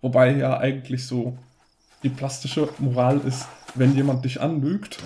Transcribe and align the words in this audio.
Wobei 0.00 0.36
ja 0.36 0.58
eigentlich 0.58 1.06
so 1.06 1.36
die 2.04 2.08
plastische 2.08 2.68
Moral 2.78 3.20
ist, 3.26 3.48
wenn 3.74 3.96
jemand 3.96 4.24
dich 4.24 4.40
anlügt, 4.40 4.98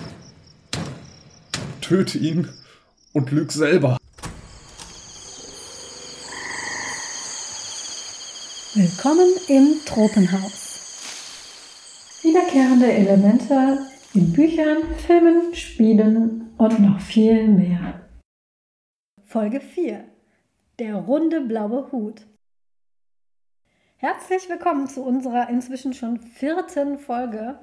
töte 1.81 2.19
ihn 2.19 2.47
und 3.11 3.31
lüg 3.31 3.51
selber. 3.51 3.97
Willkommen 8.75 9.29
im 9.47 9.77
Tropenhaus. 9.83 10.63
Wiederkehrende 12.21 12.91
Elemente 12.91 13.79
in 14.13 14.31
Büchern, 14.31 14.77
Filmen, 15.07 15.55
Spielen 15.55 16.53
und 16.57 16.79
noch 16.79 16.99
viel 16.99 17.47
mehr. 17.47 18.07
Folge 19.25 19.59
4. 19.59 20.03
Der 20.77 20.95
runde 20.95 21.41
blaue 21.41 21.91
Hut. 21.91 22.27
Herzlich 24.05 24.49
willkommen 24.49 24.87
zu 24.89 25.01
unserer 25.01 25.47
inzwischen 25.47 25.93
schon 25.93 26.19
vierten 26.19 26.97
Folge 26.97 27.57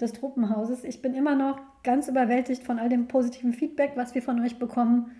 des 0.00 0.14
Truppenhauses. 0.14 0.82
Ich 0.82 1.02
bin 1.02 1.12
immer 1.12 1.34
noch 1.34 1.60
ganz 1.82 2.08
überwältigt 2.08 2.62
von 2.64 2.78
all 2.78 2.88
dem 2.88 3.06
positiven 3.06 3.52
Feedback, 3.52 3.92
was 3.94 4.14
wir 4.14 4.22
von 4.22 4.40
euch 4.40 4.58
bekommen 4.58 5.10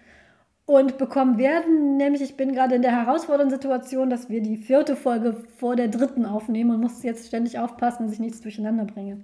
und 0.64 0.96
bekommen 0.96 1.36
werden. 1.36 1.98
Nämlich, 1.98 2.22
ich 2.22 2.38
bin 2.38 2.54
gerade 2.54 2.76
in 2.76 2.80
der 2.80 2.92
herausfordernden 2.92 3.54
Situation, 3.54 4.08
dass 4.08 4.30
wir 4.30 4.40
die 4.40 4.56
vierte 4.56 4.96
Folge 4.96 5.36
vor 5.58 5.76
der 5.76 5.88
dritten 5.88 6.24
aufnehmen 6.24 6.70
und 6.70 6.80
muss 6.80 7.02
jetzt 7.02 7.26
ständig 7.26 7.58
aufpassen, 7.58 8.04
dass 8.04 8.14
ich 8.14 8.20
nichts 8.20 8.40
durcheinander 8.40 8.86
bringe. 8.86 9.22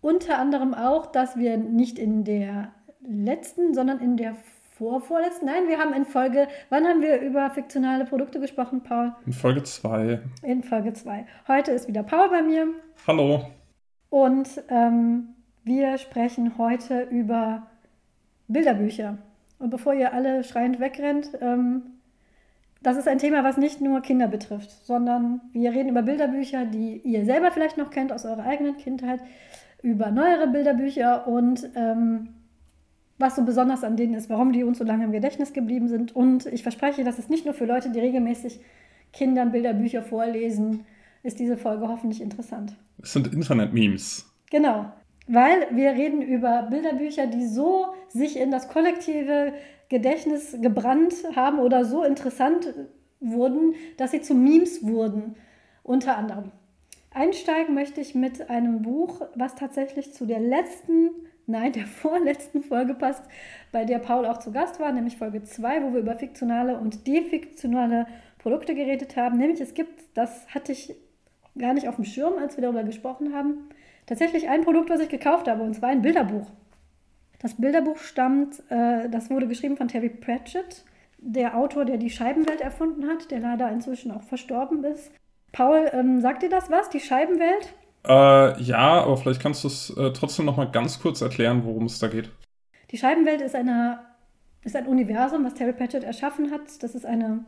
Unter 0.00 0.40
anderem 0.40 0.74
auch, 0.74 1.06
dass 1.06 1.36
wir 1.36 1.56
nicht 1.56 2.00
in 2.00 2.24
der 2.24 2.72
letzten, 3.00 3.74
sondern 3.74 4.00
in 4.00 4.16
der 4.16 4.34
vorvorletzten. 4.76 5.46
Nein, 5.46 5.68
wir 5.68 5.78
haben 5.78 5.92
in 5.92 6.04
Folge, 6.04 6.48
wann 6.68 6.86
haben 6.86 7.00
wir 7.00 7.20
über 7.20 7.48
fiktionale 7.50 8.04
Produkte 8.04 8.40
gesprochen, 8.40 8.82
Paul? 8.82 9.14
In 9.24 9.32
Folge 9.32 9.62
2. 9.62 10.20
In 10.42 10.62
Folge 10.62 10.92
2. 10.92 11.26
Heute 11.46 11.70
ist 11.72 11.86
wieder 11.86 12.02
Paul 12.02 12.28
bei 12.28 12.42
mir. 12.42 12.66
Hallo. 13.06 13.46
Und 14.10 14.62
ähm, 14.68 15.28
wir 15.62 15.98
sprechen 15.98 16.58
heute 16.58 17.02
über 17.02 17.68
Bilderbücher. 18.48 19.18
Und 19.58 19.70
bevor 19.70 19.94
ihr 19.94 20.12
alle 20.12 20.42
schreiend 20.42 20.80
wegrennt, 20.80 21.30
ähm, 21.40 21.82
das 22.82 22.96
ist 22.96 23.08
ein 23.08 23.18
Thema, 23.18 23.44
was 23.44 23.56
nicht 23.56 23.80
nur 23.80 24.02
Kinder 24.02 24.28
betrifft, 24.28 24.70
sondern 24.84 25.40
wir 25.52 25.70
reden 25.72 25.88
über 25.88 26.02
Bilderbücher, 26.02 26.66
die 26.66 26.98
ihr 26.98 27.24
selber 27.24 27.50
vielleicht 27.50 27.78
noch 27.78 27.90
kennt 27.90 28.12
aus 28.12 28.26
eurer 28.26 28.44
eigenen 28.44 28.76
Kindheit, 28.76 29.20
über 29.82 30.10
neuere 30.10 30.48
Bilderbücher 30.48 31.26
und 31.28 31.70
ähm, 31.76 32.28
was 33.18 33.36
so 33.36 33.44
besonders 33.44 33.84
an 33.84 33.96
denen 33.96 34.14
ist, 34.14 34.28
warum 34.28 34.52
die 34.52 34.64
uns 34.64 34.78
so 34.78 34.84
lange 34.84 35.04
im 35.04 35.12
Gedächtnis 35.12 35.52
geblieben 35.52 35.88
sind. 35.88 36.14
Und 36.14 36.46
ich 36.46 36.62
verspreche, 36.62 37.04
das 37.04 37.18
ist 37.18 37.30
nicht 37.30 37.44
nur 37.44 37.54
für 37.54 37.64
Leute, 37.64 37.90
die 37.90 38.00
regelmäßig 38.00 38.60
Kindern 39.12 39.52
Bilderbücher 39.52 40.02
vorlesen, 40.02 40.84
ist 41.22 41.38
diese 41.38 41.56
Folge 41.56 41.88
hoffentlich 41.88 42.20
interessant. 42.20 42.76
Es 43.02 43.12
sind 43.12 43.32
Internet-Memes. 43.32 44.30
Genau, 44.50 44.86
weil 45.26 45.68
wir 45.70 45.92
reden 45.92 46.22
über 46.22 46.64
Bilderbücher, 46.64 47.26
die 47.26 47.46
so 47.46 47.86
sich 48.08 48.38
in 48.38 48.50
das 48.50 48.68
kollektive 48.68 49.52
Gedächtnis 49.88 50.56
gebrannt 50.60 51.14
haben 51.34 51.58
oder 51.58 51.84
so 51.84 52.02
interessant 52.02 52.74
wurden, 53.20 53.74
dass 53.96 54.10
sie 54.10 54.20
zu 54.20 54.34
Memes 54.34 54.86
wurden, 54.86 55.36
unter 55.82 56.16
anderem. 56.16 56.50
Einsteigen 57.10 57.74
möchte 57.74 58.00
ich 58.00 58.14
mit 58.14 58.50
einem 58.50 58.82
Buch, 58.82 59.22
was 59.34 59.54
tatsächlich 59.54 60.12
zu 60.12 60.26
der 60.26 60.40
letzten 60.40 61.10
nein, 61.46 61.72
der 61.72 61.86
vorletzten 61.86 62.62
Folge 62.62 62.94
passt, 62.94 63.24
bei 63.72 63.84
der 63.84 63.98
Paul 63.98 64.26
auch 64.26 64.38
zu 64.38 64.52
Gast 64.52 64.80
war, 64.80 64.92
nämlich 64.92 65.16
Folge 65.16 65.42
2, 65.42 65.82
wo 65.82 65.92
wir 65.92 66.00
über 66.00 66.14
fiktionale 66.14 66.78
und 66.78 67.06
defiktionale 67.06 68.06
Produkte 68.38 68.74
geredet 68.74 69.16
haben. 69.16 69.38
Nämlich 69.38 69.60
es 69.60 69.74
gibt, 69.74 70.04
das 70.14 70.46
hatte 70.54 70.72
ich 70.72 70.94
gar 71.58 71.74
nicht 71.74 71.88
auf 71.88 71.96
dem 71.96 72.04
Schirm, 72.04 72.34
als 72.38 72.56
wir 72.56 72.62
darüber 72.62 72.84
gesprochen 72.84 73.34
haben, 73.34 73.68
tatsächlich 74.06 74.48
ein 74.48 74.62
Produkt, 74.62 74.90
was 74.90 75.00
ich 75.00 75.08
gekauft 75.08 75.48
habe, 75.48 75.62
und 75.62 75.74
zwar 75.74 75.90
ein 75.90 76.02
Bilderbuch. 76.02 76.46
Das 77.40 77.54
Bilderbuch 77.54 77.98
stammt, 77.98 78.62
äh, 78.70 79.08
das 79.08 79.30
wurde 79.30 79.46
geschrieben 79.46 79.76
von 79.76 79.88
Terry 79.88 80.08
Pratchett, 80.08 80.84
der 81.18 81.56
Autor, 81.56 81.84
der 81.84 81.96
die 81.96 82.10
Scheibenwelt 82.10 82.60
erfunden 82.60 83.06
hat, 83.08 83.30
der 83.30 83.40
leider 83.40 83.70
inzwischen 83.70 84.10
auch 84.10 84.22
verstorben 84.22 84.84
ist. 84.84 85.10
Paul, 85.52 85.88
ähm, 85.92 86.20
sagt 86.20 86.42
dir 86.42 86.48
das 86.48 86.70
was, 86.70 86.90
die 86.90 87.00
Scheibenwelt? 87.00 87.74
Äh, 88.06 88.62
ja, 88.62 89.02
aber 89.02 89.16
vielleicht 89.16 89.40
kannst 89.40 89.64
du 89.64 89.68
es 89.68 89.90
äh, 89.96 90.12
trotzdem 90.12 90.44
noch 90.44 90.56
mal 90.56 90.70
ganz 90.70 91.00
kurz 91.00 91.20
erklären, 91.20 91.64
worum 91.64 91.86
es 91.86 91.98
da 91.98 92.08
geht. 92.08 92.30
Die 92.90 92.98
Scheibenwelt 92.98 93.40
ist, 93.40 93.54
eine, 93.54 94.00
ist 94.62 94.76
ein 94.76 94.86
Universum, 94.86 95.44
was 95.44 95.54
Terry 95.54 95.72
Pratchett 95.72 96.04
erschaffen 96.04 96.50
hat. 96.50 96.82
Das 96.82 96.94
ist 96.94 97.06
eine 97.06 97.44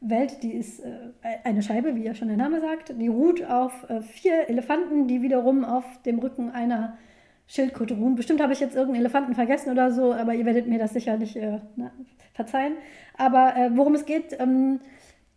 Welt, 0.00 0.42
die 0.42 0.52
ist 0.52 0.80
äh, 0.80 1.12
eine 1.44 1.62
Scheibe, 1.62 1.94
wie 1.96 2.04
ja 2.04 2.14
schon 2.14 2.28
der 2.28 2.36
Name 2.36 2.60
sagt. 2.60 2.94
Die 3.00 3.08
ruht 3.08 3.44
auf 3.44 3.88
äh, 3.88 4.02
vier 4.02 4.48
Elefanten, 4.48 5.08
die 5.08 5.22
wiederum 5.22 5.64
auf 5.64 5.84
dem 6.04 6.18
Rücken 6.18 6.50
einer 6.50 6.98
Schildkröte 7.46 7.94
ruhen. 7.94 8.14
Bestimmt 8.14 8.40
habe 8.40 8.52
ich 8.52 8.60
jetzt 8.60 8.76
irgendeinen 8.76 9.04
Elefanten 9.04 9.34
vergessen 9.34 9.70
oder 9.70 9.90
so, 9.90 10.12
aber 10.14 10.34
ihr 10.34 10.44
werdet 10.44 10.68
mir 10.68 10.78
das 10.78 10.92
sicherlich 10.92 11.36
äh, 11.36 11.58
na, 11.76 11.90
verzeihen. 12.32 12.74
Aber 13.16 13.56
äh, 13.56 13.70
worum 13.74 13.94
es 13.94 14.06
geht, 14.06 14.38
ähm, 14.38 14.80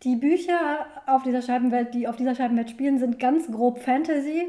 die 0.04 0.16
Bücher 0.16 0.86
auf 1.06 1.22
dieser 1.22 1.42
Scheibenwelt, 1.42 1.94
die 1.94 2.06
auf 2.06 2.16
dieser 2.16 2.34
Scheibenwelt 2.34 2.70
spielen, 2.70 2.98
sind 2.98 3.18
ganz 3.18 3.50
grob 3.50 3.78
Fantasy. 3.78 4.46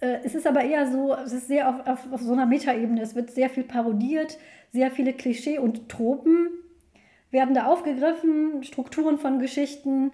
Äh, 0.00 0.18
es 0.24 0.34
ist 0.34 0.46
aber 0.46 0.62
eher 0.62 0.90
so, 0.90 1.14
es 1.14 1.32
ist 1.32 1.48
sehr 1.48 1.68
auf, 1.68 1.86
auf, 1.86 2.12
auf 2.12 2.20
so 2.20 2.32
einer 2.32 2.46
Metaebene. 2.46 3.00
Es 3.00 3.14
wird 3.14 3.30
sehr 3.30 3.50
viel 3.50 3.64
parodiert, 3.64 4.38
sehr 4.72 4.90
viele 4.90 5.12
Klischee 5.12 5.58
und 5.58 5.88
Tropen 5.88 6.48
werden 7.30 7.54
da 7.54 7.66
aufgegriffen, 7.66 8.62
Strukturen 8.64 9.18
von 9.18 9.38
Geschichten 9.38 10.12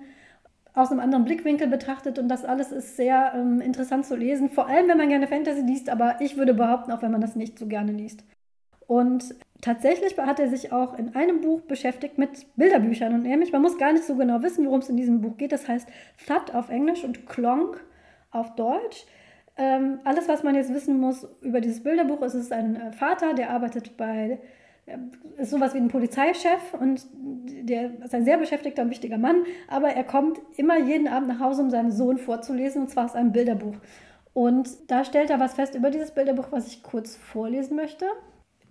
aus 0.74 0.90
einem 0.90 1.00
anderen 1.00 1.24
Blickwinkel 1.24 1.68
betrachtet 1.68 2.18
und 2.18 2.28
das 2.28 2.44
alles 2.44 2.70
ist 2.70 2.96
sehr 2.96 3.32
ähm, 3.34 3.62
interessant 3.62 4.04
zu 4.04 4.14
lesen, 4.14 4.50
vor 4.50 4.68
allem 4.68 4.88
wenn 4.88 4.98
man 4.98 5.08
gerne 5.08 5.26
Fantasy 5.26 5.62
liest, 5.62 5.88
aber 5.88 6.20
ich 6.20 6.36
würde 6.36 6.52
behaupten, 6.52 6.92
auch 6.92 7.00
wenn 7.00 7.10
man 7.10 7.22
das 7.22 7.34
nicht 7.34 7.58
so 7.58 7.66
gerne 7.66 7.92
liest. 7.92 8.24
Und 8.86 9.34
tatsächlich 9.60 10.16
hat 10.18 10.40
er 10.40 10.48
sich 10.48 10.72
auch 10.72 10.98
in 10.98 11.14
einem 11.14 11.40
Buch 11.40 11.62
beschäftigt 11.62 12.18
mit 12.18 12.46
Bilderbüchern 12.56 13.14
und 13.14 13.22
nämlich, 13.22 13.52
man 13.52 13.62
muss 13.62 13.78
gar 13.78 13.92
nicht 13.92 14.04
so 14.04 14.16
genau 14.16 14.42
wissen, 14.42 14.66
worum 14.66 14.80
es 14.80 14.88
in 14.88 14.96
diesem 14.96 15.20
Buch 15.20 15.36
geht. 15.36 15.52
Das 15.52 15.68
heißt 15.68 15.88
Thud 16.26 16.54
auf 16.54 16.68
Englisch 16.68 17.04
und 17.04 17.26
Klonk 17.26 17.84
auf 18.30 18.54
Deutsch. 18.54 19.06
Ähm, 19.56 20.00
alles, 20.04 20.28
was 20.28 20.42
man 20.42 20.54
jetzt 20.54 20.72
wissen 20.74 21.00
muss 21.00 21.26
über 21.40 21.60
dieses 21.60 21.82
Bilderbuch, 21.82 22.20
ist, 22.22 22.34
es 22.34 22.44
ist 22.44 22.52
ein 22.52 22.76
äh, 22.76 22.92
Vater, 22.92 23.32
der 23.32 23.50
arbeitet 23.50 23.96
bei, 23.96 24.38
äh, 24.84 24.98
ist 25.38 25.50
sowas 25.50 25.72
wie 25.72 25.78
ein 25.78 25.88
Polizeichef 25.88 26.74
und 26.78 27.06
der 27.14 28.02
ist 28.04 28.14
ein 28.14 28.26
sehr 28.26 28.36
beschäftigter 28.36 28.82
und 28.82 28.90
wichtiger 28.90 29.16
Mann, 29.16 29.44
aber 29.68 29.88
er 29.88 30.04
kommt 30.04 30.38
immer 30.56 30.78
jeden 30.78 31.08
Abend 31.08 31.28
nach 31.28 31.40
Hause, 31.40 31.62
um 31.62 31.70
seinen 31.70 31.90
Sohn 31.90 32.18
vorzulesen 32.18 32.82
und 32.82 32.90
zwar 32.90 33.06
aus 33.06 33.14
einem 33.14 33.32
Bilderbuch. 33.32 33.76
Und 34.34 34.68
da 34.90 35.02
stellt 35.04 35.30
er 35.30 35.40
was 35.40 35.54
fest 35.54 35.74
über 35.74 35.90
dieses 35.90 36.10
Bilderbuch, 36.10 36.48
was 36.50 36.66
ich 36.66 36.82
kurz 36.82 37.16
vorlesen 37.16 37.76
möchte 37.76 38.04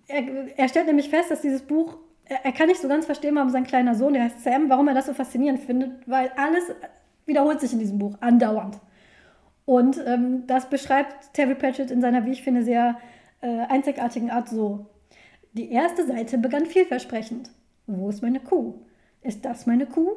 er, 0.08 0.58
er 0.58 0.68
stellt 0.68 0.86
nämlich 0.86 1.08
fest, 1.08 1.30
dass 1.30 1.40
dieses 1.40 1.62
Buch, 1.62 1.98
er, 2.24 2.52
kann 2.52 2.68
nicht 2.68 2.80
so 2.80 2.88
ganz 2.88 3.06
verstehen, 3.06 3.34
warum 3.36 3.50
sein 3.50 3.64
kleiner 3.64 3.94
Sohn, 3.94 4.12
der 4.12 4.24
heißt 4.24 4.42
Sam, 4.42 4.68
warum 4.68 4.88
er 4.88 4.94
das 4.94 5.06
so 5.06 5.14
faszinierend 5.14 5.60
findet, 5.60 6.08
weil 6.08 6.30
alles 6.36 6.64
wiederholt 7.24 7.60
sich 7.60 7.72
in 7.72 7.78
diesem 7.78 7.98
Buch, 7.98 8.16
andauernd. 8.20 8.80
Und 9.64 10.00
ähm, 10.06 10.46
das 10.46 10.70
beschreibt 10.70 11.32
Terry 11.34 11.54
Pratchett 11.54 11.90
in 11.90 12.00
seiner, 12.00 12.24
wie 12.24 12.32
ich 12.32 12.42
finde, 12.42 12.62
sehr 12.62 12.98
äh, 13.40 13.60
einzigartigen 13.68 14.30
Art 14.30 14.48
so. 14.48 14.86
Die 15.52 15.70
erste 15.70 16.06
Seite 16.06 16.38
begann 16.38 16.66
vielversprechend. 16.66 17.50
Wo 17.86 18.08
ist 18.08 18.22
meine 18.22 18.40
Kuh? 18.40 18.74
Ist 19.22 19.44
das 19.44 19.66
meine 19.66 19.86
Kuh? 19.86 20.12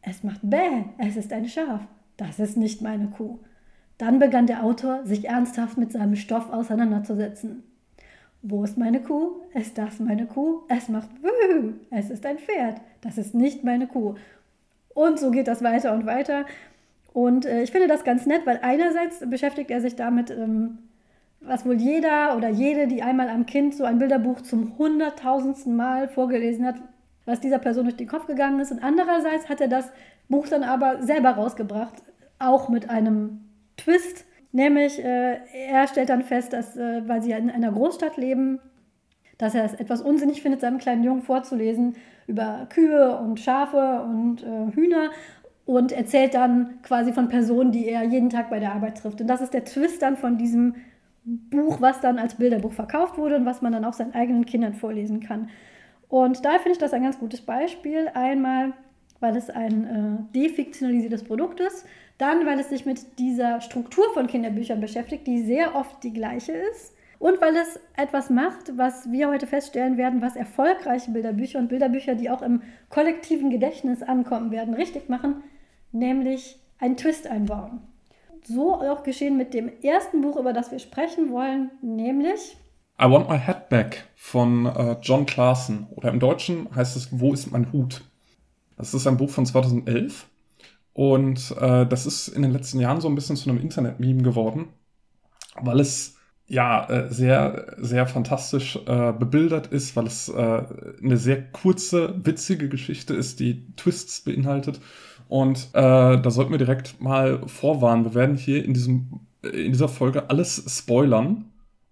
Es 0.00 0.22
macht 0.22 0.40
Bäh, 0.42 0.84
es 0.98 1.16
ist 1.16 1.32
ein 1.32 1.46
Schaf. 1.46 1.80
Das 2.16 2.38
ist 2.38 2.56
nicht 2.56 2.80
meine 2.80 3.08
Kuh. 3.08 3.40
Dann 3.98 4.18
begann 4.18 4.46
der 4.46 4.64
Autor, 4.64 5.04
sich 5.04 5.26
ernsthaft 5.26 5.78
mit 5.78 5.92
seinem 5.92 6.16
Stoff 6.16 6.50
auseinanderzusetzen. 6.50 7.62
Wo 8.46 8.62
ist 8.62 8.76
meine 8.76 9.00
Kuh? 9.00 9.40
Ist 9.54 9.78
das 9.78 10.00
meine 10.00 10.26
Kuh? 10.26 10.64
Es 10.68 10.90
macht 10.90 11.08
Wüh. 11.22 11.72
Es 11.90 12.10
ist 12.10 12.26
ein 12.26 12.38
Pferd. 12.38 12.78
Das 13.00 13.16
ist 13.16 13.34
nicht 13.34 13.64
meine 13.64 13.86
Kuh. 13.86 14.16
Und 14.92 15.18
so 15.18 15.30
geht 15.30 15.48
das 15.48 15.62
weiter 15.62 15.94
und 15.94 16.04
weiter. 16.04 16.44
Und 17.14 17.46
äh, 17.46 17.62
ich 17.62 17.72
finde 17.72 17.88
das 17.88 18.04
ganz 18.04 18.26
nett, 18.26 18.42
weil 18.44 18.60
einerseits 18.60 19.20
beschäftigt 19.30 19.70
er 19.70 19.80
sich 19.80 19.96
damit, 19.96 20.30
ähm, 20.30 20.76
was 21.40 21.64
wohl 21.64 21.76
jeder 21.76 22.36
oder 22.36 22.50
jede, 22.50 22.86
die 22.86 23.02
einmal 23.02 23.30
am 23.30 23.46
Kind 23.46 23.74
so 23.74 23.84
ein 23.84 23.98
Bilderbuch 23.98 24.42
zum 24.42 24.76
hunderttausendsten 24.76 25.74
Mal 25.74 26.08
vorgelesen 26.08 26.66
hat, 26.66 26.76
was 27.24 27.40
dieser 27.40 27.58
Person 27.58 27.84
durch 27.84 27.96
den 27.96 28.08
Kopf 28.08 28.26
gegangen 28.26 28.60
ist. 28.60 28.70
Und 28.70 28.84
andererseits 28.84 29.48
hat 29.48 29.62
er 29.62 29.68
das 29.68 29.90
Buch 30.28 30.48
dann 30.48 30.64
aber 30.64 31.02
selber 31.02 31.30
rausgebracht, 31.30 31.94
auch 32.38 32.68
mit 32.68 32.90
einem 32.90 33.40
Twist, 33.78 34.26
Nämlich, 34.54 35.04
äh, 35.04 35.38
er 35.68 35.88
stellt 35.88 36.10
dann 36.10 36.22
fest, 36.22 36.52
dass, 36.52 36.76
äh, 36.76 37.02
weil 37.08 37.20
sie 37.20 37.30
ja 37.30 37.38
in 37.38 37.50
einer 37.50 37.72
Großstadt 37.72 38.16
leben, 38.16 38.60
dass 39.36 39.56
er 39.56 39.64
es 39.64 39.74
etwas 39.74 40.00
unsinnig 40.00 40.42
findet, 40.42 40.60
seinem 40.60 40.78
kleinen 40.78 41.02
Jungen 41.02 41.22
vorzulesen 41.22 41.96
über 42.28 42.68
Kühe 42.70 43.18
und 43.18 43.40
Schafe 43.40 44.04
und 44.04 44.44
äh, 44.44 44.72
Hühner 44.76 45.10
und 45.66 45.90
erzählt 45.90 46.34
dann 46.34 46.80
quasi 46.82 47.12
von 47.12 47.28
Personen, 47.28 47.72
die 47.72 47.88
er 47.88 48.04
jeden 48.04 48.30
Tag 48.30 48.48
bei 48.48 48.60
der 48.60 48.72
Arbeit 48.74 48.98
trifft. 48.98 49.20
Und 49.20 49.26
das 49.26 49.40
ist 49.40 49.54
der 49.54 49.64
Twist 49.64 50.02
dann 50.02 50.16
von 50.16 50.38
diesem 50.38 50.76
Buch, 51.24 51.80
was 51.80 52.00
dann 52.00 52.20
als 52.20 52.36
Bilderbuch 52.36 52.74
verkauft 52.74 53.18
wurde 53.18 53.34
und 53.34 53.46
was 53.46 53.60
man 53.60 53.72
dann 53.72 53.84
auch 53.84 53.94
seinen 53.94 54.14
eigenen 54.14 54.46
Kindern 54.46 54.74
vorlesen 54.74 55.18
kann. 55.18 55.50
Und 56.08 56.44
da 56.44 56.52
finde 56.52 56.72
ich 56.72 56.78
das 56.78 56.92
ein 56.92 57.02
ganz 57.02 57.18
gutes 57.18 57.40
Beispiel. 57.40 58.08
Einmal, 58.14 58.72
weil 59.18 59.36
es 59.36 59.50
ein 59.50 60.28
äh, 60.32 60.32
defiktionalisiertes 60.32 61.24
Produkt 61.24 61.58
ist, 61.58 61.86
Dann, 62.24 62.46
weil 62.46 62.58
es 62.58 62.70
sich 62.70 62.86
mit 62.86 63.18
dieser 63.18 63.60
Struktur 63.60 64.06
von 64.14 64.28
Kinderbüchern 64.28 64.80
beschäftigt, 64.80 65.26
die 65.26 65.42
sehr 65.42 65.74
oft 65.74 66.02
die 66.02 66.14
gleiche 66.14 66.52
ist. 66.52 66.94
Und 67.18 67.38
weil 67.42 67.54
es 67.54 67.78
etwas 67.98 68.30
macht, 68.30 68.78
was 68.78 69.12
wir 69.12 69.28
heute 69.28 69.46
feststellen 69.46 69.98
werden, 69.98 70.22
was 70.22 70.34
erfolgreiche 70.34 71.10
Bilderbücher 71.10 71.58
und 71.58 71.68
Bilderbücher, 71.68 72.14
die 72.14 72.30
auch 72.30 72.40
im 72.40 72.62
kollektiven 72.88 73.50
Gedächtnis 73.50 74.02
ankommen 74.02 74.52
werden, 74.52 74.72
richtig 74.72 75.10
machen, 75.10 75.42
nämlich 75.92 76.58
einen 76.78 76.96
Twist 76.96 77.26
einbauen. 77.26 77.82
So 78.42 78.72
auch 78.76 79.02
geschehen 79.02 79.36
mit 79.36 79.52
dem 79.52 79.70
ersten 79.82 80.22
Buch, 80.22 80.38
über 80.38 80.54
das 80.54 80.70
wir 80.70 80.78
sprechen 80.78 81.30
wollen, 81.30 81.72
nämlich 81.82 82.56
I 82.98 83.04
Want 83.04 83.28
My 83.28 83.38
Hat 83.38 83.68
Back 83.68 84.04
von 84.16 84.64
äh, 84.64 84.96
John 85.02 85.26
Clarson. 85.26 85.88
Oder 85.94 86.08
im 86.08 86.20
Deutschen 86.20 86.74
heißt 86.74 86.96
es 86.96 87.20
Wo 87.20 87.34
ist 87.34 87.52
mein 87.52 87.70
Hut? 87.70 88.02
Das 88.78 88.94
ist 88.94 89.06
ein 89.06 89.18
Buch 89.18 89.28
von 89.28 89.44
2011 89.44 90.26
und 90.94 91.54
äh, 91.60 91.86
das 91.86 92.06
ist 92.06 92.28
in 92.28 92.42
den 92.42 92.52
letzten 92.52 92.80
Jahren 92.80 93.00
so 93.00 93.08
ein 93.08 93.16
bisschen 93.16 93.36
zu 93.36 93.50
einem 93.50 93.60
Internet-Meme 93.60 94.22
geworden, 94.22 94.68
weil 95.60 95.80
es 95.80 96.16
ja 96.46 96.88
äh, 96.88 97.12
sehr, 97.12 97.74
sehr 97.78 98.06
fantastisch 98.06 98.78
äh, 98.86 99.12
bebildert 99.12 99.66
ist, 99.66 99.96
weil 99.96 100.06
es 100.06 100.28
äh, 100.28 100.62
eine 101.02 101.16
sehr 101.16 101.42
kurze, 101.50 102.14
witzige 102.24 102.68
Geschichte 102.68 103.12
ist, 103.14 103.40
die 103.40 103.66
Twists 103.76 104.20
beinhaltet. 104.20 104.80
Und 105.28 105.68
äh, 105.72 106.20
da 106.20 106.30
sollten 106.30 106.52
wir 106.52 106.58
direkt 106.58 107.00
mal 107.00 107.42
vorwarnen. 107.48 108.04
Wir 108.04 108.14
werden 108.14 108.36
hier 108.36 108.64
in, 108.64 108.72
diesem, 108.72 109.20
in 109.42 109.72
dieser 109.72 109.88
Folge 109.88 110.30
alles 110.30 110.64
spoilern, 110.68 111.46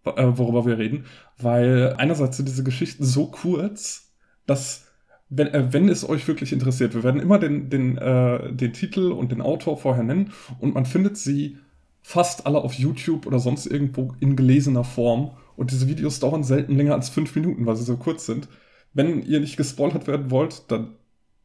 äh, 0.04 0.26
worüber 0.28 0.64
wir 0.64 0.78
reden, 0.78 1.06
weil 1.38 1.94
einerseits 1.98 2.36
sind 2.36 2.48
diese 2.48 2.62
Geschichten 2.62 3.04
so 3.04 3.26
kurz, 3.26 4.12
dass 4.46 4.91
wenn, 5.34 5.48
äh, 5.48 5.72
wenn 5.72 5.88
es 5.88 6.08
euch 6.08 6.28
wirklich 6.28 6.52
interessiert, 6.52 6.94
wir 6.94 7.02
werden 7.02 7.20
immer 7.20 7.38
den, 7.38 7.70
den, 7.70 7.96
äh, 7.96 8.52
den 8.52 8.72
Titel 8.72 9.12
und 9.12 9.32
den 9.32 9.40
Autor 9.40 9.78
vorher 9.78 10.04
nennen 10.04 10.32
und 10.60 10.74
man 10.74 10.84
findet 10.84 11.16
sie 11.16 11.58
fast 12.02 12.46
alle 12.46 12.58
auf 12.58 12.74
YouTube 12.74 13.26
oder 13.26 13.38
sonst 13.38 13.66
irgendwo 13.66 14.14
in 14.20 14.36
gelesener 14.36 14.84
Form. 14.84 15.30
Und 15.56 15.70
diese 15.70 15.88
Videos 15.88 16.18
dauern 16.20 16.42
selten 16.42 16.76
länger 16.76 16.94
als 16.94 17.08
fünf 17.08 17.34
Minuten, 17.34 17.64
weil 17.64 17.76
sie 17.76 17.84
so 17.84 17.96
kurz 17.96 18.26
sind. 18.26 18.48
Wenn 18.92 19.22
ihr 19.22 19.40
nicht 19.40 19.56
gespoilert 19.56 20.06
werden 20.06 20.30
wollt, 20.30 20.70
dann 20.70 20.96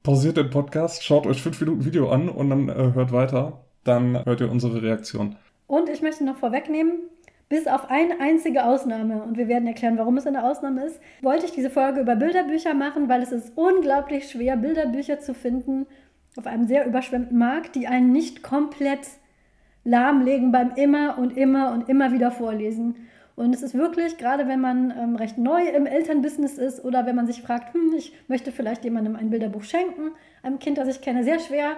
pausiert 0.03 0.37
den 0.37 0.49
Podcast, 0.49 1.03
schaut 1.03 1.27
euch 1.27 1.41
fünf 1.41 1.59
Minuten 1.61 1.85
Video 1.85 2.09
an 2.09 2.27
und 2.27 2.49
dann 2.49 2.69
äh, 2.69 2.93
hört 2.93 3.11
weiter. 3.11 3.65
Dann 3.83 4.25
hört 4.25 4.41
ihr 4.41 4.51
unsere 4.51 4.81
Reaktion. 4.81 5.35
Und 5.67 5.89
ich 5.89 6.01
möchte 6.01 6.25
noch 6.25 6.37
vorwegnehmen, 6.37 7.09
bis 7.49 7.67
auf 7.67 7.89
eine 7.89 8.19
einzige 8.19 8.65
Ausnahme, 8.65 9.23
und 9.23 9.37
wir 9.37 9.47
werden 9.47 9.67
erklären, 9.67 9.97
warum 9.97 10.17
es 10.17 10.27
eine 10.27 10.43
Ausnahme 10.43 10.85
ist, 10.85 10.99
wollte 11.21 11.45
ich 11.45 11.51
diese 11.51 11.69
Folge 11.69 12.01
über 12.01 12.15
Bilderbücher 12.15 12.73
machen, 12.73 13.07
weil 13.07 13.21
es 13.21 13.31
ist 13.31 13.53
unglaublich 13.55 14.29
schwer, 14.29 14.57
Bilderbücher 14.57 15.19
zu 15.19 15.33
finden 15.33 15.85
auf 16.37 16.45
einem 16.45 16.67
sehr 16.67 16.85
überschwemmten 16.85 17.37
Markt, 17.37 17.75
die 17.75 17.87
einen 17.87 18.11
nicht 18.11 18.43
komplett 18.43 19.07
lahmlegen 19.83 20.51
beim 20.51 20.71
immer 20.75 21.17
und 21.17 21.35
immer 21.35 21.71
und 21.71 21.89
immer 21.89 22.11
wieder 22.11 22.31
vorlesen. 22.31 22.95
Und 23.35 23.53
es 23.53 23.61
ist 23.61 23.75
wirklich, 23.75 24.17
gerade 24.17 24.47
wenn 24.47 24.59
man 24.59 24.91
ähm, 24.97 25.15
recht 25.15 25.37
neu 25.37 25.67
im 25.67 25.85
Elternbusiness 25.85 26.57
ist 26.57 26.83
oder 26.83 27.05
wenn 27.05 27.15
man 27.15 27.27
sich 27.27 27.41
fragt, 27.41 27.73
hm, 27.73 27.93
ich 27.95 28.13
möchte 28.27 28.51
vielleicht 28.51 28.83
jemandem 28.83 29.15
ein 29.15 29.29
Bilderbuch 29.29 29.63
schenken, 29.63 30.11
einem 30.41 30.59
Kind, 30.59 30.77
das 30.77 30.87
ich 30.87 31.01
kenne, 31.01 31.23
sehr 31.23 31.39
schwer, 31.39 31.77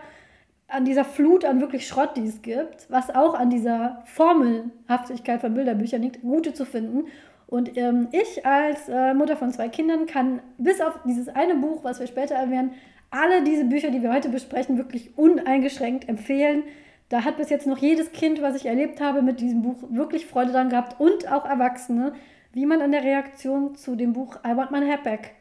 an 0.69 0.85
dieser 0.85 1.03
Flut 1.03 1.45
an 1.45 1.61
wirklich 1.61 1.87
Schrott, 1.87 2.15
die 2.15 2.27
es 2.27 2.41
gibt, 2.41 2.89
was 2.89 3.09
auch 3.09 3.33
an 3.33 3.49
dieser 3.49 4.03
Formelhaftigkeit 4.05 5.41
von 5.41 5.53
Bilderbüchern 5.53 6.01
liegt, 6.01 6.21
gute 6.21 6.53
zu 6.53 6.65
finden. 6.65 7.07
Und 7.47 7.75
ähm, 7.77 8.09
ich 8.11 8.45
als 8.45 8.87
äh, 8.87 9.13
Mutter 9.13 9.35
von 9.35 9.51
zwei 9.51 9.69
Kindern 9.69 10.05
kann 10.05 10.41
bis 10.57 10.79
auf 10.81 10.99
dieses 11.05 11.29
eine 11.29 11.55
Buch, 11.55 11.83
was 11.83 11.99
wir 11.99 12.05
später 12.07 12.35
erwähnen, 12.35 12.71
alle 13.09 13.43
diese 13.43 13.65
Bücher, 13.65 13.89
die 13.89 14.03
wir 14.03 14.13
heute 14.13 14.29
besprechen, 14.29 14.77
wirklich 14.77 15.17
uneingeschränkt 15.17 16.07
empfehlen. 16.07 16.63
Da 17.09 17.25
hat 17.25 17.37
bis 17.37 17.49
jetzt 17.49 17.65
noch 17.65 17.79
jedes 17.79 18.11
Kind, 18.11 18.39
was 18.43 18.55
ich 18.55 18.67
erlebt 18.67 19.01
habe, 19.01 19.23
mit 19.23 19.39
diesem 19.39 19.63
Buch 19.63 19.77
wirklich 19.89 20.27
Freude 20.27 20.51
dran 20.51 20.69
gehabt 20.69 20.99
und 20.99 21.31
auch 21.31 21.45
Erwachsene, 21.45 22.13
wie 22.53 22.67
man 22.67 22.81
an 22.83 22.91
der 22.91 23.03
Reaktion 23.03 23.75
zu 23.75 23.95
dem 23.95 24.13
Buch 24.13 24.37
I 24.45 24.55
Want 24.55 24.69
My 24.69 24.87
Hat 24.87 25.03
Back 25.03 25.31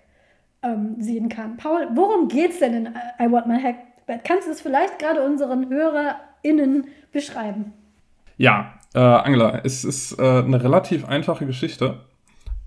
ähm, 0.62 0.96
sehen 0.98 1.28
kann. 1.28 1.58
Paul, 1.58 1.88
worum 1.92 2.28
geht 2.28 2.52
es 2.52 2.58
denn 2.60 2.72
in 2.72 2.94
I 3.20 3.30
Want 3.30 3.46
My 3.46 3.62
Hat 4.08 4.25
Kannst 4.25 4.46
du 4.46 4.52
es 4.52 4.60
vielleicht 4.60 4.99
gerade 4.99 5.25
unseren 5.25 5.69
HörerInnen 5.69 6.88
beschreiben? 7.12 7.72
Ja, 8.37 8.75
äh, 8.94 9.00
Angela, 9.00 9.60
es 9.64 9.84
ist 9.84 10.19
äh, 10.19 10.22
eine 10.22 10.62
relativ 10.62 11.05
einfache 11.06 11.46
Geschichte. 11.46 12.00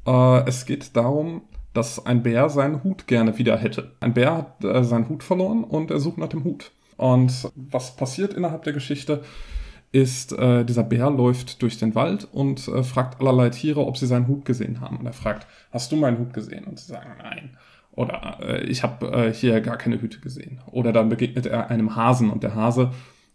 Äh, 0.06 0.48
es 0.48 0.66
geht 0.66 0.96
darum, 0.96 1.44
dass 1.74 2.06
ein 2.06 2.24
Bär 2.24 2.50
seinen 2.50 2.84
Hut 2.84 3.08
gerne 3.08 3.38
wieder 3.38 3.58
hätte. 3.58 3.92
Ein 4.02 4.14
Bär 4.14 4.36
hat 4.36 4.64
äh, 4.64 4.84
seinen 4.84 5.10
Hut 5.10 5.24
verloren 5.24 5.64
und 5.64 5.90
er 5.92 6.00
sucht 6.00 6.18
nach 6.18 6.28
dem 6.28 6.44
Hut. 6.44 6.72
Und 6.98 7.50
was 7.56 7.96
passiert 7.96 8.34
innerhalb 8.34 8.64
der 8.64 8.74
Geschichte? 8.74 9.24
ist, 9.92 10.32
äh, 10.34 10.64
dieser 10.64 10.84
Bär 10.84 11.10
läuft 11.10 11.62
durch 11.62 11.78
den 11.78 11.96
Wald 11.96 12.28
und 12.32 12.68
äh, 12.68 12.84
fragt 12.84 13.20
allerlei 13.20 13.50
Tiere, 13.50 13.86
ob 13.86 13.98
sie 13.98 14.08
seinen 14.08 14.28
Hut 14.28 14.46
gesehen 14.46 14.80
haben. 14.80 14.98
Und 14.98 15.06
er 15.06 15.14
fragt, 15.14 15.48
hast 15.72 15.92
du 15.92 15.98
meinen 15.98 16.18
Hut 16.18 16.34
gesehen? 16.34 16.64
Und 16.64 16.80
sie 16.80 16.92
sagen, 16.92 17.12
nein. 17.22 17.58
Oder 17.94 18.40
äh, 18.42 18.64
ich 18.66 18.84
habe 18.84 19.06
äh, 19.12 19.34
hier 19.34 19.62
gar 19.62 19.78
keine 19.78 20.02
Hüte 20.02 20.20
gesehen. 20.20 20.62
Oder 20.72 20.94
dann 20.94 21.10
begegnet 21.10 21.46
er 21.46 21.70
einem 21.70 21.96
Hasen 21.96 22.30
und 22.30 22.44
der 22.44 22.56
Hase 22.56 22.92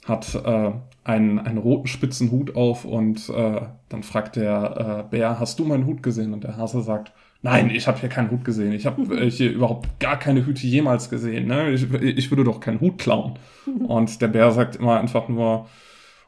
hat 0.07 0.35
äh, 0.35 0.73
einen, 1.05 1.39
einen 1.39 1.59
roten 1.59 1.89
spitzen 1.89 2.31
Hut 2.31 2.55
auf 2.55 2.85
und 2.85 3.29
äh, 3.29 3.61
dann 3.89 4.03
fragt 4.03 4.37
der 4.37 5.05
äh, 5.07 5.11
Bär, 5.11 5.39
hast 5.39 5.59
du 5.59 5.65
meinen 5.65 5.87
Hut 5.87 6.03
gesehen? 6.03 6.33
Und 6.33 6.45
der 6.45 6.57
Hase 6.57 6.81
sagt, 6.83 7.13
nein, 7.43 7.71
ich 7.71 7.87
habe 7.87 7.99
hier 7.99 8.09
keinen 8.09 8.31
Hut 8.31 8.45
gesehen. 8.45 8.73
Ich 8.73 8.87
habe 8.87 9.03
äh, 9.17 9.31
hier 9.31 9.53
überhaupt 9.53 9.99
gar 10.01 10.19
keine 10.19 10.47
Hüte 10.47 10.67
jemals 10.67 11.11
gesehen. 11.11 11.47
Ne? 11.47 11.71
Ich, 11.71 11.93
ich 11.93 12.31
würde 12.31 12.45
doch 12.45 12.61
keinen 12.61 12.81
Hut 12.81 12.99
klauen. 12.99 13.39
Und 13.87 14.23
der 14.23 14.29
Bär 14.29 14.51
sagt 14.53 14.77
immer 14.77 14.99
einfach 14.99 15.29
nur, 15.29 15.67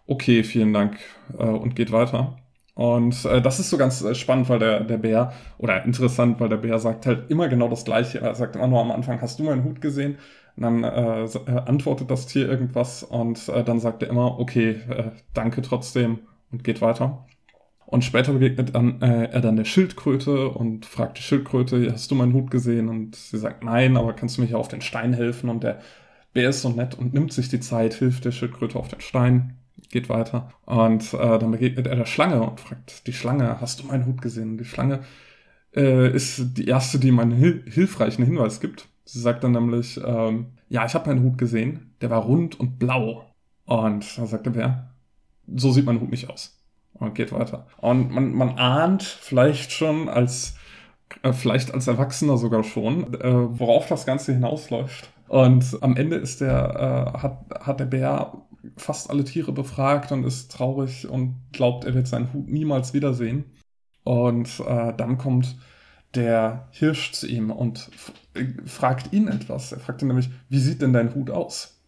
okay, 0.07 0.43
vielen 0.43 0.73
Dank 0.73 0.99
äh, 1.39 1.45
und 1.45 1.77
geht 1.77 1.93
weiter. 1.93 2.37
Und 2.79 3.25
äh, 3.25 3.43
das 3.43 3.59
ist 3.59 3.71
so 3.71 3.77
ganz 3.77 4.03
äh, 4.03 4.15
spannend, 4.15 4.49
weil 4.49 4.61
der, 4.61 4.85
der 4.85 4.99
Bär, 4.99 5.33
oder 5.59 5.85
interessant, 5.85 6.39
weil 6.39 6.49
der 6.49 6.59
Bär 6.59 6.79
sagt 6.79 7.07
halt 7.07 7.29
immer 7.29 7.49
genau 7.49 7.67
das 7.67 7.85
Gleiche. 7.85 8.21
Er 8.21 8.37
sagt 8.37 8.55
immer 8.55 8.69
nur 8.69 8.81
am 8.81 8.93
Anfang, 8.93 9.21
hast 9.21 9.41
du 9.41 9.43
meinen 9.43 9.65
Hut 9.65 9.81
gesehen? 9.81 10.17
Und 10.55 10.63
dann 10.63 10.85
äh, 10.85 11.25
äh, 11.25 11.59
antwortet 11.67 12.09
das 12.09 12.27
Tier 12.27 12.49
irgendwas 12.49 13.03
und 13.03 13.49
äh, 13.49 13.65
dann 13.65 13.81
sagt 13.81 14.05
er 14.05 14.11
immer, 14.11 14.39
okay, 14.39 14.81
äh, 14.91 15.11
danke 15.35 15.61
trotzdem 15.61 16.21
und 16.53 16.63
geht 16.63 16.81
weiter. 16.81 17.27
Und 17.85 18.05
später 18.05 18.33
begegnet 18.33 18.77
dann, 18.77 19.03
äh, 19.03 19.25
er 19.25 19.41
dann 19.41 19.57
der 19.57 19.65
Schildkröte 19.65 20.49
und 20.49 20.87
fragt 20.87 21.19
die 21.19 21.23
Schildkröte, 21.23 21.91
hast 21.93 22.13
du 22.13 22.15
meinen 22.15 22.33
Hut 22.33 22.49
gesehen? 22.49 22.89
Und 22.89 23.17
sie 23.17 23.39
sagt, 23.39 23.65
nein, 23.65 23.97
aber 23.97 24.13
kannst 24.13 24.37
du 24.37 24.43
mir 24.43 24.47
hier 24.47 24.59
auf 24.59 24.69
den 24.69 24.83
Stein 24.83 25.15
helfen? 25.15 25.51
Und 25.51 25.65
der 25.65 25.81
Bär 26.33 26.51
ist 26.51 26.63
so 26.63 26.69
nett 26.69 26.95
und 26.97 27.13
nimmt 27.13 27.33
sich 27.33 27.49
die 27.49 27.59
Zeit, 27.59 27.95
hilft 27.95 28.25
der 28.25 28.31
Schildkröte 28.31 28.79
auf 28.79 28.87
den 28.87 29.01
Stein 29.01 29.58
geht 29.91 30.09
weiter. 30.09 30.53
Und 30.67 31.15
äh, 31.15 31.39
dann 31.39 31.51
begegnet 31.51 31.87
er 31.87 31.97
der 31.97 32.07
Schlange 32.07 32.43
und 32.43 32.61
fragt 32.61 33.07
die 33.07 33.13
Schlange, 33.13 33.61
hast 33.61 33.81
du 33.81 33.87
meinen 33.87 34.07
Hut 34.07 34.21
gesehen? 34.21 34.59
Die 34.59 34.65
Schlange 34.65 35.01
äh, 35.75 36.11
ist 36.15 36.57
die 36.57 36.67
erste, 36.67 36.99
die 36.99 37.09
ihm 37.09 37.19
einen 37.19 37.33
hil 37.33 37.65
hilfreichen 37.71 38.25
Hinweis 38.25 38.61
gibt. 38.61 38.89
Sie 39.05 39.21
sagt 39.21 39.45
dann 39.45 39.53
nämlich, 39.53 39.99
ähm, 40.05 40.49
ja, 40.69 40.85
ich 40.85 40.95
habe 40.95 41.09
meinen 41.09 41.23
Hut 41.23 41.39
gesehen, 41.39 41.95
der 42.01 42.11
war 42.11 42.23
rund 42.23 42.59
und 42.61 42.79
blau. 42.79 43.25
Und 43.65 44.19
da 44.19 44.27
sagt 44.27 44.47
der 44.47 44.51
Bär, 44.51 44.91
so 45.55 45.73
sieht 45.73 45.87
mein 45.87 46.01
Hut 46.01 46.11
nicht 46.11 46.29
aus. 46.29 46.59
Und 46.95 47.15
geht 47.15 47.33
weiter. 47.33 47.67
Und 47.79 48.11
man, 48.11 48.33
man 48.35 48.59
ahnt 48.59 49.03
vielleicht 49.03 49.73
schon 49.73 50.09
als, 50.09 50.57
äh, 51.23 51.33
vielleicht 51.33 51.73
als 51.73 51.87
Erwachsener 51.87 52.37
sogar 52.37 52.65
schon, 52.65 53.15
äh, 53.15 53.59
worauf 53.59 53.87
das 53.87 54.05
Ganze 54.05 54.33
hinausläuft. 54.33 55.09
Und 55.29 55.79
am 55.83 55.97
Ende 55.97 56.17
ist 56.17 56.41
der, 56.41 57.15
äh, 57.15 57.19
hat, 57.19 57.45
hat 57.61 57.81
der 57.81 57.87
Bär 57.87 58.33
fast 58.77 59.11
alle 59.11 59.25
Tiere 59.25 59.53
befragt 59.53 60.11
und 60.13 60.25
ist 60.25 60.51
traurig 60.51 61.09
und 61.09 61.37
glaubt, 61.53 61.85
er 61.85 61.95
wird 61.95 62.07
seinen 62.07 62.33
Hut 62.33 62.49
niemals 62.49 62.95
wiedersehen. 62.95 63.45
Und 64.05 64.61
äh, 64.67 64.95
dann 64.97 65.19
kommt 65.19 65.57
der 66.15 66.69
Hirsch 66.71 67.13
zu 67.13 67.27
ihm 67.27 67.51
und 67.51 67.91
fragt 68.65 69.13
ihn 69.13 69.29
etwas. 69.29 69.73
Er 69.73 69.81
fragt 69.81 70.03
ihn 70.03 70.09
nämlich, 70.09 70.31
wie 70.49 70.59
sieht 70.59 70.81
denn 70.81 70.93
dein 70.95 71.15
Hut 71.15 71.31
aus? 71.31 71.79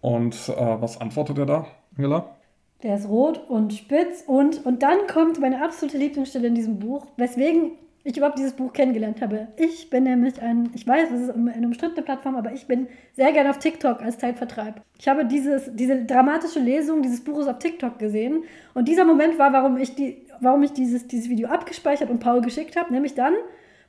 Und 0.00 0.34
äh, 0.48 0.80
was 0.80 1.00
antwortet 1.00 1.38
er 1.38 1.46
da, 1.46 1.66
Angela? 1.96 2.36
Der 2.82 2.96
ist 2.96 3.08
rot 3.08 3.38
und 3.48 3.72
spitz 3.72 4.22
und, 4.26 4.64
und 4.64 4.82
dann 4.82 5.06
kommt 5.08 5.40
meine 5.40 5.64
absolute 5.64 5.98
Lieblingsstelle 5.98 6.46
in 6.46 6.54
diesem 6.54 6.78
Buch, 6.78 7.06
weswegen 7.16 7.72
ich 8.04 8.16
überhaupt 8.16 8.38
dieses 8.38 8.52
Buch 8.52 8.72
kennengelernt 8.72 9.20
habe. 9.20 9.48
Ich 9.56 9.90
bin 9.90 10.04
nämlich 10.04 10.40
ein, 10.40 10.70
ich 10.74 10.86
weiß, 10.86 11.10
es 11.10 11.20
ist 11.22 11.30
eine 11.30 11.66
umstrittene 11.66 12.02
Plattform, 12.02 12.36
aber 12.36 12.52
ich 12.52 12.66
bin 12.66 12.88
sehr 13.14 13.32
gerne 13.32 13.50
auf 13.50 13.58
TikTok 13.58 14.00
als 14.02 14.18
Zeitvertreib. 14.18 14.80
Ich 14.98 15.08
habe 15.08 15.24
dieses, 15.24 15.70
diese 15.74 16.04
dramatische 16.04 16.60
Lesung 16.60 17.02
dieses 17.02 17.22
Buches 17.22 17.46
auf 17.46 17.58
TikTok 17.58 17.98
gesehen 17.98 18.44
und 18.74 18.88
dieser 18.88 19.04
Moment 19.04 19.38
war, 19.38 19.52
warum 19.52 19.76
ich, 19.76 19.94
die, 19.94 20.26
warum 20.40 20.62
ich 20.62 20.72
dieses, 20.72 21.06
dieses 21.06 21.28
Video 21.28 21.48
abgespeichert 21.48 22.10
und 22.10 22.20
Paul 22.20 22.40
geschickt 22.40 22.76
habe. 22.76 22.92
Nämlich 22.92 23.14
dann 23.14 23.34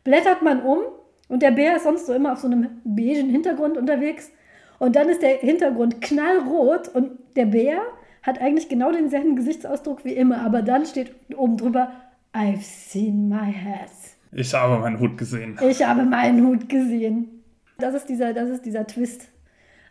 blättert 0.04 0.42
man 0.42 0.62
um 0.62 0.80
und 1.28 1.42
der 1.42 1.52
Bär 1.52 1.78
ist 1.78 1.84
sonst 1.84 2.06
so 2.08 2.14
immer 2.14 2.34
auf 2.34 2.40
so 2.40 2.48
einem 2.48 2.82
beigen 2.84 3.30
Hintergrund 3.30 3.78
unterwegs 3.78 4.32
und 4.80 4.96
dann 4.96 5.10
ist 5.10 5.22
der 5.22 5.38
Hintergrund 5.38 6.02
knallrot 6.02 6.90
und 6.90 7.12
der 7.36 7.46
Bär 7.46 7.82
hat 8.24 8.42
eigentlich 8.42 8.70
genau 8.70 8.92
denselben 8.92 9.36
Gesichtsausdruck 9.36 10.04
wie 10.04 10.14
immer, 10.14 10.42
aber 10.42 10.62
dann 10.62 10.86
steht 10.86 11.14
oben 11.38 11.58
drüber 11.58 11.92
I've 12.34 12.62
seen 12.62 13.28
my 13.28 13.52
hat. 13.52 13.90
Ich 14.32 14.54
habe 14.54 14.80
meinen 14.80 15.00
Hut 15.00 15.18
gesehen. 15.18 15.58
Ich 15.68 15.84
habe 15.86 16.04
meinen 16.04 16.46
Hut 16.46 16.70
gesehen. 16.70 17.44
Das 17.78 17.94
ist 17.96 18.08
dieser, 18.08 18.34
das 18.34 18.50
ist 18.50 18.66
dieser 18.66 18.86
Twist. 18.86 19.22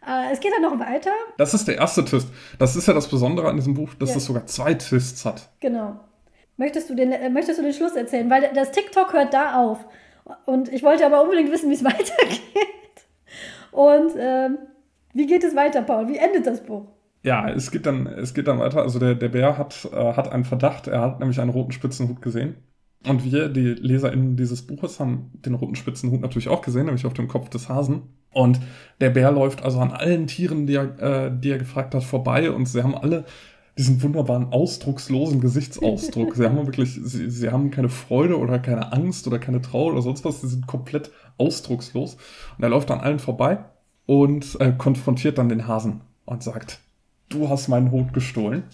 Äh, 0.06 0.32
es 0.32 0.40
geht 0.40 0.52
dann 0.52 0.62
noch 0.62 0.78
weiter. 0.78 1.10
Das 1.38 1.54
ist 1.54 1.66
der 1.66 1.76
erste 1.76 2.04
Twist. 2.04 2.28
Das 2.58 2.76
ist 2.76 2.86
ja 2.86 2.94
das 2.94 3.08
Besondere 3.08 3.48
an 3.48 3.56
diesem 3.56 3.74
Buch, 3.74 3.94
dass 3.94 4.10
Ja. 4.10 4.16
es 4.16 4.24
sogar 4.26 4.46
zwei 4.46 4.74
Twists 4.74 5.24
hat. 5.24 5.48
Genau. 5.60 5.98
Möchtest 6.56 6.90
du, 6.90 6.94
den, 6.94 7.12
äh, 7.12 7.30
möchtest 7.30 7.58
du 7.58 7.62
den 7.62 7.72
Schluss 7.72 7.94
erzählen? 7.96 8.28
Weil 8.30 8.50
das 8.54 8.70
TikTok 8.70 9.12
hört 9.12 9.32
da 9.34 9.60
auf. 9.62 9.84
Und 10.44 10.70
ich 10.72 10.82
wollte 10.82 11.06
aber 11.06 11.22
unbedingt 11.22 11.50
wissen, 11.50 11.70
wie 11.70 11.74
es 11.74 11.84
weitergeht. 11.84 12.12
Und 13.72 14.12
ähm, 14.18 14.58
wie 15.14 15.26
geht 15.26 15.44
es 15.44 15.54
weiter, 15.56 15.82
Paul? 15.82 16.08
Wie 16.08 16.16
endet 16.16 16.46
das 16.46 16.62
Buch? 16.62 16.86
Ja, 17.22 17.48
es 17.50 17.70
geht 17.70 17.86
dann, 17.86 18.06
es 18.06 18.34
geht 18.34 18.46
dann 18.48 18.58
weiter. 18.58 18.82
Also 18.82 18.98
der, 18.98 19.14
der 19.14 19.28
Bär 19.28 19.58
hat, 19.58 19.88
äh, 19.92 20.12
hat 20.14 20.30
einen 20.32 20.44
Verdacht. 20.44 20.86
Er 20.86 21.00
hat 21.00 21.18
nämlich 21.20 21.40
einen 21.40 21.50
roten 21.50 21.72
Spitzenhut 21.72 22.22
gesehen. 22.22 22.56
Und 23.06 23.24
wir, 23.24 23.48
die 23.48 23.74
LeserInnen 23.74 24.36
dieses 24.36 24.62
Buches, 24.62 24.98
haben 24.98 25.30
den 25.44 25.54
roten 25.54 25.76
Spitzenhut 25.76 26.20
natürlich 26.20 26.48
auch 26.48 26.62
gesehen, 26.62 26.86
nämlich 26.86 27.06
auf 27.06 27.14
dem 27.14 27.28
Kopf 27.28 27.48
des 27.48 27.68
Hasen. 27.68 28.02
Und 28.32 28.60
der 29.00 29.10
Bär 29.10 29.30
läuft 29.30 29.62
also 29.62 29.78
an 29.78 29.92
allen 29.92 30.26
Tieren, 30.26 30.66
die 30.66 30.74
er, 30.74 30.98
äh, 31.00 31.30
die 31.32 31.50
er 31.50 31.58
gefragt 31.58 31.94
hat, 31.94 32.02
vorbei. 32.02 32.50
Und 32.50 32.66
sie 32.66 32.82
haben 32.82 32.96
alle 32.96 33.24
diesen 33.78 34.02
wunderbaren 34.02 34.52
ausdruckslosen 34.52 35.40
Gesichtsausdruck. 35.40 36.34
sie 36.34 36.44
haben 36.44 36.66
wirklich, 36.66 36.98
sie, 37.00 37.30
sie 37.30 37.50
haben 37.50 37.70
keine 37.70 37.88
Freude 37.88 38.36
oder 38.36 38.58
keine 38.58 38.92
Angst 38.92 39.28
oder 39.28 39.38
keine 39.38 39.62
Trauer 39.62 39.92
oder 39.92 40.02
sonst 40.02 40.24
was. 40.24 40.40
Sie 40.40 40.48
sind 40.48 40.66
komplett 40.66 41.12
ausdruckslos. 41.38 42.14
Und 42.56 42.64
er 42.64 42.70
läuft 42.70 42.90
an 42.90 43.00
allen 43.00 43.20
vorbei 43.20 43.60
und 44.06 44.60
äh, 44.60 44.72
konfrontiert 44.76 45.38
dann 45.38 45.48
den 45.48 45.68
Hasen 45.68 46.00
und 46.24 46.42
sagt, 46.42 46.80
du 47.28 47.48
hast 47.48 47.68
meinen 47.68 47.92
Hut 47.92 48.12
gestohlen. 48.12 48.64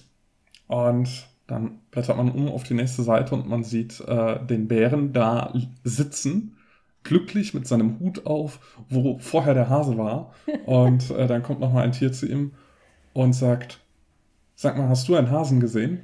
Und 0.66 1.26
dann 1.46 1.80
blättert 1.90 2.16
man 2.16 2.30
um 2.30 2.48
auf 2.48 2.64
die 2.64 2.74
nächste 2.74 3.02
Seite 3.02 3.34
und 3.34 3.48
man 3.48 3.64
sieht 3.64 4.00
äh, 4.00 4.44
den 4.44 4.66
Bären 4.68 5.12
da 5.12 5.52
sitzen, 5.82 6.56
glücklich 7.02 7.52
mit 7.52 7.66
seinem 7.66 8.00
Hut 8.00 8.26
auf, 8.26 8.60
wo 8.88 9.18
vorher 9.18 9.54
der 9.54 9.68
Hase 9.68 9.98
war. 9.98 10.32
Und 10.64 11.10
äh, 11.10 11.26
dann 11.26 11.42
kommt 11.42 11.60
noch 11.60 11.72
mal 11.72 11.84
ein 11.84 11.92
Tier 11.92 12.12
zu 12.12 12.26
ihm 12.26 12.52
und 13.12 13.34
sagt, 13.34 13.80
sag 14.54 14.76
mal, 14.78 14.88
hast 14.88 15.06
du 15.08 15.14
einen 15.14 15.30
Hasen 15.30 15.60
gesehen? 15.60 16.00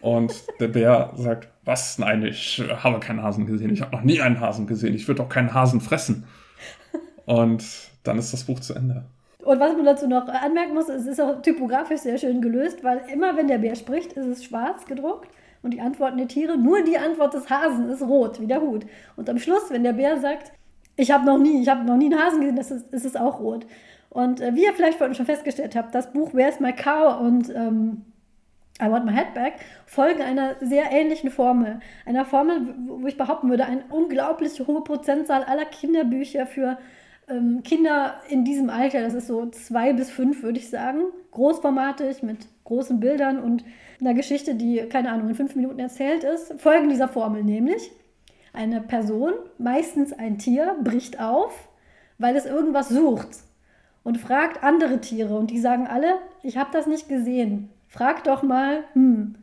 Und 0.00 0.44
der 0.60 0.68
Bär 0.68 1.12
sagt, 1.16 1.48
was? 1.64 1.98
Nein, 1.98 2.22
ich 2.22 2.62
habe 2.76 3.00
keinen 3.00 3.22
Hasen 3.22 3.46
gesehen. 3.46 3.70
Ich 3.70 3.82
habe 3.82 3.94
noch 3.94 4.02
nie 4.02 4.20
einen 4.20 4.40
Hasen 4.40 4.66
gesehen. 4.66 4.94
Ich 4.94 5.08
würde 5.08 5.22
doch 5.22 5.28
keinen 5.28 5.52
Hasen 5.52 5.80
fressen. 5.80 6.24
Und 7.26 7.64
dann 8.02 8.18
ist 8.18 8.32
das 8.32 8.44
Buch 8.44 8.60
zu 8.60 8.74
Ende. 8.74 9.04
Und 9.44 9.60
was 9.60 9.74
man 9.74 9.84
dazu 9.84 10.08
noch 10.08 10.26
anmerken 10.28 10.74
muss, 10.74 10.88
es 10.88 11.06
ist 11.06 11.20
auch 11.20 11.42
typografisch 11.42 12.00
sehr 12.00 12.18
schön 12.18 12.40
gelöst, 12.40 12.82
weil 12.82 13.02
immer 13.12 13.36
wenn 13.36 13.48
der 13.48 13.58
Bär 13.58 13.74
spricht, 13.74 14.14
ist 14.14 14.26
es 14.26 14.44
schwarz 14.44 14.86
gedruckt 14.86 15.28
und 15.62 15.72
die 15.72 15.80
Antworten 15.80 16.18
der 16.18 16.28
Tiere, 16.28 16.56
nur 16.56 16.82
die 16.82 16.98
Antwort 16.98 17.34
des 17.34 17.50
Hasen 17.50 17.88
ist 17.90 18.02
rot, 18.02 18.40
wie 18.40 18.46
der 18.46 18.60
Hut. 18.60 18.86
Und 19.16 19.28
am 19.28 19.38
Schluss, 19.38 19.70
wenn 19.70 19.84
der 19.84 19.92
Bär 19.92 20.18
sagt, 20.18 20.52
ich 20.96 21.10
habe 21.10 21.26
noch 21.26 21.38
nie, 21.38 21.60
ich 21.60 21.68
habe 21.68 21.84
noch 21.84 21.96
nie 21.96 22.12
einen 22.12 22.22
Hasen 22.22 22.40
gesehen, 22.40 22.56
das 22.56 22.70
ist, 22.70 22.92
ist 22.92 23.04
es 23.04 23.16
auch 23.16 23.40
rot. 23.40 23.66
Und 24.10 24.40
äh, 24.40 24.54
wie 24.54 24.64
ihr 24.64 24.72
vielleicht 24.72 24.98
vorhin 24.98 25.14
schon 25.14 25.26
festgestellt 25.26 25.74
habt, 25.74 25.94
das 25.94 26.12
Buch 26.12 26.32
Where's 26.32 26.60
My 26.60 26.72
Cow 26.72 27.20
und 27.20 27.50
ähm, 27.54 28.02
I 28.80 28.90
Want 28.90 29.04
My 29.04 29.12
Head 29.12 29.34
Back 29.34 29.54
folgen 29.86 30.22
einer 30.22 30.56
sehr 30.60 30.90
ähnlichen 30.90 31.30
Formel. 31.30 31.80
Einer 32.06 32.24
Formel, 32.24 32.74
wo 32.86 33.02
wo 33.02 33.06
ich 33.06 33.16
behaupten 33.16 33.48
würde, 33.50 33.66
eine 33.66 33.84
unglaublich 33.90 34.60
hohe 34.66 34.82
Prozentzahl 34.82 35.44
aller 35.44 35.64
Kinderbücher 35.64 36.46
für 36.46 36.78
ähm, 37.28 37.62
Kinder 37.62 38.20
in 38.28 38.44
diesem 38.44 38.70
Alter, 38.70 39.00
das 39.00 39.14
ist 39.14 39.26
so 39.26 39.46
zwei 39.46 39.92
bis 39.92 40.10
fünf, 40.10 40.42
würde 40.42 40.58
ich 40.58 40.70
sagen, 40.70 41.02
großformatig 41.30 42.22
mit 42.22 42.46
großen 42.64 43.00
Bildern 43.00 43.38
und 43.38 43.64
einer 44.00 44.14
Geschichte, 44.14 44.54
die, 44.54 44.78
keine 44.88 45.10
Ahnung, 45.10 45.28
in 45.28 45.34
fünf 45.34 45.54
Minuten 45.54 45.78
erzählt 45.78 46.24
ist, 46.24 46.60
folgen 46.60 46.88
dieser 46.88 47.08
Formel 47.08 47.42
nämlich. 47.42 47.90
Eine 48.52 48.80
Person, 48.80 49.32
meistens 49.58 50.12
ein 50.12 50.38
Tier, 50.38 50.76
bricht 50.82 51.20
auf, 51.20 51.68
weil 52.18 52.36
es 52.36 52.46
irgendwas 52.46 52.88
sucht 52.88 53.28
und 54.04 54.18
fragt 54.18 54.62
andere 54.62 55.00
Tiere 55.00 55.36
und 55.36 55.50
die 55.50 55.58
sagen 55.58 55.86
alle, 55.86 56.14
ich 56.42 56.56
habe 56.56 56.70
das 56.72 56.86
nicht 56.86 57.08
gesehen. 57.08 57.70
Frag 57.88 58.24
doch 58.24 58.42
mal, 58.42 58.84
hm. 58.92 59.34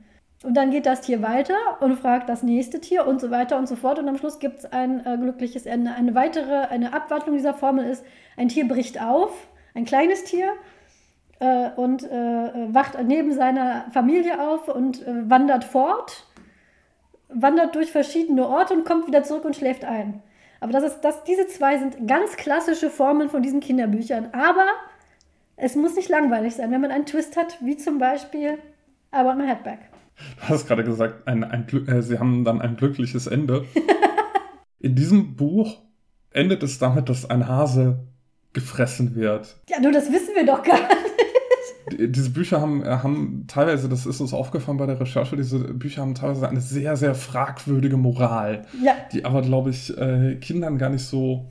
Und 0.43 0.55
dann 0.55 0.71
geht 0.71 0.87
das 0.87 1.01
Tier 1.01 1.21
weiter 1.21 1.55
und 1.81 1.99
fragt 1.99 2.27
das 2.27 2.41
nächste 2.41 2.81
Tier 2.81 3.05
und 3.05 3.21
so 3.21 3.29
weiter 3.29 3.57
und 3.57 3.67
so 3.67 3.75
fort. 3.75 3.99
Und 3.99 4.09
am 4.09 4.17
Schluss 4.17 4.39
gibt 4.39 4.59
es 4.59 4.65
ein 4.65 5.05
äh, 5.05 5.17
glückliches 5.17 5.65
Ende. 5.67 5.93
Eine 5.93 6.15
weitere, 6.15 6.67
eine 6.67 6.93
Abwandlung 6.93 7.35
dieser 7.35 7.53
Formel 7.53 7.85
ist, 7.85 8.03
ein 8.37 8.47
Tier 8.47 8.67
bricht 8.67 8.99
auf, 9.01 9.31
ein 9.75 9.85
kleines 9.85 10.23
Tier, 10.23 10.53
äh, 11.41 11.71
und 11.75 12.03
äh, 12.03 12.73
wacht 12.73 12.97
neben 13.03 13.33
seiner 13.33 13.85
Familie 13.91 14.39
auf 14.39 14.67
und 14.67 15.05
äh, 15.05 15.29
wandert 15.29 15.63
fort, 15.63 16.27
wandert 17.29 17.75
durch 17.75 17.91
verschiedene 17.91 18.47
Orte 18.47 18.75
und 18.75 18.85
kommt 18.85 19.07
wieder 19.07 19.23
zurück 19.23 19.45
und 19.45 19.55
schläft 19.55 19.83
ein. 19.83 20.21
Aber 20.59 20.71
das 20.71 20.83
ist, 20.83 21.01
das, 21.01 21.23
diese 21.23 21.47
zwei 21.47 21.79
sind 21.79 22.07
ganz 22.07 22.37
klassische 22.37 22.91
Formeln 22.91 23.29
von 23.29 23.41
diesen 23.41 23.59
Kinderbüchern. 23.59 24.29
Aber 24.33 24.67
es 25.57 25.75
muss 25.75 25.95
nicht 25.95 26.09
langweilig 26.09 26.55
sein, 26.55 26.69
wenn 26.71 26.81
man 26.81 26.91
einen 26.91 27.07
Twist 27.07 27.35
hat, 27.35 27.57
wie 27.61 27.75
zum 27.75 27.97
Beispiel 27.97 28.59
I 29.13 29.25
Want 29.25 29.39
My 29.39 29.47
Head 29.47 29.63
Back. 29.63 29.90
Du 30.41 30.49
hast 30.49 30.67
gerade 30.67 30.83
gesagt, 30.83 31.27
ein, 31.27 31.43
ein, 31.43 31.67
äh, 31.87 32.01
sie 32.01 32.19
haben 32.19 32.43
dann 32.43 32.61
ein 32.61 32.75
glückliches 32.77 33.27
Ende. 33.27 33.65
In 34.79 34.95
diesem 34.95 35.35
Buch 35.35 35.79
endet 36.31 36.63
es 36.63 36.79
damit, 36.79 37.09
dass 37.09 37.29
ein 37.29 37.47
Hase 37.47 37.99
gefressen 38.53 39.15
wird. 39.15 39.57
Ja, 39.69 39.79
nur 39.79 39.91
das 39.91 40.11
wissen 40.11 40.33
wir 40.35 40.45
doch 40.45 40.63
gar 40.63 40.75
nicht. 40.79 40.89
Die- 41.99 42.11
Diese 42.11 42.29
Bücher 42.31 42.61
haben, 42.61 42.83
äh, 42.83 42.87
haben 42.89 43.45
teilweise, 43.47 43.89
das 43.89 44.05
ist 44.05 44.19
uns 44.21 44.33
aufgefallen 44.33 44.77
bei 44.77 44.85
der 44.85 44.99
Recherche, 44.99 45.35
diese 45.35 45.59
Bücher 45.59 46.01
haben 46.01 46.15
teilweise 46.15 46.47
eine 46.47 46.61
sehr, 46.61 46.95
sehr 46.95 47.15
fragwürdige 47.15 47.97
Moral, 47.97 48.65
Ja, 48.83 48.93
die 49.11 49.25
aber, 49.25 49.41
glaube 49.41 49.69
ich, 49.71 49.95
äh, 49.97 50.35
Kindern 50.37 50.77
gar 50.77 50.89
nicht 50.89 51.03
so 51.05 51.45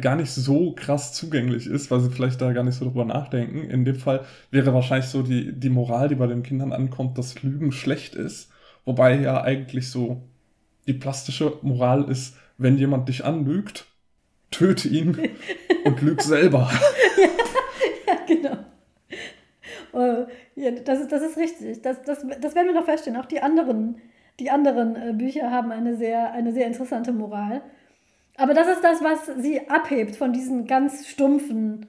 gar 0.00 0.16
nicht 0.16 0.30
so 0.30 0.72
krass 0.72 1.12
zugänglich 1.12 1.66
ist, 1.66 1.90
weil 1.90 2.00
sie 2.00 2.10
vielleicht 2.10 2.40
da 2.40 2.52
gar 2.52 2.64
nicht 2.64 2.76
so 2.76 2.84
drüber 2.84 3.04
nachdenken. 3.04 3.68
In 3.70 3.84
dem 3.84 3.96
Fall 3.96 4.24
wäre 4.50 4.74
wahrscheinlich 4.74 5.08
so 5.08 5.22
die, 5.22 5.52
die 5.52 5.70
Moral, 5.70 6.08
die 6.08 6.14
bei 6.14 6.26
den 6.26 6.42
Kindern 6.42 6.72
ankommt, 6.72 7.18
dass 7.18 7.42
Lügen 7.42 7.72
schlecht 7.72 8.14
ist. 8.14 8.50
Wobei 8.84 9.20
ja 9.20 9.42
eigentlich 9.42 9.90
so 9.90 10.22
die 10.86 10.94
plastische 10.94 11.58
Moral 11.62 12.10
ist, 12.10 12.36
wenn 12.58 12.78
jemand 12.78 13.08
dich 13.08 13.24
anlügt, 13.24 13.86
töte 14.50 14.88
ihn 14.88 15.16
und 15.84 16.02
lüg 16.02 16.22
selber. 16.22 16.70
ja 18.06 18.14
genau. 18.26 18.56
Äh, 19.92 20.26
ja, 20.56 20.70
das, 20.72 21.00
ist, 21.00 21.12
das 21.12 21.22
ist 21.22 21.36
richtig. 21.36 21.82
Das, 21.82 22.02
das, 22.02 22.24
das 22.40 22.54
werden 22.54 22.68
wir 22.68 22.74
noch 22.74 22.84
feststellen. 22.84 23.20
Auch 23.20 23.26
die 23.26 23.40
anderen, 23.40 24.00
die 24.38 24.50
anderen 24.50 24.96
äh, 24.96 25.12
Bücher 25.12 25.50
haben 25.50 25.70
eine 25.70 25.96
sehr, 25.96 26.32
eine 26.32 26.52
sehr 26.52 26.66
interessante 26.66 27.12
Moral. 27.12 27.62
Aber 28.36 28.54
das 28.54 28.68
ist 28.68 28.82
das, 28.82 29.02
was 29.02 29.26
sie 29.38 29.68
abhebt 29.68 30.16
von 30.16 30.32
diesen 30.32 30.66
ganz 30.66 31.06
stumpfen. 31.06 31.86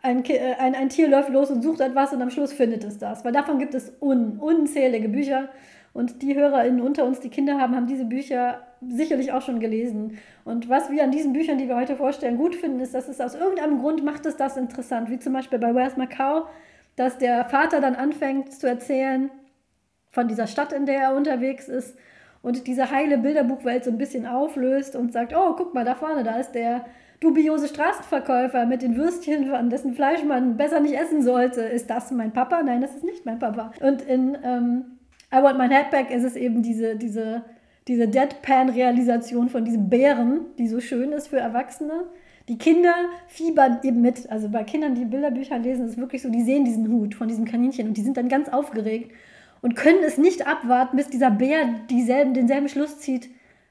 Ein, 0.00 0.24
äh, 0.24 0.54
ein, 0.58 0.74
ein 0.74 0.88
Tier 0.88 1.08
läuft 1.08 1.30
los 1.30 1.50
und 1.50 1.62
sucht 1.62 1.80
etwas 1.80 2.12
und 2.12 2.22
am 2.22 2.30
Schluss 2.30 2.52
findet 2.52 2.84
es 2.84 2.98
das. 2.98 3.24
Weil 3.24 3.32
davon 3.32 3.58
gibt 3.58 3.74
es 3.74 3.92
un, 4.00 4.38
unzählige 4.38 5.08
Bücher. 5.08 5.48
Und 5.94 6.22
die 6.22 6.36
HörerInnen 6.36 6.80
unter 6.80 7.04
uns, 7.04 7.20
die 7.20 7.30
Kinder 7.30 7.58
haben, 7.58 7.74
haben 7.74 7.86
diese 7.86 8.04
Bücher 8.04 8.60
sicherlich 8.86 9.32
auch 9.32 9.42
schon 9.42 9.58
gelesen. 9.58 10.18
Und 10.44 10.68
was 10.68 10.90
wir 10.90 11.02
an 11.02 11.10
diesen 11.10 11.32
Büchern, 11.32 11.58
die 11.58 11.66
wir 11.66 11.76
heute 11.76 11.96
vorstellen, 11.96 12.36
gut 12.36 12.54
finden, 12.54 12.80
ist, 12.80 12.94
dass 12.94 13.08
es 13.08 13.20
aus 13.20 13.34
irgendeinem 13.34 13.80
Grund 13.80 14.04
macht 14.04 14.26
es 14.26 14.36
das 14.36 14.56
interessant. 14.56 15.10
Wie 15.10 15.18
zum 15.18 15.32
Beispiel 15.32 15.58
bei 15.58 15.74
Where's 15.74 15.96
Macau, 15.96 16.46
dass 16.94 17.18
der 17.18 17.44
Vater 17.46 17.80
dann 17.80 17.96
anfängt 17.96 18.52
zu 18.52 18.68
erzählen 18.68 19.30
von 20.10 20.28
dieser 20.28 20.46
Stadt, 20.46 20.72
in 20.72 20.86
der 20.86 21.00
er 21.00 21.16
unterwegs 21.16 21.68
ist 21.68 21.96
und 22.42 22.66
diese 22.66 22.90
heile 22.90 23.18
Bilderbuchwelt 23.18 23.84
so 23.84 23.90
ein 23.90 23.98
bisschen 23.98 24.26
auflöst 24.26 24.96
und 24.96 25.12
sagt, 25.12 25.34
oh, 25.36 25.54
guck 25.56 25.74
mal, 25.74 25.84
da 25.84 25.94
vorne, 25.94 26.22
da 26.22 26.38
ist 26.38 26.52
der 26.52 26.84
dubiose 27.20 27.68
Straßenverkäufer 27.68 28.66
mit 28.66 28.82
den 28.82 28.96
Würstchen, 28.96 29.46
von 29.46 29.70
dessen 29.70 29.94
Fleisch 29.94 30.22
man 30.24 30.56
besser 30.56 30.80
nicht 30.80 30.94
essen 30.94 31.22
sollte. 31.22 31.62
Ist 31.62 31.90
das 31.90 32.10
mein 32.10 32.32
Papa? 32.32 32.62
Nein, 32.62 32.80
das 32.80 32.94
ist 32.94 33.04
nicht 33.04 33.26
mein 33.26 33.38
Papa. 33.40 33.72
Und 33.80 34.02
in 34.02 34.38
ähm, 34.44 34.84
I 35.32 35.42
Want 35.42 35.58
My 35.58 35.68
Head 35.68 36.10
ist 36.10 36.24
es 36.24 36.36
eben 36.36 36.62
diese, 36.62 36.96
diese, 36.96 37.42
diese 37.88 38.06
Deadpan-Realisation 38.06 39.48
von 39.48 39.64
diesem 39.64 39.88
Bären, 39.88 40.46
die 40.58 40.68
so 40.68 40.80
schön 40.80 41.10
ist 41.12 41.28
für 41.28 41.38
Erwachsene. 41.38 42.04
Die 42.48 42.56
Kinder 42.56 42.94
fiebern 43.26 43.80
eben 43.82 44.00
mit. 44.00 44.30
Also 44.30 44.48
bei 44.48 44.62
Kindern, 44.62 44.94
die 44.94 45.04
Bilderbücher 45.04 45.58
lesen, 45.58 45.86
ist 45.86 45.92
es 45.92 45.98
wirklich 45.98 46.22
so, 46.22 46.30
die 46.30 46.42
sehen 46.42 46.64
diesen 46.64 46.90
Hut 46.90 47.14
von 47.14 47.28
diesem 47.28 47.44
Kaninchen 47.44 47.88
und 47.88 47.96
die 47.96 48.02
sind 48.02 48.16
dann 48.16 48.28
ganz 48.28 48.48
aufgeregt 48.48 49.10
und 49.60 49.76
können 49.76 50.02
es 50.04 50.18
nicht 50.18 50.46
abwarten, 50.46 50.96
bis 50.96 51.08
dieser 51.08 51.30
Bär 51.30 51.66
dieselben, 51.90 52.34
denselben 52.34 52.68
Schluss 52.68 52.98
zieht 52.98 53.30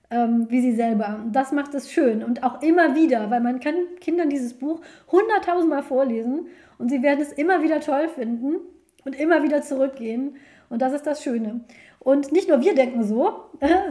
ähm, 0.10 0.48
wie 0.50 0.62
sie 0.62 0.76
selber. 0.76 1.20
Das 1.32 1.52
macht 1.52 1.74
es 1.74 1.92
schön 1.92 2.24
und 2.24 2.44
auch 2.44 2.62
immer 2.62 2.96
wieder, 2.96 3.30
weil 3.30 3.42
man 3.42 3.60
kann 3.60 3.76
Kindern 4.00 4.30
dieses 4.30 4.54
Buch 4.54 4.82
hunderttausendmal 5.12 5.84
vorlesen 5.84 6.48
und 6.78 6.90
sie 6.90 7.02
werden 7.02 7.22
es 7.22 7.34
immer 7.34 7.62
wieder 7.62 7.82
toll 7.82 8.08
finden 8.08 8.56
und 9.06 9.20
immer 9.20 9.44
wieder 9.44 9.62
zurückgehen. 9.62 10.36
Und 10.70 10.82
das 10.82 10.94
ist 10.94 11.08
das 11.08 11.24
Schöne. 11.24 11.62
Und 12.00 12.32
nicht 12.32 12.48
nur 12.48 12.62
wir 12.62 12.76
denken 12.76 13.04
so, 13.04 13.32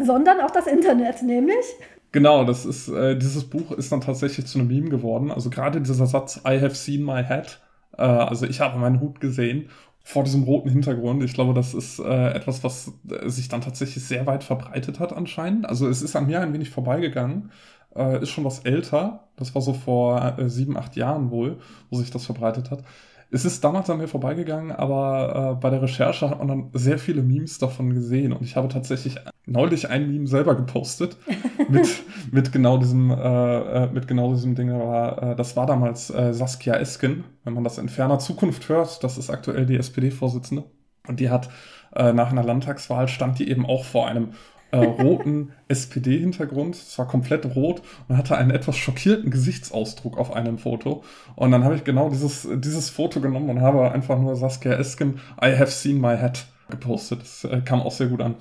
sondern 0.03 0.41
auch 0.41 0.51
das 0.51 0.67
Internet, 0.67 1.23
nämlich. 1.23 1.65
Genau, 2.13 2.45
das 2.45 2.65
ist, 2.65 2.89
äh, 2.89 3.17
dieses 3.17 3.45
Buch 3.45 3.73
ist 3.73 3.93
dann 3.93 4.01
tatsächlich 4.01 4.47
zu 4.47 4.59
einem 4.59 4.69
Meme 4.69 4.89
geworden. 4.89 5.31
Also 5.31 5.51
gerade 5.51 5.81
dieser 5.81 6.07
Satz, 6.07 6.41
I 6.47 6.61
have 6.61 6.75
seen 6.75 7.03
my 7.03 7.25
hat, 7.25 7.61
äh, 7.99 8.03
also 8.03 8.47
ich 8.47 8.61
habe 8.61 8.79
meinen 8.79 9.01
Hut 9.01 9.21
gesehen, 9.21 9.69
vor 10.09 10.23
diesem 10.25 10.45
roten 10.45 10.69
Hintergrund. 10.71 11.23
Ich 11.25 11.35
glaube, 11.35 11.53
das 11.53 11.75
ist 11.75 11.99
äh, 11.99 12.31
etwas, 12.33 12.63
was 12.63 12.93
äh, 13.11 13.29
sich 13.29 13.49
dann 13.49 13.61
tatsächlich 13.61 14.05
sehr 14.05 14.25
weit 14.27 14.45
verbreitet 14.45 15.01
hat 15.01 15.13
anscheinend. 15.13 15.67
Also 15.69 15.89
es 15.89 16.01
ist 16.03 16.15
an 16.17 16.27
mir 16.27 16.41
ein 16.41 16.53
wenig 16.53 16.71
vorbeigegangen. 16.71 17.51
äh, 17.97 18.23
ist 18.23 18.31
schon 18.31 18.45
was 18.45 18.61
älter. 18.61 19.29
Das 19.37 19.55
war 19.55 19.63
so 19.63 19.73
vor 19.75 20.39
äh, 20.39 20.49
sieben, 20.49 20.77
acht 20.77 20.97
Jahren 20.97 21.31
wohl, 21.31 21.59
wo 21.91 21.97
sich 21.99 22.11
das 22.11 22.25
verbreitet 22.27 22.71
hat. 22.71 22.85
Es 23.31 23.45
ist 23.45 23.65
damals 23.65 23.91
an 23.91 23.99
mir 23.99 24.09
vorbeigegangen, 24.09 24.71
aber 24.73 25.55
äh, 25.57 25.61
bei 25.61 25.71
der 25.71 25.83
Recherche 25.83 26.31
hat 26.31 26.39
man 26.39 26.49
dann 26.49 26.71
sehr 26.75 26.99
viele 26.99 27.23
Memes 27.23 27.59
davon 27.59 27.93
gesehen 27.93 28.33
und 28.33 28.43
ich 28.43 28.55
habe 28.57 28.69
tatsächlich 28.69 29.17
neulich 29.47 29.89
ein 29.89 30.11
Meme 30.11 30.27
selber 30.27 30.57
gepostet 30.57 31.17
mit, 31.69 31.89
mit 32.33 32.53
genau 32.53 32.79
diesem 32.79 33.11
äh, 33.11 33.15
äh 33.15 33.87
mit 33.93 34.09
genau 34.09 34.35
diesem 34.35 34.55
Ding. 34.55 34.71
War, 34.71 35.23
äh, 35.23 35.37
das 35.37 35.57
war 35.57 35.67
damals 35.67 36.11
äh, 36.11 36.35
Saskia 36.35 36.75
Esken, 36.75 37.25
wenn 37.45 37.55
man 37.55 37.65
das 37.65 37.79
in 37.79 37.89
ferner 37.89 38.19
Zukunft 38.19 38.69
hört. 38.69 39.03
Das 39.03 39.17
ist 39.17 39.31
aktuell 39.31 39.65
die 39.65 39.77
SPD-Vorsitzende 39.77 40.65
und 41.07 41.21
die 41.21 41.31
hat 41.31 41.49
äh, 41.95 42.13
nach 42.13 42.31
einer 42.31 42.43
Landtagswahl 42.43 43.09
stand 43.09 43.39
die 43.39 43.49
eben 43.49 43.65
auch 43.65 43.85
vor 43.85 44.09
einem 44.09 44.31
äh, 44.73 44.79
roten 44.79 45.53
SPD-Hintergrund. 45.69 46.75
Es 46.75 46.99
war 46.99 47.07
komplett 47.07 47.47
rot 47.55 47.83
und 48.09 48.17
hatte 48.17 48.37
einen 48.37 48.51
etwas 48.51 48.77
schockierten 48.77 49.31
Gesichtsausdruck 49.31 50.19
auf 50.19 50.33
einem 50.33 50.59
Foto. 50.59 51.05
Und 51.37 51.53
dann 51.53 51.63
habe 51.63 51.77
ich 51.77 51.85
genau 51.85 52.11
dieses, 52.11 52.49
dieses 52.57 52.91
Foto 52.91 53.21
genommen 53.21 53.49
und 53.49 53.61
habe 53.61 53.93
einfach 53.93 54.19
nur 54.19 54.35
Saskia 54.35 54.73
Esken, 54.73 55.21
I 55.41 55.57
have 55.57 55.71
seen 55.71 56.01
my 56.01 56.17
hat 56.19 56.47
gepostet. 56.69 57.21
Das 57.21 57.47
kam 57.65 57.81
auch 57.81 57.93
sehr 57.93 58.09
gut 58.09 58.21
an. 58.21 58.35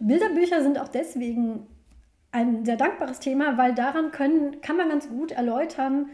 Bilderbücher 0.00 0.62
sind 0.62 0.78
auch 0.78 0.88
deswegen 0.88 1.66
ein 2.32 2.64
sehr 2.64 2.76
dankbares 2.76 3.20
Thema, 3.20 3.58
weil 3.58 3.74
daran 3.74 4.10
können, 4.10 4.60
kann 4.60 4.76
man 4.76 4.88
ganz 4.88 5.08
gut 5.08 5.32
erläutern, 5.32 6.06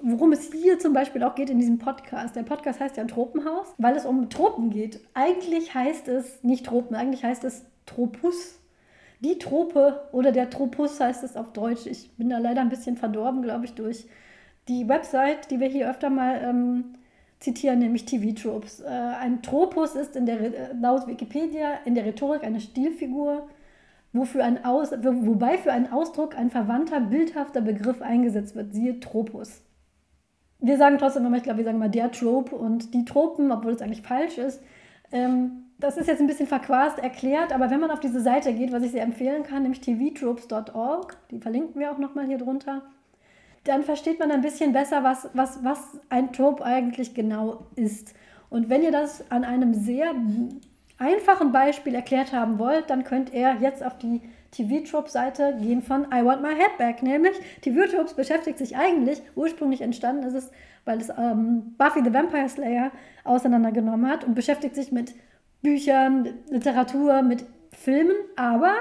worum 0.00 0.32
es 0.32 0.52
hier 0.52 0.78
zum 0.78 0.92
Beispiel 0.92 1.22
auch 1.22 1.34
geht 1.34 1.50
in 1.50 1.58
diesem 1.58 1.78
Podcast. 1.78 2.36
Der 2.36 2.42
Podcast 2.42 2.80
heißt 2.80 2.96
ja 2.96 3.04
Tropenhaus, 3.04 3.74
weil 3.78 3.96
es 3.96 4.06
um 4.06 4.30
Tropen 4.30 4.70
geht. 4.70 5.00
Eigentlich 5.14 5.74
heißt 5.74 6.08
es 6.08 6.42
nicht 6.42 6.66
Tropen, 6.66 6.96
eigentlich 6.96 7.24
heißt 7.24 7.44
es 7.44 7.64
Tropus. 7.86 8.60
Die 9.20 9.38
Trope 9.38 10.08
oder 10.12 10.32
der 10.32 10.50
Tropus 10.50 11.00
heißt 11.00 11.24
es 11.24 11.36
auf 11.36 11.52
Deutsch. 11.52 11.86
Ich 11.86 12.16
bin 12.16 12.28
da 12.30 12.38
leider 12.38 12.60
ein 12.60 12.68
bisschen 12.68 12.96
verdorben, 12.96 13.42
glaube 13.42 13.64
ich, 13.64 13.74
durch 13.74 14.06
die 14.68 14.88
Website, 14.88 15.50
die 15.50 15.60
wir 15.60 15.68
hier 15.68 15.90
öfter 15.90 16.10
mal 16.10 16.40
ähm, 16.42 16.94
zitieren, 17.44 17.78
nämlich 17.78 18.06
TV-Tropes. 18.06 18.80
Äh, 18.80 18.88
ein 18.88 19.42
Tropus 19.42 19.94
ist 19.94 20.16
in 20.16 20.26
der, 20.26 20.40
äh, 20.40 20.72
laut 20.80 21.06
Wikipedia 21.06 21.78
in 21.84 21.94
der 21.94 22.04
Rhetorik 22.04 22.42
eine 22.42 22.60
Stilfigur, 22.60 23.48
wofür 24.12 24.44
ein 24.44 24.64
Aus, 24.64 24.90
wobei 24.92 25.58
für 25.58 25.72
einen 25.72 25.92
Ausdruck 25.92 26.36
ein 26.36 26.50
verwandter, 26.50 27.00
bildhafter 27.00 27.60
Begriff 27.60 28.00
eingesetzt 28.00 28.56
wird, 28.56 28.72
siehe 28.72 28.98
Tropus. 29.00 29.62
Wir 30.60 30.78
sagen 30.78 30.98
trotzdem 30.98 31.26
immer, 31.26 31.36
ich 31.36 31.42
glaube, 31.42 31.58
wir 31.58 31.64
sagen 31.64 31.78
mal 31.78 31.90
der 31.90 32.10
Trope 32.10 32.56
und 32.56 32.94
die 32.94 33.04
Tropen, 33.04 33.52
obwohl 33.52 33.72
es 33.72 33.82
eigentlich 33.82 34.02
falsch 34.02 34.38
ist. 34.38 34.62
Ähm, 35.12 35.64
das 35.78 35.96
ist 35.96 36.06
jetzt 36.06 36.20
ein 36.20 36.26
bisschen 36.26 36.46
verquast 36.46 36.98
erklärt, 36.98 37.52
aber 37.52 37.68
wenn 37.70 37.80
man 37.80 37.90
auf 37.90 38.00
diese 38.00 38.20
Seite 38.20 38.54
geht, 38.54 38.72
was 38.72 38.82
ich 38.82 38.92
sehr 38.92 39.02
empfehlen 39.02 39.42
kann, 39.42 39.62
nämlich 39.62 39.80
tvtropes.org, 39.80 41.16
die 41.30 41.40
verlinken 41.40 41.80
wir 41.80 41.92
auch 41.92 41.98
nochmal 41.98 42.26
hier 42.26 42.38
drunter, 42.38 42.82
dann 43.64 43.82
versteht 43.82 44.18
man 44.18 44.30
ein 44.30 44.42
bisschen 44.42 44.72
besser, 44.72 45.02
was, 45.02 45.28
was, 45.32 45.64
was 45.64 45.78
ein 46.10 46.32
Trope 46.32 46.64
eigentlich 46.64 47.14
genau 47.14 47.66
ist. 47.76 48.14
Und 48.50 48.68
wenn 48.68 48.82
ihr 48.82 48.92
das 48.92 49.30
an 49.30 49.44
einem 49.44 49.74
sehr 49.74 50.14
einfachen 50.98 51.52
Beispiel 51.52 51.94
erklärt 51.94 52.32
haben 52.32 52.58
wollt, 52.58 52.88
dann 52.90 53.04
könnt 53.04 53.32
ihr 53.32 53.56
jetzt 53.60 53.84
auf 53.84 53.98
die 53.98 54.20
TV-Trope-Seite 54.52 55.56
gehen 55.60 55.82
von 55.82 56.04
I 56.12 56.24
Want 56.24 56.42
My 56.42 56.54
Head 56.54 56.78
Back. 56.78 57.02
Nämlich, 57.02 57.36
TV-Tropes 57.62 58.14
beschäftigt 58.14 58.58
sich 58.58 58.76
eigentlich, 58.76 59.20
ursprünglich 59.34 59.80
entstanden 59.80 60.24
ist 60.24 60.34
es, 60.34 60.50
weil 60.84 61.00
es 61.00 61.08
ähm, 61.08 61.74
Buffy 61.76 62.04
the 62.04 62.12
Vampire 62.12 62.48
Slayer 62.48 62.92
auseinandergenommen 63.24 64.08
hat 64.08 64.24
und 64.24 64.34
beschäftigt 64.34 64.74
sich 64.74 64.92
mit 64.92 65.14
Büchern, 65.62 66.28
Literatur, 66.50 67.22
mit 67.22 67.44
Filmen, 67.72 68.14
aber 68.36 68.74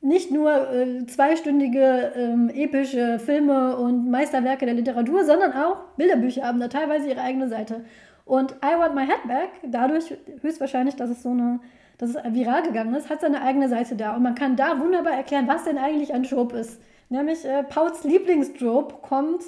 nicht 0.00 0.30
nur 0.30 0.72
äh, 0.72 1.06
zweistündige 1.06 2.12
ähm, 2.14 2.50
epische 2.54 3.18
Filme 3.18 3.76
und 3.76 4.10
Meisterwerke 4.10 4.66
der 4.66 4.74
Literatur, 4.74 5.24
sondern 5.24 5.52
auch 5.52 5.78
Bilderbücher 5.96 6.44
haben 6.44 6.60
da 6.60 6.68
teilweise 6.68 7.08
ihre 7.08 7.20
eigene 7.20 7.48
Seite. 7.48 7.84
Und 8.24 8.52
I 8.64 8.78
Want 8.78 8.94
My 8.94 9.06
Head 9.06 9.26
Back, 9.26 9.50
dadurch 9.62 10.14
höchstwahrscheinlich, 10.40 10.96
dass 10.96 11.10
es 11.10 11.22
so 11.22 11.30
eine, 11.30 11.60
dass 11.98 12.10
es 12.10 12.16
viral 12.34 12.62
gegangen 12.62 12.94
ist, 12.94 13.08
hat 13.08 13.20
seine 13.20 13.42
eigene 13.42 13.68
Seite 13.68 13.96
da. 13.96 14.14
Und 14.16 14.22
man 14.22 14.34
kann 14.34 14.56
da 14.56 14.80
wunderbar 14.80 15.14
erklären, 15.14 15.48
was 15.48 15.64
denn 15.64 15.78
eigentlich 15.78 16.12
ein 16.12 16.24
Trope 16.24 16.56
ist. 16.56 16.80
Nämlich 17.08 17.44
äh, 17.44 17.62
Pauls 17.62 18.04
Lieblingstrope 18.04 18.96
kommt 19.02 19.42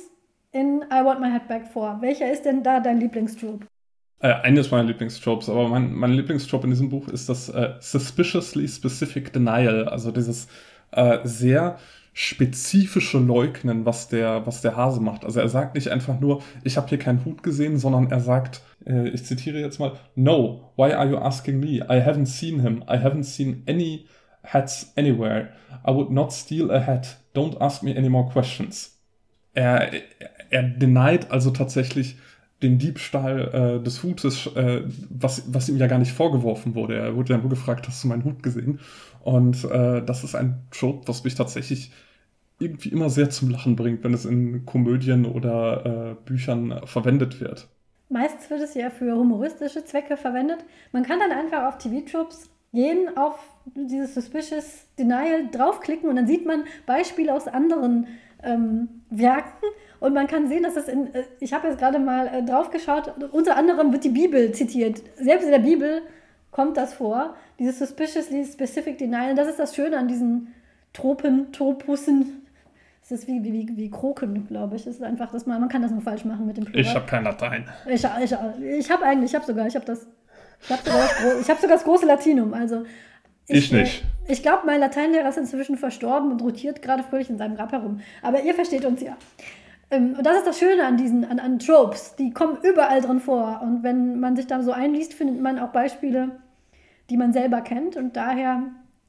in 0.53 0.83
I 0.83 1.05
Want 1.05 1.21
My 1.21 1.31
Head 1.31 1.49
Back 1.49 1.67
vor. 1.67 1.99
Welcher 2.01 2.31
ist 2.31 2.45
denn 2.45 2.63
da 2.63 2.81
dein 2.81 3.01
Lieblingstrope? 3.01 3.67
Äh, 4.21 4.33
eines 4.33 4.71
meiner 4.71 4.85
Lieblingstropes, 4.85 5.49
aber 5.49 5.69
mein, 5.69 5.93
mein 5.93 6.13
Lieblingstrope 6.13 6.65
in 6.65 6.71
diesem 6.71 6.89
Buch 6.89 7.07
ist 7.09 7.29
das 7.29 7.49
äh, 7.51 7.75
Suspiciously 7.79 8.67
Specific 8.67 9.33
Denial, 9.33 9.89
also 9.89 10.11
dieses 10.11 10.49
äh, 10.91 11.19
sehr 11.23 11.79
spezifische 12.13 13.19
Leugnen, 13.19 13.87
was 13.87 14.09
der, 14.09 14.45
was 14.45 14.61
der 14.61 14.75
Hase 14.75 15.01
macht. 15.01 15.25
Also 15.25 15.39
er 15.39 15.49
sagt 15.49 15.77
nicht 15.77 15.89
einfach 15.89 16.19
nur, 16.19 16.43
ich 16.65 16.77
habe 16.77 16.89
hier 16.89 16.99
keinen 16.99 17.25
Hut 17.25 17.45
gesehen, 17.45 17.79
sondern 17.79 18.11
er 18.11 18.19
sagt, 18.19 18.63
äh, 18.85 19.09
ich 19.11 19.25
zitiere 19.25 19.61
jetzt 19.61 19.79
mal, 19.79 19.93
No, 20.17 20.73
why 20.77 20.93
are 20.95 21.09
you 21.09 21.17
asking 21.17 21.61
me? 21.61 21.77
I 21.89 22.03
haven't 22.05 22.27
seen 22.27 22.59
him. 22.61 22.83
I 22.89 22.97
haven't 22.97 23.23
seen 23.23 23.63
any 23.69 24.07
hats 24.43 24.93
anywhere. 24.97 25.51
I 25.87 25.93
would 25.93 26.11
not 26.11 26.33
steal 26.33 26.73
a 26.73 26.85
hat. 26.85 27.19
Don't 27.35 27.61
ask 27.61 27.85
me 27.85 27.97
any 27.97 28.09
more 28.09 28.29
questions. 28.29 28.99
Er, 29.55 29.89
er, 30.51 30.63
denied 30.63 31.31
also 31.31 31.53
tatsächlich 31.53 32.17
den 32.63 32.79
Diebstahl 32.79 33.79
äh, 33.79 33.83
des 33.83 34.03
Hutes, 34.03 34.47
äh, 34.55 34.83
was, 35.11 35.53
was 35.53 35.69
ihm 35.69 35.77
ja 35.77 35.87
gar 35.87 35.99
nicht 35.99 36.13
vorgeworfen 36.13 36.75
wurde. 36.75 36.97
Er 36.97 37.15
wurde 37.15 37.33
ja 37.33 37.39
nur 37.39 37.51
gefragt, 37.51 37.87
hast 37.87 38.03
du 38.03 38.09
meinen 38.09 38.25
Hut 38.25 38.43
gesehen? 38.43 38.81
Und 39.23 39.65
äh, 39.65 40.03
das 40.05 40.25
ist 40.25 40.35
ein 40.35 40.63
Trope, 40.71 41.07
was 41.07 41.25
mich 41.25 41.35
tatsächlich 41.35 41.93
irgendwie 42.59 42.89
immer 42.89 43.11
sehr 43.11 43.31
zum 43.31 43.51
Lachen 43.51 43.77
bringt, 43.77 44.03
wenn 44.03 44.15
es 44.15 44.25
in 44.25 44.67
Komödien 44.67 45.27
oder 45.27 46.17
äh, 46.17 46.29
Büchern 46.29 46.81
verwendet 46.85 47.41
wird. 47.41 47.69
Meistens 48.09 48.51
wird 48.51 48.63
es 48.63 48.75
ja 48.75 48.91
für 48.91 49.15
humoristische 49.15 49.85
Zwecke 49.85 50.17
verwendet. 50.17 50.65
Man 50.93 51.05
kann 51.05 51.21
dann 51.21 51.31
einfach 51.31 51.69
auf 51.69 51.79
TV-Tropes 51.79 52.51
gehen, 52.73 53.17
auf 53.17 53.39
dieses 53.75 54.15
Suspicious 54.15 54.87
Denial 54.99 55.49
draufklicken 55.51 56.09
und 56.09 56.17
dann 56.17 56.27
sieht 56.27 56.47
man 56.47 56.65
Beispiele 56.87 57.33
aus 57.33 57.47
anderen 57.47 58.07
ähm, 58.43 58.89
Werken 59.11 59.67
und 60.01 60.15
man 60.15 60.27
kann 60.27 60.47
sehen, 60.49 60.63
dass 60.63 60.77
es 60.77 60.89
in, 60.89 61.13
äh, 61.15 61.25
ich 61.41 61.53
habe 61.53 61.69
jetzt 61.69 61.79
gerade 61.79 61.99
mal 61.99 62.29
äh, 62.29 62.43
drauf 62.43 62.71
geschaut, 62.71 63.13
unter 63.33 63.57
anderem 63.57 63.93
wird 63.93 64.05
die 64.05 64.11
Bibel 64.11 64.53
zitiert. 64.53 65.03
Selbst 65.17 65.45
in 65.45 65.51
der 65.51 65.59
Bibel 65.59 66.03
kommt 66.51 66.77
das 66.77 66.95
vor, 66.95 67.35
dieses 67.59 67.79
suspiciously 67.79 68.45
specific 68.45 68.99
denial. 68.99 69.35
Das 69.35 69.49
ist 69.49 69.59
das 69.59 69.75
Schöne 69.75 69.99
an 69.99 70.09
diesen 70.09 70.55
Tropen, 70.93 71.53
Tropussen. 71.53 72.47
Es 73.03 73.11
ist 73.11 73.27
wie, 73.27 73.43
wie, 73.43 73.77
wie 73.77 73.91
Kroken, 73.91 74.47
glaube 74.47 74.77
ich. 74.77 74.87
Es 74.87 74.97
ist 74.97 75.03
einfach, 75.03 75.31
dass 75.33 75.47
man, 75.47 75.61
man 75.61 75.69
kann 75.69 75.83
das 75.83 75.91
nur 75.91 76.03
falsch 76.03 76.25
machen 76.25 76.47
mit 76.47 76.57
dem 76.57 76.65
Plural. 76.65 76.81
Ich 76.81 76.95
habe 76.95 77.07
kein 77.07 77.25
Latein. 77.25 77.67
Ich, 77.87 78.05
ich, 78.05 78.37
ich 78.61 78.91
habe 78.91 79.05
eigentlich, 79.05 79.31
ich 79.31 79.35
habe 79.35 79.47
sogar, 79.47 79.67
ich 79.67 79.75
habe 79.75 79.87
das, 79.87 80.07
ich 80.61 80.71
habe 80.71 80.83
sogar, 80.85 81.09
das, 81.39 81.49
hab 81.49 81.59
sogar 81.59 81.77
das 81.77 81.85
große 81.85 82.07
Latinum. 82.07 82.53
Also 82.55 82.85
ich, 83.47 83.65
ich 83.65 83.73
nicht. 83.73 84.03
Äh, 84.03 84.33
ich 84.33 84.43
glaube, 84.43 84.67
mein 84.67 84.81
Lateinlehrer 84.81 85.29
ist 85.29 85.39
inzwischen 85.39 85.79
verstorben 85.79 86.31
und 86.31 86.43
rotiert 86.43 86.83
gerade 86.83 87.03
fröhlich 87.03 87.31
in 87.31 87.39
seinem 87.39 87.57
Grab 87.57 87.73
herum. 87.73 88.01
Aber 88.21 88.43
ihr 88.43 88.55
versteht 88.55 88.85
uns 88.85 89.01
ja. 89.01 89.17
Ähm, 89.91 90.15
und 90.17 90.25
das 90.25 90.39
ist 90.39 90.47
das 90.47 90.59
Schöne 90.59 90.85
an 90.85 90.97
diesen, 90.97 91.25
an, 91.25 91.39
an 91.39 91.59
Tropes. 91.59 92.15
Die 92.17 92.33
kommen 92.33 92.59
überall 92.63 93.01
drin 93.01 93.21
vor. 93.21 93.61
Und 93.63 93.83
wenn 93.83 94.21
man 94.21 94.37
sich 94.37 94.47
da 94.47 94.63
so 94.63 94.73
einliest, 94.73 95.15
findet 95.15 95.41
man 95.41 95.59
auch 95.59 95.71
Beispiele, 95.71 96.33
die 97.11 97.17
man 97.17 97.33
selber 97.33 97.61
kennt. 97.61 97.97
Und 97.97 98.17
daher, 98.17 98.63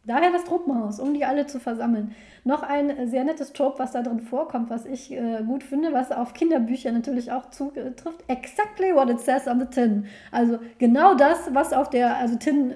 daher 0.05 0.31
das 0.31 0.45
Tropenhaus, 0.45 0.99
um 0.99 1.13
die 1.13 1.25
alle 1.25 1.47
zu 1.47 1.59
versammeln. 1.59 2.15
Noch 2.45 2.63
ein 2.63 3.09
sehr 3.09 3.25
nettes 3.25 3.51
Trope, 3.51 3.79
was 3.79 3.91
da 3.91 4.01
drin 4.01 4.21
vorkommt, 4.21 4.69
was 4.69 4.85
ich 4.85 5.11
äh, 5.11 5.43
gut 5.45 5.63
finde, 5.63 5.91
was 5.91 6.11
auf 6.11 6.33
Kinderbücher 6.33 6.91
natürlich 6.91 7.31
auch 7.31 7.49
zutrifft. 7.49 8.23
Exactly 8.27 8.95
what 8.95 9.09
it 9.09 9.19
says 9.19 9.47
on 9.47 9.59
the 9.59 9.65
tin. 9.65 10.05
Also 10.31 10.59
genau 10.77 11.15
das, 11.15 11.53
was 11.53 11.73
auf 11.73 11.89
der, 11.89 12.15
also 12.15 12.37
Tin 12.37 12.75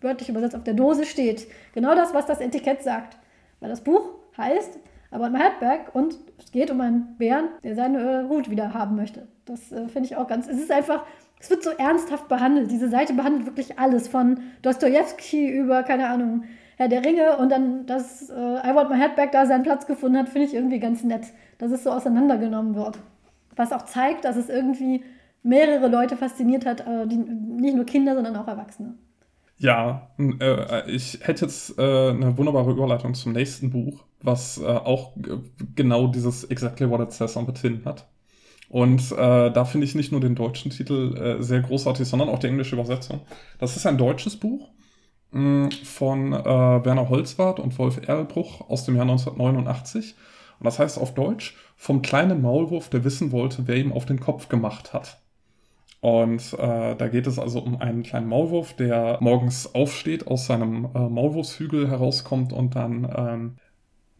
wörtlich 0.00 0.28
übersetzt 0.28 0.56
auf 0.56 0.64
der 0.64 0.74
Dose 0.74 1.04
steht. 1.04 1.46
Genau 1.74 1.94
das, 1.94 2.14
was 2.14 2.24
das 2.26 2.40
Etikett 2.40 2.82
sagt. 2.82 3.18
Weil 3.60 3.70
das 3.70 3.82
Buch 3.82 4.10
heißt 4.38 4.78
aber 5.14 5.26
ein 5.26 5.36
Headback 5.36 5.94
und 5.94 6.18
es 6.38 6.50
geht 6.50 6.70
um 6.70 6.80
einen 6.80 7.16
Bären, 7.16 7.48
der 7.62 7.76
seine 7.76 8.22
äh, 8.22 8.28
Hut 8.28 8.50
wieder 8.50 8.74
haben 8.74 8.96
möchte. 8.96 9.28
Das 9.44 9.70
äh, 9.70 9.86
finde 9.88 10.08
ich 10.08 10.16
auch 10.16 10.26
ganz. 10.26 10.48
Es 10.48 10.58
ist 10.58 10.72
einfach, 10.72 11.04
es 11.38 11.48
wird 11.50 11.62
so 11.62 11.70
ernsthaft 11.70 12.28
behandelt. 12.28 12.70
Diese 12.70 12.88
Seite 12.88 13.14
behandelt 13.14 13.46
wirklich 13.46 13.78
alles 13.78 14.08
von 14.08 14.40
Dostoevsky 14.62 15.48
über, 15.48 15.84
keine 15.84 16.08
Ahnung, 16.08 16.44
Herr 16.76 16.88
der 16.88 17.04
Ringe 17.04 17.36
und 17.36 17.52
dann, 17.52 17.86
dass 17.86 18.28
äh, 18.28 18.34
I 18.34 18.74
Want 18.74 18.90
My 18.90 18.96
Headback 18.96 19.30
da 19.30 19.46
seinen 19.46 19.62
Platz 19.62 19.86
gefunden 19.86 20.18
hat, 20.18 20.28
finde 20.28 20.48
ich 20.48 20.54
irgendwie 20.54 20.80
ganz 20.80 21.04
nett, 21.04 21.26
dass 21.58 21.70
es 21.70 21.84
so 21.84 21.90
auseinandergenommen 21.90 22.74
wird. 22.74 22.98
Was 23.54 23.72
auch 23.72 23.82
zeigt, 23.82 24.24
dass 24.24 24.34
es 24.34 24.48
irgendwie 24.48 25.04
mehrere 25.44 25.86
Leute 25.86 26.16
fasziniert 26.16 26.66
hat, 26.66 26.80
äh, 26.80 27.06
die, 27.06 27.18
nicht 27.18 27.76
nur 27.76 27.86
Kinder, 27.86 28.16
sondern 28.16 28.34
auch 28.34 28.48
Erwachsene. 28.48 28.94
Ja, 29.56 30.10
äh, 30.18 30.90
ich 30.90 31.20
hätte 31.22 31.44
jetzt 31.46 31.78
äh, 31.78 32.10
eine 32.10 32.36
wunderbare 32.36 32.70
Überleitung 32.72 33.14
zum 33.14 33.32
nächsten 33.32 33.70
Buch, 33.70 34.04
was 34.20 34.58
äh, 34.58 34.64
auch 34.66 35.12
genau 35.74 36.08
dieses 36.08 36.44
Exactly 36.44 36.90
What 36.90 37.00
It 37.00 37.12
Says 37.12 37.36
on 37.36 37.46
the 37.46 37.52
Tin 37.52 37.84
hat. 37.84 38.08
Und 38.68 39.12
äh, 39.12 39.52
da 39.52 39.64
finde 39.66 39.86
ich 39.86 39.94
nicht 39.96 40.12
nur 40.12 40.20
den 40.20 40.34
deutschen 40.36 40.70
Titel 40.72 41.16
äh, 41.40 41.42
sehr 41.42 41.62
großartig, 41.62 42.08
sondern 42.08 42.28
auch 42.30 42.40
die 42.40 42.48
englische 42.48 42.76
Übersetzung. 42.76 43.22
Das 43.58 43.76
ist 43.76 43.86
ein 43.86 43.98
deutsches 43.98 44.36
Buch. 44.38 44.70
mh, 45.32 45.70
von 45.84 46.32
äh, 46.34 46.44
Werner 46.44 47.08
Holzwart 47.10 47.60
und 47.60 47.78
Wolf 47.78 48.00
Erlbruch 48.08 48.68
aus 48.70 48.84
dem 48.86 48.96
Jahr 48.96 49.04
1989. 49.04 50.16
Und 50.60 50.64
das 50.66 50.78
heißt 50.80 50.98
auf 50.98 51.14
Deutsch, 51.14 51.56
vom 51.76 52.02
kleinen 52.02 52.42
Maulwurf, 52.42 52.90
der 52.90 53.04
wissen 53.04 53.32
wollte, 53.32 53.68
wer 53.68 53.76
ihm 53.76 53.92
auf 53.92 54.06
den 54.06 54.20
Kopf 54.20 54.48
gemacht 54.48 54.92
hat. 54.94 55.22
Und 56.04 56.52
äh, 56.58 56.96
da 56.96 57.08
geht 57.08 57.26
es 57.26 57.38
also 57.38 57.60
um 57.60 57.80
einen 57.80 58.02
kleinen 58.02 58.28
Maulwurf, 58.28 58.74
der 58.74 59.16
morgens 59.22 59.74
aufsteht, 59.74 60.26
aus 60.26 60.44
seinem 60.44 60.90
äh, 60.94 60.98
Maulwurfshügel 60.98 61.88
herauskommt 61.88 62.52
und 62.52 62.76
dann, 62.76 63.10
ähm, 63.16 63.56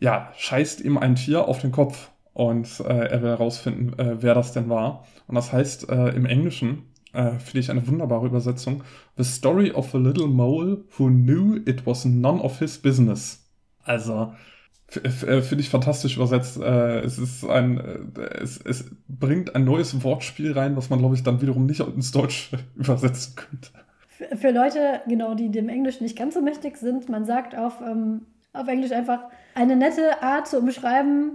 ja, 0.00 0.32
scheißt 0.34 0.80
ihm 0.80 0.96
ein 0.96 1.14
Tier 1.14 1.46
auf 1.46 1.60
den 1.60 1.72
Kopf. 1.72 2.10
Und 2.32 2.80
äh, 2.80 3.08
er 3.08 3.20
will 3.20 3.28
herausfinden, 3.28 3.98
äh, 3.98 4.22
wer 4.22 4.32
das 4.32 4.52
denn 4.52 4.70
war. 4.70 5.04
Und 5.26 5.34
das 5.34 5.52
heißt 5.52 5.90
äh, 5.90 6.08
im 6.16 6.24
Englischen, 6.24 6.84
äh, 7.12 7.32
finde 7.32 7.58
ich 7.58 7.70
eine 7.70 7.86
wunderbare 7.86 8.28
Übersetzung, 8.28 8.82
The 9.18 9.24
Story 9.24 9.70
of 9.70 9.94
a 9.94 9.98
Little 9.98 10.28
Mole 10.28 10.84
Who 10.96 11.08
Knew 11.08 11.56
It 11.66 11.86
Was 11.86 12.06
None 12.06 12.40
of 12.40 12.60
His 12.60 12.78
Business. 12.78 13.46
Also, 13.82 14.32
finde 15.00 15.60
ich 15.60 15.68
fantastisch 15.68 16.16
übersetzt. 16.16 16.60
Äh, 16.60 17.00
es 17.00 17.18
ist 17.18 17.44
ein, 17.44 17.78
äh, 17.78 18.20
es, 18.40 18.58
es 18.58 18.84
bringt 19.08 19.54
ein 19.54 19.64
neues 19.64 20.02
Wortspiel 20.02 20.52
rein, 20.52 20.76
was 20.76 20.90
man, 20.90 20.98
glaube 20.98 21.14
ich, 21.14 21.22
dann 21.22 21.40
wiederum 21.40 21.66
nicht 21.66 21.80
ins 21.80 22.12
Deutsche 22.12 22.58
übersetzen 22.76 23.34
könnte. 23.36 23.68
Für, 24.08 24.36
für 24.36 24.50
Leute, 24.50 25.00
genau, 25.06 25.34
die 25.34 25.50
dem 25.50 25.68
Englisch 25.68 26.00
nicht 26.00 26.16
ganz 26.16 26.34
so 26.34 26.42
mächtig 26.42 26.76
sind, 26.76 27.08
man 27.08 27.24
sagt 27.24 27.56
auf, 27.56 27.80
ähm, 27.80 28.22
auf 28.52 28.68
Englisch 28.68 28.92
einfach 28.92 29.20
eine 29.54 29.76
nette 29.76 30.22
Art 30.22 30.46
zu 30.46 30.58
umschreiben, 30.58 31.32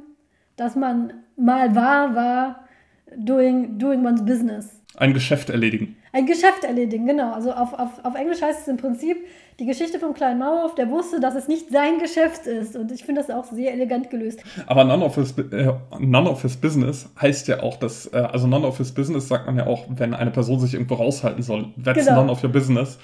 dass 0.56 0.76
man 0.76 1.14
mal 1.36 1.76
war, 1.76 2.16
war 2.16 2.68
doing, 3.16 3.78
doing 3.78 4.06
one's 4.06 4.24
business. 4.24 4.82
Ein 4.96 5.14
Geschäft 5.14 5.50
erledigen. 5.50 5.96
Ein 6.12 6.26
Geschäft 6.26 6.64
erledigen, 6.64 7.06
genau. 7.06 7.34
Also 7.34 7.52
auf, 7.52 7.74
auf, 7.74 8.04
auf 8.04 8.16
Englisch 8.16 8.42
heißt 8.42 8.62
es 8.62 8.68
im 8.68 8.78
Prinzip, 8.78 9.18
die 9.60 9.66
Geschichte 9.66 10.00
vom 10.00 10.14
kleinen 10.14 10.40
Maulwurf, 10.40 10.74
der 10.76 10.90
wusste, 10.90 11.20
dass 11.20 11.36
es 11.36 11.48
nicht 11.48 11.70
sein 11.70 12.00
Geschäft 12.00 12.48
ist. 12.48 12.76
Und 12.76 12.92
ich 12.92 13.04
finde 13.04 13.22
das 13.22 13.30
auch 13.30 13.46
sehr 13.52 13.74
elegant 13.74 14.10
gelöst. 14.10 14.42
Aber 14.68 14.86
None 14.86 15.04
of 15.04 15.16
his, 15.16 15.38
äh, 15.38 15.74
none 16.00 16.30
of 16.30 16.42
his 16.42 16.58
Business 16.58 17.10
heißt 17.20 17.48
ja 17.48 17.62
auch, 17.62 17.78
dass, 17.78 18.08
äh, 18.08 18.18
also 18.18 18.48
None 18.48 18.66
of 18.66 18.78
his 18.78 18.92
Business 18.94 19.28
sagt 19.28 19.46
man 19.46 19.58
ja 19.58 19.68
auch, 19.68 19.86
wenn 19.90 20.14
eine 20.14 20.32
Person 20.32 20.60
sich 20.60 20.74
irgendwo 20.74 20.96
raushalten 20.96 21.44
soll. 21.44 21.68
That's 21.84 22.06
genau. 22.06 22.22
none 22.22 22.32
of 22.32 22.44
your 22.44 22.50
business. 22.50 22.98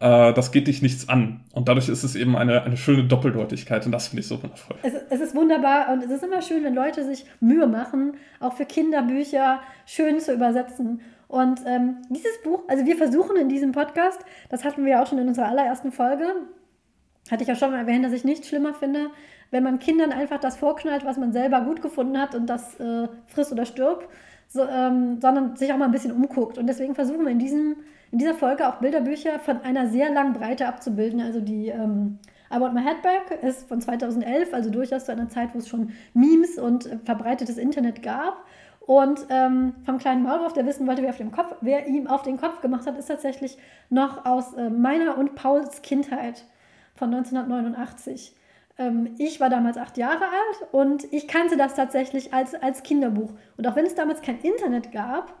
Äh, 0.00 0.32
das 0.32 0.52
geht 0.52 0.66
dich 0.68 0.80
nichts 0.80 1.08
an. 1.08 1.40
Und 1.52 1.68
dadurch 1.68 1.88
ist 1.88 2.04
es 2.04 2.14
eben 2.14 2.36
eine, 2.36 2.62
eine 2.62 2.76
schöne 2.76 3.04
Doppeldeutigkeit. 3.04 3.84
Und 3.84 3.92
das 3.92 4.08
finde 4.08 4.22
ich 4.22 4.28
so 4.28 4.42
wundervoll. 4.42 4.76
Es, 4.82 4.94
es 5.10 5.20
ist 5.20 5.34
wunderbar 5.34 5.92
und 5.92 6.02
es 6.02 6.10
ist 6.10 6.22
immer 6.22 6.40
schön, 6.40 6.64
wenn 6.64 6.74
Leute 6.74 7.04
sich 7.04 7.26
Mühe 7.40 7.66
machen, 7.66 8.14
auch 8.40 8.54
für 8.54 8.64
Kinderbücher 8.64 9.60
schön 9.86 10.20
zu 10.20 10.32
übersetzen. 10.32 11.00
Und 11.28 11.60
ähm, 11.66 11.98
dieses 12.08 12.40
Buch, 12.42 12.62
also 12.68 12.86
wir 12.86 12.96
versuchen 12.96 13.36
in 13.36 13.48
diesem 13.48 13.72
Podcast, 13.72 14.18
das 14.48 14.64
hatten 14.64 14.84
wir 14.84 15.02
auch 15.02 15.06
schon 15.06 15.18
in 15.18 15.28
unserer 15.28 15.46
allerersten 15.46 15.92
Folge, 15.92 16.26
hatte 17.30 17.42
ich 17.42 17.48
ja 17.48 17.54
schon 17.54 17.70
mal 17.70 17.78
erwähnt, 17.78 18.04
dass 18.04 18.12
ich 18.12 18.24
nichts 18.24 18.48
schlimmer 18.48 18.72
finde, 18.72 19.10
wenn 19.50 19.62
man 19.62 19.78
Kindern 19.78 20.12
einfach 20.12 20.40
das 20.40 20.56
vorknallt, 20.56 21.04
was 21.04 21.18
man 21.18 21.32
selber 21.32 21.60
gut 21.60 21.82
gefunden 21.82 22.18
hat 22.18 22.34
und 22.34 22.46
das 22.46 22.80
äh, 22.80 23.08
frisst 23.26 23.52
oder 23.52 23.66
stirbt, 23.66 24.08
so, 24.48 24.62
ähm, 24.62 25.20
sondern 25.20 25.56
sich 25.56 25.72
auch 25.72 25.76
mal 25.76 25.84
ein 25.84 25.90
bisschen 25.90 26.12
umguckt. 26.12 26.56
Und 26.56 26.66
deswegen 26.66 26.94
versuchen 26.94 27.24
wir 27.24 27.32
in, 27.32 27.38
diesem, 27.38 27.76
in 28.10 28.18
dieser 28.18 28.34
Folge 28.34 28.66
auch 28.66 28.76
Bilderbücher 28.76 29.38
von 29.38 29.60
einer 29.60 29.88
sehr 29.88 30.10
langen 30.10 30.32
Breite 30.32 30.66
abzubilden. 30.66 31.20
Also 31.20 31.40
die 31.40 31.68
ähm, 31.68 32.18
I 32.50 32.58
Want 32.58 32.74
My 32.74 32.82
Head 32.82 33.02
Back 33.02 33.42
ist 33.42 33.68
von 33.68 33.80
2011, 33.80 34.54
also 34.54 34.70
durchaus 34.70 35.04
zu 35.04 35.12
einer 35.12 35.28
Zeit, 35.28 35.54
wo 35.54 35.58
es 35.58 35.68
schon 35.68 35.90
Memes 36.14 36.58
und 36.58 36.86
äh, 36.86 36.98
verbreitetes 37.04 37.58
Internet 37.58 38.02
gab. 38.02 38.44
Und 38.88 39.26
ähm, 39.28 39.74
vom 39.84 39.98
kleinen 39.98 40.22
Maulwurf, 40.22 40.54
der 40.54 40.64
wissen 40.64 40.86
wollte, 40.86 41.02
wer, 41.02 41.10
auf 41.10 41.18
dem 41.18 41.30
Kopf, 41.30 41.54
wer 41.60 41.86
ihm 41.86 42.06
auf 42.06 42.22
den 42.22 42.38
Kopf 42.38 42.62
gemacht 42.62 42.86
hat, 42.86 42.96
ist 42.96 43.08
tatsächlich 43.08 43.58
noch 43.90 44.24
aus 44.24 44.54
äh, 44.54 44.70
meiner 44.70 45.18
und 45.18 45.34
Pauls 45.34 45.82
Kindheit 45.82 46.46
von 46.94 47.12
1989. 47.12 48.34
Ähm, 48.78 49.14
ich 49.18 49.40
war 49.40 49.50
damals 49.50 49.76
acht 49.76 49.98
Jahre 49.98 50.24
alt 50.24 50.72
und 50.72 51.04
ich 51.12 51.28
kannte 51.28 51.58
das 51.58 51.74
tatsächlich 51.74 52.32
als, 52.32 52.54
als 52.54 52.82
Kinderbuch. 52.82 53.28
Und 53.58 53.66
auch 53.66 53.76
wenn 53.76 53.84
es 53.84 53.94
damals 53.94 54.22
kein 54.22 54.40
Internet 54.40 54.90
gab, 54.90 55.34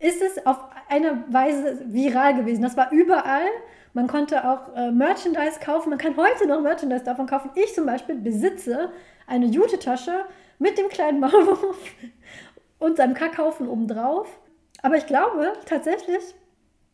ist 0.00 0.20
es 0.20 0.44
auf 0.44 0.58
eine 0.88 1.22
Weise 1.28 1.82
viral 1.86 2.34
gewesen. 2.34 2.62
Das 2.62 2.76
war 2.76 2.90
überall. 2.90 3.46
Man 3.92 4.08
konnte 4.08 4.50
auch 4.50 4.74
äh, 4.74 4.90
Merchandise 4.90 5.60
kaufen. 5.64 5.90
Man 5.90 5.98
kann 6.00 6.16
heute 6.16 6.44
noch 6.48 6.60
Merchandise 6.60 7.04
davon 7.04 7.28
kaufen. 7.28 7.50
Ich 7.54 7.72
zum 7.72 7.86
Beispiel 7.86 8.16
besitze 8.16 8.90
eine 9.28 9.46
Jute-Tasche 9.46 10.24
mit 10.58 10.76
dem 10.76 10.88
kleinen 10.88 11.20
Maulwurf 11.20 11.78
und 12.80 12.96
seinem 12.96 13.14
Kackhaufen 13.14 13.68
obendrauf. 13.68 14.26
Aber 14.82 14.96
ich 14.96 15.06
glaube 15.06 15.52
tatsächlich, 15.66 16.34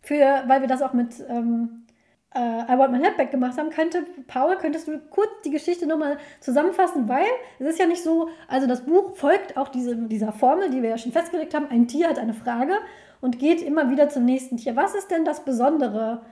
für, 0.03 0.45
weil 0.47 0.61
wir 0.61 0.69
das 0.69 0.83
auch 0.83 0.93
mit 0.93 1.25
ähm, 1.29 1.87
äh, 2.35 2.73
I 2.73 2.79
Want 2.79 2.93
My 2.93 2.99
Head 2.99 3.31
gemacht 3.31 3.59
haben, 3.59 3.71
könnte, 3.71 4.05
Paul, 4.27 4.57
könntest 4.57 4.89
du 4.89 4.99
kurz 5.11 5.31
die 5.45 5.51
Geschichte 5.51 5.87
nochmal 5.87 6.19
zusammenfassen, 6.41 7.09
weil 7.09 7.27
es 7.59 7.67
ist 7.67 7.79
ja 7.79 7.87
nicht 7.87 8.03
so, 8.03 8.29
also 8.49 8.67
das 8.67 8.85
Buch 8.85 9.17
folgt 9.17 9.57
auch 9.57 9.69
diese, 9.69 9.97
dieser 9.97 10.33
Formel, 10.33 10.71
die 10.71 10.83
wir 10.83 10.91
ja 10.91 10.99
schon 10.99 11.13
festgelegt 11.13 11.55
haben, 11.55 11.69
ein 11.71 11.89
Tier 11.89 12.09
hat 12.09 12.19
eine 12.19 12.35
Frage 12.35 12.75
und 13.21 13.39
geht 13.39 13.63
immer 13.63 13.91
wieder 13.91 14.09
zum 14.09 14.25
nächsten 14.25 14.59
Tier. 14.59 14.77
Was 14.77 14.95
ist 14.95 15.11
denn 15.11 15.25
das 15.25 15.45
Besondere 15.45 16.23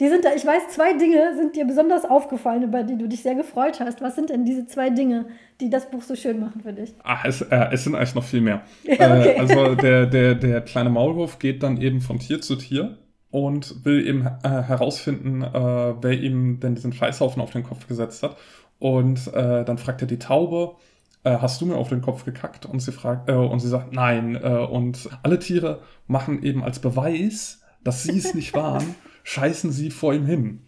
die 0.00 0.08
sind 0.08 0.24
da, 0.24 0.30
ich 0.34 0.44
weiß, 0.44 0.68
zwei 0.70 0.92
Dinge 0.94 1.36
sind 1.36 1.54
dir 1.54 1.64
besonders 1.66 2.04
aufgefallen, 2.04 2.64
über 2.64 2.82
die 2.82 2.98
du 2.98 3.08
dich 3.08 3.22
sehr 3.22 3.36
gefreut 3.36 3.78
hast. 3.78 4.00
Was 4.00 4.16
sind 4.16 4.30
denn 4.30 4.44
diese 4.44 4.66
zwei 4.66 4.90
Dinge, 4.90 5.26
die 5.60 5.70
das 5.70 5.88
Buch 5.88 6.02
so 6.02 6.16
schön 6.16 6.40
machen 6.40 6.62
für 6.62 6.72
dich? 6.72 6.94
Ach, 7.04 7.24
es, 7.24 7.42
äh, 7.42 7.68
es 7.70 7.84
sind 7.84 7.94
eigentlich 7.94 8.14
noch 8.14 8.24
viel 8.24 8.40
mehr. 8.40 8.62
Ja, 8.84 9.18
okay. 9.18 9.28
äh, 9.28 9.38
also 9.38 9.74
der, 9.76 10.06
der, 10.06 10.34
der 10.34 10.60
kleine 10.62 10.90
Maulwurf 10.90 11.38
geht 11.38 11.62
dann 11.62 11.80
eben 11.80 12.00
von 12.00 12.18
Tier 12.18 12.40
zu 12.40 12.56
Tier 12.56 12.98
und 13.30 13.84
will 13.84 14.06
eben 14.06 14.26
äh, 14.26 14.48
herausfinden, 14.48 15.42
äh, 15.42 15.52
wer 15.54 16.12
ihm 16.12 16.58
denn 16.60 16.74
diesen 16.74 16.92
Scheißhaufen 16.92 17.40
auf 17.40 17.50
den 17.50 17.62
Kopf 17.62 17.86
gesetzt 17.86 18.22
hat. 18.22 18.36
Und 18.80 19.32
äh, 19.32 19.64
dann 19.64 19.78
fragt 19.78 20.02
er 20.02 20.08
die 20.08 20.18
Taube, 20.18 20.74
äh, 21.22 21.38
hast 21.38 21.60
du 21.60 21.66
mir 21.66 21.76
auf 21.76 21.88
den 21.88 22.00
Kopf 22.00 22.24
gekackt? 22.24 22.66
Und 22.66 22.80
sie 22.80 22.92
fragt, 22.92 23.30
und 23.30 23.60
sie 23.60 23.68
sagt, 23.68 23.92
nein. 23.92 24.36
und 24.36 25.08
alle 25.22 25.38
Tiere 25.38 25.82
machen 26.08 26.42
eben 26.42 26.64
als 26.64 26.80
Beweis, 26.80 27.62
dass 27.84 28.02
sie 28.02 28.18
es 28.18 28.34
nicht 28.34 28.54
waren 28.54 28.96
scheißen 29.24 29.72
sie 29.72 29.90
vor 29.90 30.14
ihm 30.14 30.26
hin. 30.26 30.60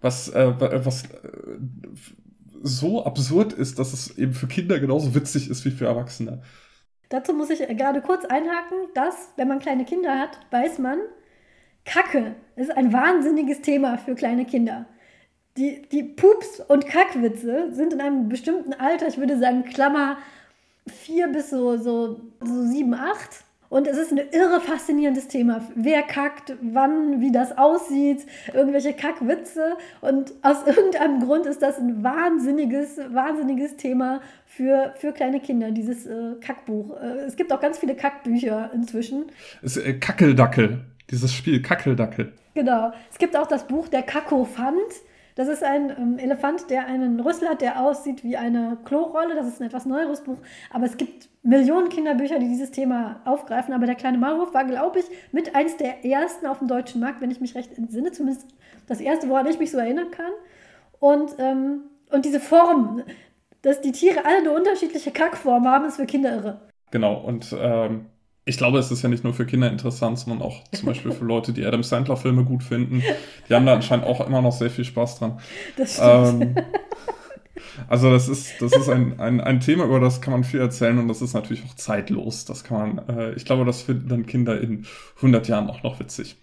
Was, 0.00 0.28
äh, 0.28 0.54
was 0.84 1.04
äh, 1.04 1.08
so 2.62 3.04
absurd 3.04 3.52
ist, 3.52 3.78
dass 3.78 3.92
es 3.92 4.16
eben 4.18 4.34
für 4.34 4.46
Kinder 4.46 4.78
genauso 4.78 5.14
witzig 5.14 5.50
ist 5.50 5.64
wie 5.64 5.70
für 5.70 5.86
Erwachsene. 5.86 6.42
Dazu 7.08 7.34
muss 7.34 7.50
ich 7.50 7.60
gerade 7.76 8.00
kurz 8.00 8.24
einhaken, 8.24 8.78
dass, 8.94 9.32
wenn 9.36 9.48
man 9.48 9.58
kleine 9.58 9.84
Kinder 9.84 10.18
hat, 10.18 10.38
weiß 10.50 10.78
man, 10.78 10.98
Kacke 11.84 12.36
ist 12.56 12.70
ein 12.70 12.92
wahnsinniges 12.92 13.60
Thema 13.60 13.98
für 13.98 14.14
kleine 14.14 14.44
Kinder. 14.44 14.86
Die, 15.56 15.82
die 15.90 16.02
Pups- 16.02 16.60
und 16.60 16.86
Kackwitze 16.86 17.72
sind 17.72 17.92
in 17.92 18.00
einem 18.00 18.28
bestimmten 18.28 18.72
Alter, 18.72 19.08
ich 19.08 19.18
würde 19.18 19.38
sagen 19.38 19.64
Klammer 19.64 20.16
4 20.86 21.28
bis 21.28 21.50
so, 21.50 21.76
so, 21.76 22.20
so 22.40 22.62
7, 22.66 22.94
8, 22.94 23.44
und 23.72 23.86
es 23.86 23.96
ist 23.96 24.12
ein 24.12 24.20
irre 24.32 24.60
faszinierendes 24.60 25.28
Thema. 25.28 25.66
Wer 25.74 26.02
kackt, 26.02 26.52
wann, 26.60 27.22
wie 27.22 27.32
das 27.32 27.56
aussieht, 27.56 28.26
irgendwelche 28.52 28.92
Kackwitze. 28.92 29.78
Und 30.02 30.34
aus 30.42 30.58
irgendeinem 30.66 31.20
Grund 31.20 31.46
ist 31.46 31.62
das 31.62 31.78
ein 31.78 32.04
wahnsinniges, 32.04 32.98
wahnsinniges 33.08 33.76
Thema 33.76 34.20
für, 34.44 34.92
für 34.98 35.12
kleine 35.12 35.40
Kinder, 35.40 35.70
dieses 35.70 36.06
äh, 36.06 36.34
Kackbuch. 36.42 37.00
Äh, 37.00 37.20
es 37.20 37.34
gibt 37.34 37.50
auch 37.50 37.62
ganz 37.62 37.78
viele 37.78 37.94
Kackbücher 37.94 38.70
inzwischen. 38.74 39.24
Es, 39.62 39.78
äh, 39.78 39.94
Kackeldackel, 39.94 40.80
dieses 41.10 41.32
Spiel, 41.32 41.62
Kackeldackel. 41.62 42.30
Genau. 42.52 42.92
Es 43.10 43.16
gibt 43.16 43.34
auch 43.38 43.46
das 43.46 43.66
Buch 43.66 43.88
Der 43.88 44.02
Kakophant. 44.02 44.76
Das 45.34 45.48
ist 45.48 45.62
ein 45.62 45.90
ähm, 45.90 46.18
Elefant, 46.18 46.68
der 46.70 46.86
einen 46.86 47.20
Rüssel 47.20 47.48
hat, 47.48 47.60
der 47.60 47.80
aussieht 47.80 48.22
wie 48.22 48.36
eine 48.36 48.78
Klorolle. 48.84 49.34
Das 49.34 49.46
ist 49.46 49.60
ein 49.60 49.66
etwas 49.66 49.86
neueres 49.86 50.22
Buch. 50.22 50.38
Aber 50.70 50.84
es 50.84 50.96
gibt 50.96 51.28
Millionen 51.42 51.88
Kinderbücher, 51.88 52.38
die 52.38 52.48
dieses 52.48 52.70
Thema 52.70 53.20
aufgreifen. 53.24 53.72
Aber 53.72 53.86
der 53.86 53.94
kleine 53.94 54.18
Maulwurf 54.18 54.52
war, 54.54 54.64
glaube 54.64 55.00
ich, 55.00 55.06
mit 55.32 55.54
eins 55.54 55.76
der 55.76 56.04
ersten 56.04 56.46
auf 56.46 56.58
dem 56.58 56.68
deutschen 56.68 57.00
Markt, 57.00 57.20
wenn 57.20 57.30
ich 57.30 57.40
mich 57.40 57.54
recht 57.54 57.76
entsinne. 57.76 58.12
Zumindest 58.12 58.46
das 58.86 59.00
erste, 59.00 59.28
woran 59.28 59.46
ich 59.46 59.58
mich 59.58 59.70
so 59.70 59.78
erinnern 59.78 60.10
kann. 60.10 60.32
Und, 61.00 61.36
ähm, 61.38 61.82
und 62.10 62.24
diese 62.24 62.40
Form, 62.40 63.02
dass 63.62 63.80
die 63.80 63.92
Tiere 63.92 64.24
alle 64.24 64.38
eine 64.38 64.52
unterschiedliche 64.52 65.10
Kackform 65.12 65.66
haben, 65.66 65.86
ist 65.86 65.96
für 65.96 66.06
Kinder 66.06 66.34
irre. 66.34 66.60
Genau. 66.90 67.14
Und 67.20 67.56
ähm, 67.58 68.06
ich 68.44 68.56
glaube, 68.56 68.78
es 68.78 68.90
ist 68.90 69.02
ja 69.02 69.08
nicht 69.08 69.22
nur 69.22 69.34
für 69.34 69.46
Kinder 69.46 69.70
interessant, 69.70 70.18
sondern 70.18 70.42
auch 70.42 70.64
zum 70.72 70.86
Beispiel 70.86 71.12
für 71.12 71.24
Leute, 71.24 71.52
die 71.52 71.64
Adam 71.64 71.82
Sandler-Filme 71.82 72.44
gut 72.44 72.62
finden. 72.62 73.02
Die 73.48 73.54
haben 73.54 73.66
da 73.66 73.74
anscheinend 73.74 74.04
auch 74.06 74.26
immer 74.26 74.42
noch 74.42 74.52
sehr 74.52 74.70
viel 74.70 74.84
Spaß 74.84 75.18
dran. 75.18 75.40
Das 75.76 75.94
stimmt. 75.94 76.42
Ähm, 76.42 76.54
also 77.88 78.10
das 78.10 78.28
ist, 78.28 78.60
das 78.60 78.72
ist 78.72 78.88
ein, 78.88 79.20
ein, 79.20 79.40
ein 79.40 79.60
Thema, 79.60 79.84
über 79.84 80.00
das 80.00 80.20
kann 80.20 80.32
man 80.32 80.44
viel 80.44 80.60
erzählen 80.60 80.98
und 80.98 81.08
das 81.08 81.22
ist 81.22 81.34
natürlich 81.34 81.62
auch 81.64 81.74
zeitlos. 81.74 82.44
Das 82.44 82.64
kann 82.64 82.96
man, 82.96 83.08
äh, 83.08 83.32
ich 83.34 83.44
glaube, 83.44 83.64
das 83.64 83.82
finden 83.82 84.08
dann 84.08 84.26
Kinder 84.26 84.60
in 84.60 84.86
100 85.16 85.46
Jahren 85.48 85.70
auch 85.70 85.82
noch 85.82 86.00
witzig. 86.00 86.36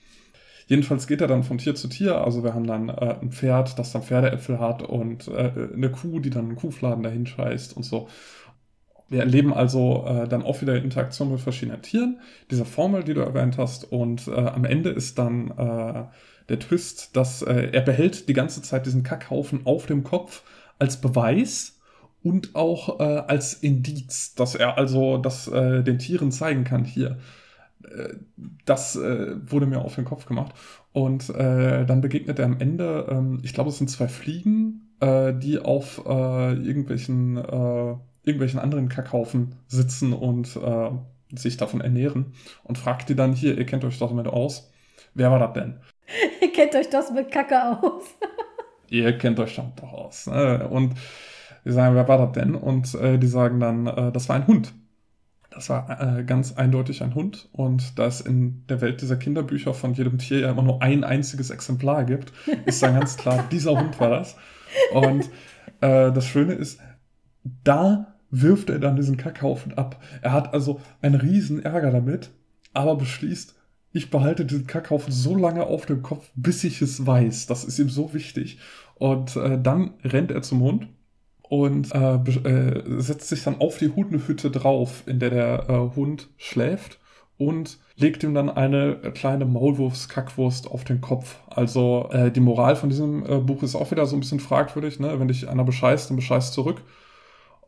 Jedenfalls 0.67 1.07
geht 1.07 1.19
er 1.19 1.27
dann 1.27 1.43
von 1.43 1.57
Tier 1.57 1.73
zu 1.73 1.88
Tier. 1.88 2.23
Also 2.23 2.43
wir 2.43 2.53
haben 2.53 2.67
dann 2.67 2.89
äh, 2.89 3.15
ein 3.21 3.31
Pferd, 3.31 3.77
das 3.79 3.91
dann 3.91 4.03
Pferdeäpfel 4.03 4.59
hat 4.59 4.83
und 4.83 5.27
äh, 5.27 5.51
eine 5.73 5.89
Kuh, 5.89 6.19
die 6.19 6.29
dann 6.29 6.45
einen 6.45 6.55
Kuhfladen 6.55 7.03
dahin 7.03 7.25
scheißt 7.25 7.75
und 7.75 7.83
so. 7.83 8.07
Wir 9.10 9.22
erleben 9.22 9.54
also 9.54 10.06
äh, 10.08 10.28
dann 10.28 10.43
auch 10.43 10.62
wieder 10.62 10.76
Interaktion 10.76 11.32
mit 11.32 11.41
verschiedenen 11.41 11.82
Tieren, 11.82 12.19
diese 12.52 12.65
Formel, 12.65 13.04
die 13.04 13.15
du 13.15 13.22
erwähnt 13.22 13.58
hast, 13.58 13.91
und 13.91 14.28
äh, 14.28 14.32
am 14.32 14.65
Ende 14.65 14.89
ist 14.89 15.17
dann 15.17 15.50
äh, 15.52 16.06
der 16.50 16.60
Twist, 16.60 17.15
dass 17.15 17.41
äh, 17.41 17.69
er 17.72 17.82
behält 17.82 18.30
die 18.30 18.34
ganze 18.34 18.62
Zeit 18.62 18.86
diesen 18.86 19.04
Kackhaufen 19.04 19.65
auf 19.65 19.86
dem 19.88 20.04
Kopf 20.04 20.43
als 20.78 21.02
Beweis 21.02 21.80
und 22.24 22.56
auch 22.56 23.00
äh, 23.00 23.04
als 23.04 23.54
Indiz, 23.54 24.36
dass 24.36 24.56
er 24.56 24.78
also 24.78 25.17
das 25.17 25.48
äh, 25.48 25.84
den 25.84 26.00
Tieren 26.00 26.32
zeigen 26.32 26.63
kann 26.63 26.86
hier. 26.86 27.17
Das 28.65 28.98
wurde 28.98 29.65
mir 29.65 29.80
auf 29.80 29.95
den 29.95 30.04
Kopf 30.04 30.26
gemacht. 30.26 30.54
Und 30.91 31.30
dann 31.30 32.02
begegnet 32.02 32.38
er 32.38 32.45
am 32.45 32.60
Ende, 32.60 33.08
ähm, 33.10 33.39
ich 33.41 33.54
glaube, 33.54 33.69
es 33.69 33.78
sind 33.78 33.89
zwei 33.89 34.10
Fliegen, 34.10 34.89
die 35.02 35.60
auf 35.60 36.04
irgendwelchen, 36.06 37.38
irgendwelchen 38.29 38.59
anderen 38.59 38.89
Kackhaufen 38.89 39.55
sitzen 39.67 40.13
und 40.13 40.55
äh, 40.55 40.89
sich 41.37 41.57
davon 41.57 41.81
ernähren. 41.81 42.33
Und 42.63 42.77
fragt 42.77 43.09
die 43.09 43.15
dann 43.15 43.33
hier, 43.33 43.57
ihr 43.57 43.65
kennt 43.65 43.83
euch 43.83 43.99
doch 43.99 44.09
damit 44.09 44.27
aus. 44.27 44.71
Wer 45.13 45.31
war 45.31 45.39
das 45.39 45.53
denn? 45.53 45.79
Ihr 46.41 46.51
kennt 46.51 46.75
euch 46.75 46.89
das 46.89 47.11
mit 47.11 47.31
Kacke 47.31 47.61
aus. 47.63 48.03
ihr 48.89 49.17
kennt 49.17 49.39
euch 49.39 49.55
damit 49.55 49.79
doch 49.79 49.93
aus. 49.93 50.27
Ne? 50.27 50.67
Und 50.67 50.95
die 51.65 51.71
sagen, 51.71 51.95
wer 51.95 52.07
war 52.07 52.17
das 52.17 52.31
denn? 52.31 52.55
Und 52.55 52.93
äh, 52.95 53.17
die 53.19 53.27
sagen 53.27 53.59
dann, 53.59 53.87
äh, 53.87 54.11
das 54.11 54.29
war 54.29 54.35
ein 54.35 54.47
Hund. 54.47 54.73
Das 55.51 55.69
war 55.69 56.19
äh, 56.19 56.23
ganz 56.23 56.53
eindeutig 56.53 57.03
ein 57.03 57.15
Hund. 57.15 57.49
Und 57.51 57.99
da 57.99 58.05
es 58.05 58.21
in 58.21 58.65
der 58.67 58.81
Welt 58.81 59.01
dieser 59.01 59.17
Kinderbücher 59.17 59.73
von 59.73 59.93
jedem 59.93 60.17
Tier 60.17 60.39
ja 60.39 60.51
immer 60.51 60.63
nur 60.63 60.81
ein 60.81 61.03
einziges 61.03 61.49
Exemplar 61.49 62.05
gibt, 62.05 62.33
ist 62.65 62.81
dann 62.81 62.95
ganz 62.95 63.17
klar, 63.17 63.45
dieser 63.51 63.79
Hund 63.79 63.99
war 63.99 64.09
das. 64.09 64.35
Und 64.93 65.25
äh, 65.81 66.11
das 66.11 66.25
Schöne 66.25 66.53
ist, 66.53 66.79
da 67.63 68.15
wirft 68.31 68.69
er 68.69 68.79
dann 68.79 68.95
diesen 68.95 69.17
Kackhaufen 69.17 69.77
ab. 69.77 70.01
Er 70.21 70.33
hat 70.33 70.53
also 70.53 70.81
einen 71.01 71.15
riesen 71.15 71.63
Ärger 71.63 71.91
damit, 71.91 72.31
aber 72.73 72.95
beschließt, 72.95 73.55
ich 73.91 74.11
behalte 74.11 74.45
diesen 74.45 74.67
Kackhaufen 74.67 75.11
so 75.11 75.35
lange 75.35 75.65
auf 75.65 75.85
dem 75.85 76.03
Kopf, 76.03 76.29
bis 76.35 76.63
ich 76.63 76.81
es 76.81 77.05
weiß. 77.05 77.47
Das 77.47 77.63
ist 77.63 77.79
ihm 77.79 77.89
so 77.89 78.13
wichtig. 78.13 78.59
Und 78.95 79.35
äh, 79.35 79.59
dann 79.59 79.93
rennt 80.03 80.31
er 80.31 80.41
zum 80.41 80.61
Hund 80.61 80.87
und 81.41 81.93
äh, 81.95 82.15
äh, 82.15 83.01
setzt 83.01 83.29
sich 83.29 83.43
dann 83.43 83.59
auf 83.59 83.79
die 83.79 83.89
Hundehütte 83.89 84.51
drauf, 84.51 85.03
in 85.07 85.19
der 85.19 85.31
der 85.31 85.69
äh, 85.69 85.95
Hund 85.95 86.29
schläft 86.37 86.99
und 87.37 87.79
legt 87.95 88.21
ihm 88.21 88.33
dann 88.35 88.49
eine 88.49 88.97
kleine 89.15 89.45
Maulwurfskackwurst 89.45 90.69
auf 90.69 90.83
den 90.83 91.01
Kopf. 91.01 91.37
Also 91.47 92.09
äh, 92.11 92.31
die 92.31 92.41
Moral 92.41 92.75
von 92.75 92.89
diesem 92.89 93.25
äh, 93.25 93.39
Buch 93.39 93.63
ist 93.63 93.75
auch 93.75 93.89
wieder 93.89 94.05
so 94.05 94.15
ein 94.15 94.19
bisschen 94.19 94.39
fragwürdig, 94.39 94.99
ne? 94.99 95.19
Wenn 95.19 95.29
dich 95.29 95.49
einer 95.49 95.63
bescheißt, 95.63 96.09
dann 96.09 96.17
bescheißt 96.17 96.53
zurück. 96.53 96.83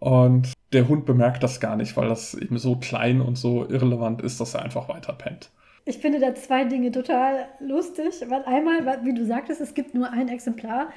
Und 0.01 0.51
der 0.73 0.89
Hund 0.89 1.05
bemerkt 1.05 1.43
das 1.43 1.61
gar 1.61 1.77
nicht, 1.77 1.95
weil 1.95 2.09
das 2.09 2.33
eben 2.33 2.57
so 2.57 2.75
klein 2.75 3.21
und 3.21 3.37
so 3.37 3.65
irrelevant 3.69 4.21
ist, 4.21 4.41
dass 4.41 4.53
er 4.53 4.63
einfach 4.63 4.89
weiter 4.89 5.13
pennt. 5.13 5.51
Ich 5.85 5.99
finde 5.99 6.19
da 6.19 6.35
zwei 6.35 6.65
Dinge 6.65 6.91
total 6.91 7.47
lustig, 7.59 8.25
weil 8.27 8.43
einmal, 8.43 9.03
wie 9.03 9.13
du 9.13 9.25
sagtest, 9.25 9.61
es 9.61 9.73
gibt 9.73 9.93
nur 9.93 10.11
ein 10.11 10.27
Exemplar 10.27 10.89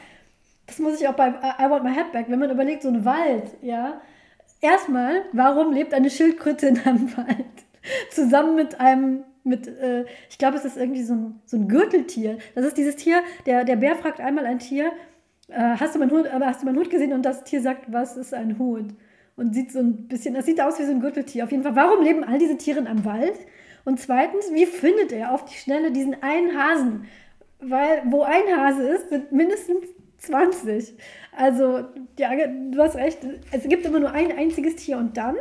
das 0.67 0.79
muss 0.79 1.01
ich 1.01 1.09
auch 1.09 1.15
bei 1.15 1.29
I 1.29 1.71
Want 1.71 1.85
My 1.85 1.93
Head 1.93 2.13
Back, 2.13 2.27
wenn 2.29 2.39
man 2.39 2.51
überlegt, 2.51 2.83
so 2.83 2.89
ein 2.89 3.05
Wald, 3.05 3.57
ja. 3.63 4.01
Erstmal, 4.61 5.23
warum 5.33 5.73
lebt 5.73 5.93
eine 5.93 6.11
Schildkröte 6.11 6.69
in 6.69 6.79
einem 6.81 7.17
Wald? 7.17 7.45
Zusammen 8.11 8.55
mit 8.55 8.81
einem, 8.81 9.25
mit, 9.43 9.67
äh, 9.69 10.07
ich 10.31 10.39
glaube, 10.39 10.57
es 10.57 10.65
ist 10.65 10.79
irgendwie 10.79 11.03
so 11.03 11.15
ein, 11.15 11.41
so 11.45 11.59
ein 11.59 11.69
Gürteltier. 11.69 12.39
Das 12.55 12.65
ist 12.65 12.79
dieses 12.79 12.97
Tier, 12.97 13.23
der, 13.45 13.65
der 13.65 13.77
Bär 13.77 13.95
fragt 13.97 14.21
einmal 14.21 14.47
ein 14.47 14.59
Tier, 14.59 14.91
hast, 15.53 15.95
du 15.95 15.99
meinen 15.99 16.11
Hut, 16.11 16.27
aber 16.27 16.47
hast 16.47 16.63
du 16.63 16.67
meinen 16.67 16.79
Hut 16.79 16.91
gesehen? 16.91 17.13
Und 17.13 17.23
das 17.23 17.45
Tier 17.45 17.61
sagt, 17.61 17.93
was 17.93 18.17
ist 18.17 18.35
ein 18.35 18.59
Hut? 18.59 18.95
Und 19.37 19.55
sieht 19.55 19.73
so 19.73 19.81
ein 19.81 20.09
bisschen, 20.09 20.35
das 20.35 20.47
sieht 20.47 20.61
aus 20.61 20.79
wie 20.79 20.85
so 20.85 20.93
ein 20.93 21.01
Gürteltier. 21.01 21.45
Auf 21.45 21.51
jeden 21.51 21.63
Fall, 21.63 21.77
warum 21.77 22.05
leben 22.05 22.25
all 22.25 22.39
diese 22.39 22.57
Tiere 22.57 22.81
in 22.81 23.05
Wald? 23.05 23.35
Und 23.85 24.01
zweitens, 24.01 24.53
wie 24.53 24.67
findet 24.67 25.13
er 25.13 25.33
auf 25.33 25.45
die 25.45 25.57
Schnelle 25.57 25.91
diesen 25.91 26.23
einen 26.23 26.57
Hasen? 26.57 27.07
Weil, 27.61 28.03
wo 28.07 28.23
ein 28.23 28.45
Hase 28.57 28.89
ist, 28.89 29.09
sind 29.11 29.33
mindestens 29.33 29.87
20. 30.19 30.97
Also, 31.37 31.85
ja, 32.19 32.31
du 32.47 32.79
hast 32.79 32.97
recht. 32.97 33.19
Es 33.53 33.69
gibt 33.69 33.85
immer 33.85 34.01
nur 34.01 34.13
ein 34.13 34.37
einziges 34.37 34.77
Tier. 34.77 34.99
Und 34.99 35.17
dann, 35.17 35.37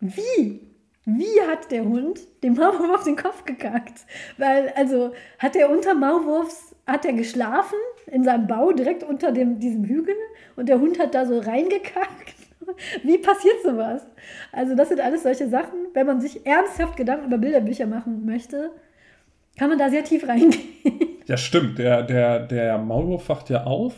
wie? 0.00 0.66
Wie 1.06 1.40
hat 1.48 1.70
der 1.70 1.84
Hund 1.84 2.20
dem 2.42 2.54
Maulwurf 2.54 2.90
auf 2.90 3.04
den 3.04 3.16
Kopf 3.16 3.44
gekackt? 3.44 4.04
Weil, 4.36 4.72
also, 4.76 5.12
hat 5.38 5.56
er 5.56 5.70
unter 5.70 5.94
Maulwurfs, 5.94 6.74
hat 6.86 7.04
er 7.04 7.12
geschlafen 7.14 7.78
in 8.10 8.24
seinem 8.24 8.46
Bau 8.46 8.72
direkt 8.72 9.02
unter 9.02 9.32
dem, 9.32 9.58
diesem 9.58 9.84
Hügel 9.84 10.14
und 10.56 10.68
der 10.68 10.80
Hund 10.80 10.98
hat 10.98 11.14
da 11.14 11.26
so 11.26 11.38
reingekackt? 11.38 12.34
Wie 13.02 13.18
passiert 13.18 13.56
sowas? 13.64 14.06
Also, 14.52 14.74
das 14.76 14.88
sind 14.88 15.00
alles 15.00 15.22
solche 15.22 15.48
Sachen. 15.48 15.78
Wenn 15.94 16.06
man 16.06 16.20
sich 16.20 16.46
ernsthaft 16.46 16.96
Gedanken 16.96 17.26
über 17.26 17.38
Bilderbücher 17.38 17.86
machen 17.86 18.24
möchte, 18.24 18.70
kann 19.58 19.68
man 19.68 19.78
da 19.78 19.90
sehr 19.90 20.04
tief 20.04 20.26
reingehen. 20.26 20.68
Ja, 21.26 21.36
stimmt. 21.36 21.78
Der, 21.78 22.02
der, 22.02 22.40
der 22.40 22.76
Maulwurf 22.78 23.28
wacht 23.28 23.50
ja 23.50 23.62
auf 23.62 23.94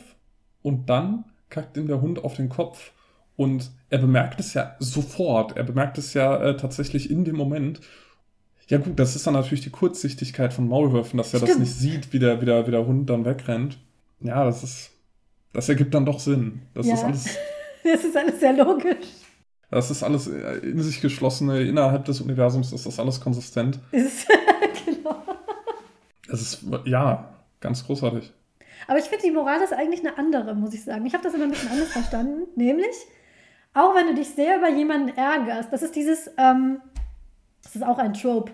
und 0.61 0.91
dann 0.91 1.25
kackt 1.49 1.79
ihm 1.79 1.87
der 1.87 2.03
Hund 2.03 2.23
auf 2.23 2.35
den 2.35 2.51
Kopf. 2.51 2.93
Und 3.37 3.71
er 3.89 4.01
bemerkt 4.01 4.39
es 4.39 4.53
ja 4.53 4.77
sofort. 4.81 5.57
Er 5.57 5.65
bemerkt 5.65 5.97
es 5.97 6.13
ja 6.13 6.37
äh, 6.37 6.59
tatsächlich 6.59 7.11
in 7.11 7.25
dem 7.25 7.37
Moment. 7.37 7.81
Ja 8.69 8.77
gut, 8.77 8.99
das 8.99 9.17
ist 9.17 9.27
dann 9.27 9.33
natürlich 9.33 9.63
die 9.63 9.71
Kurzsichtigkeit 9.71 10.53
von 10.53 10.69
Maulwürfen, 10.69 11.17
dass 11.17 11.33
er 11.33 11.39
Stimmt. 11.39 11.53
das 11.53 11.59
nicht 11.59 11.75
sieht, 11.75 12.13
wie 12.13 12.19
der, 12.19 12.43
wie, 12.43 12.45
der, 12.45 12.67
wie 12.67 12.71
der 12.71 12.87
Hund 12.87 13.09
dann 13.09 13.25
wegrennt. 13.25 13.79
Ja, 14.23 14.45
das 14.45 14.63
ist. 14.63 14.91
Das 15.53 15.69
ergibt 15.69 15.93
dann 15.95 16.07
doch 16.07 16.19
Sinn. 16.19 16.63
Das 16.75 16.87
ja. 16.87 16.95
ist 16.95 17.05
alles. 17.05 17.25
das 17.85 18.05
ist 18.05 18.17
alles 18.17 18.41
sehr 18.41 18.53
logisch. 18.53 19.07
Das 19.71 19.91
ist 19.91 20.03
alles 20.03 20.29
äh, 20.29 20.59
in 20.59 20.83
sich 20.83 21.01
geschlossene, 21.01 21.63
innerhalb 21.63 22.05
des 22.05 22.21
Universums 22.21 22.73
ist 22.73 22.85
das 22.85 23.01
alles 23.01 23.21
konsistent. 23.21 23.81
Ist, 23.93 24.29
genau. 24.85 25.23
Es 26.31 26.43
ist, 26.43 26.65
ja, 26.85 27.35
ganz 27.61 27.85
großartig. 27.87 28.33
Aber 28.87 28.99
ich 28.99 29.07
finde, 29.07 29.25
die 29.25 29.31
Moral 29.31 29.63
ist 29.63 29.73
eigentlich 29.73 30.01
eine 30.01 30.19
andere, 30.19 30.55
muss 30.55 30.75
ich 30.75 30.85
sagen. 30.85 31.07
Ich 31.07 31.15
habe 31.15 31.25
das 31.25 31.35
immer 31.35 31.45
ein 31.45 31.51
bisschen 31.51 31.71
anders 31.71 31.91
verstanden. 31.91 32.43
Nämlich, 32.57 32.95
auch 33.73 33.95
wenn 33.95 34.09
du 34.09 34.15
dich 34.15 34.29
sehr 34.29 34.59
über 34.59 34.69
jemanden 34.69 35.17
ärgerst, 35.17 35.73
das 35.73 35.83
ist 35.83 35.97
dieses, 35.97 36.31
ähm, 36.37 36.81
das 37.63 37.77
ist 37.77 37.83
auch 37.83 37.99
ein 37.99 38.13
Trope. 38.13 38.53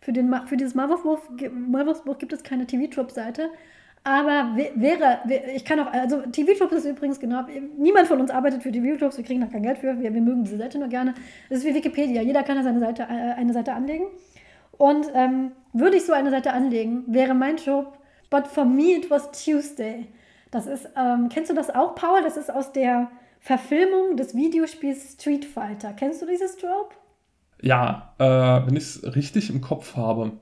Für, 0.00 0.12
den, 0.12 0.34
für 0.46 0.56
dieses 0.56 0.74
Marvel's-Buch 0.74 2.18
gibt 2.18 2.32
es 2.32 2.42
keine 2.42 2.66
TV-Trope-Seite. 2.66 3.50
Aber 4.06 4.56
wäre, 4.76 5.18
ich 5.56 5.64
kann 5.64 5.80
auch, 5.80 5.92
also 5.92 6.20
TV-Tropes 6.20 6.84
ist 6.84 6.90
übrigens 6.92 7.18
genau, 7.18 7.42
niemand 7.76 8.06
von 8.06 8.20
uns 8.20 8.30
arbeitet 8.30 8.62
für 8.62 8.70
TV-Tropes, 8.70 9.16
wir 9.16 9.24
kriegen 9.24 9.40
da 9.40 9.48
kein 9.48 9.64
Geld 9.64 9.78
für, 9.78 9.98
wir, 9.98 10.14
wir 10.14 10.20
mögen 10.20 10.44
diese 10.44 10.58
Seite 10.58 10.78
nur 10.78 10.86
gerne. 10.86 11.12
Das 11.48 11.58
ist 11.58 11.64
wie 11.64 11.74
Wikipedia, 11.74 12.22
jeder 12.22 12.44
kann 12.44 12.56
da 12.56 12.62
seine 12.62 12.78
Seite, 12.78 13.02
äh, 13.02 13.34
eine 13.34 13.52
Seite 13.52 13.72
anlegen. 13.72 14.04
Und 14.78 15.10
ähm, 15.12 15.50
würde 15.72 15.96
ich 15.96 16.06
so 16.06 16.12
eine 16.12 16.30
Seite 16.30 16.52
anlegen, 16.52 17.02
wäre 17.08 17.34
mein 17.34 17.56
Trope 17.56 17.98
But 18.30 18.46
for 18.46 18.64
me 18.64 18.94
it 18.94 19.10
was 19.10 19.28
Tuesday. 19.32 20.06
Das 20.52 20.68
ist, 20.68 20.88
ähm, 20.96 21.28
kennst 21.28 21.50
du 21.50 21.54
das 21.54 21.70
auch, 21.70 21.96
Paul? 21.96 22.22
Das 22.22 22.36
ist 22.36 22.48
aus 22.48 22.72
der 22.72 23.10
Verfilmung 23.40 24.16
des 24.16 24.36
Videospiels 24.36 25.14
Street 25.14 25.44
Fighter. 25.44 25.92
Kennst 25.94 26.22
du 26.22 26.26
dieses 26.26 26.56
Trope? 26.56 26.94
Ja, 27.60 28.14
äh, 28.18 28.24
wenn 28.68 28.76
ich 28.76 28.84
es 28.84 29.16
richtig 29.16 29.50
im 29.50 29.60
Kopf 29.60 29.96
habe, 29.96 30.38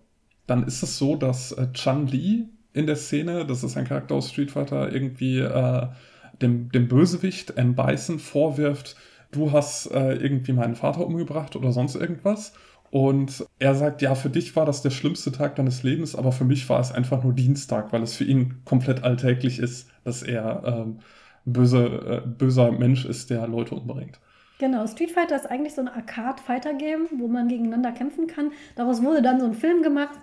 dann 0.47 0.67
ist 0.67 0.83
es 0.83 0.99
so, 0.99 1.17
dass 1.17 1.53
äh, 1.53 1.73
Chan 1.73 2.07
Li 2.09 2.51
in 2.75 2.87
der 2.87 2.97
Szene, 2.97 3.47
das 3.47 3.65
ist 3.65 3.77
ein 3.77 3.87
Charakter 3.87 4.17
aus 4.17 4.31
Street 4.31 4.51
Fighter, 4.51 4.93
irgendwie 4.93 5.39
äh, 5.39 5.87
dem, 6.43 6.71
dem 6.71 6.89
Bösewicht 6.89 7.57
M. 7.57 7.75
Bison 7.75 8.19
vorwirft, 8.19 8.97
du 9.31 9.53
hast 9.53 9.91
äh, 9.93 10.15
irgendwie 10.15 10.53
meinen 10.53 10.75
Vater 10.75 11.07
umgebracht 11.07 11.57
oder 11.57 11.73
sonst 11.73 11.95
irgendwas. 11.95 12.53
Und 12.91 13.45
er 13.59 13.75
sagt, 13.75 14.03
ja, 14.03 14.15
für 14.15 14.31
dich 14.31 14.55
war 14.55 14.67
das 14.67 14.83
der 14.83 14.91
schlimmste 14.91 15.33
Tag 15.33 15.57
deines 15.57 15.83
Lebens, 15.83 16.15
aber 16.15 16.31
für 16.31 16.45
mich 16.45 16.69
war 16.69 16.79
es 16.79 16.93
einfach 16.93 17.25
nur 17.25 17.33
Dienstag, 17.33 17.93
weil 17.93 18.03
es 18.03 18.15
für 18.15 18.25
ihn 18.25 18.63
komplett 18.65 19.03
alltäglich 19.03 19.59
ist, 19.59 19.89
dass 20.05 20.23
er 20.23 20.63
ähm, 20.65 20.99
böse, 21.45 22.23
äh, 22.25 22.27
böser 22.27 22.71
Mensch 22.71 23.05
ist, 23.05 23.31
der 23.31 23.49
Leute 23.49 23.75
umbringt. 23.75 24.21
Genau, 24.59 24.87
Street 24.87 25.11
Fighter 25.11 25.35
ist 25.35 25.51
eigentlich 25.51 25.75
so 25.75 25.81
ein 25.81 25.89
Arcade-Fighter-Game, 25.89 27.09
wo 27.19 27.27
man 27.27 27.49
gegeneinander 27.49 27.91
kämpfen 27.91 28.29
kann. 28.29 28.53
Daraus 28.77 29.03
wurde 29.03 29.23
dann 29.23 29.41
so 29.41 29.47
ein 29.47 29.55
Film 29.55 29.83
gemacht. 29.83 30.19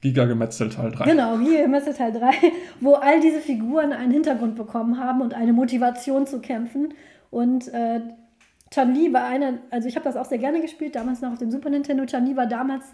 Giga 0.00 0.24
Gemetzel 0.24 0.70
Teil 0.70 0.90
3. 0.92 1.04
Genau, 1.04 1.36
Giga 1.38 1.62
Gemetzel 1.62 1.94
Teil 1.94 2.12
3, 2.12 2.30
wo 2.80 2.94
all 2.94 3.20
diese 3.20 3.40
Figuren 3.40 3.92
einen 3.92 4.12
Hintergrund 4.12 4.56
bekommen 4.56 4.98
haben 4.98 5.20
und 5.20 5.34
eine 5.34 5.52
Motivation 5.52 6.26
zu 6.26 6.40
kämpfen. 6.40 6.94
Und 7.30 7.68
äh, 7.68 8.00
Chun-Li 8.70 9.12
war 9.12 9.24
einer, 9.24 9.58
also 9.70 9.88
ich 9.88 9.96
habe 9.96 10.04
das 10.04 10.16
auch 10.16 10.24
sehr 10.24 10.38
gerne 10.38 10.60
gespielt, 10.60 10.94
damals 10.94 11.20
noch 11.20 11.32
auf 11.32 11.38
dem 11.38 11.50
Super 11.50 11.70
Nintendo. 11.70 12.06
Chun-Li 12.06 12.36
war 12.36 12.46
damals 12.46 12.84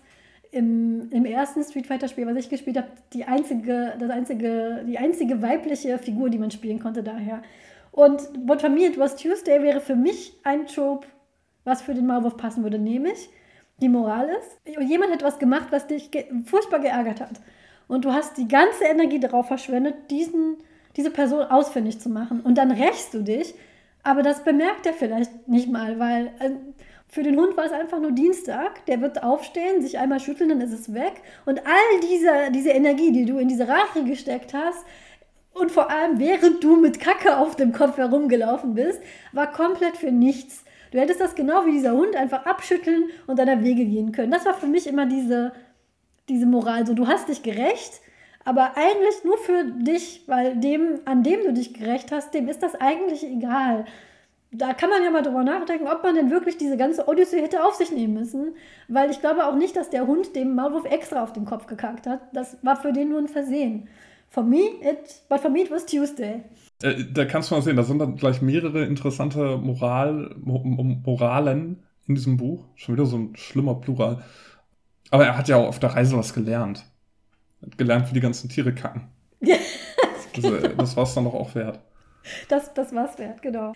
im, 0.51 1.11
im 1.11 1.25
ersten 1.25 1.63
Street 1.63 1.87
Fighter-Spiel, 1.87 2.27
was 2.27 2.37
ich 2.37 2.49
gespielt 2.49 2.77
habe, 2.77 2.89
die 3.13 3.25
einzige, 3.25 3.95
das 3.99 4.11
einzige, 4.11 4.85
die 4.87 4.99
einzige 4.99 5.43
weibliche 5.43 5.99
Figur, 5.99 6.31
die 6.31 6.39
man 6.39 6.51
spielen 6.51 6.81
konnte 6.81 7.03
daher. 7.03 7.43
Und 7.93 8.47
But 8.47 8.61
for 8.61 8.71
me 8.71 8.87
it 8.87 8.99
was 8.99 9.17
Tuesday 9.17 9.63
wäre 9.63 9.81
für 9.81 9.97
mich 9.97 10.35
ein 10.45 10.67
Trope, 10.67 11.07
was 11.65 11.83
für 11.83 11.95
den 11.95 12.07
Maulwurf 12.07 12.37
passen 12.37 12.63
würde, 12.63 12.79
nämlich 12.79 13.29
die 13.81 13.89
Moral 13.89 14.29
ist, 14.29 14.81
jemand 14.89 15.13
hat 15.13 15.23
was 15.23 15.39
gemacht, 15.39 15.69
was 15.71 15.87
dich 15.87 16.11
ge 16.11 16.27
furchtbar 16.45 16.81
geärgert 16.81 17.21
hat. 17.21 17.41
Und 17.89 18.05
du 18.05 18.13
hast 18.13 18.37
die 18.37 18.49
ganze 18.49 18.85
Energie 18.85 19.21
darauf 19.21 19.47
verschwendet, 19.47 20.11
diesen, 20.11 20.57
diese 20.97 21.11
Person 21.11 21.45
ausfindig 21.45 22.01
zu 22.01 22.09
machen. 22.09 22.41
Und 22.41 22.57
dann 22.59 22.71
rächst 22.71 23.15
du 23.15 23.23
dich 23.23 23.55
aber 24.07 24.23
das 24.23 24.45
bemerkt 24.45 24.87
er 24.87 24.95
vielleicht 24.95 25.49
nicht 25.49 25.69
mal, 25.69 25.99
weil. 25.99 26.29
Äh, 26.39 26.51
Für 27.09 27.23
den 27.23 27.37
Hund 27.37 27.57
war 27.57 27.65
es 27.65 27.73
einfach 27.73 28.01
nur 28.01 28.13
Dienstag. 28.13 28.85
Der 28.87 29.01
wird 29.01 29.23
aufstehen, 29.23 29.81
sich 29.81 29.99
einmal 29.99 30.21
schütteln, 30.21 30.49
dann 30.51 30.61
ist 30.61 30.73
es 30.73 30.93
weg. 30.93 31.15
Und 31.45 31.61
all 31.67 32.01
diese, 32.03 32.53
diese 32.53 32.71
Energie, 32.71 33.13
die 33.13 33.25
du 33.25 33.39
in 33.39 33.49
diese 33.49 33.69
Rache 33.69 34.05
gesteckt 34.05 34.55
hast, 34.55 34.85
und 35.55 35.73
vor 35.73 35.91
allem 35.91 36.19
während 36.19 36.63
du 36.63 36.77
mit 36.77 37.01
Kacke 37.01 37.37
auf 37.39 37.57
dem 37.57 37.73
Kopf 37.73 37.97
herumgelaufen 37.97 38.75
bist, 38.75 39.01
war 39.33 39.51
komplett 39.51 39.97
für 39.97 40.13
nichts. 40.13 40.65
Du 40.91 40.99
hättest 40.99 41.21
das 41.21 41.35
genau 41.35 41.67
wie 41.67 41.73
dieser 41.73 41.93
Hund 41.93 42.17
einfach 42.17 42.47
abschütteln 42.47 43.05
und 43.27 43.39
deiner 43.39 43.63
Wege 43.63 43.85
gehen 43.85 44.13
können. 44.13 44.33
Das 44.33 44.47
war 44.47 44.55
für 44.55 44.67
mich 44.67 44.87
immer 44.87 45.07
diese, 45.07 45.53
diese 46.29 46.47
Moral. 46.47 46.87
So, 46.87 46.95
du 46.95 47.07
hast 47.07 47.29
dich 47.29 47.43
gerecht, 47.43 48.01
aber 48.45 48.77
eigentlich 48.77 49.25
nur 49.25 49.39
für 49.39 49.65
dich, 49.65 50.23
weil 50.27 50.57
dem, 50.57 51.01
an 51.05 51.23
dem 51.23 51.43
du 51.43 51.53
dich 51.53 51.75
gerecht 51.75 52.13
hast, 52.13 52.35
dem 52.35 52.49
ist 52.49 52.63
das 52.63 52.75
eigentlich 52.75 53.25
egal 53.25 53.85
da 54.53 54.73
kann 54.75 54.91
man 54.91 55.03
ja 55.03 55.11
mal 55.11 55.23
drüber 55.23 55.43
nachdenken, 55.43 55.87
ob 55.87 56.03
man 56.03 56.15
denn 56.15 56.31
wirklich 56.31 56.57
diese 56.57 56.77
ganze 56.77 57.09
Odyssee 57.09 57.41
hätte 57.43 57.65
auf 57.65 57.75
sich 57.75 57.91
nehmen 57.91 58.15
müssen. 58.15 58.55
Weil 58.89 59.11
ich 59.11 59.21
glaube 59.21 59.47
auch 59.47 59.55
nicht, 59.55 59.77
dass 59.77 59.91
der 59.91 60.07
Hund 60.07 60.35
dem 60.37 60.55
Maulwurf 60.55 60.85
extra 60.85 61.23
auf 61.23 61.33
den 61.33 61.45
Kopf 61.45 61.67
gekackt 61.67 62.07
hat. 62.07 62.21
Das 62.33 62.57
war 62.63 62.77
für 62.77 62.93
den 62.93 63.11
nur 63.11 63.19
ein 63.19 63.29
Versehen. 63.29 63.89
For 64.29 64.43
me, 64.43 64.81
it, 64.81 65.23
but 65.29 65.41
for 65.41 65.51
me 65.51 65.63
it 65.63 65.71
was 65.71 65.87
Tuesday. 65.87 66.43
Äh, 66.83 67.05
da 67.11 67.25
kannst 67.25 67.51
du 67.51 67.55
mal 67.55 67.63
sehen, 67.63 67.77
da 67.77 67.83
sind 67.83 67.99
dann 67.99 68.17
gleich 68.17 68.43
mehrere 68.43 68.85
interessante 68.85 69.57
Moral, 69.57 70.35
Moralen 70.37 71.83
in 72.07 72.15
diesem 72.15 72.37
Buch. 72.37 72.65
Schon 72.75 72.95
wieder 72.97 73.07
so 73.07 73.17
ein 73.17 73.37
schlimmer 73.37 73.75
Plural. 73.75 74.23
Aber 75.11 75.27
er 75.27 75.39
hat 75.39 75.49
ja 75.49 75.57
auch 75.57 75.69
auf 75.69 75.79
der 75.79 75.95
Reise 75.95 76.17
was 76.17 76.35
gelernt. 76.35 76.85
Hat 77.63 77.79
gelernt, 77.79 78.11
wie 78.11 78.15
die 78.15 78.21
ganzen 78.21 78.49
Tiere 78.49 78.75
kacken. 78.75 79.09
Ja, 79.41 79.57
also, 80.37 80.57
das 80.77 80.97
war 80.97 81.05
es 81.05 81.15
dann 81.15 81.25
doch 81.25 81.35
auch 81.35 81.55
wert. 81.55 81.81
Das, 82.49 82.75
das 82.75 82.95
war 82.95 83.09
es 83.09 83.19
wert, 83.19 83.41
genau. 83.43 83.73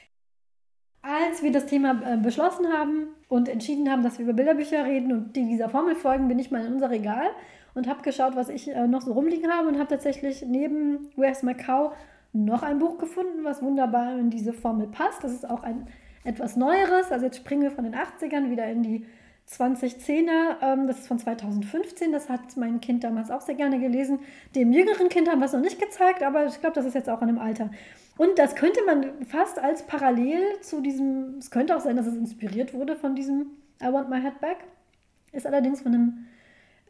Als 1.02 1.42
wir 1.42 1.52
das 1.52 1.66
Thema 1.66 1.98
äh, 2.04 2.18
beschlossen 2.18 2.66
haben 2.72 3.08
und 3.28 3.48
entschieden 3.48 3.90
haben, 3.90 4.02
dass 4.02 4.18
wir 4.18 4.24
über 4.24 4.34
Bilderbücher 4.34 4.84
reden 4.84 5.12
und 5.12 5.36
die 5.36 5.46
dieser 5.46 5.70
Formel 5.70 5.94
folgen, 5.94 6.28
bin 6.28 6.38
ich 6.38 6.50
mal 6.50 6.64
in 6.64 6.74
unser 6.74 6.90
Regal 6.90 7.30
und 7.74 7.88
habe 7.88 8.02
geschaut, 8.02 8.36
was 8.36 8.48
ich 8.48 8.68
äh, 8.68 8.86
noch 8.86 9.00
so 9.00 9.12
rumliegen 9.12 9.50
habe 9.50 9.68
und 9.68 9.78
habe 9.78 9.88
tatsächlich 9.88 10.44
neben 10.46 11.08
Where's 11.16 11.42
My 11.42 11.54
Cow 11.54 11.92
noch 12.32 12.62
ein 12.62 12.78
Buch 12.78 12.98
gefunden, 12.98 13.44
was 13.44 13.62
wunderbar 13.62 14.18
in 14.18 14.30
diese 14.30 14.52
Formel 14.52 14.86
passt. 14.86 15.24
Das 15.24 15.32
ist 15.32 15.48
auch 15.48 15.62
ein 15.62 15.86
etwas 16.24 16.56
neueres. 16.56 17.10
Also 17.10 17.26
jetzt 17.26 17.38
springen 17.38 17.62
wir 17.62 17.70
von 17.70 17.84
den 17.84 17.94
80ern 17.94 18.50
wieder 18.50 18.66
in 18.66 18.82
die 18.82 19.06
2010er. 19.48 20.56
Ähm, 20.62 20.86
das 20.86 21.00
ist 21.00 21.08
von 21.08 21.18
2015. 21.18 22.12
Das 22.12 22.28
hat 22.28 22.56
mein 22.56 22.80
Kind 22.80 23.04
damals 23.04 23.30
auch 23.30 23.40
sehr 23.40 23.54
gerne 23.56 23.80
gelesen. 23.80 24.20
Dem 24.54 24.72
jüngeren 24.72 25.08
Kind 25.08 25.28
haben 25.28 25.40
wir 25.40 25.46
es 25.46 25.52
noch 25.52 25.60
nicht 25.60 25.80
gezeigt, 25.80 26.22
aber 26.22 26.46
ich 26.46 26.60
glaube, 26.60 26.74
das 26.74 26.86
ist 26.86 26.94
jetzt 26.94 27.08
auch 27.08 27.20
an 27.20 27.28
dem 27.28 27.38
Alter. 27.38 27.70
Und 28.16 28.38
das 28.38 28.54
könnte 28.54 28.80
man 28.84 29.24
fast 29.26 29.58
als 29.58 29.86
parallel 29.86 30.60
zu 30.60 30.80
diesem, 30.80 31.36
es 31.38 31.50
könnte 31.50 31.76
auch 31.76 31.80
sein, 31.80 31.96
dass 31.96 32.06
es 32.06 32.16
inspiriert 32.16 32.74
wurde 32.74 32.94
von 32.96 33.14
diesem 33.14 33.46
I 33.82 33.92
Want 33.92 34.10
My 34.10 34.20
Head 34.20 34.40
Back. 34.40 34.58
Ist 35.32 35.46
allerdings 35.46 35.80
von 35.80 35.94
einem 35.94 36.26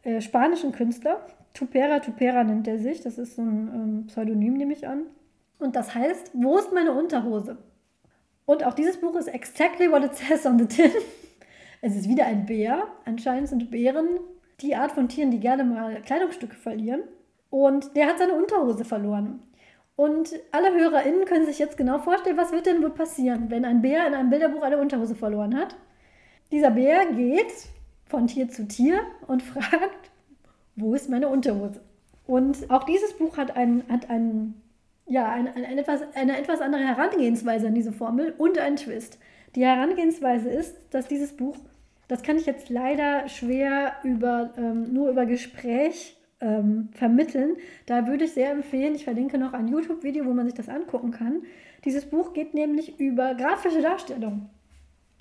äh, 0.03 0.19
spanischen 0.19 0.71
Künstler. 0.71 1.25
Tupera 1.53 1.99
Tupera 1.99 2.43
nennt 2.43 2.67
er 2.67 2.79
sich. 2.79 3.01
Das 3.01 3.17
ist 3.17 3.35
so 3.35 3.41
ein 3.41 3.71
ähm, 3.73 4.07
Pseudonym, 4.07 4.53
nehme 4.53 4.73
ich 4.73 4.87
an. 4.87 5.03
Und 5.61 5.75
das 5.75 5.95
heißt, 5.95 6.31
wo 6.33 6.57
ist 6.57 6.73
meine 6.73 6.91
Unterhose? 6.91 7.57
Und 8.45 8.65
auch 8.65 8.73
dieses 8.73 8.99
Buch 8.99 9.15
ist 9.15 9.27
exactly 9.27 9.89
what 9.91 10.03
it 10.03 10.15
says 10.15 10.45
on 10.45 10.59
the 10.59 10.65
tin. 10.65 10.91
es 11.81 11.95
ist 11.95 12.09
wieder 12.09 12.25
ein 12.25 12.45
Bär. 12.45 12.87
Anscheinend 13.05 13.47
sind 13.47 13.71
Bären 13.71 14.19
die 14.61 14.75
Art 14.75 14.91
von 14.91 15.07
Tieren, 15.07 15.31
die 15.31 15.39
gerne 15.39 15.63
mal 15.63 16.01
Kleidungsstücke 16.01 16.55
verlieren. 16.55 17.03
Und 17.49 17.95
der 17.95 18.07
hat 18.07 18.19
seine 18.19 18.33
Unterhose 18.33 18.85
verloren. 18.85 19.39
Und 19.95 20.33
alle 20.51 20.73
HörerInnen 20.73 21.25
können 21.25 21.45
sich 21.45 21.59
jetzt 21.59 21.77
genau 21.77 21.99
vorstellen, 21.99 22.37
was 22.37 22.51
wird 22.51 22.65
denn 22.65 22.81
wohl 22.81 22.91
passieren, 22.91 23.51
wenn 23.51 23.65
ein 23.65 23.81
Bär 23.81 24.07
in 24.07 24.13
einem 24.13 24.29
Bilderbuch 24.29 24.63
eine 24.63 24.77
Unterhose 24.77 25.15
verloren 25.15 25.55
hat. 25.55 25.75
Dieser 26.51 26.71
Bär 26.71 27.05
geht 27.13 27.53
von 28.05 28.27
Tier 28.27 28.49
zu 28.49 28.67
Tier 28.67 29.01
und 29.27 29.43
fragt, 29.43 30.11
wo 30.75 30.95
ist 30.95 31.09
meine 31.09 31.27
Unterhose? 31.27 31.81
Und 32.25 32.69
auch 32.71 32.83
dieses 32.83 33.13
Buch 33.13 33.37
hat, 33.37 33.55
ein, 33.55 33.83
hat 33.89 34.09
ein, 34.09 34.60
ja, 35.11 35.29
ein, 35.29 35.47
ein, 35.49 35.65
ein 35.65 35.77
etwas, 35.77 36.01
eine 36.15 36.37
etwas 36.37 36.61
andere 36.61 36.83
Herangehensweise 36.83 37.67
an 37.67 37.75
diese 37.75 37.91
Formel 37.91 38.33
und 38.37 38.57
einen 38.57 38.77
Twist. 38.77 39.19
Die 39.55 39.65
Herangehensweise 39.65 40.49
ist, 40.49 40.77
dass 40.91 41.09
dieses 41.09 41.33
Buch, 41.33 41.57
das 42.07 42.23
kann 42.23 42.37
ich 42.37 42.45
jetzt 42.45 42.69
leider 42.69 43.27
schwer 43.27 43.91
über, 44.03 44.53
ähm, 44.57 44.93
nur 44.93 45.09
über 45.09 45.25
Gespräch 45.25 46.17
ähm, 46.39 46.89
vermitteln. 46.93 47.57
Da 47.87 48.07
würde 48.07 48.23
ich 48.23 48.31
sehr 48.31 48.51
empfehlen, 48.51 48.95
ich 48.95 49.03
verlinke 49.03 49.37
noch 49.37 49.51
ein 49.51 49.67
YouTube-Video, 49.67 50.25
wo 50.25 50.31
man 50.31 50.45
sich 50.45 50.55
das 50.55 50.69
angucken 50.69 51.11
kann. 51.11 51.41
Dieses 51.83 52.05
Buch 52.05 52.31
geht 52.31 52.53
nämlich 52.53 52.97
über 52.97 53.35
grafische 53.35 53.81
Darstellung. 53.81 54.49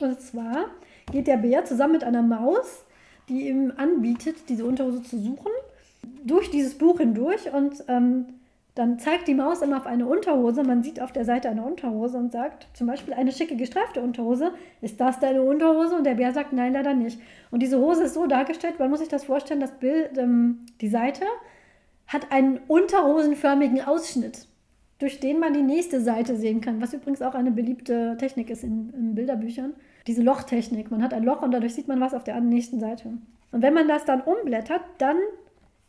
Und 0.00 0.20
zwar 0.20 0.66
geht 1.10 1.26
der 1.26 1.38
Bär 1.38 1.64
zusammen 1.64 1.94
mit 1.94 2.04
einer 2.04 2.22
Maus, 2.22 2.84
die 3.28 3.48
ihm 3.48 3.72
anbietet, 3.76 4.48
diese 4.48 4.64
Unterhose 4.64 5.02
zu 5.02 5.18
suchen, 5.18 5.50
durch 6.24 6.48
dieses 6.50 6.78
Buch 6.78 6.98
hindurch 6.98 7.52
und 7.52 7.84
ähm, 7.88 8.26
dann 8.74 8.98
zeigt 8.98 9.26
die 9.26 9.34
Maus 9.34 9.62
immer 9.62 9.78
auf 9.78 9.86
eine 9.86 10.06
Unterhose. 10.06 10.62
Man 10.62 10.82
sieht 10.82 11.00
auf 11.00 11.12
der 11.12 11.24
Seite 11.24 11.48
eine 11.48 11.62
Unterhose 11.62 12.16
und 12.16 12.32
sagt 12.32 12.68
zum 12.72 12.86
Beispiel 12.86 13.14
eine 13.14 13.32
schicke 13.32 13.56
gestreifte 13.56 14.00
Unterhose. 14.00 14.52
Ist 14.80 15.00
das 15.00 15.18
deine 15.18 15.42
Unterhose? 15.42 15.96
Und 15.96 16.04
der 16.04 16.14
Bär 16.14 16.32
sagt 16.32 16.52
nein, 16.52 16.72
leider 16.72 16.94
nicht. 16.94 17.20
Und 17.50 17.62
diese 17.62 17.78
Hose 17.80 18.04
ist 18.04 18.14
so 18.14 18.26
dargestellt, 18.26 18.78
man 18.78 18.90
muss 18.90 19.00
sich 19.00 19.08
das 19.08 19.24
vorstellen, 19.24 19.60
das 19.60 19.72
Bild, 19.72 20.16
ähm, 20.16 20.60
die 20.80 20.88
Seite 20.88 21.24
hat 22.06 22.30
einen 22.30 22.60
unterhosenförmigen 22.68 23.82
Ausschnitt, 23.82 24.46
durch 24.98 25.20
den 25.20 25.40
man 25.40 25.52
die 25.52 25.62
nächste 25.62 26.00
Seite 26.00 26.36
sehen 26.36 26.60
kann, 26.60 26.80
was 26.80 26.92
übrigens 26.92 27.22
auch 27.22 27.34
eine 27.34 27.50
beliebte 27.50 28.16
Technik 28.18 28.50
ist 28.50 28.62
in, 28.62 28.90
in 28.90 29.14
Bilderbüchern. 29.14 29.74
Diese 30.06 30.22
Lochtechnik. 30.22 30.90
Man 30.90 31.02
hat 31.02 31.12
ein 31.12 31.24
Loch 31.24 31.42
und 31.42 31.52
dadurch 31.52 31.74
sieht 31.74 31.88
man 31.88 32.00
was 32.00 32.14
auf 32.14 32.24
der 32.24 32.40
nächsten 32.40 32.80
Seite. 32.80 33.12
Und 33.52 33.62
wenn 33.62 33.74
man 33.74 33.88
das 33.88 34.04
dann 34.04 34.20
umblättert, 34.20 34.82
dann 34.98 35.16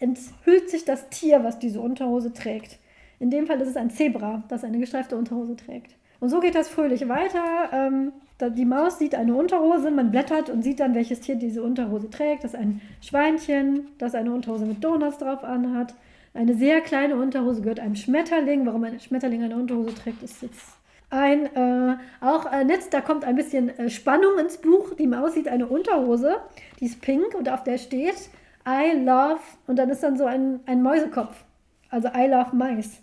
enthüllt 0.02 0.70
sich 0.70 0.86
das 0.86 1.10
Tier, 1.10 1.44
was 1.44 1.60
diese 1.60 1.80
Unterhose 1.80 2.34
trägt. 2.34 2.80
In 3.20 3.30
dem 3.30 3.48
Fall 3.48 3.62
ist 3.62 3.70
es 3.70 3.78
ein 3.78 3.92
Zebra, 3.92 4.44
das 4.50 4.64
eine 4.64 4.80
gestreifte 4.80 5.16
Unterhose 5.16 5.56
trägt. 5.56 5.96
Und 6.20 6.30
so 6.30 6.40
geht 6.40 6.56
das 6.56 6.70
fröhlich 6.70 7.08
weiter. 7.08 7.70
Ähm, 7.72 8.12
die 8.56 8.66
Maus 8.66 8.98
sieht 8.98 9.14
eine 9.14 9.36
Unterhose, 9.36 9.92
man 9.92 10.12
blättert 10.12 10.50
und 10.50 10.64
sieht 10.64 10.80
dann, 10.80 10.96
welches 10.96 11.20
Tier 11.20 11.36
diese 11.36 11.62
Unterhose 11.62 12.10
trägt. 12.10 12.44
Das 12.44 12.54
ist 12.54 12.60
ein 12.60 12.82
Schweinchen, 13.02 13.88
das 14.00 14.16
eine 14.16 14.34
Unterhose 14.34 14.66
mit 14.66 14.84
Donuts 14.84 15.20
drauf 15.20 15.44
anhat. 15.44 15.94
Eine 16.34 16.56
sehr 16.56 16.82
kleine 16.82 17.16
Unterhose 17.16 17.62
gehört 17.62 17.80
einem 17.80 17.96
Schmetterling. 17.96 18.66
Warum 18.66 18.84
ein 18.84 19.00
Schmetterling 19.00 19.44
eine 19.44 19.56
Unterhose 19.56 19.94
trägt, 19.94 20.24
ist 20.24 20.42
jetzt 20.42 20.78
ein, 21.12 21.46
äh, 21.56 21.98
auch 22.22 22.52
äh, 22.52 22.64
nett, 22.64 22.82
da 22.92 23.02
kommt 23.02 23.26
ein 23.26 23.36
bisschen 23.36 23.70
äh, 23.78 23.90
Spannung 23.90 24.40
ins 24.40 24.58
Buch. 24.58 24.96
Die 24.96 25.08
Maus 25.08 25.34
sieht 25.34 25.48
eine 25.48 25.68
Unterhose, 25.68 26.38
die 26.80 26.86
ist 26.86 27.02
pink 27.02 27.36
und 27.36 27.50
auf 27.50 27.64
der 27.64 27.78
steht 27.78 28.30
I 28.68 28.98
love, 29.04 29.40
und 29.68 29.78
dann 29.78 29.90
ist 29.90 30.04
dann 30.04 30.18
so 30.18 30.26
ein, 30.26 30.60
ein 30.66 30.82
Mäusekopf. 30.82 31.44
Also 31.90 32.10
I 32.10 32.28
love 32.28 32.56
Mais. 32.56 33.02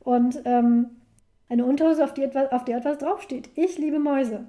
Und 0.00 0.40
ähm, 0.44 0.90
eine 1.48 1.64
Unterhose, 1.64 2.04
auf, 2.04 2.14
die 2.14 2.22
etwas, 2.22 2.50
auf 2.52 2.64
der 2.64 2.78
etwas 2.78 2.98
draufsteht. 2.98 3.50
Ich 3.54 3.78
liebe 3.78 3.98
Mäuse. 3.98 4.46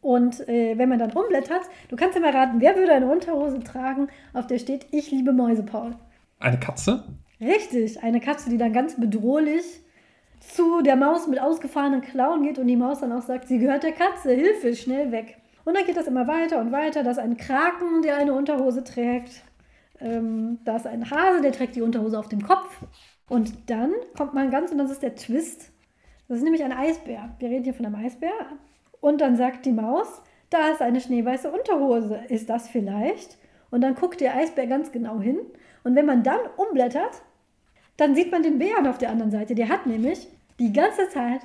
Und 0.00 0.48
äh, 0.48 0.78
wenn 0.78 0.88
man 0.88 0.98
dann 0.98 1.12
umblättert, 1.12 1.62
du 1.88 1.96
kannst 1.96 2.14
ja 2.14 2.20
mal 2.20 2.30
raten, 2.30 2.60
wer 2.60 2.76
würde 2.76 2.92
eine 2.92 3.10
Unterhose 3.10 3.60
tragen, 3.60 4.08
auf 4.32 4.46
der 4.46 4.58
steht, 4.58 4.86
ich 4.92 5.10
liebe 5.10 5.32
Mäuse, 5.32 5.62
Paul? 5.62 5.96
Eine 6.38 6.58
Katze? 6.58 7.04
Richtig, 7.40 8.02
eine 8.02 8.20
Katze, 8.20 8.50
die 8.50 8.58
dann 8.58 8.72
ganz 8.72 8.98
bedrohlich 8.98 9.64
zu 10.40 10.82
der 10.82 10.96
Maus 10.96 11.26
mit 11.26 11.40
ausgefahrenen 11.40 12.00
Klauen 12.00 12.42
geht 12.42 12.58
und 12.58 12.68
die 12.68 12.76
Maus 12.76 13.00
dann 13.00 13.12
auch 13.12 13.22
sagt, 13.22 13.48
sie 13.48 13.58
gehört 13.58 13.82
der 13.82 13.92
Katze, 13.92 14.32
Hilfe, 14.32 14.74
schnell 14.74 15.10
weg. 15.10 15.36
Und 15.64 15.76
dann 15.76 15.84
geht 15.84 15.96
das 15.96 16.06
immer 16.06 16.26
weiter 16.26 16.60
und 16.60 16.72
weiter. 16.72 17.02
Das 17.02 17.18
ist 17.18 17.22
ein 17.22 17.36
Kraken, 17.36 18.02
der 18.02 18.16
eine 18.16 18.32
Unterhose 18.32 18.84
trägt. 18.84 19.42
Ähm, 20.00 20.58
da 20.64 20.76
ist 20.76 20.86
ein 20.86 21.10
Hase, 21.10 21.42
der 21.42 21.52
trägt 21.52 21.76
die 21.76 21.82
Unterhose 21.82 22.18
auf 22.18 22.28
dem 22.28 22.42
Kopf. 22.42 22.78
Und 23.28 23.70
dann 23.70 23.92
kommt 24.16 24.34
man 24.34 24.50
ganz, 24.50 24.70
und 24.72 24.78
das 24.78 24.90
ist 24.90 25.02
der 25.02 25.14
Twist. 25.14 25.72
Das 26.28 26.38
ist 26.38 26.44
nämlich 26.44 26.64
ein 26.64 26.72
Eisbär. 26.72 27.34
Wir 27.38 27.50
reden 27.50 27.64
hier 27.64 27.74
von 27.74 27.86
einem 27.86 27.96
Eisbär. 27.96 28.32
Und 29.00 29.20
dann 29.20 29.36
sagt 29.36 29.66
die 29.66 29.72
Maus, 29.72 30.22
da 30.50 30.68
ist 30.68 30.82
eine 30.82 31.00
schneeweiße 31.00 31.50
Unterhose. 31.50 32.20
Ist 32.28 32.48
das 32.48 32.68
vielleicht? 32.68 33.38
Und 33.70 33.82
dann 33.82 33.94
guckt 33.94 34.20
der 34.20 34.34
Eisbär 34.34 34.66
ganz 34.66 34.92
genau 34.92 35.20
hin. 35.20 35.38
Und 35.84 35.94
wenn 35.94 36.06
man 36.06 36.22
dann 36.22 36.40
umblättert, 36.56 37.22
dann 37.96 38.14
sieht 38.14 38.30
man 38.30 38.42
den 38.42 38.58
Bären 38.58 38.86
auf 38.86 38.98
der 38.98 39.10
anderen 39.10 39.30
Seite. 39.30 39.54
Der 39.54 39.68
hat 39.68 39.86
nämlich 39.86 40.28
die 40.58 40.72
ganze 40.72 41.08
Zeit 41.08 41.42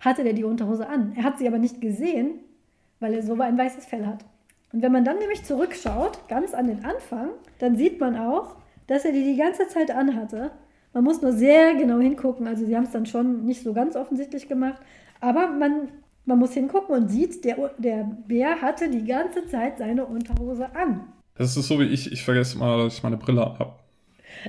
hatte 0.00 0.24
der 0.24 0.34
die 0.34 0.44
Unterhose 0.44 0.86
an. 0.86 1.14
Er 1.16 1.24
hat 1.24 1.38
sie 1.38 1.48
aber 1.48 1.58
nicht 1.58 1.80
gesehen, 1.80 2.40
weil 3.00 3.14
er 3.14 3.22
so 3.22 3.40
ein 3.40 3.58
weißes 3.58 3.86
Fell 3.86 4.06
hat. 4.06 4.24
Und 4.74 4.82
wenn 4.82 4.90
man 4.90 5.04
dann 5.04 5.20
nämlich 5.20 5.44
zurückschaut, 5.44 6.26
ganz 6.26 6.52
an 6.52 6.66
den 6.66 6.84
Anfang, 6.84 7.28
dann 7.60 7.76
sieht 7.76 8.00
man 8.00 8.16
auch, 8.16 8.56
dass 8.88 9.04
er 9.04 9.12
die 9.12 9.22
die 9.22 9.36
ganze 9.36 9.68
Zeit 9.68 9.92
anhatte. 9.92 10.50
Man 10.92 11.04
muss 11.04 11.22
nur 11.22 11.30
sehr 11.30 11.74
genau 11.76 12.00
hingucken. 12.00 12.48
Also 12.48 12.66
sie 12.66 12.74
haben 12.74 12.82
es 12.82 12.90
dann 12.90 13.06
schon 13.06 13.46
nicht 13.46 13.62
so 13.62 13.72
ganz 13.72 13.94
offensichtlich 13.94 14.48
gemacht. 14.48 14.82
Aber 15.20 15.46
man, 15.46 15.90
man 16.24 16.40
muss 16.40 16.54
hingucken 16.54 16.92
und 16.92 17.08
sieht, 17.08 17.44
der, 17.44 17.70
der 17.78 18.02
Bär 18.26 18.60
hatte 18.62 18.90
die 18.90 19.04
ganze 19.04 19.46
Zeit 19.46 19.78
seine 19.78 20.06
Unterhose 20.06 20.74
an. 20.74 21.04
Das 21.36 21.56
ist 21.56 21.68
so 21.68 21.78
wie 21.78 21.84
ich, 21.84 22.10
ich 22.10 22.24
vergesse 22.24 22.58
mal, 22.58 22.76
dass 22.82 22.96
ich 22.96 23.02
meine 23.04 23.16
Brille 23.16 23.42
habe. 23.42 23.74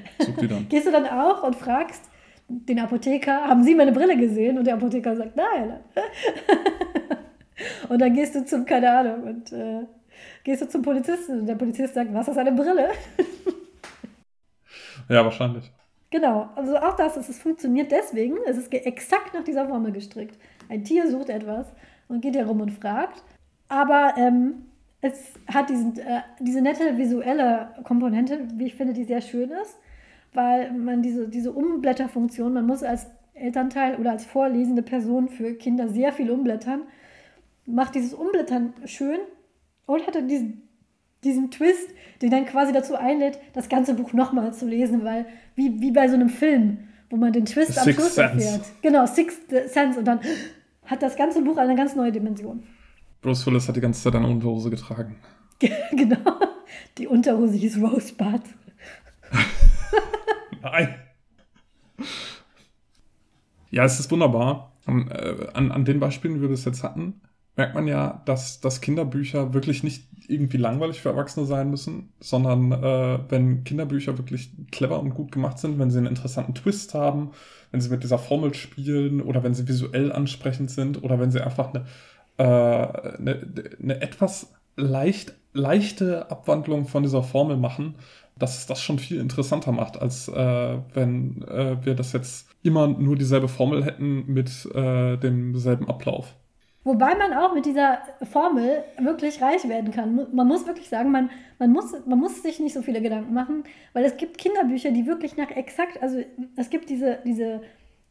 Gehst 0.70 0.88
du 0.88 0.92
dann 0.92 1.06
auch 1.06 1.44
und 1.44 1.56
fragst 1.56 2.04
den 2.48 2.80
Apotheker, 2.80 3.44
haben 3.44 3.64
Sie 3.64 3.76
meine 3.76 3.92
Brille 3.92 4.18
gesehen? 4.18 4.58
Und 4.58 4.66
der 4.66 4.74
Apotheker 4.74 5.16
sagt, 5.16 5.36
nein. 5.36 5.82
und 7.90 8.02
dann 8.02 8.12
gehst 8.14 8.34
du 8.34 8.44
zum, 8.44 8.66
keine 8.66 8.90
Ahnung, 8.90 9.24
und 9.24 9.52
äh, 9.52 9.84
gehst 10.46 10.62
du 10.62 10.70
zum 10.70 10.84
Polizisten 10.84 11.40
und 11.40 11.48
der 11.48 11.56
Polizist 11.56 11.96
sagt, 11.96 12.14
was 12.14 12.30
ist 12.30 12.38
eine 12.38 12.54
Brille? 12.54 12.90
ja, 15.10 15.26
wahrscheinlich. 15.26 15.70
Genau, 16.12 16.48
also 16.56 16.78
auch 16.78 16.96
das, 16.96 17.18
es 17.18 17.40
funktioniert 17.40 17.92
deswegen, 17.92 18.38
es 18.46 18.56
ist 18.56 18.72
exakt 18.72 19.34
nach 19.34 19.44
dieser 19.44 19.68
Formel 19.68 19.92
gestrickt. 19.92 20.38
Ein 20.70 20.86
Tier 20.86 21.10
sucht 21.10 21.30
etwas 21.30 21.68
und 22.08 22.22
geht 22.22 22.36
herum 22.36 22.62
und 22.62 22.72
fragt, 22.72 23.24
aber 23.68 24.14
ähm, 24.16 24.68
es 25.02 25.34
hat 25.52 25.70
diesen, 25.70 25.98
äh, 25.98 26.22
diese 26.40 26.62
nette 26.62 26.96
visuelle 26.96 27.70
Komponente, 27.84 28.48
wie 28.54 28.68
ich 28.68 28.76
finde, 28.76 28.94
die 28.94 29.04
sehr 29.04 29.22
schön 29.22 29.50
ist, 29.50 29.78
weil 30.34 30.72
man 30.72 31.02
diese, 31.02 31.28
diese 31.28 31.52
Umblätterfunktion, 31.52 32.54
man 32.54 32.68
muss 32.68 32.84
als 32.84 33.08
Elternteil 33.34 33.96
oder 33.96 34.12
als 34.12 34.26
vorlesende 34.26 34.84
Person 34.84 35.28
für 35.28 35.56
Kinder 35.56 35.90
sehr 35.90 36.14
viel 36.14 36.30
umblättern, 36.30 36.84
macht 37.66 37.96
dieses 37.96 38.14
Umblättern 38.14 38.74
schön 38.86 39.20
und 39.86 40.08
hatte 40.08 40.24
diesen, 40.24 40.64
diesen 41.24 41.52
Twist, 41.52 41.90
der 42.22 42.30
dann 42.30 42.46
quasi 42.46 42.74
dazu 42.74 42.96
einlädt, 42.96 43.40
das 43.54 43.70
ganze 43.70 43.94
Buch 43.94 44.14
nochmal 44.14 44.54
zu 44.54 44.68
lesen, 44.68 45.04
weil 45.04 45.26
wie, 45.56 45.80
wie 45.82 45.92
bei 45.92 46.08
so 46.08 46.16
einem 46.16 46.30
Film, 46.30 46.80
wo 47.10 47.18
man 47.18 47.34
den 47.34 47.46
Twist 47.46 47.78
am 47.78 47.92
Schluss 47.92 48.18
erfährt. 48.18 48.66
Genau, 48.82 49.06
Sixth 49.06 49.50
Sense 49.68 50.00
und 50.00 50.06
dann 50.06 50.20
hat 50.86 51.02
das 51.02 51.16
ganze 51.16 51.42
Buch 51.42 51.58
eine 51.58 51.76
ganz 51.76 51.96
neue 51.96 52.12
Dimension. 52.12 52.64
Bruce 53.22 53.46
Willis 53.48 53.68
hat 53.68 53.76
die 53.76 53.82
ganze 53.82 54.02
Zeit 54.02 54.16
eine 54.16 54.28
Unterhose 54.28 54.70
getragen. 54.70 55.18
genau. 55.92 56.40
Die 56.98 57.08
Unterhose 57.08 57.56
hieß 57.56 57.82
Rosebud. 57.82 58.42
Nein. 60.62 60.96
Ja, 63.72 63.84
es 63.84 64.00
ist 64.00 64.12
wunderbar. 64.12 64.74
An, 64.86 65.10
äh, 65.10 65.48
an, 65.54 65.72
an 65.72 65.86
den 65.86 66.00
Beispielen, 66.00 66.36
wie 66.36 66.42
wir 66.42 66.50
das 66.50 66.66
jetzt 66.66 66.84
hatten, 66.84 67.20
merkt 67.56 67.76
man 67.76 67.88
ja, 67.88 68.22
dass, 68.26 68.60
dass 68.60 68.82
Kinderbücher 68.82 69.54
wirklich 69.54 69.84
nicht 69.84 70.08
irgendwie 70.28 70.58
langweilig 70.58 71.02
für 71.02 71.10
Erwachsene 71.10 71.46
sein 71.46 71.70
müssen, 71.70 72.10
sondern 72.20 72.72
äh, 72.72 73.20
wenn 73.30 73.64
Kinderbücher 73.64 74.18
wirklich 74.18 74.52
clever 74.72 75.00
und 75.00 75.14
gut 75.14 75.32
gemacht 75.32 75.60
sind, 75.60 75.80
wenn 75.80 75.92
sie 75.92 76.00
einen 76.00 76.08
interessanten 76.08 76.56
Twist 76.56 76.94
haben, 76.94 77.32
wenn 77.72 77.82
sie 77.82 77.90
mit 77.90 78.04
dieser 78.04 78.18
Formel 78.18 78.54
spielen 78.54 79.22
oder 79.22 79.44
wenn 79.44 79.54
sie 79.54 79.68
visuell 79.68 80.12
ansprechend 80.12 80.72
sind 80.72 81.04
oder 81.04 81.20
wenn 81.20 81.32
sie 81.32 81.42
einfach 81.42 81.74
eine, 81.74 81.86
äh, 82.38 82.44
eine, 82.44 83.76
eine 83.82 84.02
etwas 84.02 84.54
leicht, 84.76 85.36
leichte 85.54 86.30
Abwandlung 86.30 86.86
von 86.88 87.04
dieser 87.04 87.24
Formel 87.24 87.58
machen, 87.58 87.96
dass 88.38 88.58
es 88.58 88.66
das 88.66 88.82
schon 88.82 89.00
viel 89.00 89.20
interessanter 89.20 89.72
macht, 89.72 90.02
als 90.02 90.28
äh, 90.28 90.78
wenn 90.94 91.42
äh, 91.44 91.78
wir 91.86 91.96
das 91.96 92.12
jetzt 92.12 92.50
immer 92.64 92.88
nur 92.88 93.16
dieselbe 93.16 93.48
Formel 93.48 93.86
hätten 93.86 94.26
mit 94.28 94.66
äh, 94.74 95.18
demselben 95.18 95.88
Ablauf. 95.88 96.36
Wobei 96.86 97.16
man 97.16 97.34
auch 97.34 97.56
mit 97.56 97.66
dieser 97.66 97.98
Formel 98.32 98.84
wirklich 99.00 99.42
reich 99.42 99.68
werden 99.68 99.92
kann. 99.92 100.28
Man 100.32 100.48
muss 100.48 100.68
wirklich 100.68 100.88
sagen, 100.88 101.10
man, 101.10 101.32
man, 101.58 101.72
muss, 101.72 101.94
man 102.06 102.20
muss 102.20 102.44
sich 102.44 102.60
nicht 102.60 102.74
so 102.74 102.84
viele 102.84 103.02
Gedanken 103.02 103.34
machen, 103.34 103.64
weil 103.94 104.06
es 104.06 104.18
gibt 104.18 104.38
Kinderbücher, 104.38 104.92
die 104.92 105.08
wirklich 105.08 105.36
nach 105.36 105.50
exakt, 105.50 106.02
also 106.04 106.22
es 106.56 106.70
gibt 106.70 106.92
diese, 106.92 107.18
diese 107.26 107.62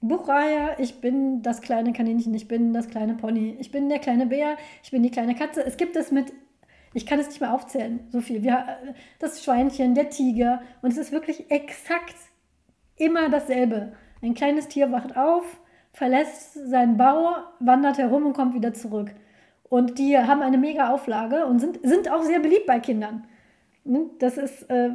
Buchreihe, 0.01 0.75
ich 0.79 1.01
bin 1.01 1.41
das 1.43 1.63
kleine 1.63 1.93
Kaninchen, 1.93 2.35
ich 2.35 2.49
bin 2.49 2.73
das 2.73 2.89
kleine 2.89 3.15
Pony, 3.15 3.57
ich 3.61 3.71
bin 3.71 3.89
der 3.89 4.01
kleine 4.01 4.27
Bär, 4.27 4.57
ich 4.83 4.91
bin 4.91 5.05
die 5.05 5.11
kleine 5.13 5.37
Katze. 5.37 5.65
Es 5.65 5.77
gibt 5.77 5.95
es 5.95 6.11
mit, 6.11 6.33
ich 6.95 7.07
kann 7.07 7.21
es 7.21 7.29
nicht 7.29 7.41
mehr 7.41 7.55
aufzählen, 7.55 8.01
so 8.11 8.21
viel. 8.21 8.43
Wir, 8.43 8.77
das 9.21 9.45
Schweinchen, 9.45 9.95
der 9.95 10.11
Tiger 10.11 10.63
und 10.83 10.91
es 10.91 10.99
ist 10.99 11.13
wirklich 11.13 11.49
exakt 11.49 12.17
immer 12.97 13.29
dasselbe. 13.29 13.93
Ein 14.21 14.35
kleines 14.35 14.67
Tier 14.67 14.91
wacht 14.91 15.17
auf, 15.17 15.45
verlässt 15.95 16.55
seinen 16.55 16.97
Bau, 16.97 17.37
wandert 17.61 17.99
herum 17.99 18.27
und 18.27 18.35
kommt 18.35 18.55
wieder 18.55 18.75
zurück. 18.75 19.13
Und 19.71 19.99
die 19.99 20.19
haben 20.19 20.43
eine 20.43 20.59
mega 20.59 20.91
Auflage 20.91 21.47
und 21.47 21.61
sind, 21.61 21.79
sind 21.83 22.11
auch 22.11 22.23
sehr 22.23 22.41
beliebt 22.41 22.67
bei 22.67 22.81
Kindern. 22.81 23.25
Ne? 23.85 24.07
Das 24.19 24.37
ist, 24.37 24.69
äh, 24.71 24.91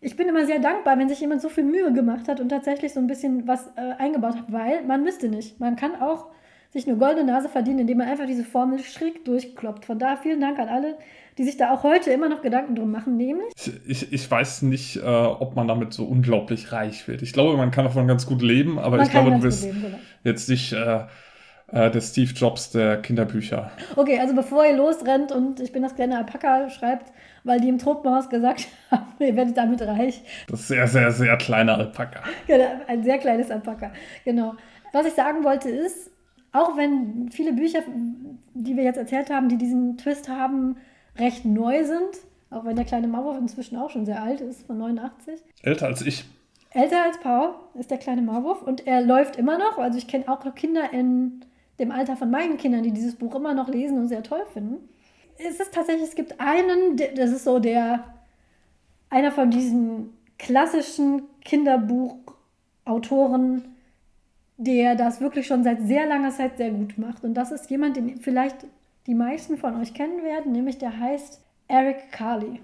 ich 0.00 0.16
bin 0.16 0.28
immer 0.28 0.44
sehr 0.44 0.58
dankbar, 0.58 0.98
wenn 0.98 1.08
sich 1.08 1.20
jemand 1.20 1.40
so 1.40 1.48
viel 1.48 1.64
Mühe 1.64 1.92
gemacht 1.92 2.28
hat 2.28 2.40
und 2.40 2.50
tatsächlich 2.50 2.92
so 2.92 3.00
ein 3.00 3.06
bisschen 3.06 3.48
was 3.48 3.68
äh, 3.76 3.94
eingebaut 3.98 4.36
hat, 4.36 4.52
weil 4.52 4.84
man 4.84 5.02
müsste 5.02 5.28
nicht. 5.28 5.58
Man 5.60 5.76
kann 5.76 6.00
auch 6.00 6.26
sich 6.70 6.86
eine 6.86 6.98
goldene 6.98 7.32
Nase 7.32 7.48
verdienen, 7.48 7.80
indem 7.80 7.98
man 7.98 8.08
einfach 8.08 8.26
diese 8.26 8.44
Formel 8.44 8.80
schräg 8.80 9.24
durchkloppt. 9.24 9.86
Von 9.86 9.98
daher 9.98 10.18
vielen 10.18 10.40
Dank 10.40 10.58
an 10.58 10.68
alle, 10.68 10.98
die 11.38 11.44
sich 11.44 11.56
da 11.56 11.72
auch 11.72 11.82
heute 11.82 12.10
immer 12.10 12.28
noch 12.28 12.42
Gedanken 12.42 12.76
drum 12.76 12.90
machen, 12.90 13.16
nämlich. 13.16 13.52
Ich, 13.86 14.12
ich 14.12 14.30
weiß 14.30 14.62
nicht, 14.62 14.96
äh, 14.96 15.00
ob 15.02 15.56
man 15.56 15.66
damit 15.66 15.92
so 15.92 16.04
unglaublich 16.04 16.72
reich 16.72 17.08
wird. 17.08 17.22
Ich 17.22 17.32
glaube, 17.32 17.56
man 17.56 17.70
kann 17.70 17.84
davon 17.84 18.06
ganz 18.06 18.26
gut 18.26 18.42
leben, 18.42 18.78
aber 18.78 18.98
man 18.98 19.06
ich 19.06 19.12
glaube, 19.12 19.32
du 19.32 19.40
bist 19.40 19.64
leben, 19.64 19.82
genau. 19.82 19.98
jetzt 20.22 20.48
nicht 20.48 20.72
äh, 20.72 21.04
äh, 21.68 21.90
der 21.90 22.00
Steve 22.00 22.32
Jobs 22.32 22.70
der 22.70 23.02
Kinderbücher. 23.02 23.72
Okay, 23.96 24.18
also 24.20 24.34
bevor 24.34 24.64
ihr 24.64 24.76
losrennt 24.76 25.32
und 25.32 25.60
ich 25.60 25.72
bin 25.72 25.82
das 25.82 25.94
kleine 25.94 26.18
Alpaka 26.18 26.70
schreibt, 26.70 27.12
weil 27.42 27.60
die 27.60 27.68
im 27.68 27.78
Tropenhaus 27.78 28.28
gesagt 28.28 28.68
haben, 28.90 29.06
ihr 29.18 29.34
werdet 29.34 29.56
damit 29.56 29.82
reich. 29.82 30.22
Das 30.48 30.68
sehr, 30.68 30.86
sehr, 30.86 31.10
sehr 31.10 31.36
kleine 31.36 31.74
Alpaka. 31.74 32.20
Genau, 32.46 32.68
ein 32.86 33.02
sehr 33.02 33.18
kleines 33.18 33.50
Alpaka, 33.50 33.92
genau. 34.24 34.54
Was 34.92 35.06
ich 35.06 35.14
sagen 35.14 35.42
wollte 35.42 35.68
ist, 35.68 36.12
auch 36.52 36.76
wenn 36.76 37.30
viele 37.32 37.52
Bücher, 37.52 37.80
die 38.54 38.76
wir 38.76 38.84
jetzt 38.84 38.98
erzählt 38.98 39.28
haben, 39.30 39.48
die 39.48 39.58
diesen 39.58 39.96
Twist 39.96 40.28
haben, 40.28 40.76
recht 41.16 41.44
neu 41.44 41.84
sind, 41.84 42.18
auch 42.50 42.64
wenn 42.64 42.76
der 42.76 42.84
kleine 42.84 43.08
Maulwurf 43.08 43.38
inzwischen 43.38 43.76
auch 43.76 43.90
schon 43.90 44.06
sehr 44.06 44.22
alt 44.22 44.40
ist, 44.40 44.66
von 44.66 44.78
89. 44.78 45.40
Älter 45.62 45.86
als 45.86 46.02
ich. 46.02 46.24
Älter 46.70 47.04
als 47.04 47.18
Paul 47.20 47.54
ist 47.78 47.90
der 47.90 47.98
kleine 47.98 48.22
Maulwurf 48.22 48.62
und 48.62 48.86
er 48.86 49.00
läuft 49.00 49.36
immer 49.36 49.58
noch. 49.58 49.78
Also 49.78 49.98
ich 49.98 50.08
kenne 50.08 50.28
auch 50.28 50.44
noch 50.44 50.54
Kinder 50.54 50.92
in 50.92 51.44
dem 51.78 51.92
Alter 51.92 52.16
von 52.16 52.30
meinen 52.30 52.56
Kindern, 52.56 52.82
die 52.82 52.92
dieses 52.92 53.16
Buch 53.16 53.34
immer 53.34 53.52
noch 53.54 53.68
lesen 53.68 53.98
und 53.98 54.08
sehr 54.08 54.22
toll 54.22 54.44
finden. 54.52 54.88
Es 55.38 55.60
ist 55.60 55.74
tatsächlich, 55.74 56.08
es 56.08 56.14
gibt 56.14 56.40
einen, 56.40 56.96
das 57.16 57.30
ist 57.30 57.44
so 57.44 57.58
der, 57.58 58.04
einer 59.10 59.32
von 59.32 59.50
diesen 59.50 60.16
klassischen 60.38 61.22
Kinderbuchautoren, 61.44 63.64
der 64.56 64.94
das 64.94 65.20
wirklich 65.20 65.46
schon 65.46 65.64
seit 65.64 65.82
sehr 65.82 66.06
langer 66.06 66.30
Zeit 66.30 66.56
sehr 66.56 66.70
gut 66.70 66.96
macht. 66.98 67.24
Und 67.24 67.34
das 67.34 67.50
ist 67.50 67.68
jemand, 67.70 67.96
den 67.96 68.18
vielleicht 68.18 68.64
die 69.06 69.14
meisten 69.14 69.56
von 69.56 69.80
euch 69.80 69.94
kennen 69.94 70.22
werden, 70.22 70.52
nämlich 70.52 70.78
der 70.78 70.98
heißt 70.98 71.42
Eric 71.68 72.12
Carley. 72.12 72.60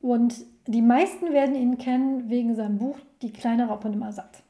Und 0.00 0.34
die 0.66 0.82
meisten 0.82 1.32
werden 1.32 1.54
ihn 1.54 1.78
kennen 1.78 2.28
wegen 2.28 2.54
seinem 2.54 2.78
Buch 2.78 2.98
Die 3.22 3.32
kleine 3.32 3.68
Raupe 3.68 3.88
nimmer 3.88 4.12
satt. 4.12 4.42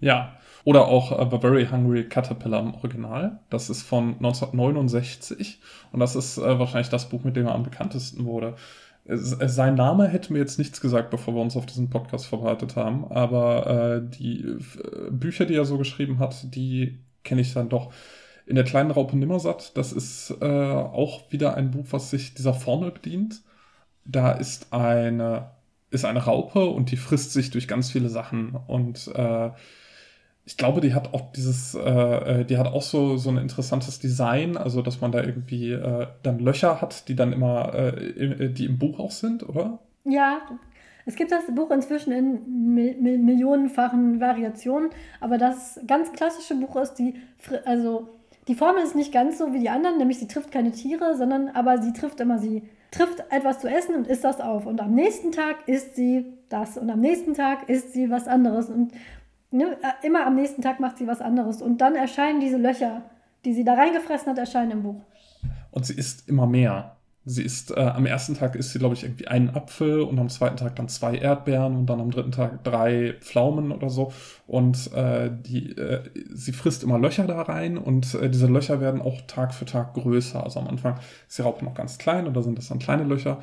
Ja, 0.00 0.36
oder 0.64 0.86
auch 0.88 1.30
The 1.30 1.38
Very 1.38 1.66
Hungry 1.66 2.08
Caterpillar 2.08 2.60
im 2.60 2.74
Original. 2.74 3.38
Das 3.50 3.70
ist 3.70 3.82
von 3.82 4.14
1969 4.14 5.60
und 5.92 6.00
das 6.00 6.16
ist 6.16 6.38
uh, 6.38 6.58
wahrscheinlich 6.58 6.88
das 6.88 7.08
Buch, 7.08 7.22
mit 7.22 7.36
dem 7.36 7.46
er 7.46 7.54
am 7.54 7.62
bekanntesten 7.62 8.24
wurde. 8.24 8.56
Es, 9.04 9.30
sein 9.30 9.74
Name 9.74 10.08
hätte 10.08 10.32
mir 10.32 10.40
jetzt 10.40 10.58
nichts 10.58 10.80
gesagt, 10.80 11.10
bevor 11.10 11.34
wir 11.34 11.40
uns 11.40 11.56
auf 11.56 11.66
diesen 11.66 11.90
Podcast 11.90 12.26
vorbereitet 12.26 12.74
haben, 12.74 13.04
aber 13.10 14.00
uh, 14.00 14.00
die 14.00 14.56
Bücher, 15.10 15.46
die 15.46 15.54
er 15.54 15.64
so 15.64 15.78
geschrieben 15.78 16.18
hat, 16.18 16.52
die 16.54 16.98
kenne 17.22 17.40
ich 17.40 17.54
dann 17.54 17.68
doch. 17.68 17.92
In 18.46 18.56
der 18.56 18.64
kleinen 18.64 18.90
Raupe 18.90 19.16
Nimmersatt, 19.16 19.76
das 19.76 19.92
ist 19.92 20.34
äh, 20.40 20.44
auch 20.44 21.30
wieder 21.30 21.56
ein 21.56 21.70
Buch, 21.70 21.86
was 21.90 22.10
sich 22.10 22.34
dieser 22.34 22.54
Formel 22.54 22.90
bedient. 22.90 23.42
Da 24.04 24.32
ist 24.32 24.72
eine, 24.72 25.50
ist 25.90 26.04
eine 26.04 26.24
Raupe 26.24 26.66
und 26.66 26.90
die 26.90 26.96
frisst 26.96 27.32
sich 27.32 27.50
durch 27.50 27.68
ganz 27.68 27.90
viele 27.90 28.08
Sachen. 28.08 28.56
Und 28.66 29.08
äh, 29.14 29.50
ich 30.44 30.56
glaube, 30.56 30.80
die 30.80 30.92
hat 30.94 31.14
auch 31.14 31.32
dieses, 31.32 31.74
äh, 31.74 31.80
äh 32.40 32.44
die 32.44 32.58
hat 32.58 32.66
auch 32.66 32.82
so, 32.82 33.16
so 33.16 33.30
ein 33.30 33.38
interessantes 33.38 34.00
Design, 34.00 34.56
also 34.56 34.82
dass 34.82 35.00
man 35.00 35.12
da 35.12 35.22
irgendwie 35.22 35.70
äh, 35.70 36.08
dann 36.22 36.40
Löcher 36.40 36.80
hat, 36.80 37.08
die 37.08 37.14
dann 37.14 37.32
immer, 37.32 37.74
äh, 37.74 38.50
die 38.50 38.66
im 38.66 38.78
Buch 38.78 38.98
auch 38.98 39.12
sind, 39.12 39.48
oder? 39.48 39.78
Ja, 40.04 40.40
es 41.04 41.16
gibt 41.16 41.32
das 41.32 41.44
Buch 41.54 41.70
inzwischen 41.70 42.12
in 42.12 42.74
mi 42.74 42.94
millionenfachen 42.94 44.20
Variationen, 44.20 44.90
aber 45.20 45.38
das 45.38 45.80
ganz 45.86 46.12
klassische 46.12 46.54
Buch 46.54 46.76
ist 46.76 46.94
die, 46.94 47.14
also 47.64 48.08
die 48.48 48.54
Formel 48.54 48.82
ist 48.82 48.96
nicht 48.96 49.12
ganz 49.12 49.38
so 49.38 49.52
wie 49.52 49.60
die 49.60 49.70
anderen, 49.70 49.98
nämlich 49.98 50.18
sie 50.18 50.26
trifft 50.26 50.50
keine 50.50 50.72
Tiere, 50.72 51.16
sondern 51.16 51.48
aber 51.50 51.80
sie 51.80 51.92
trifft 51.92 52.20
immer, 52.20 52.38
sie 52.38 52.68
trifft 52.90 53.22
etwas 53.30 53.60
zu 53.60 53.68
essen 53.68 53.94
und 53.94 54.06
isst 54.06 54.24
das 54.24 54.40
auf. 54.40 54.66
Und 54.66 54.80
am 54.80 54.94
nächsten 54.94 55.32
Tag 55.32 55.68
isst 55.68 55.94
sie 55.94 56.26
das 56.48 56.76
und 56.76 56.90
am 56.90 57.00
nächsten 57.00 57.34
Tag 57.34 57.68
isst 57.68 57.92
sie 57.92 58.10
was 58.10 58.26
anderes. 58.26 58.68
Und 58.68 58.92
ne, 59.50 59.76
immer 60.02 60.26
am 60.26 60.34
nächsten 60.34 60.60
Tag 60.60 60.80
macht 60.80 60.98
sie 60.98 61.06
was 61.06 61.20
anderes. 61.20 61.62
Und 61.62 61.80
dann 61.80 61.94
erscheinen 61.94 62.40
diese 62.40 62.56
Löcher, 62.56 63.02
die 63.44 63.54
sie 63.54 63.64
da 63.64 63.74
reingefressen 63.74 64.30
hat, 64.30 64.38
erscheinen 64.38 64.72
im 64.72 64.82
Buch. 64.82 65.00
Und 65.70 65.86
sie 65.86 65.94
isst 65.94 66.28
immer 66.28 66.46
mehr. 66.46 66.96
Sie 67.24 67.42
isst, 67.42 67.70
äh, 67.70 67.80
am 67.80 68.04
ersten 68.04 68.34
Tag 68.34 68.56
isst 68.56 68.72
sie, 68.72 68.80
glaube 68.80 68.94
ich, 68.94 69.04
irgendwie 69.04 69.28
einen 69.28 69.50
Apfel 69.50 70.00
und 70.00 70.18
am 70.18 70.28
zweiten 70.28 70.56
Tag 70.56 70.74
dann 70.74 70.88
zwei 70.88 71.14
Erdbeeren 71.14 71.76
und 71.76 71.86
dann 71.86 72.00
am 72.00 72.10
dritten 72.10 72.32
Tag 72.32 72.64
drei 72.64 73.14
Pflaumen 73.20 73.70
oder 73.70 73.90
so. 73.90 74.12
Und 74.48 74.92
äh, 74.92 75.30
die, 75.30 75.70
äh, 75.76 76.02
sie 76.32 76.52
frisst 76.52 76.82
immer 76.82 76.98
Löcher 76.98 77.26
da 77.28 77.42
rein 77.42 77.78
und 77.78 78.14
äh, 78.14 78.28
diese 78.28 78.48
Löcher 78.48 78.80
werden 78.80 79.00
auch 79.00 79.20
Tag 79.28 79.54
für 79.54 79.66
Tag 79.66 79.94
größer. 79.94 80.42
Also 80.42 80.58
am 80.58 80.66
Anfang 80.66 80.98
ist 81.28 81.38
die 81.38 81.42
Raupe 81.42 81.64
noch 81.64 81.74
ganz 81.74 81.98
klein 81.98 82.26
oder 82.26 82.42
sind 82.42 82.58
das 82.58 82.68
dann 82.68 82.80
kleine 82.80 83.04
Löcher 83.04 83.40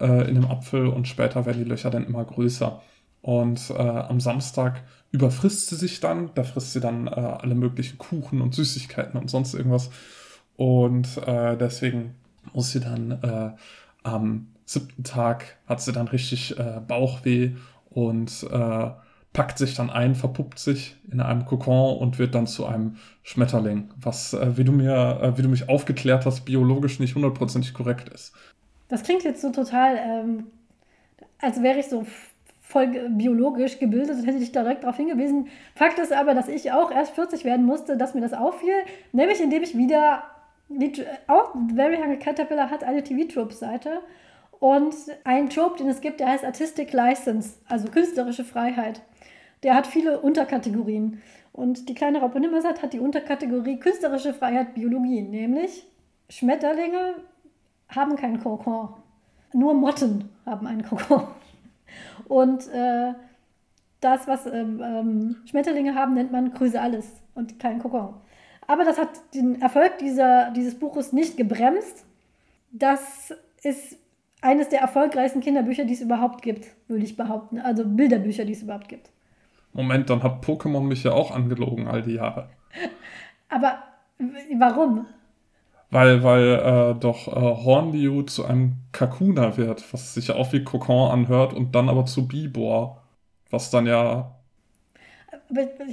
äh, 0.00 0.28
in 0.28 0.34
dem 0.34 0.50
Apfel 0.50 0.88
und 0.88 1.06
später 1.06 1.46
werden 1.46 1.62
die 1.62 1.68
Löcher 1.68 1.90
dann 1.90 2.06
immer 2.06 2.24
größer. 2.24 2.82
Und 3.22 3.70
äh, 3.70 3.74
am 3.74 4.18
Samstag 4.18 4.82
überfrisst 5.12 5.68
sie 5.68 5.76
sich 5.76 6.00
dann, 6.00 6.30
da 6.34 6.42
frisst 6.42 6.72
sie 6.72 6.80
dann 6.80 7.06
äh, 7.06 7.10
alle 7.10 7.54
möglichen 7.54 7.98
Kuchen 7.98 8.40
und 8.40 8.54
Süßigkeiten 8.54 9.20
und 9.20 9.30
sonst 9.30 9.54
irgendwas. 9.54 9.90
Und 10.56 11.16
äh, 11.26 11.56
deswegen 11.56 12.14
muss 12.54 12.72
sie 12.72 12.80
dann 12.80 13.12
äh, 13.22 13.50
am 14.02 14.48
siebten 14.64 15.02
Tag 15.04 15.58
hat 15.66 15.80
sie 15.80 15.92
dann 15.92 16.08
richtig 16.08 16.58
äh, 16.58 16.80
Bauchweh 16.86 17.52
und 17.90 18.46
äh, 18.50 18.90
packt 19.32 19.58
sich 19.58 19.74
dann 19.74 19.90
ein, 19.90 20.14
verpuppt 20.14 20.58
sich 20.58 20.96
in 21.10 21.20
einem 21.20 21.44
Kokon 21.44 21.98
und 21.98 22.18
wird 22.18 22.34
dann 22.34 22.46
zu 22.46 22.66
einem 22.66 22.96
Schmetterling, 23.22 23.90
was, 24.00 24.32
äh, 24.32 24.56
wie 24.56 24.64
du 24.64 24.72
mir, 24.72 25.20
äh, 25.22 25.38
wie 25.38 25.42
du 25.42 25.48
mich 25.48 25.68
aufgeklärt 25.68 26.26
hast, 26.26 26.44
biologisch 26.44 26.98
nicht 26.98 27.14
hundertprozentig 27.14 27.74
korrekt 27.74 28.08
ist. 28.08 28.32
Das 28.88 29.02
klingt 29.02 29.22
jetzt 29.22 29.40
so 29.40 29.50
total, 29.50 29.96
ähm, 29.96 30.46
als 31.40 31.62
wäre 31.62 31.78
ich 31.78 31.86
so 31.86 32.06
voll 32.60 33.08
biologisch 33.10 33.78
gebildet 33.78 34.16
und 34.16 34.26
hätte 34.26 34.38
ich 34.38 34.52
direkt 34.52 34.84
darauf 34.84 34.96
hingewiesen. 34.96 35.48
Fakt 35.74 35.98
ist 35.98 36.12
aber, 36.12 36.34
dass 36.34 36.48
ich 36.48 36.70
auch 36.72 36.90
erst 36.90 37.14
40 37.14 37.44
werden 37.44 37.66
musste, 37.66 37.96
dass 37.96 38.14
mir 38.14 38.20
das 38.20 38.32
auffiel, 38.32 38.74
nämlich 39.12 39.40
indem 39.40 39.62
ich 39.62 39.76
wieder, 39.76 40.22
auch 41.26 41.54
Very 41.74 41.96
Hungry 41.96 42.18
Caterpillar 42.18 42.70
hat 42.70 42.84
eine 42.84 43.02
TV-Trope-Seite 43.02 44.00
und 44.60 44.94
ein 45.24 45.48
Trope, 45.48 45.78
den 45.78 45.88
es 45.88 46.00
gibt, 46.00 46.20
der 46.20 46.28
heißt 46.28 46.44
Artistic 46.44 46.92
License, 46.92 47.58
also 47.68 47.88
künstlerische 47.88 48.44
Freiheit. 48.44 49.00
Der 49.62 49.74
hat 49.74 49.86
viele 49.86 50.20
Unterkategorien. 50.20 51.22
Und 51.52 51.88
die 51.88 51.94
kleine 51.94 52.20
Raupe 52.20 52.38
Nimmersatt 52.38 52.82
hat 52.82 52.92
die 52.92 53.00
Unterkategorie 53.00 53.78
künstlerische 53.78 54.32
Freiheit 54.32 54.74
Biologie, 54.74 55.22
nämlich 55.22 55.86
Schmetterlinge 56.28 57.16
haben 57.88 58.16
keinen 58.16 58.40
Kokon. 58.40 58.90
Nur 59.52 59.74
Motten 59.74 60.28
haben 60.46 60.66
einen 60.66 60.84
Kokon. 60.84 61.26
Und 62.28 62.68
äh, 62.68 63.14
das, 64.00 64.28
was 64.28 64.46
ähm, 64.46 64.80
ähm, 64.82 65.36
Schmetterlinge 65.46 65.94
haben, 65.94 66.14
nennt 66.14 66.30
man 66.30 66.54
Chrysalis 66.54 67.20
und 67.34 67.58
kein 67.58 67.80
Kokon. 67.80 68.14
Aber 68.70 68.84
das 68.84 68.98
hat 68.98 69.08
den 69.34 69.60
Erfolg 69.60 69.98
dieser, 69.98 70.52
dieses 70.52 70.78
Buches 70.78 71.12
nicht 71.12 71.36
gebremst. 71.36 72.04
Das 72.70 73.34
ist 73.64 73.96
eines 74.42 74.68
der 74.68 74.80
erfolgreichsten 74.80 75.40
Kinderbücher, 75.40 75.84
die 75.84 75.94
es 75.94 76.00
überhaupt 76.00 76.40
gibt, 76.40 76.68
würde 76.86 77.02
ich 77.02 77.16
behaupten. 77.16 77.58
Also 77.58 77.82
Bilderbücher, 77.84 78.44
die 78.44 78.52
es 78.52 78.62
überhaupt 78.62 78.88
gibt. 78.88 79.10
Moment, 79.72 80.08
dann 80.08 80.22
hat 80.22 80.44
Pokémon 80.44 80.82
mich 80.82 81.02
ja 81.02 81.10
auch 81.10 81.32
angelogen 81.32 81.88
all 81.88 82.02
die 82.02 82.12
Jahre. 82.12 82.48
Aber 83.48 83.82
warum? 84.56 85.04
Weil, 85.90 86.22
weil 86.22 86.94
äh, 86.94 86.94
doch 86.94 87.26
äh, 87.26 87.64
Hornliu 87.64 88.22
zu 88.22 88.44
einem 88.44 88.74
Kakuna 88.92 89.56
wird, 89.56 89.92
was 89.92 90.14
sich 90.14 90.28
ja 90.28 90.36
auch 90.36 90.52
wie 90.52 90.62
Kokon 90.62 91.10
anhört 91.10 91.54
und 91.54 91.74
dann 91.74 91.88
aber 91.88 92.06
zu 92.06 92.28
Bibor, 92.28 93.02
was 93.50 93.70
dann 93.70 93.86
ja 93.86 94.30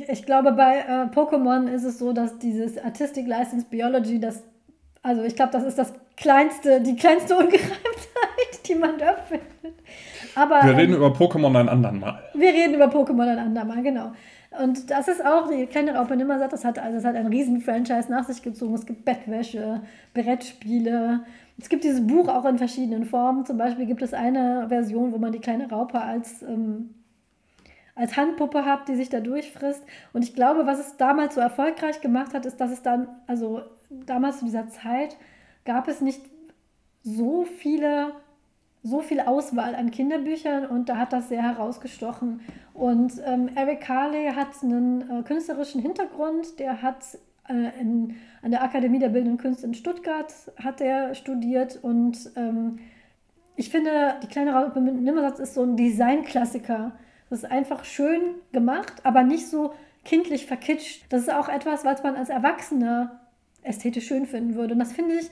ich 0.10 0.26
glaube, 0.26 0.52
bei 0.52 0.80
äh, 0.80 1.16
Pokémon 1.16 1.68
ist 1.68 1.84
es 1.84 2.00
so, 2.00 2.14
dass 2.14 2.38
dieses 2.38 2.78
Artistic 2.78 3.28
License 3.28 3.66
Biology, 3.70 4.20
das, 4.20 4.44
also 5.02 5.24
ich 5.24 5.36
glaube, 5.36 5.52
das 5.52 5.64
ist 5.64 5.78
das 5.78 5.94
kleinste, 6.16 6.82
die 6.82 6.96
kleinste 6.96 7.36
Ungereimtheit, 7.38 8.68
die 8.68 8.76
man 8.76 8.98
da 8.98 9.14
findet. 9.14 9.48
Aber, 10.36 10.64
wir 10.64 10.78
reden 10.78 10.94
ähm, 10.94 11.00
über 11.00 11.08
Pokémon 11.08 11.58
ein 11.58 11.70
andermal. 11.70 12.20
Wir 12.34 12.54
reden 12.54 12.76
über 12.76 12.86
Pokémon 12.86 13.28
ein 13.28 13.40
andermal, 13.40 13.82
genau. 13.82 14.12
Und 14.64 14.90
das 14.90 15.08
ist 15.08 15.24
auch, 15.26 15.50
die 15.50 15.66
kleine 15.66 15.96
Raupe 15.96 16.16
Nimmersatt, 16.16 16.54
das 16.54 16.64
hat, 16.64 16.80
also 16.80 16.96
das 16.96 17.06
hat 17.06 17.16
ein 17.16 17.28
Riesen-Franchise 17.28 18.10
nach 18.10 18.26
sich 18.26 18.42
gezogen. 18.42 18.74
Es 18.74 18.86
gibt 18.86 19.06
Bettwäsche, 19.06 19.82
Brettspiele. 20.14 21.22
Es 21.60 21.70
gibt 21.70 21.84
dieses 21.84 22.06
Buch 22.06 22.28
auch 22.28 22.46
in 22.46 22.58
verschiedenen 22.58 23.06
Formen. 23.06 23.46
Zum 23.46 23.58
Beispiel 23.58 23.86
gibt 23.86 24.02
es 24.02 24.14
eine 24.14 24.68
Version, 24.70 25.12
wo 25.12 25.18
man 25.18 25.32
die 25.32 25.40
kleine 25.40 25.70
Raupe 25.70 26.00
als, 26.00 26.42
ähm, 26.44 26.92
als 27.98 28.16
Handpuppe 28.16 28.66
hat, 28.66 28.88
die 28.88 28.96
sich 28.96 29.10
da 29.10 29.20
durchfrisst. 29.20 29.84
Und 30.14 30.24
ich 30.24 30.36
glaube, 30.36 30.66
was 30.66 30.80
es 30.80 30.98
damals 30.98 31.36
so 31.36 31.42
erfolgreich 31.42 32.02
gemacht 32.02 32.34
hat, 32.34 32.46
ist, 32.46 32.62
dass 32.62 32.72
es 32.72 32.82
dann, 32.82 33.08
also 33.28 33.62
damals 33.90 34.40
zu 34.40 34.46
dieser 34.46 34.70
Zeit, 34.70 35.18
gab 35.66 35.88
es 35.88 36.02
nicht 36.02 36.22
so 37.04 37.46
viele 37.46 38.14
so 38.84 39.02
viel 39.02 39.20
Auswahl 39.20 39.76
an 39.76 39.92
Kinderbüchern 39.92 40.66
und 40.66 40.88
da 40.88 40.98
hat 40.98 41.12
das 41.12 41.28
sehr 41.28 41.42
herausgestochen. 41.42 42.42
Und 42.74 43.14
ähm, 43.26 43.50
Eric 43.56 43.82
Carley 43.82 44.32
hat 44.34 44.64
einen 44.64 45.02
äh, 45.02 45.24
künstlerischen 45.24 45.82
Hintergrund, 45.82 46.60
der 46.60 46.82
hat 46.82 47.04
äh, 47.50 47.82
in, 47.82 48.16
an 48.42 48.52
der 48.52 48.64
Akademie 48.64 49.00
der 49.00 49.10
Bildenden 49.10 49.38
Künste 49.38 49.66
in 49.66 49.74
Stuttgart 49.74 50.34
hat 50.64 50.80
er 50.80 51.16
studiert 51.16 51.80
und 51.82 52.32
ähm, 52.36 52.80
ich 53.56 53.70
finde, 53.70 54.16
die 54.22 54.28
kleine 54.28 54.54
Raupe 54.54 54.80
mit 54.80 55.02
Nimmersatz 55.02 55.40
ist 55.40 55.56
so 55.56 55.64
ein 55.64 55.76
Designklassiker. 55.76 56.92
Das 57.30 57.40
ist 57.40 57.52
einfach 57.52 57.84
schön 57.84 58.36
gemacht, 58.52 58.94
aber 59.04 59.24
nicht 59.24 59.48
so 59.48 59.74
kindlich 60.06 60.46
verkitscht. 60.46 61.06
Das 61.10 61.22
ist 61.24 61.34
auch 61.34 61.50
etwas, 61.50 61.84
was 61.84 62.04
man 62.04 62.16
als 62.16 62.30
Erwachsener 62.30 63.20
ästhetisch 63.64 64.08
schön 64.08 64.26
finden 64.26 64.56
würde. 64.56 64.74
Und 64.74 64.80
das 64.80 64.94
finde 64.94 65.16
ich, 65.16 65.30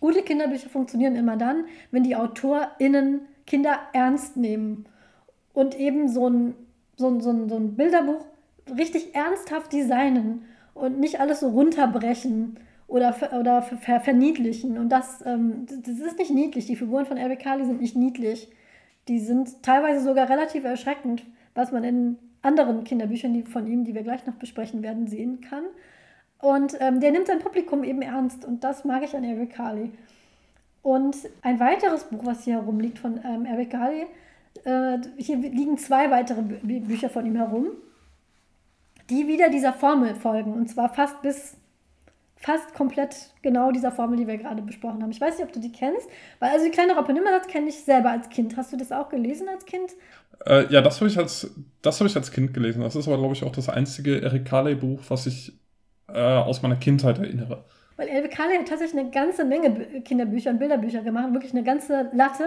Gute 0.00 0.22
Kinderbücher 0.22 0.68
funktionieren 0.68 1.16
immer 1.16 1.36
dann, 1.36 1.64
wenn 1.90 2.04
die 2.04 2.14
AutorInnen 2.14 3.22
Kinder 3.46 3.78
ernst 3.92 4.36
nehmen 4.36 4.84
und 5.54 5.78
eben 5.78 6.08
so 6.08 6.28
ein, 6.28 6.54
so 6.96 7.08
ein, 7.08 7.20
so 7.20 7.30
ein, 7.30 7.48
so 7.48 7.56
ein 7.56 7.74
Bilderbuch 7.74 8.24
richtig 8.76 9.14
ernsthaft 9.14 9.72
designen 9.72 10.44
und 10.74 11.00
nicht 11.00 11.18
alles 11.18 11.40
so 11.40 11.48
runterbrechen 11.48 12.60
oder, 12.86 13.14
oder 13.38 13.62
ver 13.62 14.00
verniedlichen. 14.00 14.78
Und 14.78 14.90
das, 14.90 15.24
ähm, 15.26 15.66
das 15.66 15.98
ist 15.98 16.18
nicht 16.18 16.30
niedlich. 16.30 16.66
Die 16.66 16.76
Figuren 16.76 17.06
von 17.06 17.16
Eric 17.16 17.40
Carly 17.40 17.64
sind 17.64 17.80
nicht 17.80 17.96
niedlich. 17.96 18.48
Die 19.08 19.18
sind 19.18 19.62
teilweise 19.62 20.04
sogar 20.04 20.28
relativ 20.28 20.64
erschreckend, 20.64 21.24
was 21.54 21.72
man 21.72 21.82
in 21.82 22.18
anderen 22.42 22.84
Kinderbüchern 22.84 23.32
die 23.32 23.42
von 23.42 23.66
ihm, 23.66 23.84
die 23.84 23.94
wir 23.94 24.02
gleich 24.02 24.26
noch 24.26 24.34
besprechen 24.34 24.82
werden, 24.82 25.06
sehen 25.06 25.40
kann. 25.40 25.64
Und 26.40 26.76
ähm, 26.80 27.00
der 27.00 27.10
nimmt 27.10 27.26
sein 27.26 27.40
Publikum 27.40 27.82
eben 27.82 28.02
ernst 28.02 28.44
und 28.44 28.62
das 28.62 28.84
mag 28.84 29.02
ich 29.02 29.16
an 29.16 29.24
Eric 29.24 29.54
Carley. 29.54 29.90
Und 30.82 31.16
ein 31.42 31.58
weiteres 31.58 32.04
Buch, 32.04 32.24
was 32.24 32.44
hier 32.44 32.54
herumliegt 32.54 32.98
von 32.98 33.20
ähm, 33.24 33.44
Eric 33.44 33.70
Carley, 33.70 34.06
äh, 34.64 34.98
hier 35.16 35.36
liegen 35.36 35.78
zwei 35.78 36.10
weitere 36.10 36.42
Bü 36.42 36.80
Bücher 36.80 37.10
von 37.10 37.26
ihm 37.26 37.36
herum, 37.36 37.66
die 39.10 39.26
wieder 39.26 39.48
dieser 39.48 39.72
Formel 39.72 40.14
folgen 40.14 40.52
und 40.52 40.68
zwar 40.68 40.94
fast 40.94 41.20
bis 41.22 41.56
fast 42.38 42.72
komplett 42.74 43.32
genau 43.42 43.72
dieser 43.72 43.90
Formel, 43.90 44.16
die 44.16 44.26
wir 44.26 44.38
gerade 44.38 44.62
besprochen 44.62 45.02
haben. 45.02 45.10
Ich 45.10 45.20
weiß 45.20 45.38
nicht, 45.38 45.46
ob 45.46 45.52
du 45.52 45.60
die 45.60 45.72
kennst, 45.72 46.08
weil 46.38 46.50
also 46.50 46.64
die 46.64 46.70
kleine 46.70 46.94
Raupe 46.94 47.12
Nimmersatt 47.12 47.48
kenne 47.48 47.68
ich 47.68 47.84
selber 47.84 48.10
als 48.10 48.28
Kind. 48.28 48.56
Hast 48.56 48.72
du 48.72 48.76
das 48.76 48.92
auch 48.92 49.08
gelesen 49.08 49.48
als 49.48 49.64
Kind? 49.64 49.92
Äh, 50.46 50.72
ja, 50.72 50.80
das 50.80 51.00
habe 51.00 51.10
ich 51.10 51.18
als 51.18 51.50
das 51.82 51.98
habe 51.98 52.08
ich 52.08 52.16
als 52.16 52.30
Kind 52.30 52.54
gelesen. 52.54 52.82
Das 52.82 52.94
ist 52.94 53.08
aber 53.08 53.18
glaube 53.18 53.34
ich 53.34 53.42
auch 53.42 53.52
das 53.52 53.68
einzige 53.68 54.22
Eric 54.22 54.44
Carley 54.44 54.76
Buch, 54.76 55.00
was 55.08 55.26
ich 55.26 55.52
äh, 56.08 56.18
aus 56.18 56.62
meiner 56.62 56.76
Kindheit 56.76 57.18
erinnere. 57.18 57.64
Weil 57.96 58.08
Elbe 58.08 58.28
Kali 58.28 58.56
hat 58.56 58.68
tatsächlich 58.68 59.00
eine 59.00 59.10
ganze 59.10 59.44
Menge 59.44 60.00
Kinderbücher 60.02 60.50
und 60.50 60.60
Bilderbücher 60.60 61.02
gemacht, 61.02 61.32
wirklich 61.32 61.52
eine 61.52 61.64
ganze 61.64 62.08
Latte, 62.12 62.44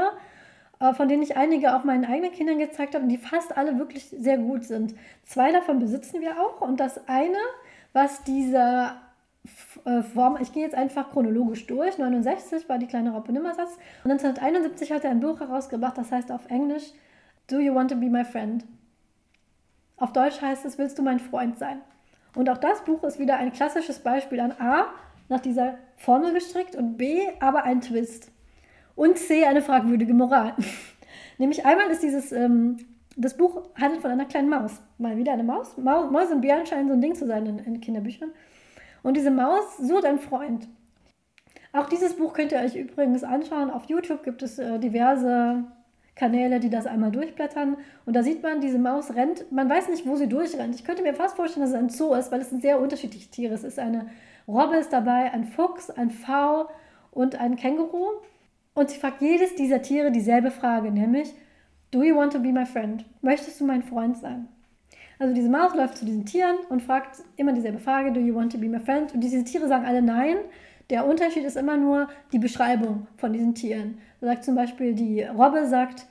äh, 0.80 0.94
von 0.94 1.10
denen 1.10 1.22
ich 1.22 1.36
einige 1.36 1.76
auch 1.76 1.84
meinen 1.84 2.06
eigenen 2.06 2.32
Kindern 2.32 2.58
gezeigt 2.58 2.96
habe 2.96 3.04
und 3.04 3.10
die 3.10 3.18
fast 3.18 3.58
alle 3.58 3.78
wirklich 3.78 4.06
sehr 4.06 4.38
gut 4.38 4.64
sind. 4.64 4.96
Zwei 5.26 5.52
davon 5.52 5.80
besitzen 5.80 6.22
wir 6.22 6.40
auch 6.42 6.62
und 6.62 6.80
das 6.80 7.08
eine, 7.10 7.38
was 7.92 8.24
dieser 8.24 8.96
Form, 10.14 10.38
ich 10.40 10.54
gehe 10.54 10.64
jetzt 10.64 10.76
einfach 10.76 11.12
chronologisch 11.12 11.66
durch, 11.66 11.98
69 11.98 12.70
war 12.70 12.78
die 12.78 12.86
kleine 12.86 13.12
Raupe 13.12 13.32
Nimmersatz 13.32 13.78
und 14.04 14.12
1971 14.12 14.92
hat 14.92 15.04
er 15.04 15.10
ein 15.10 15.20
Buch 15.20 15.40
herausgebracht, 15.40 15.98
das 15.98 16.12
heißt 16.12 16.32
auf 16.32 16.46
Englisch 16.50 16.92
Do 17.48 17.60
You 17.60 17.74
Want 17.74 17.90
to 17.90 17.98
Be 17.98 18.06
My 18.06 18.24
Friend? 18.24 18.64
Auf 19.98 20.14
Deutsch 20.14 20.42
heißt 20.42 20.66
es, 20.66 20.78
willst 20.78 21.00
du 21.00 21.02
mein 21.02 21.20
Freund 21.20 21.58
sein? 21.58 21.82
Und 22.36 22.50
auch 22.50 22.58
das 22.58 22.84
Buch 22.86 23.04
ist 23.04 23.20
wieder 23.20 23.38
ein 23.38 23.52
klassisches 23.52 24.00
Beispiel 24.00 24.40
an 24.40 24.52
A, 24.60 24.88
nach 25.30 25.40
dieser 25.40 25.78
Formel 25.98 26.34
gestrickt 26.34 26.76
und 26.76 26.98
B, 26.98 27.22
aber 27.40 27.64
ein 27.64 27.82
Twist. 27.82 28.32
Und 28.96 29.18
C, 29.18 29.46
eine 29.46 29.62
fragwürdige 29.62 30.14
Moral. 30.14 30.54
Nämlich 31.38 31.66
einmal 31.66 31.90
ist 31.90 32.04
dieses, 32.04 32.32
ähm, 32.32 32.78
das 33.18 33.38
Buch 33.38 33.64
handelt 33.80 34.02
von 34.02 34.12
einer 34.12 34.26
kleinen 34.26 34.50
Maus. 34.50 34.82
Mal 34.98 35.18
wieder 35.18 35.34
eine 35.34 35.44
Maus. 35.44 35.78
Maus 35.78 36.32
und 36.32 36.42
Bären 36.42 36.66
scheinen 36.66 36.88
so 36.88 36.94
ein 36.94 37.02
Ding 37.02 37.16
zu 37.16 37.26
sein 37.26 37.46
in, 37.46 37.60
in 37.60 37.82
Kinderbüchern. 37.82 38.32
Und 39.04 39.18
diese 39.18 39.32
Maus 39.32 39.78
sucht 39.78 40.06
einen 40.06 40.20
Freund. 40.20 40.68
Auch 41.74 41.88
dieses 41.88 42.16
Buch 42.16 42.34
könnt 42.34 42.52
ihr 42.52 42.60
euch 42.60 42.76
übrigens 42.76 43.24
anschauen. 43.24 43.72
Auf 43.72 43.86
YouTube 43.86 44.24
gibt 44.24 44.44
es 44.44 44.60
äh, 44.60 44.78
diverse 44.80 45.64
Kanäle, 46.16 46.60
die 46.60 46.70
das 46.70 46.86
einmal 46.86 47.12
durchblättern. 47.12 47.78
Und 48.06 48.16
da 48.16 48.24
sieht 48.24 48.44
man, 48.44 48.60
diese 48.60 48.78
Maus 48.78 49.16
rennt, 49.16 49.52
man 49.52 49.70
weiß 49.70 49.90
nicht, 49.90 50.06
wo 50.06 50.16
sie 50.18 50.28
durchrennt. 50.28 50.76
Ich 50.76 50.84
könnte 50.84 51.02
mir 51.02 51.14
fast 51.14 51.36
vorstellen, 51.36 51.62
dass 51.62 51.72
es 51.72 51.80
ein 51.80 51.90
Zoo 51.90 52.14
ist, 52.14 52.32
weil 52.32 52.42
es 52.42 52.50
sind 52.50 52.62
sehr 52.62 52.80
unterschiedliche 52.80 53.30
Tiere. 53.30 53.54
Es 53.54 53.64
ist 53.64 53.80
eine 53.80 54.08
Robbe 54.48 54.78
ist 54.78 54.92
dabei, 54.92 55.32
ein 55.32 55.46
Fuchs, 55.46 55.90
ein 55.90 56.12
V 56.12 56.70
und 57.12 57.36
ein 57.40 57.56
Känguru. 57.56 58.10
Und 58.74 58.90
sie 58.90 59.00
fragt 59.00 59.22
jedes 59.22 59.56
dieser 59.56 59.82
Tiere 59.82 60.12
dieselbe 60.12 60.52
Frage, 60.52 60.92
nämlich, 60.92 61.34
Do 61.92 62.04
you 62.04 62.16
want 62.16 62.34
to 62.34 62.40
be 62.40 62.54
my 62.54 62.66
friend? 62.66 63.06
Möchtest 63.22 63.60
du 63.60 63.66
mein 63.66 63.84
Freund 63.84 64.18
sein? 64.18 64.48
Also 65.22 65.36
diese 65.36 65.50
Maus 65.50 65.76
läuft 65.76 65.98
zu 65.98 66.06
diesen 66.06 66.26
Tieren 66.26 66.56
und 66.70 66.82
fragt 66.82 67.20
immer 67.38 67.54
dieselbe 67.54 67.78
Frage, 67.78 68.12
Do 68.12 68.20
you 68.20 68.34
want 68.34 68.52
to 68.54 68.58
be 68.58 68.68
my 68.68 68.80
friend? 68.80 69.14
Und 69.14 69.22
diese 69.22 69.44
Tiere 69.44 69.68
sagen 69.68 69.86
alle 69.86 70.02
nein. 70.02 70.38
Der 70.90 71.06
Unterschied 71.06 71.44
ist 71.44 71.58
immer 71.58 71.78
nur 71.78 72.08
die 72.34 72.40
Beschreibung 72.40 73.06
von 73.18 73.32
diesen 73.32 73.54
Tieren. 73.54 74.00
So 74.20 74.26
sagt 74.26 74.44
zum 74.44 74.56
Beispiel 74.56 74.96
die 74.96 75.22
Robbe 75.22 75.68
sagt 75.68 76.08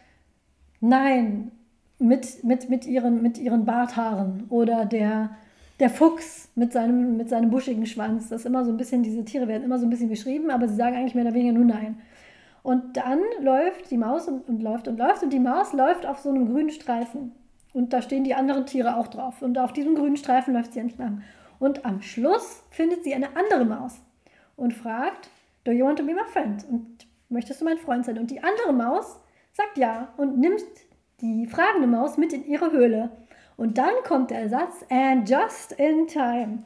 nein 0.80 1.50
mit, 1.98 2.44
mit, 2.44 2.70
mit, 2.70 2.86
ihren, 2.86 3.20
mit 3.20 3.36
ihren 3.36 3.64
Barthaaren 3.64 4.44
oder 4.48 4.84
der, 4.84 5.30
der 5.80 5.90
Fuchs 5.90 6.48
mit 6.54 6.72
seinem, 6.72 7.16
mit 7.16 7.28
seinem 7.30 7.50
buschigen 7.50 7.86
Schwanz. 7.86 8.28
Das 8.28 8.42
ist 8.42 8.46
immer 8.46 8.64
so 8.64 8.70
ein 8.70 8.76
bisschen, 8.76 9.02
diese 9.02 9.24
Tiere 9.24 9.48
werden 9.48 9.64
immer 9.64 9.80
so 9.80 9.86
ein 9.86 9.90
bisschen 9.90 10.08
beschrieben, 10.08 10.52
aber 10.52 10.68
sie 10.68 10.76
sagen 10.76 10.94
eigentlich 10.94 11.16
mehr 11.16 11.24
oder 11.24 11.34
weniger 11.34 11.54
nur 11.54 11.64
nein. 11.64 11.98
Und 12.62 12.96
dann 12.96 13.18
läuft 13.40 13.90
die 13.90 13.98
Maus 13.98 14.28
und, 14.28 14.48
und 14.48 14.62
läuft 14.62 14.86
und 14.86 14.98
läuft 15.00 15.24
und 15.24 15.32
die 15.32 15.40
Maus 15.40 15.72
läuft 15.72 16.06
auf 16.06 16.20
so 16.20 16.28
einem 16.28 16.46
grünen 16.46 16.70
Streifen. 16.70 17.32
Und 17.72 17.92
da 17.92 18.02
stehen 18.02 18.24
die 18.24 18.34
anderen 18.34 18.66
Tiere 18.66 18.96
auch 18.96 19.08
drauf. 19.08 19.42
Und 19.42 19.58
auf 19.58 19.72
diesem 19.72 19.94
grünen 19.94 20.16
Streifen 20.16 20.54
läuft 20.54 20.72
sie 20.72 20.80
entlang. 20.80 21.22
Und 21.58 21.84
am 21.84 22.02
Schluss 22.02 22.64
findet 22.70 23.04
sie 23.04 23.14
eine 23.14 23.36
andere 23.36 23.64
Maus 23.64 24.00
und 24.56 24.74
fragt, 24.74 25.30
Do 25.64 25.72
you 25.72 25.84
want 25.84 25.98
to 25.98 26.04
be 26.04 26.14
my 26.14 26.24
friend? 26.26 26.64
Und 26.70 27.06
möchtest 27.28 27.60
du 27.60 27.64
mein 27.64 27.78
Freund 27.78 28.04
sein? 28.04 28.18
Und 28.18 28.30
die 28.30 28.42
andere 28.42 28.72
Maus 28.72 29.20
sagt 29.52 29.76
ja 29.76 30.12
und 30.16 30.38
nimmt 30.38 30.62
die 31.20 31.46
fragende 31.46 31.86
Maus 31.86 32.16
mit 32.16 32.32
in 32.32 32.46
ihre 32.46 32.72
Höhle. 32.72 33.10
Und 33.56 33.76
dann 33.76 33.92
kommt 34.04 34.30
der 34.30 34.48
Satz, 34.48 34.86
and 34.88 35.28
just 35.28 35.72
in 35.72 36.06
time. 36.06 36.62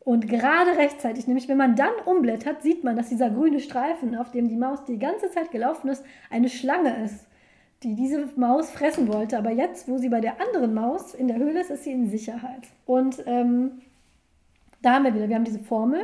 Und 0.00 0.26
gerade 0.28 0.76
rechtzeitig, 0.76 1.26
nämlich 1.26 1.48
wenn 1.48 1.58
man 1.58 1.76
dann 1.76 1.92
umblättert, 2.04 2.62
sieht 2.62 2.82
man, 2.82 2.96
dass 2.96 3.08
dieser 3.08 3.30
grüne 3.30 3.60
Streifen, 3.60 4.16
auf 4.16 4.30
dem 4.30 4.48
die 4.48 4.56
Maus 4.56 4.84
die 4.84 4.98
ganze 4.98 5.30
Zeit 5.30 5.50
gelaufen 5.50 5.88
ist, 5.88 6.04
eine 6.30 6.48
Schlange 6.48 7.04
ist, 7.04 7.26
die 7.84 7.94
diese 7.94 8.28
Maus 8.36 8.70
fressen 8.70 9.12
wollte. 9.12 9.38
Aber 9.38 9.50
jetzt, 9.50 9.88
wo 9.88 9.98
sie 9.98 10.08
bei 10.08 10.20
der 10.20 10.40
anderen 10.40 10.74
Maus 10.74 11.14
in 11.14 11.28
der 11.28 11.36
Höhle 11.36 11.60
ist, 11.60 11.70
ist 11.70 11.84
sie 11.84 11.92
in 11.92 12.08
Sicherheit. 12.08 12.62
Und 12.86 13.22
ähm, 13.26 13.82
da 14.82 14.94
haben 14.94 15.04
wir 15.04 15.14
wieder, 15.14 15.28
wir 15.28 15.36
haben 15.36 15.44
diese 15.44 15.60
Formel, 15.60 16.00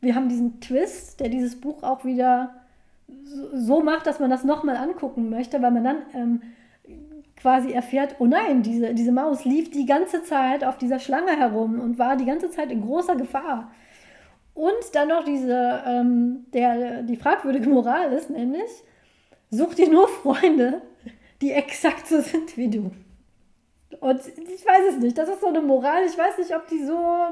wir 0.00 0.14
haben 0.14 0.28
diesen 0.28 0.60
Twist, 0.60 1.20
der 1.20 1.28
dieses 1.28 1.60
Buch 1.60 1.82
auch 1.82 2.04
wieder 2.04 2.54
so 3.54 3.80
macht, 3.80 4.06
dass 4.06 4.20
man 4.20 4.30
das 4.30 4.44
nochmal 4.44 4.76
angucken 4.76 5.30
möchte, 5.30 5.60
weil 5.60 5.70
man 5.70 5.84
dann 5.84 5.96
ähm, 6.14 6.42
quasi 7.36 7.72
erfährt, 7.72 8.16
oh 8.18 8.26
nein, 8.26 8.62
diese, 8.62 8.94
diese 8.94 9.12
Maus 9.12 9.44
lief 9.44 9.70
die 9.70 9.86
ganze 9.86 10.22
Zeit 10.22 10.64
auf 10.64 10.78
dieser 10.78 10.98
Schlange 10.98 11.36
herum 11.36 11.80
und 11.80 11.98
war 11.98 12.16
die 12.16 12.26
ganze 12.26 12.50
Zeit 12.50 12.70
in 12.70 12.82
großer 12.82 13.16
Gefahr. 13.16 13.70
Und 14.54 14.72
dann 14.92 15.08
noch 15.08 15.24
diese, 15.24 15.82
ähm, 15.86 16.46
der, 16.52 17.02
die 17.02 17.16
fragwürdige 17.16 17.68
Moral 17.68 18.12
ist 18.12 18.30
nämlich, 18.30 18.70
such 19.50 19.74
dir 19.74 19.88
nur 19.88 20.08
Freunde, 20.08 20.82
die 21.40 21.52
exakt 21.52 22.06
so 22.06 22.20
sind 22.20 22.56
wie 22.56 22.68
du. 22.68 22.90
Und 24.00 24.20
ich 24.26 24.66
weiß 24.66 24.94
es 24.94 24.98
nicht, 24.98 25.16
das 25.16 25.28
ist 25.28 25.40
so 25.40 25.48
eine 25.48 25.60
Moral, 25.60 26.04
ich 26.06 26.16
weiß 26.16 26.38
nicht, 26.38 26.54
ob 26.54 26.66
die 26.68 26.84
so, 26.84 27.26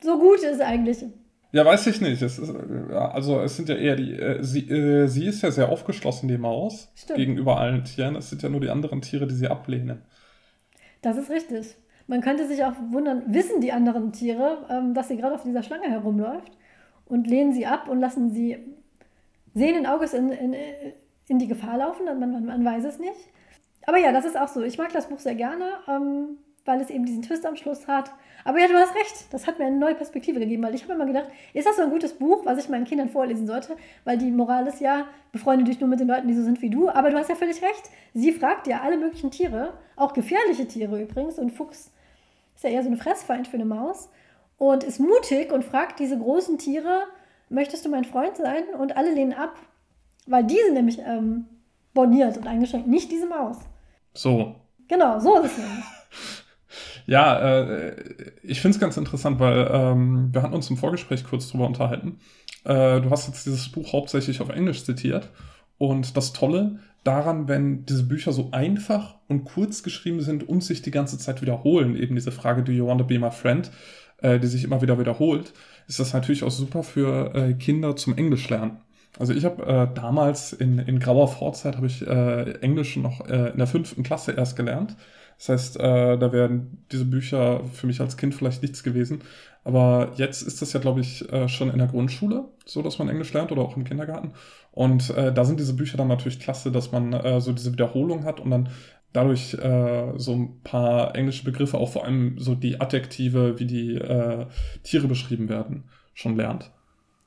so 0.00 0.18
gut 0.18 0.42
ist 0.42 0.60
eigentlich. 0.60 1.04
Ja, 1.52 1.66
weiß 1.66 1.86
ich 1.88 2.00
nicht. 2.00 2.22
Es 2.22 2.38
ist, 2.38 2.50
also 2.90 3.40
es 3.40 3.56
sind 3.56 3.68
ja 3.68 3.76
eher 3.76 3.96
die, 3.96 4.14
äh, 4.14 4.42
sie, 4.42 4.68
äh, 4.70 5.06
sie 5.06 5.26
ist 5.26 5.42
ja 5.42 5.50
sehr 5.50 5.68
aufgeschlossen, 5.68 6.28
die 6.28 6.38
Maus, 6.38 6.90
Stimmt. 6.94 7.18
gegenüber 7.18 7.58
allen 7.58 7.84
Tieren. 7.84 8.16
Es 8.16 8.30
sind 8.30 8.42
ja 8.42 8.48
nur 8.48 8.60
die 8.60 8.70
anderen 8.70 9.02
Tiere, 9.02 9.26
die 9.26 9.34
sie 9.34 9.48
ablehnen. 9.48 10.02
Das 11.02 11.18
ist 11.18 11.30
richtig. 11.30 11.76
Man 12.06 12.22
könnte 12.22 12.48
sich 12.48 12.64
auch 12.64 12.74
wundern, 12.90 13.22
wissen 13.26 13.60
die 13.60 13.72
anderen 13.72 14.12
Tiere, 14.12 14.66
ähm, 14.70 14.94
dass 14.94 15.08
sie 15.08 15.16
gerade 15.16 15.34
auf 15.34 15.42
dieser 15.42 15.62
Schlange 15.62 15.88
herumläuft 15.90 16.52
und 17.04 17.26
lehnen 17.26 17.52
sie 17.52 17.66
ab 17.66 17.88
und 17.88 18.00
lassen 18.00 18.30
sie 18.30 18.56
sehenden 19.54 19.86
Auges 19.86 20.14
in, 20.14 20.30
in, 20.30 20.54
in 21.28 21.38
die 21.38 21.48
Gefahr 21.48 21.78
laufen. 21.78 22.04
Man, 22.04 22.18
man, 22.18 22.44
man 22.44 22.64
weiß 22.64 22.84
es 22.84 22.98
nicht. 22.98 23.30
Aber 23.86 23.98
ja, 23.98 24.12
das 24.12 24.24
ist 24.24 24.38
auch 24.38 24.48
so. 24.48 24.62
Ich 24.62 24.78
mag 24.78 24.92
das 24.92 25.08
Buch 25.08 25.18
sehr 25.18 25.34
gerne. 25.34 25.70
Ähm, 25.88 26.38
weil 26.64 26.80
es 26.80 26.90
eben 26.90 27.04
diesen 27.04 27.22
Twist 27.22 27.44
am 27.44 27.56
Schluss 27.56 27.88
hat. 27.88 28.12
Aber 28.44 28.60
ja, 28.60 28.68
du 28.68 28.74
hast 28.74 28.94
recht, 28.94 29.32
das 29.32 29.46
hat 29.46 29.58
mir 29.58 29.66
eine 29.66 29.76
neue 29.76 29.94
Perspektive 29.94 30.40
gegeben, 30.40 30.62
weil 30.62 30.74
ich 30.74 30.82
habe 30.82 30.94
immer 30.94 31.06
gedacht, 31.06 31.26
ist 31.54 31.66
das 31.66 31.76
so 31.76 31.82
ein 31.82 31.90
gutes 31.90 32.14
Buch, 32.14 32.44
was 32.44 32.58
ich 32.58 32.68
meinen 32.68 32.84
Kindern 32.84 33.08
vorlesen 33.08 33.46
sollte? 33.46 33.76
Weil 34.04 34.18
die 34.18 34.30
Moral 34.30 34.66
ist 34.66 34.80
ja, 34.80 35.06
befreunde 35.32 35.64
dich 35.64 35.80
nur 35.80 35.88
mit 35.88 36.00
den 36.00 36.08
Leuten, 36.08 36.28
die 36.28 36.34
so 36.34 36.42
sind 36.42 36.62
wie 36.62 36.70
du. 36.70 36.88
Aber 36.88 37.10
du 37.10 37.18
hast 37.18 37.28
ja 37.28 37.34
völlig 37.34 37.62
recht. 37.62 37.90
Sie 38.14 38.32
fragt 38.32 38.66
ja 38.66 38.80
alle 38.82 38.96
möglichen 38.96 39.30
Tiere, 39.30 39.74
auch 39.96 40.12
gefährliche 40.12 40.66
Tiere 40.66 41.00
übrigens. 41.00 41.38
Und 41.38 41.50
Fuchs 41.50 41.92
ist 42.54 42.64
ja 42.64 42.70
eher 42.70 42.82
so 42.82 42.90
ein 42.90 42.96
Fressfeind 42.96 43.48
für 43.48 43.56
eine 43.56 43.64
Maus. 43.64 44.08
Und 44.58 44.84
ist 44.84 45.00
mutig 45.00 45.52
und 45.52 45.64
fragt 45.64 45.98
diese 45.98 46.16
großen 46.16 46.58
Tiere, 46.58 47.04
möchtest 47.48 47.84
du 47.84 47.88
mein 47.88 48.04
Freund 48.04 48.36
sein? 48.36 48.64
Und 48.78 48.96
alle 48.96 49.12
lehnen 49.12 49.32
ab, 49.32 49.56
weil 50.26 50.44
die 50.44 50.58
sind 50.64 50.74
nämlich 50.74 50.98
ähm, 50.98 51.46
boniert 51.94 52.36
und 52.36 52.46
eingeschränkt, 52.46 52.88
nicht 52.88 53.10
diese 53.10 53.26
Maus. 53.26 53.58
So. 54.14 54.56
Genau, 54.88 55.18
so 55.18 55.38
ist 55.40 55.52
es 55.52 55.58
nämlich. 55.58 55.84
Ja, 57.04 57.38
äh, 57.40 57.96
ich 58.44 58.60
finde 58.60 58.76
es 58.76 58.80
ganz 58.80 58.96
interessant, 58.96 59.40
weil 59.40 59.68
ähm, 59.72 60.28
wir 60.32 60.40
hatten 60.42 60.54
uns 60.54 60.70
im 60.70 60.76
Vorgespräch 60.76 61.24
kurz 61.24 61.50
drüber 61.50 61.66
unterhalten. 61.66 62.20
Äh, 62.64 63.00
du 63.00 63.10
hast 63.10 63.26
jetzt 63.26 63.44
dieses 63.44 63.70
Buch 63.70 63.92
hauptsächlich 63.92 64.40
auf 64.40 64.50
Englisch 64.50 64.84
zitiert. 64.84 65.28
Und 65.78 66.16
das 66.16 66.32
Tolle 66.32 66.78
daran, 67.02 67.48
wenn 67.48 67.84
diese 67.86 68.04
Bücher 68.04 68.32
so 68.32 68.50
einfach 68.52 69.16
und 69.28 69.44
kurz 69.44 69.82
geschrieben 69.82 70.20
sind 70.20 70.48
und 70.48 70.62
sich 70.62 70.80
die 70.82 70.92
ganze 70.92 71.18
Zeit 71.18 71.42
wiederholen, 71.42 71.96
eben 71.96 72.14
diese 72.14 72.30
Frage, 72.30 72.62
do 72.62 72.70
you 72.70 72.86
want 72.86 73.00
to 73.00 73.06
be 73.06 73.18
my 73.18 73.32
friend, 73.32 73.70
äh, 74.18 74.38
die 74.38 74.46
sich 74.46 74.62
immer 74.62 74.80
wieder 74.80 74.98
wiederholt, 75.00 75.52
ist 75.88 75.98
das 75.98 76.12
natürlich 76.12 76.44
auch 76.44 76.50
super 76.50 76.84
für 76.84 77.34
äh, 77.34 77.54
Kinder 77.54 77.96
zum 77.96 78.16
Englisch 78.16 78.48
lernen. 78.48 78.78
Also 79.22 79.34
ich 79.34 79.44
habe 79.44 79.64
äh, 79.64 79.86
damals 79.94 80.52
in, 80.52 80.80
in 80.80 80.98
grauer 80.98 81.28
Vorzeit 81.28 81.76
habe 81.76 81.86
ich 81.86 82.04
äh, 82.04 82.54
Englisch 82.60 82.96
noch 82.96 83.24
äh, 83.28 83.50
in 83.50 83.58
der 83.58 83.68
fünften 83.68 84.02
Klasse 84.02 84.32
erst 84.32 84.56
gelernt. 84.56 84.96
Das 85.38 85.48
heißt, 85.48 85.76
äh, 85.78 86.18
da 86.18 86.32
wären 86.32 86.84
diese 86.90 87.04
Bücher 87.04 87.60
für 87.72 87.86
mich 87.86 88.00
als 88.00 88.16
Kind 88.16 88.34
vielleicht 88.34 88.62
nichts 88.62 88.82
gewesen. 88.82 89.20
Aber 89.62 90.10
jetzt 90.16 90.42
ist 90.42 90.60
das 90.60 90.72
ja, 90.72 90.80
glaube 90.80 91.02
ich, 91.02 91.32
äh, 91.32 91.46
schon 91.48 91.70
in 91.70 91.78
der 91.78 91.86
Grundschule, 91.86 92.46
so 92.64 92.82
dass 92.82 92.98
man 92.98 93.08
Englisch 93.08 93.32
lernt 93.32 93.52
oder 93.52 93.62
auch 93.62 93.76
im 93.76 93.84
Kindergarten. 93.84 94.32
Und 94.72 95.10
äh, 95.10 95.32
da 95.32 95.44
sind 95.44 95.60
diese 95.60 95.74
Bücher 95.74 95.98
dann 95.98 96.08
natürlich 96.08 96.40
klasse, 96.40 96.72
dass 96.72 96.90
man 96.90 97.12
äh, 97.12 97.40
so 97.40 97.52
diese 97.52 97.70
Wiederholung 97.70 98.24
hat 98.24 98.40
und 98.40 98.50
dann 98.50 98.70
dadurch 99.12 99.54
äh, 99.54 100.14
so 100.16 100.32
ein 100.32 100.60
paar 100.64 101.14
englische 101.14 101.44
Begriffe, 101.44 101.78
auch 101.78 101.92
vor 101.92 102.04
allem 102.04 102.40
so 102.40 102.56
die 102.56 102.80
Adjektive, 102.80 103.60
wie 103.60 103.66
die 103.66 103.94
äh, 103.94 104.46
Tiere 104.82 105.06
beschrieben 105.06 105.48
werden, 105.48 105.84
schon 106.12 106.34
lernt. 106.34 106.72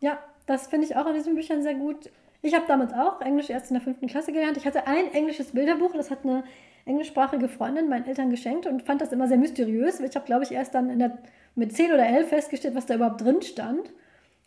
Ja, 0.02 0.20
das 0.46 0.68
finde 0.68 0.86
ich 0.86 0.96
auch 0.96 1.06
an 1.06 1.14
diesen 1.14 1.36
Büchern 1.36 1.64
sehr 1.64 1.76
gut. 1.76 2.12
Ich 2.42 2.54
habe 2.54 2.66
damals 2.68 2.94
auch 2.94 3.22
Englisch 3.22 3.50
erst 3.50 3.72
in 3.72 3.76
der 3.76 3.82
fünften 3.82 4.08
Klasse 4.08 4.32
gelernt. 4.32 4.58
Ich 4.58 4.66
hatte 4.66 4.86
ein 4.88 5.12
englisches 5.14 5.54
Bilderbuch, 5.54 5.94
das 5.94 6.12
hat 6.12 6.20
eine 6.24 6.44
englischsprachige 6.86 7.50
Freundin 7.50 7.90
meinen 7.90 8.06
Eltern 8.06 8.30
geschenkt 8.30 8.68
und 8.68 8.84
fand 8.84 9.02
das 9.02 9.12
immer 9.12 9.28
sehr 9.28 9.38
mysteriös. 9.38 10.00
Ich 10.00 10.16
habe, 10.16 10.26
glaube 10.26 10.44
ich, 10.44 10.52
erst 10.52 10.76
dann 10.76 11.00
der, 11.00 11.18
mit 11.56 11.76
10 11.76 11.92
oder 11.92 12.06
11 12.06 12.30
festgestellt, 12.30 12.76
was 12.76 12.86
da 12.86 12.96
überhaupt 12.96 13.22
drin 13.22 13.42
stand. 13.42 13.92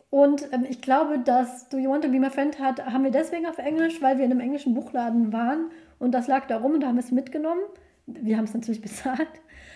Und 0.09 0.47
ähm, 0.53 0.65
ich 0.67 0.81
glaube, 0.81 1.19
dass 1.19 1.69
Do 1.69 1.77
You 1.77 1.91
Want 1.91 2.03
to 2.03 2.09
Be 2.09 2.19
My 2.19 2.29
Friend 2.29 2.57
hat, 2.59 2.85
haben 2.85 3.03
wir 3.03 3.11
deswegen 3.11 3.45
auf 3.45 3.57
Englisch, 3.57 4.01
weil 4.01 4.17
wir 4.17 4.25
in 4.25 4.31
einem 4.31 4.39
englischen 4.39 4.73
Buchladen 4.73 5.33
waren 5.33 5.69
und 5.99 6.13
das 6.13 6.27
lag 6.27 6.47
da 6.47 6.57
rum 6.57 6.75
und 6.75 6.81
da 6.81 6.87
haben 6.87 6.95
wir 6.95 7.03
es 7.03 7.11
mitgenommen. 7.11 7.61
Wir 8.05 8.37
haben 8.37 8.45
es 8.45 8.53
natürlich 8.53 8.81
bezahlt. 8.89 9.27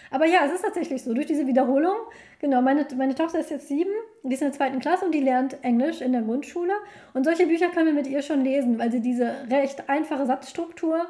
Aber 0.10 0.26
ja, 0.26 0.46
es 0.46 0.54
ist 0.54 0.64
tatsächlich 0.64 1.04
so, 1.04 1.14
durch 1.14 1.26
diese 1.26 1.48
Wiederholung, 1.48 1.96
genau, 2.44 2.62
meine, 2.62 2.86
meine 2.98 3.16
Tochter 3.16 3.40
ist 3.40 3.50
jetzt 3.52 3.70
sieben, 3.70 3.90
die 4.22 4.34
ist 4.34 4.42
in 4.42 4.50
der 4.50 4.58
zweiten 4.58 4.80
Klasse 4.80 5.06
und 5.06 5.14
die 5.14 5.22
lernt 5.22 5.64
Englisch 5.64 6.02
in 6.02 6.12
der 6.12 6.22
Grundschule. 6.22 6.74
Und 7.14 7.24
solche 7.24 7.48
Bücher 7.48 7.70
können 7.70 7.86
wir 7.86 7.94
mit 7.94 8.06
ihr 8.06 8.22
schon 8.22 8.44
lesen, 8.44 8.78
weil 8.78 8.92
sie 8.92 9.00
diese 9.00 9.32
recht 9.50 9.90
einfache 9.90 10.26
Satzstruktur 10.26 11.06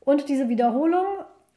und 0.00 0.30
diese 0.30 0.48
Wiederholung 0.48 1.04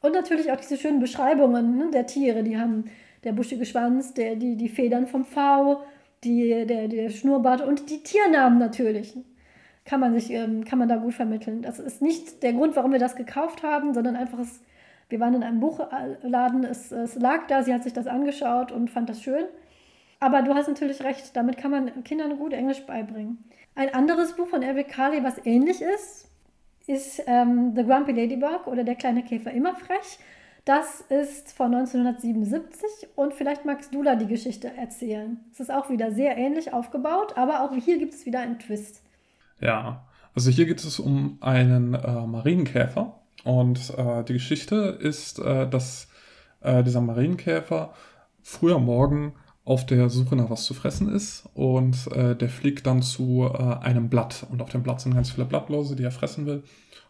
und 0.02 0.12
natürlich 0.12 0.52
auch 0.52 0.56
diese 0.56 0.76
schönen 0.76 1.00
Beschreibungen 1.00 1.78
ne, 1.78 1.90
der 1.90 2.06
Tiere. 2.06 2.42
Die 2.42 2.58
haben 2.58 2.84
der 3.24 3.32
buschige 3.32 3.64
Schwanz, 3.64 4.12
der, 4.12 4.36
die, 4.36 4.56
die 4.56 4.68
Federn 4.68 5.06
vom 5.06 5.24
V, 5.24 5.80
die, 6.22 6.66
der, 6.66 6.88
der 6.88 7.08
Schnurrbart 7.08 7.62
und 7.62 7.88
die 7.88 8.02
Tiernamen 8.02 8.58
natürlich. 8.58 9.16
Kann 9.86 10.00
man, 10.00 10.12
sich, 10.14 10.30
ähm, 10.30 10.64
kann 10.64 10.78
man 10.78 10.88
da 10.88 10.96
gut 10.96 11.14
vermitteln. 11.14 11.62
Das 11.62 11.78
ist 11.78 12.02
nicht 12.02 12.42
der 12.42 12.52
Grund, 12.52 12.76
warum 12.76 12.92
wir 12.92 12.98
das 12.98 13.16
gekauft 13.16 13.62
haben, 13.62 13.94
sondern 13.94 14.16
einfach, 14.16 14.38
es, 14.38 14.60
wir 15.08 15.20
waren 15.20 15.34
in 15.34 15.42
einem 15.42 15.60
Buchladen, 15.60 16.64
es, 16.64 16.90
es 16.92 17.14
lag 17.16 17.46
da, 17.46 17.62
sie 17.62 17.72
hat 17.72 17.84
sich 17.84 17.92
das 17.92 18.06
angeschaut 18.06 18.72
und 18.72 18.90
fand 18.90 19.08
das 19.08 19.22
schön. 19.22 19.44
Aber 20.20 20.42
du 20.42 20.54
hast 20.54 20.68
natürlich 20.68 21.02
recht, 21.02 21.36
damit 21.36 21.56
kann 21.56 21.70
man 21.70 22.04
Kindern 22.04 22.38
gut 22.38 22.52
Englisch 22.52 22.86
beibringen. 22.86 23.38
Ein 23.74 23.92
anderes 23.92 24.36
Buch 24.36 24.46
von 24.46 24.62
Eric 24.62 24.88
Carley, 24.88 25.22
was 25.22 25.44
ähnlich 25.44 25.82
ist, 25.82 26.28
ist 26.86 27.22
ähm, 27.26 27.74
The 27.74 27.84
Grumpy 27.84 28.12
Ladybug 28.12 28.66
oder 28.66 28.84
Der 28.84 28.94
kleine 28.94 29.22
Käfer 29.22 29.50
immer 29.50 29.74
frech. 29.74 30.18
Das 30.64 31.02
ist 31.02 31.52
von 31.52 31.74
1977 31.74 33.08
und 33.16 33.34
vielleicht 33.34 33.66
magst 33.66 33.94
du 33.94 34.02
da 34.02 34.16
die 34.16 34.26
Geschichte 34.26 34.70
erzählen. 34.74 35.38
Es 35.52 35.60
ist 35.60 35.70
auch 35.70 35.90
wieder 35.90 36.10
sehr 36.10 36.38
ähnlich 36.38 36.72
aufgebaut, 36.72 37.36
aber 37.36 37.62
auch 37.62 37.74
hier 37.74 37.98
gibt 37.98 38.14
es 38.14 38.24
wieder 38.24 38.40
einen 38.40 38.58
Twist. 38.58 39.02
Ja, 39.60 40.06
also 40.34 40.50
hier 40.50 40.64
geht 40.64 40.82
es 40.82 40.98
um 40.98 41.36
einen 41.42 41.92
äh, 41.92 42.26
Marienkäfer 42.26 43.20
und 43.44 43.92
äh, 43.96 44.24
die 44.24 44.32
Geschichte 44.32 44.98
ist, 45.00 45.38
äh, 45.38 45.68
dass 45.68 46.08
äh, 46.60 46.82
dieser 46.82 47.00
Marienkäfer 47.00 47.94
früher 48.42 48.78
Morgen 48.78 49.34
auf 49.64 49.86
der 49.86 50.10
Suche 50.10 50.36
nach 50.36 50.50
was 50.50 50.64
zu 50.64 50.74
fressen 50.74 51.08
ist 51.14 51.48
und 51.54 52.10
äh, 52.12 52.36
der 52.36 52.48
fliegt 52.48 52.86
dann 52.86 53.02
zu 53.02 53.50
äh, 53.52 53.84
einem 53.84 54.08
Blatt. 54.10 54.46
Und 54.50 54.60
auf 54.60 54.70
dem 54.70 54.82
Blatt 54.82 55.00
sind 55.00 55.14
ganz 55.14 55.30
viele 55.30 55.46
Blattlose, 55.46 55.96
die 55.96 56.04
er 56.04 56.10
fressen 56.10 56.44
will. 56.46 56.62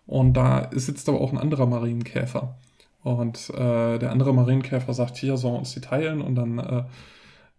Und 0.06 0.34
da 0.34 0.70
sitzt 0.72 1.08
aber 1.08 1.20
auch 1.20 1.32
ein 1.32 1.38
anderer 1.38 1.66
Marienkäfer. 1.66 2.56
Und 3.02 3.50
äh, 3.50 3.98
der 3.98 4.12
andere 4.12 4.32
Marienkäfer 4.32 4.94
sagt, 4.94 5.16
hier 5.16 5.36
sollen 5.36 5.54
wir 5.54 5.58
uns 5.58 5.74
die 5.74 5.80
teilen. 5.80 6.20
Und 6.20 6.36
dann 6.36 6.58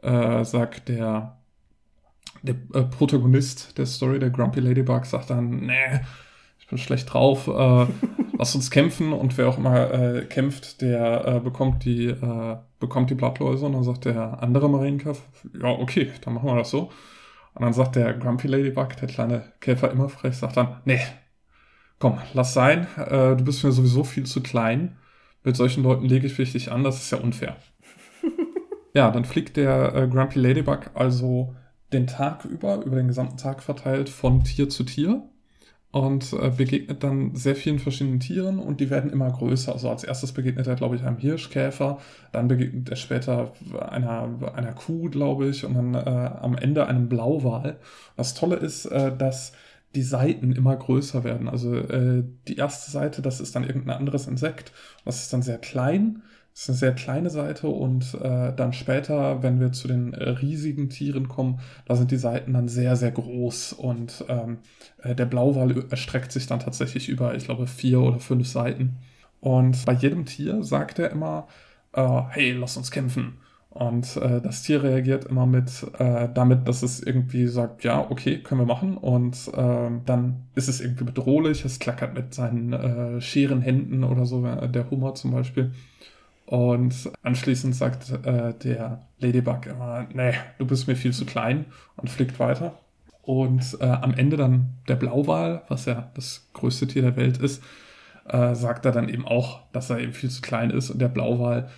äh, 0.02 0.40
äh, 0.40 0.46
sagt 0.46 0.88
der, 0.88 1.38
der 2.42 2.56
äh, 2.74 2.84
Protagonist 2.84 3.78
der 3.78 3.86
Story, 3.86 4.20
der 4.20 4.30
Grumpy 4.30 4.62
Ladybug, 4.62 5.06
sagt 5.06 5.30
dann, 5.30 5.66
nee, 5.66 6.00
ich 6.66 6.70
bin 6.70 6.80
schlecht 6.80 7.14
drauf, 7.14 7.48
äh, 7.48 7.86
lass 8.40 8.56
uns 8.56 8.72
kämpfen 8.72 9.14
und 9.14 9.38
wer 9.38 9.48
auch 9.48 9.60
immer 9.60 9.94
äh, 9.94 10.26
kämpft, 10.26 10.82
der 10.82 11.28
äh, 11.28 11.40
bekommt 11.40 11.86
die 11.86 12.08
äh, 12.08 12.58
bekommt 12.80 13.12
die 13.12 13.16
Blattläuse 13.16 13.68
und 13.68 13.74
dann 13.74 13.84
sagt 13.84 14.06
der 14.06 14.42
andere 14.42 14.68
Marienkäfer, 14.68 15.22
ja 15.62 15.70
okay, 15.70 16.12
dann 16.22 16.34
machen 16.34 16.50
wir 16.50 16.56
das 16.56 16.72
so. 16.72 16.92
Und 17.54 17.62
dann 17.62 17.72
sagt 17.72 17.96
der 17.96 18.14
Grumpy 18.16 18.48
Ladybug, 18.48 18.98
der 18.98 19.08
kleine 19.08 19.54
Käfer 19.62 19.92
immer 19.92 20.10
frech, 20.10 20.36
sagt 20.36 20.58
dann, 20.58 20.82
nee, 20.86 21.00
komm, 22.00 22.18
lass 22.34 22.56
sein, 22.56 22.88
äh, 22.98 23.36
du 23.36 23.44
bist 23.44 23.64
mir 23.64 23.72
sowieso 23.72 24.04
viel 24.04 24.26
zu 24.26 24.42
klein. 24.42 24.98
Mit 25.44 25.56
solchen 25.56 25.84
Leuten 25.84 26.06
lege 26.06 26.26
ich 26.26 26.36
dich 26.36 26.72
an, 26.72 26.84
das 26.84 26.98
ist 26.98 27.12
ja 27.12 27.20
unfair. 27.20 27.58
ja, 28.96 29.12
dann 29.12 29.24
fliegt 29.24 29.56
der 29.58 29.94
äh, 29.94 30.08
Grumpy 30.08 30.40
Ladybug 30.40 30.90
also 30.96 31.56
den 31.94 32.08
Tag 32.08 32.44
über, 32.44 32.84
über 32.84 32.96
den 32.96 33.08
gesamten 33.08 33.38
Tag 33.38 33.62
verteilt, 33.62 34.10
von 34.10 34.44
Tier 34.44 34.68
zu 34.68 34.84
Tier 34.84 35.30
und 35.96 36.34
äh, 36.34 36.50
begegnet 36.50 37.06
dann 37.06 37.36
sehr 37.36 37.56
vielen 37.56 37.80
verschiedenen 37.80 38.20
Tieren 38.20 38.60
und 38.60 38.82
die 38.82 38.90
werden 38.90 39.10
immer 39.10 39.32
größer. 39.32 39.72
Also 39.72 39.90
als 39.90 40.04
erstes 40.04 40.34
begegnet 40.34 40.68
er, 40.68 40.76
glaube 40.76 40.98
ich, 40.98 41.04
einem 41.04 41.18
Hirschkäfer, 41.18 42.00
dann 42.34 42.50
begegnet 42.50 42.90
er 42.90 42.98
später 42.98 43.54
einer, 43.80 44.28
einer 44.56 44.74
Kuh, 44.74 45.10
glaube 45.10 45.48
ich, 45.48 45.64
und 45.64 45.74
dann 45.74 45.94
äh, 45.94 46.00
am 46.42 46.58
Ende 46.58 46.88
einem 46.88 47.08
Blauwal. 47.08 47.78
Das 48.18 48.34
Tolle 48.34 48.58
ist, 48.58 48.88
äh, 48.88 49.16
dass 49.16 49.54
die 49.96 50.04
Seiten 50.04 50.52
immer 50.52 50.76
größer 50.76 51.24
werden. 51.24 51.48
Also 51.48 51.74
äh, 51.74 52.26
die 52.50 52.58
erste 52.58 52.92
Seite, 52.92 53.22
das 53.22 53.40
ist 53.40 53.56
dann 53.56 53.64
irgendein 53.64 53.98
anderes 53.98 54.28
Insekt. 54.28 54.74
Das 55.06 55.22
ist 55.22 55.32
dann 55.32 55.44
sehr 55.44 55.60
klein. 55.60 56.24
Das 56.56 56.64
ist 56.64 56.70
eine 56.70 56.78
sehr 56.78 56.94
kleine 56.94 57.30
Seite 57.30 57.68
und 57.68 58.14
äh, 58.14 58.54
dann 58.56 58.72
später, 58.72 59.44
wenn 59.44 59.60
wir 59.60 59.74
zu 59.74 59.90
den 59.90 60.14
riesigen 60.16 60.90
Tieren 60.90 61.28
kommen, 61.28 61.60
da 61.86 61.98
sind 61.98 62.12
die 62.12 62.18
Seiten 62.18 62.54
dann 62.54 62.70
sehr, 62.70 62.96
sehr 62.96 63.12
groß 63.12 63.74
und 63.74 64.24
ähm, 64.30 64.60
äh, 65.04 65.14
der 65.16 65.26
Blauwal 65.26 65.84
erstreckt 65.90 66.32
sich 66.32 66.48
dann 66.48 66.62
tatsächlich 66.62 67.10
über, 67.10 67.36
ich 67.36 67.44
glaube, 67.44 67.68
vier 67.68 68.00
oder 68.00 68.20
fünf 68.20 68.48
Seiten. 68.48 68.96
Und 69.42 69.86
bei 69.86 69.92
jedem 69.92 70.26
Tier 70.26 70.64
sagt 70.64 70.98
er 70.98 71.12
immer, 71.12 71.48
äh, 71.92 72.22
hey, 72.30 72.54
lass 72.54 72.78
uns 72.78 72.90
kämpfen. 72.90 73.40
Und 73.70 74.16
äh, 74.16 74.40
das 74.40 74.64
Tier 74.64 74.82
reagiert 74.82 75.26
immer 75.26 75.46
mit 75.46 75.86
damit, 76.00 76.66
dass 76.70 76.82
es 76.84 77.04
irgendwie 77.04 77.48
sagt, 77.48 77.84
ja, 77.84 78.10
okay, 78.10 78.42
können 78.42 78.62
wir 78.62 78.66
machen. 78.66 78.96
Und 78.96 79.50
äh, 79.54 79.90
dann 80.06 80.46
ist 80.56 80.70
es 80.70 80.80
irgendwie 80.80 81.04
bedrohlich. 81.04 81.66
Es 81.66 81.80
klackert 81.80 82.14
mit 82.14 82.34
seinen 82.34 83.20
scheren 83.22 83.60
Händen 83.62 84.06
oder 84.06 84.26
so, 84.26 84.42
der 84.46 84.90
Hummer 84.90 85.16
zum 85.16 85.32
Beispiel. 85.32 85.74
Und 86.46 87.10
anschließend 87.24 87.76
sagt 87.76 88.12
äh, 88.12 88.54
der 88.54 89.08
Ladybug 89.20 89.66
immer, 89.66 90.08
nee, 90.14 90.34
du 90.60 90.66
bist 90.66 90.88
mir 90.88 90.96
viel 90.96 91.14
zu 91.14 91.26
klein 91.26 91.66
und 91.96 92.10
fliegt 92.10 92.40
weiter. 92.40 92.78
Und 93.24 93.78
äh, 93.80 93.86
am 93.86 94.14
Ende 94.14 94.38
dann 94.38 94.74
der 94.88 94.96
Blauwal, 94.96 95.64
was 95.68 95.86
ja 95.86 96.12
das 96.14 96.48
größte 96.54 96.86
Tier 96.88 97.02
der 97.02 97.16
Welt 97.16 97.40
ist, 97.40 97.64
äh, 98.28 98.54
sagt 98.54 98.86
er 98.86 98.92
dann 98.92 99.10
eben 99.10 99.26
auch, 99.26 99.62
dass 99.72 99.90
er 99.90 100.00
eben 100.00 100.14
viel 100.14 100.30
zu 100.30 100.42
klein 100.42 100.70
ist. 100.70 100.92
Und 100.92 101.00
der 101.00 101.08
Blauwal 101.08 101.70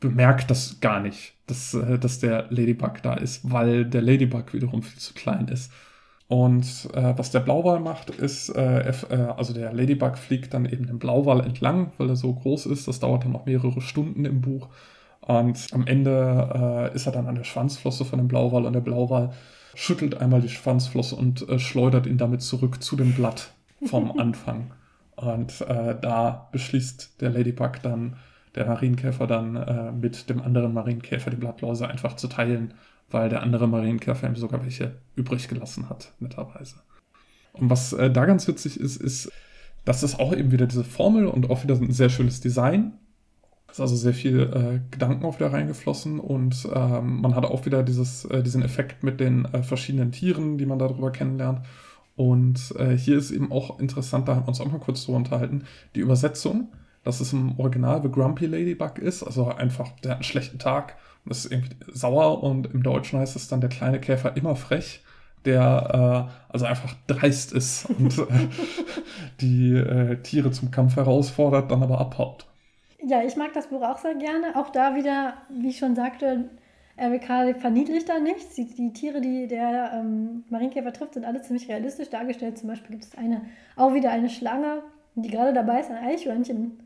bemerkt 0.00 0.50
das 0.50 0.80
gar 0.80 1.00
nicht, 1.00 1.34
dass, 1.46 1.74
äh, 1.74 1.98
dass 1.98 2.20
der 2.20 2.46
Ladybug 2.48 3.02
da 3.02 3.14
ist, 3.14 3.50
weil 3.50 3.84
der 3.84 4.00
Ladybug 4.00 4.54
wiederum 4.54 4.82
viel 4.82 4.98
zu 4.98 5.12
klein 5.12 5.48
ist. 5.48 5.70
Und 6.26 6.88
äh, 6.94 7.16
was 7.16 7.30
der 7.30 7.40
Blauwal 7.40 7.80
macht, 7.80 8.10
ist, 8.10 8.48
äh, 8.48 8.88
äh, 8.88 9.14
also 9.36 9.52
der 9.52 9.72
Ladybug 9.72 10.16
fliegt 10.16 10.54
dann 10.54 10.64
eben 10.64 10.86
den 10.86 10.98
Blauwal 10.98 11.40
entlang, 11.40 11.92
weil 11.98 12.08
er 12.08 12.16
so 12.16 12.32
groß 12.32 12.66
ist. 12.66 12.88
Das 12.88 13.00
dauert 13.00 13.24
dann 13.24 13.32
noch 13.32 13.44
mehrere 13.44 13.80
Stunden 13.82 14.24
im 14.24 14.40
Buch. 14.40 14.68
Und 15.20 15.66
am 15.72 15.86
Ende 15.86 16.90
äh, 16.92 16.94
ist 16.94 17.06
er 17.06 17.12
dann 17.12 17.26
an 17.26 17.34
der 17.34 17.44
Schwanzflosse 17.44 18.04
von 18.04 18.18
dem 18.18 18.28
Blauwal 18.28 18.64
und 18.64 18.72
der 18.72 18.80
Blauwal 18.80 19.32
schüttelt 19.74 20.20
einmal 20.20 20.40
die 20.40 20.48
Schwanzflosse 20.48 21.16
und 21.16 21.46
äh, 21.48 21.58
schleudert 21.58 22.06
ihn 22.06 22.18
damit 22.18 22.40
zurück 22.42 22.82
zu 22.82 22.96
dem 22.96 23.12
Blatt 23.12 23.52
vom 23.84 24.18
Anfang. 24.18 24.72
Und 25.16 25.60
äh, 25.60 25.94
da 26.00 26.48
beschließt 26.52 27.20
der 27.20 27.30
Ladybug 27.30 27.82
dann, 27.82 28.16
der 28.54 28.66
Marienkäfer 28.66 29.26
dann 29.26 29.98
mit 30.00 30.30
dem 30.30 30.40
anderen 30.40 30.72
Marienkäfer 30.72 31.28
die 31.28 31.36
Blattläuse 31.36 31.88
einfach 31.88 32.14
zu 32.14 32.28
teilen, 32.28 32.72
weil 33.14 33.30
der 33.30 33.42
andere 33.42 33.66
Marienkäfer 33.66 34.28
ihm 34.28 34.36
sogar 34.36 34.62
welche 34.62 34.96
übrig 35.14 35.48
gelassen 35.48 35.88
hat, 35.88 36.12
netterweise. 36.20 36.76
Und 37.52 37.70
was 37.70 37.92
äh, 37.92 38.10
da 38.10 38.26
ganz 38.26 38.46
witzig 38.48 38.78
ist, 38.78 38.96
ist, 38.96 39.30
dass 39.84 40.02
es 40.02 40.18
auch 40.18 40.34
eben 40.34 40.50
wieder 40.50 40.66
diese 40.66 40.84
Formel 40.84 41.26
und 41.26 41.48
auch 41.48 41.62
wieder 41.62 41.76
ein 41.76 41.92
sehr 41.92 42.10
schönes 42.10 42.40
Design. 42.40 42.94
Es 43.68 43.74
ist 43.74 43.80
also 43.80 43.96
sehr 43.96 44.14
viel 44.14 44.40
äh, 44.40 44.80
Gedanken 44.90 45.24
auch 45.24 45.36
wieder 45.38 45.52
reingeflossen 45.52 46.20
und 46.20 46.68
ähm, 46.74 47.20
man 47.20 47.34
hat 47.34 47.44
auch 47.44 47.64
wieder 47.66 47.82
dieses, 47.82 48.24
äh, 48.26 48.42
diesen 48.42 48.62
Effekt 48.62 49.02
mit 49.02 49.20
den 49.20 49.46
äh, 49.46 49.62
verschiedenen 49.62 50.12
Tieren, 50.12 50.58
die 50.58 50.66
man 50.66 50.78
darüber 50.78 51.10
kennenlernt. 51.10 51.60
Und 52.16 52.74
äh, 52.78 52.96
hier 52.96 53.18
ist 53.18 53.30
eben 53.30 53.50
auch 53.50 53.80
interessant, 53.80 54.28
da 54.28 54.36
haben 54.36 54.44
wir 54.44 54.48
uns 54.48 54.60
auch 54.60 54.70
mal 54.70 54.78
kurz 54.78 55.04
drüber 55.04 55.18
unterhalten, 55.18 55.64
die 55.94 56.00
Übersetzung 56.00 56.68
dass 57.04 57.20
es 57.20 57.32
im 57.32 57.58
Original 57.60 58.02
The 58.02 58.10
Grumpy 58.10 58.46
Ladybug 58.46 58.98
ist, 58.98 59.22
also 59.22 59.48
einfach, 59.48 59.90
der 60.00 60.12
hat 60.12 60.18
einen 60.18 60.24
schlechten 60.24 60.58
Tag 60.58 60.96
und 61.24 61.30
ist 61.30 61.50
irgendwie 61.50 61.74
sauer 61.92 62.42
und 62.42 62.72
im 62.72 62.82
Deutschen 62.82 63.18
heißt 63.18 63.36
es 63.36 63.48
dann 63.48 63.60
der 63.60 63.70
kleine 63.70 64.00
Käfer 64.00 64.36
immer 64.36 64.56
frech, 64.56 65.02
der 65.44 66.28
äh, 66.30 66.52
also 66.52 66.66
einfach 66.66 66.94
dreist 67.06 67.52
ist 67.52 67.86
und 67.86 68.18
äh, 68.18 68.48
die 69.40 69.72
äh, 69.72 70.16
Tiere 70.22 70.50
zum 70.50 70.70
Kampf 70.70 70.96
herausfordert, 70.96 71.70
dann 71.70 71.82
aber 71.82 72.00
abhaut. 72.00 72.46
Ja, 73.06 73.22
ich 73.22 73.36
mag 73.36 73.52
das 73.52 73.68
Buch 73.68 73.82
auch 73.82 73.98
sehr 73.98 74.14
gerne. 74.14 74.56
Auch 74.56 74.70
da 74.70 74.94
wieder, 74.94 75.34
wie 75.50 75.68
ich 75.68 75.78
schon 75.78 75.94
sagte, 75.94 76.48
RWK 76.96 77.60
verniedlicht 77.60 78.08
da 78.08 78.18
nichts. 78.18 78.54
Die, 78.54 78.66
die 78.66 78.92
Tiere, 78.92 79.20
die 79.20 79.46
der 79.46 79.92
ähm, 79.94 80.44
Marienkäfer 80.48 80.92
trifft, 80.92 81.14
sind 81.14 81.26
alle 81.26 81.42
ziemlich 81.42 81.68
realistisch 81.68 82.08
dargestellt. 82.08 82.56
Zum 82.56 82.68
Beispiel 82.68 82.92
gibt 82.92 83.04
es 83.04 83.14
eine, 83.18 83.42
auch 83.76 83.92
wieder 83.92 84.10
eine 84.10 84.30
Schlange, 84.30 84.82
die 85.16 85.28
gerade 85.28 85.52
dabei 85.52 85.80
ist, 85.80 85.90
ein 85.90 86.02
Eichhörnchen 86.02 86.78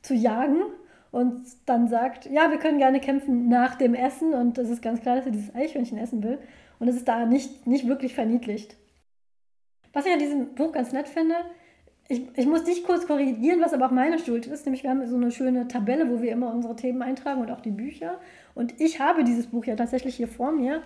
zu 0.00 0.14
jagen 0.14 0.62
und 1.10 1.42
dann 1.66 1.88
sagt, 1.88 2.26
ja, 2.26 2.50
wir 2.50 2.58
können 2.58 2.78
gerne 2.78 3.00
kämpfen 3.00 3.48
nach 3.48 3.76
dem 3.76 3.94
Essen 3.94 4.34
und 4.34 4.58
es 4.58 4.68
ist 4.68 4.82
ganz 4.82 5.00
klar, 5.00 5.16
dass 5.16 5.26
er 5.26 5.32
dieses 5.32 5.54
Eichhörnchen 5.54 5.98
essen 5.98 6.22
will 6.22 6.38
und 6.78 6.88
es 6.88 6.96
ist 6.96 7.08
da 7.08 7.24
nicht, 7.26 7.66
nicht 7.66 7.88
wirklich 7.88 8.14
verniedlicht. 8.14 8.76
Was 9.92 10.06
ich 10.06 10.12
an 10.12 10.18
diesem 10.18 10.54
Buch 10.54 10.72
ganz 10.72 10.92
nett 10.92 11.08
finde, 11.08 11.34
ich, 12.08 12.22
ich 12.36 12.46
muss 12.46 12.64
dich 12.64 12.84
kurz 12.84 13.06
korrigieren, 13.06 13.60
was 13.60 13.74
aber 13.74 13.86
auch 13.86 13.90
meine 13.90 14.18
Schuld 14.18 14.46
ist, 14.46 14.64
nämlich 14.64 14.82
wir 14.82 14.90
haben 14.90 15.06
so 15.06 15.16
eine 15.16 15.30
schöne 15.30 15.68
Tabelle, 15.68 16.10
wo 16.10 16.22
wir 16.22 16.32
immer 16.32 16.52
unsere 16.52 16.76
Themen 16.76 17.02
eintragen 17.02 17.40
und 17.40 17.50
auch 17.50 17.60
die 17.60 17.70
Bücher 17.70 18.18
und 18.54 18.80
ich 18.80 19.00
habe 19.00 19.24
dieses 19.24 19.46
Buch 19.46 19.64
ja 19.64 19.76
tatsächlich 19.76 20.16
hier 20.16 20.28
vor 20.28 20.52
mir, 20.52 20.82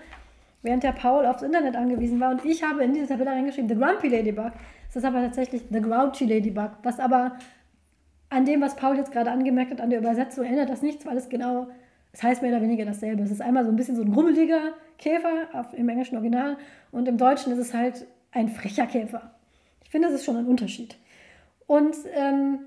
während 0.62 0.84
der 0.84 0.92
Paul 0.92 1.26
aufs 1.26 1.42
Internet 1.42 1.76
angewiesen 1.76 2.20
war 2.20 2.30
und 2.30 2.44
ich 2.44 2.62
habe 2.62 2.84
in 2.84 2.94
diese 2.94 3.08
Tabelle 3.08 3.30
reingeschrieben, 3.30 3.68
The 3.68 3.76
Grumpy 3.76 4.08
Ladybug. 4.08 4.52
Es 4.88 4.96
ist 4.96 5.04
aber 5.04 5.22
tatsächlich 5.22 5.62
The 5.70 5.80
Grouchy 5.80 6.26
Ladybug, 6.26 6.70
was 6.82 7.00
aber 7.00 7.36
an 8.32 8.46
dem, 8.46 8.62
was 8.62 8.76
Paul 8.76 8.96
jetzt 8.96 9.12
gerade 9.12 9.30
angemerkt 9.30 9.70
hat, 9.70 9.80
an 9.80 9.90
der 9.90 9.98
Übersetzung 9.98 10.44
erinnert 10.44 10.70
das 10.70 10.80
nichts, 10.80 11.04
weil 11.04 11.16
es 11.18 11.28
genau, 11.28 11.68
es 12.12 12.22
heißt 12.22 12.40
mehr 12.40 12.50
oder 12.50 12.62
weniger 12.62 12.86
dasselbe. 12.86 13.22
Es 13.22 13.30
ist 13.30 13.42
einmal 13.42 13.64
so 13.64 13.70
ein 13.70 13.76
bisschen 13.76 13.94
so 13.94 14.02
ein 14.02 14.10
grummeliger 14.10 14.72
Käfer 14.98 15.48
auf, 15.52 15.74
im 15.74 15.88
englischen 15.90 16.16
Original 16.16 16.56
und 16.92 17.06
im 17.08 17.18
Deutschen 17.18 17.52
ist 17.52 17.58
es 17.58 17.74
halt 17.74 18.06
ein 18.30 18.48
frecher 18.48 18.86
Käfer. 18.86 19.34
Ich 19.84 19.90
finde, 19.90 20.08
das 20.08 20.16
ist 20.16 20.24
schon 20.24 20.36
ein 20.36 20.46
Unterschied. 20.46 20.96
Und 21.66 21.94
ähm, 22.14 22.60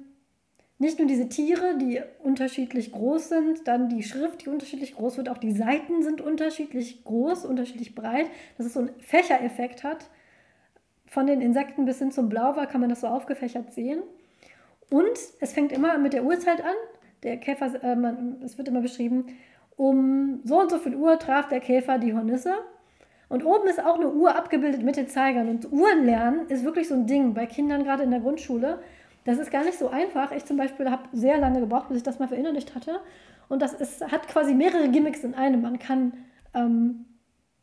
nicht 0.77 0.99
nur 0.99 1.07
diese 1.07 1.29
Tiere, 1.29 1.77
die 1.79 1.99
unterschiedlich 2.21 2.91
groß 2.91 3.29
sind, 3.29 3.67
dann 3.67 3.89
die 3.89 4.03
Schrift, 4.03 4.45
die 4.45 4.49
unterschiedlich 4.49 4.95
groß 4.95 5.17
wird, 5.17 5.29
auch 5.29 5.39
die 5.39 5.51
Seiten 5.51 6.03
sind 6.03 6.21
unterschiedlich 6.21 7.03
groß, 7.03 7.45
unterschiedlich 7.45 7.95
breit, 7.95 8.27
dass 8.57 8.67
es 8.67 8.73
so 8.73 8.81
einen 8.81 8.91
Fächereffekt 8.99 9.83
hat. 9.83 10.09
Von 11.07 11.25
den 11.25 11.41
Insekten 11.41 11.85
bis 11.85 11.97
hin 11.97 12.11
zum 12.11 12.29
Blauwal 12.29 12.67
kann 12.67 12.81
man 12.81 12.89
das 12.89 13.01
so 13.01 13.07
aufgefächert 13.07 13.73
sehen. 13.73 14.03
Und 14.89 15.17
es 15.39 15.53
fängt 15.53 15.71
immer 15.71 15.97
mit 15.97 16.13
der 16.13 16.23
Uhrzeit 16.23 16.61
an. 16.61 16.75
Der 17.23 17.37
Käfer, 17.37 17.71
äh, 17.83 17.95
es 18.43 18.57
wird 18.57 18.67
immer 18.67 18.81
beschrieben, 18.81 19.25
um 19.77 20.41
so 20.43 20.59
und 20.59 20.69
so 20.69 20.77
viel 20.77 20.95
Uhr 20.95 21.17
traf 21.19 21.47
der 21.47 21.59
Käfer 21.59 21.97
die 21.97 22.13
Hornisse. 22.13 22.53
Und 23.27 23.43
oben 23.43 23.67
ist 23.67 23.83
auch 23.83 23.95
eine 23.95 24.11
Uhr 24.11 24.35
abgebildet 24.35 24.83
mit 24.83 24.97
den 24.97 25.07
Zeigern. 25.07 25.49
Und 25.49 25.71
Uhrenlernen 25.71 26.47
ist 26.49 26.63
wirklich 26.63 26.87
so 26.87 26.93
ein 26.93 27.07
Ding 27.07 27.33
bei 27.33 27.45
Kindern 27.45 27.83
gerade 27.83 28.03
in 28.03 28.11
der 28.11 28.19
Grundschule. 28.19 28.79
Das 29.25 29.39
ist 29.39 29.51
gar 29.51 29.63
nicht 29.63 29.79
so 29.79 29.89
einfach. 29.89 30.31
Ich 30.31 30.45
zum 30.45 30.57
Beispiel 30.57 30.91
habe 30.91 31.03
sehr 31.11 31.37
lange 31.37 31.59
gebraucht, 31.59 31.87
bis 31.87 31.97
ich 31.97 32.03
das 32.03 32.19
mal 32.19 32.27
verinnerlicht 32.27 32.75
hatte. 32.75 32.99
Und 33.49 33.61
das 33.61 33.73
ist, 33.73 34.11
hat 34.11 34.27
quasi 34.27 34.53
mehrere 34.53 34.89
Gimmicks 34.89 35.23
in 35.23 35.33
einem. 35.33 35.63
Man 35.63 35.79
kann 35.79 36.13
ähm, 36.53 37.05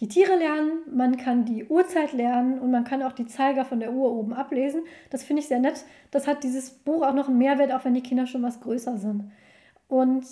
die 0.02 0.08
Tiere 0.08 0.34
lernen, 0.34 0.80
man 0.92 1.16
kann 1.16 1.44
die 1.44 1.64
Uhrzeit 1.64 2.12
lernen 2.12 2.58
und 2.58 2.72
man 2.72 2.82
kann 2.82 3.04
auch 3.04 3.12
die 3.12 3.26
Zeiger 3.26 3.64
von 3.64 3.78
der 3.78 3.92
Uhr 3.92 4.10
oben 4.10 4.32
ablesen. 4.32 4.82
Das 5.10 5.22
finde 5.22 5.42
ich 5.42 5.46
sehr 5.46 5.60
nett. 5.60 5.84
Das 6.10 6.26
hat 6.26 6.42
dieses 6.42 6.70
Buch 6.70 7.02
auch 7.02 7.14
noch 7.14 7.28
einen 7.28 7.38
Mehrwert, 7.38 7.70
auch 7.70 7.84
wenn 7.84 7.94
die 7.94 8.02
Kinder 8.02 8.26
schon 8.26 8.42
was 8.42 8.60
größer 8.60 8.98
sind. 8.98 9.30
Und 9.86 10.26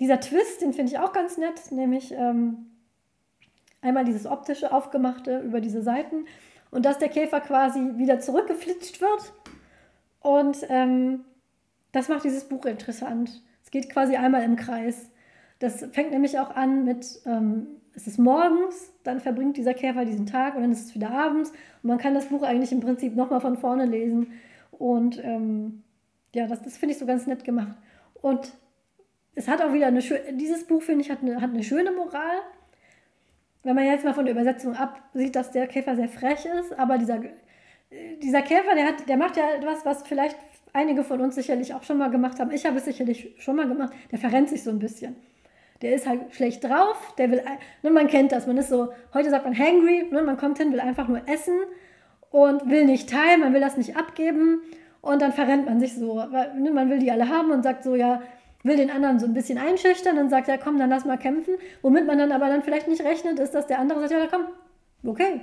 dieser 0.00 0.20
Twist, 0.20 0.62
den 0.62 0.72
finde 0.72 0.90
ich 0.90 0.98
auch 0.98 1.12
ganz 1.12 1.36
nett, 1.36 1.70
nämlich 1.70 2.12
ähm, 2.12 2.70
einmal 3.82 4.06
dieses 4.06 4.24
optische 4.24 4.72
Aufgemachte 4.72 5.40
über 5.40 5.60
diese 5.60 5.82
Seiten 5.82 6.24
und 6.70 6.86
dass 6.86 6.98
der 6.98 7.10
Käfer 7.10 7.42
quasi 7.42 7.98
wieder 7.98 8.20
zurückgeflitscht 8.20 9.02
wird. 9.02 9.34
Und 10.20 10.56
ähm, 10.70 11.26
das 11.92 12.08
macht 12.08 12.24
dieses 12.24 12.44
Buch 12.44 12.64
interessant. 12.64 13.42
Es 13.62 13.70
geht 13.70 13.90
quasi 13.90 14.16
einmal 14.16 14.44
im 14.44 14.56
Kreis. 14.56 15.10
Das 15.58 15.84
fängt 15.92 16.10
nämlich 16.10 16.38
auch 16.38 16.56
an 16.56 16.86
mit 16.86 17.20
ähm, 17.26 17.66
es 17.96 18.06
ist 18.06 18.18
morgens, 18.18 18.92
dann 19.04 19.20
verbringt 19.20 19.56
dieser 19.56 19.74
Käfer 19.74 20.04
diesen 20.04 20.26
Tag 20.26 20.56
und 20.56 20.62
dann 20.62 20.72
ist 20.72 20.86
es 20.86 20.94
wieder 20.94 21.10
abends 21.10 21.50
und 21.50 21.88
man 21.88 21.98
kann 21.98 22.14
das 22.14 22.26
Buch 22.26 22.42
eigentlich 22.42 22.72
im 22.72 22.80
Prinzip 22.80 23.14
nochmal 23.14 23.40
von 23.40 23.56
vorne 23.56 23.86
lesen 23.86 24.32
und 24.72 25.22
ähm, 25.22 25.82
ja, 26.34 26.46
das, 26.46 26.62
das 26.62 26.76
finde 26.76 26.94
ich 26.94 26.98
so 26.98 27.06
ganz 27.06 27.26
nett 27.26 27.44
gemacht. 27.44 27.76
Und 28.20 28.52
es 29.34 29.48
hat 29.48 29.62
auch 29.62 29.72
wieder 29.72 29.86
eine 29.86 30.02
schöne, 30.02 30.32
dieses 30.32 30.66
Buch 30.66 30.82
finde 30.82 31.02
ich 31.02 31.10
hat 31.10 31.22
eine, 31.22 31.40
hat 31.40 31.50
eine 31.50 31.62
schöne 31.62 31.92
Moral. 31.92 32.40
wenn 33.62 33.74
man 33.74 33.84
jetzt 33.84 34.04
mal 34.04 34.14
von 34.14 34.24
der 34.24 34.34
Übersetzung 34.34 34.74
absieht, 34.74 35.36
dass 35.36 35.52
der 35.52 35.66
Käfer 35.66 35.96
sehr 35.96 36.08
frech 36.08 36.44
ist, 36.44 36.72
aber 36.78 36.98
dieser, 36.98 37.20
dieser 38.22 38.42
Käfer, 38.42 38.74
der, 38.74 38.86
hat, 38.88 39.08
der 39.08 39.16
macht 39.16 39.36
ja 39.36 39.54
etwas, 39.54 39.84
was 39.86 40.06
vielleicht 40.06 40.36
einige 40.72 41.04
von 41.04 41.20
uns 41.20 41.36
sicherlich 41.36 41.72
auch 41.74 41.84
schon 41.84 41.98
mal 41.98 42.10
gemacht 42.10 42.40
haben. 42.40 42.50
Ich 42.50 42.66
habe 42.66 42.78
es 42.78 42.84
sicherlich 42.84 43.34
schon 43.38 43.56
mal 43.56 43.68
gemacht. 43.68 43.92
Der 44.10 44.18
verrennt 44.18 44.48
sich 44.48 44.62
so 44.62 44.70
ein 44.70 44.80
bisschen. 44.80 45.16
Der 45.84 45.94
ist 45.94 46.06
halt 46.06 46.34
schlecht 46.34 46.64
drauf, 46.64 47.14
der 47.18 47.30
will, 47.30 47.42
ne, 47.82 47.90
man 47.90 48.06
kennt 48.06 48.32
das, 48.32 48.46
man 48.46 48.56
ist 48.56 48.70
so, 48.70 48.88
heute 49.12 49.28
sagt 49.28 49.44
man 49.44 49.56
hangry, 49.56 50.06
ne, 50.10 50.22
man 50.22 50.38
kommt 50.38 50.56
hin, 50.56 50.72
will 50.72 50.80
einfach 50.80 51.08
nur 51.08 51.20
essen 51.28 51.58
und 52.30 52.70
will 52.70 52.86
nicht 52.86 53.10
teilen, 53.10 53.40
man 53.40 53.52
will 53.52 53.60
das 53.60 53.76
nicht 53.76 53.94
abgeben 53.94 54.62
und 55.02 55.20
dann 55.20 55.32
verrennt 55.32 55.66
man 55.66 55.80
sich 55.80 55.94
so. 55.94 56.16
Weil, 56.30 56.54
ne, 56.54 56.70
man 56.70 56.88
will 56.88 57.00
die 57.00 57.10
alle 57.10 57.28
haben 57.28 57.50
und 57.50 57.62
sagt 57.62 57.84
so, 57.84 57.94
ja, 57.94 58.22
will 58.62 58.78
den 58.78 58.90
anderen 58.90 59.18
so 59.18 59.26
ein 59.26 59.34
bisschen 59.34 59.58
einschüchtern 59.58 60.16
und 60.16 60.30
sagt, 60.30 60.48
ja 60.48 60.56
komm, 60.56 60.78
dann 60.78 60.88
lass 60.88 61.04
mal 61.04 61.18
kämpfen. 61.18 61.56
Womit 61.82 62.06
man 62.06 62.16
dann 62.16 62.32
aber 62.32 62.46
dann 62.46 62.62
vielleicht 62.62 62.88
nicht 62.88 63.04
rechnet, 63.04 63.38
ist, 63.38 63.54
dass 63.54 63.66
der 63.66 63.78
andere 63.78 64.00
sagt, 64.00 64.12
ja 64.12 64.26
komm, 64.26 64.46
okay. 65.04 65.42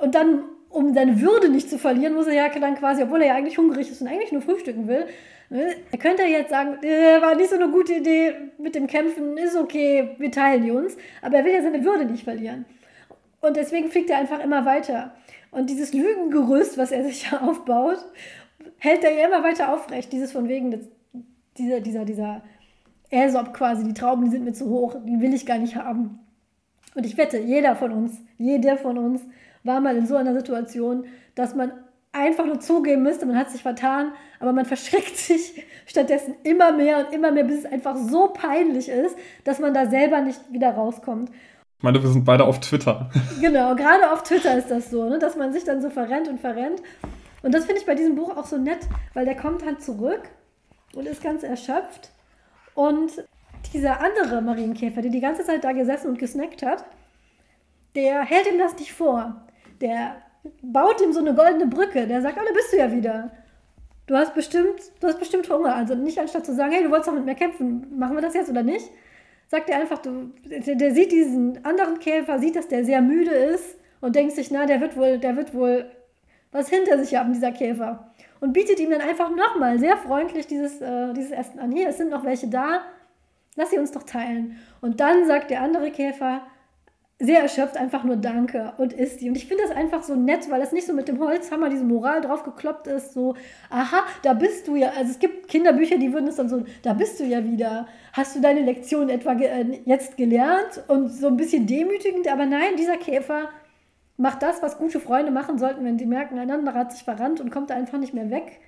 Und 0.00 0.14
dann, 0.14 0.44
um 0.68 0.94
seine 0.94 1.20
Würde 1.20 1.48
nicht 1.48 1.68
zu 1.68 1.76
verlieren, 1.76 2.14
muss 2.14 2.28
er 2.28 2.34
ja 2.34 2.48
dann 2.48 2.76
quasi, 2.76 3.02
obwohl 3.02 3.20
er 3.22 3.28
ja 3.28 3.34
eigentlich 3.34 3.58
hungrig 3.58 3.90
ist 3.90 4.00
und 4.00 4.06
eigentlich 4.06 4.30
nur 4.30 4.42
frühstücken 4.42 4.86
will, 4.86 5.06
er 5.48 5.98
könnte 5.98 6.24
jetzt 6.24 6.50
sagen, 6.50 6.82
äh, 6.82 7.20
war 7.20 7.36
nicht 7.36 7.50
so 7.50 7.56
eine 7.56 7.70
gute 7.70 7.94
Idee 7.94 8.34
mit 8.58 8.74
dem 8.74 8.86
Kämpfen, 8.86 9.36
ist 9.36 9.56
okay, 9.56 10.16
wir 10.18 10.30
teilen 10.30 10.64
die 10.64 10.70
uns, 10.70 10.96
aber 11.22 11.36
er 11.36 11.44
will 11.44 11.52
ja 11.52 11.62
seine 11.62 11.84
Würde 11.84 12.04
nicht 12.04 12.24
verlieren. 12.24 12.64
Und 13.40 13.56
deswegen 13.56 13.90
fliegt 13.90 14.10
er 14.10 14.18
einfach 14.18 14.42
immer 14.42 14.64
weiter. 14.64 15.14
Und 15.52 15.70
dieses 15.70 15.92
Lügengerüst, 15.92 16.78
was 16.78 16.90
er 16.90 17.04
sich 17.04 17.32
aufbaut, 17.40 18.04
hält 18.78 19.04
er 19.04 19.12
ja 19.12 19.26
immer 19.26 19.44
weiter 19.44 19.72
aufrecht. 19.72 20.12
Dieses 20.12 20.32
von 20.32 20.48
wegen, 20.48 20.72
das, 20.72 20.80
dieser, 21.56 21.80
dieser, 21.80 22.04
dieser 22.04 22.42
Aesop 23.10 23.54
quasi, 23.54 23.84
die 23.84 23.94
Trauben, 23.94 24.24
die 24.24 24.30
sind 24.30 24.44
mir 24.44 24.52
zu 24.52 24.68
hoch, 24.68 24.96
die 25.04 25.20
will 25.20 25.32
ich 25.32 25.46
gar 25.46 25.58
nicht 25.58 25.76
haben. 25.76 26.18
Und 26.94 27.06
ich 27.06 27.16
wette, 27.16 27.38
jeder 27.38 27.76
von 27.76 27.92
uns, 27.92 28.20
jeder 28.38 28.76
von 28.76 28.98
uns 28.98 29.22
war 29.62 29.80
mal 29.80 29.96
in 29.96 30.06
so 30.06 30.16
einer 30.16 30.34
Situation, 30.34 31.04
dass 31.34 31.54
man 31.54 31.72
einfach 32.16 32.46
nur 32.46 32.60
zugeben 32.60 33.02
müsste, 33.02 33.26
man 33.26 33.38
hat 33.38 33.50
sich 33.50 33.62
vertan, 33.62 34.12
aber 34.40 34.52
man 34.52 34.64
verschreckt 34.72 35.16
sich 35.16 35.62
stattdessen 35.86 36.34
immer 36.42 36.72
mehr 36.72 36.98
und 36.98 37.14
immer 37.14 37.30
mehr, 37.30 37.44
bis 37.44 37.60
es 37.60 37.66
einfach 37.66 37.96
so 37.96 38.28
peinlich 38.28 38.88
ist, 38.88 39.16
dass 39.44 39.58
man 39.58 39.74
da 39.74 39.88
selber 39.88 40.20
nicht 40.20 40.40
wieder 40.50 40.70
rauskommt. 40.70 41.30
Ich 41.78 41.82
meine, 41.82 42.02
wir 42.02 42.08
sind 42.08 42.24
beide 42.24 42.44
auf 42.44 42.60
Twitter. 42.60 43.10
Genau, 43.40 43.74
gerade 43.74 44.10
auf 44.10 44.22
Twitter 44.22 44.56
ist 44.56 44.70
das 44.70 44.90
so, 44.90 45.08
ne, 45.08 45.18
dass 45.18 45.36
man 45.36 45.52
sich 45.52 45.64
dann 45.64 45.82
so 45.82 45.90
verrennt 45.90 46.26
und 46.28 46.40
verrennt. 46.40 46.82
Und 47.42 47.54
das 47.54 47.66
finde 47.66 47.80
ich 47.80 47.86
bei 47.86 47.94
diesem 47.94 48.16
Buch 48.16 48.36
auch 48.36 48.46
so 48.46 48.56
nett, 48.56 48.80
weil 49.14 49.26
der 49.26 49.36
kommt 49.36 49.64
halt 49.64 49.82
zurück 49.82 50.22
und 50.94 51.06
ist 51.06 51.22
ganz 51.22 51.42
erschöpft. 51.42 52.10
Und 52.74 53.12
dieser 53.72 54.00
andere 54.00 54.40
Marienkäfer, 54.40 55.02
der 55.02 55.10
die 55.10 55.20
ganze 55.20 55.44
Zeit 55.44 55.64
da 55.64 55.72
gesessen 55.72 56.08
und 56.08 56.18
gesnackt 56.18 56.62
hat, 56.62 56.84
der 57.94 58.22
hält 58.22 58.46
ihm 58.46 58.58
das 58.58 58.78
nicht 58.78 58.92
vor. 58.92 59.46
Der 59.80 60.16
baut 60.62 61.00
ihm 61.00 61.12
so 61.12 61.20
eine 61.20 61.34
goldene 61.34 61.66
Brücke. 61.66 62.06
Der 62.06 62.22
sagt, 62.22 62.38
oh, 62.40 62.44
da 62.46 62.52
bist 62.52 62.72
du 62.72 62.76
ja 62.76 62.92
wieder. 62.92 63.30
Du 64.06 64.14
hast 64.16 64.34
bestimmt, 64.34 64.80
du 65.00 65.08
hast 65.08 65.18
bestimmt 65.18 65.48
Hunger. 65.50 65.74
Also 65.74 65.94
nicht 65.94 66.18
anstatt 66.18 66.46
zu 66.46 66.54
sagen, 66.54 66.72
hey, 66.72 66.84
du 66.84 66.90
wolltest 66.90 67.08
doch 67.08 67.14
mit 67.14 67.24
mir 67.24 67.34
kämpfen, 67.34 67.98
machen 67.98 68.16
wir 68.16 68.22
das 68.22 68.34
jetzt 68.34 68.50
oder 68.50 68.62
nicht? 68.62 68.90
Sagt 69.48 69.68
er 69.68 69.80
einfach, 69.80 69.98
du, 69.98 70.32
der, 70.44 70.74
der 70.74 70.94
sieht 70.94 71.12
diesen 71.12 71.64
anderen 71.64 71.98
Käfer, 71.98 72.38
sieht, 72.38 72.56
dass 72.56 72.68
der 72.68 72.84
sehr 72.84 73.00
müde 73.00 73.30
ist 73.30 73.76
und 74.00 74.16
denkt 74.16 74.34
sich, 74.34 74.50
na, 74.50 74.66
der 74.66 74.80
wird 74.80 74.96
wohl, 74.96 75.18
der 75.18 75.36
wird 75.36 75.54
wohl 75.54 75.90
was 76.52 76.68
hinter 76.68 76.98
sich 76.98 77.14
haben, 77.14 77.32
dieser 77.32 77.52
Käfer 77.52 78.12
und 78.40 78.52
bietet 78.52 78.80
ihm 78.80 78.90
dann 78.90 79.00
einfach 79.00 79.30
nochmal 79.30 79.78
sehr 79.78 79.96
freundlich 79.96 80.46
dieses, 80.46 80.80
äh, 80.80 81.12
dieses 81.12 81.32
Essen 81.32 81.58
an. 81.58 81.72
Hier, 81.72 81.88
es 81.88 81.98
sind 81.98 82.10
noch 82.10 82.24
welche 82.24 82.48
da, 82.48 82.82
lass 83.56 83.70
sie 83.70 83.78
uns 83.78 83.92
doch 83.92 84.02
teilen. 84.02 84.58
Und 84.80 85.00
dann 85.00 85.26
sagt 85.26 85.50
der 85.50 85.62
andere 85.62 85.90
Käfer, 85.90 86.42
sehr 87.18 87.40
erschöpft, 87.40 87.78
einfach 87.78 88.04
nur 88.04 88.16
Danke 88.16 88.74
und 88.76 88.92
isst 88.92 89.22
die. 89.22 89.30
Und 89.30 89.36
ich 89.36 89.46
finde 89.46 89.62
das 89.66 89.74
einfach 89.74 90.02
so 90.02 90.14
nett, 90.14 90.50
weil 90.50 90.60
das 90.60 90.72
nicht 90.72 90.86
so 90.86 90.92
mit 90.92 91.08
dem 91.08 91.18
Holzhammer 91.18 91.70
diese 91.70 91.84
Moral 91.84 92.20
drauf 92.20 92.42
gekloppt 92.42 92.86
ist, 92.88 93.14
so, 93.14 93.34
aha, 93.70 94.04
da 94.22 94.34
bist 94.34 94.68
du 94.68 94.76
ja. 94.76 94.90
Also 94.90 95.12
es 95.12 95.18
gibt 95.18 95.48
Kinderbücher, 95.48 95.96
die 95.96 96.12
würden 96.12 96.28
es 96.28 96.36
dann 96.36 96.50
so, 96.50 96.64
da 96.82 96.92
bist 96.92 97.18
du 97.18 97.24
ja 97.24 97.42
wieder. 97.42 97.86
Hast 98.12 98.36
du 98.36 98.40
deine 98.40 98.60
Lektion 98.60 99.08
etwa 99.08 99.32
ge 99.32 99.46
äh, 99.46 99.80
jetzt 99.86 100.18
gelernt? 100.18 100.84
Und 100.88 101.08
so 101.08 101.28
ein 101.28 101.38
bisschen 101.38 101.66
demütigend, 101.66 102.28
aber 102.30 102.44
nein, 102.44 102.76
dieser 102.76 102.98
Käfer 102.98 103.48
macht 104.18 104.42
das, 104.42 104.62
was 104.62 104.76
gute 104.76 105.00
Freunde 105.00 105.30
machen 105.30 105.58
sollten, 105.58 105.84
wenn 105.86 105.98
sie 105.98 106.06
merken, 106.06 106.38
ein 106.38 106.50
anderer 106.50 106.80
hat 106.80 106.92
sich 106.92 107.02
verrannt 107.02 107.40
und 107.40 107.50
kommt 107.50 107.70
da 107.70 107.74
einfach 107.74 107.98
nicht 107.98 108.12
mehr 108.12 108.30
weg. 108.30 108.60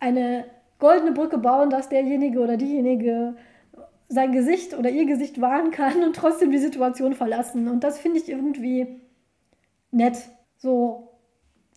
Eine 0.00 0.44
goldene 0.80 1.12
Brücke 1.12 1.38
bauen, 1.38 1.70
dass 1.70 1.88
derjenige 1.88 2.40
oder 2.40 2.56
diejenige 2.56 3.34
sein 4.10 4.32
Gesicht 4.32 4.76
oder 4.76 4.90
ihr 4.90 5.06
Gesicht 5.06 5.40
wahren 5.40 5.70
kann 5.70 6.02
und 6.02 6.14
trotzdem 6.14 6.50
die 6.50 6.58
Situation 6.58 7.14
verlassen. 7.14 7.68
Und 7.68 7.82
das 7.82 7.98
finde 7.98 8.18
ich 8.18 8.28
irgendwie 8.28 9.00
nett. 9.90 10.16
So 10.58 11.18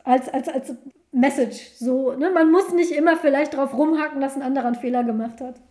als, 0.03 0.27
als, 0.27 0.49
als 0.49 0.75
Message. 1.13 1.71
So, 1.75 2.13
ne? 2.13 2.31
Man 2.31 2.51
muss 2.51 2.73
nicht 2.73 2.91
immer 2.91 3.15
vielleicht 3.15 3.55
drauf 3.55 3.73
rumhacken, 3.73 4.19
dass 4.19 4.35
ein 4.35 4.41
anderer 4.41 4.65
einen 4.65 4.75
Fehler 4.75 5.05
gemacht 5.05 5.39
hat. 5.39 5.61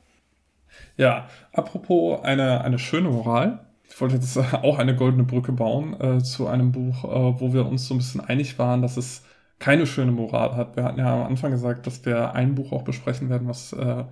Ja, 0.97 1.29
apropos 1.53 2.23
eine, 2.23 2.63
eine 2.63 2.79
schöne 2.79 3.11
Moral 3.11 3.67
ich 3.93 4.01
wollte 4.01 4.15
jetzt 4.15 4.37
auch 4.63 4.79
eine 4.79 4.97
goldene 4.97 5.25
Brücke 5.25 5.53
bauen 5.53 5.99
äh, 6.01 6.23
zu 6.23 6.47
einem 6.47 6.73
Buch, 6.73 7.05
äh, 7.05 7.41
wo 7.41 7.53
wir 7.53 7.67
uns 7.67 7.87
so 7.87 7.95
ein 7.95 7.99
bisschen 7.99 8.21
einig 8.21 8.59
waren, 8.59 8.83
dass 8.83 8.97
es 8.97 9.25
keine 9.59 9.87
schöne 9.87 10.13
Moral 10.13 10.57
hat. 10.57 10.77
Wir 10.77 10.85
hatten 10.85 10.99
ja 10.99 11.13
am 11.15 11.27
Anfang 11.27 11.53
gesagt, 11.53 11.87
dass 11.87 12.05
wir 12.05 12.35
ein 12.35 12.55
Buch 12.55 12.73
auch 12.73 12.83
besprechen 12.83 13.29
werden, 13.29 13.47
was 13.47 13.73
äh, 13.73 14.05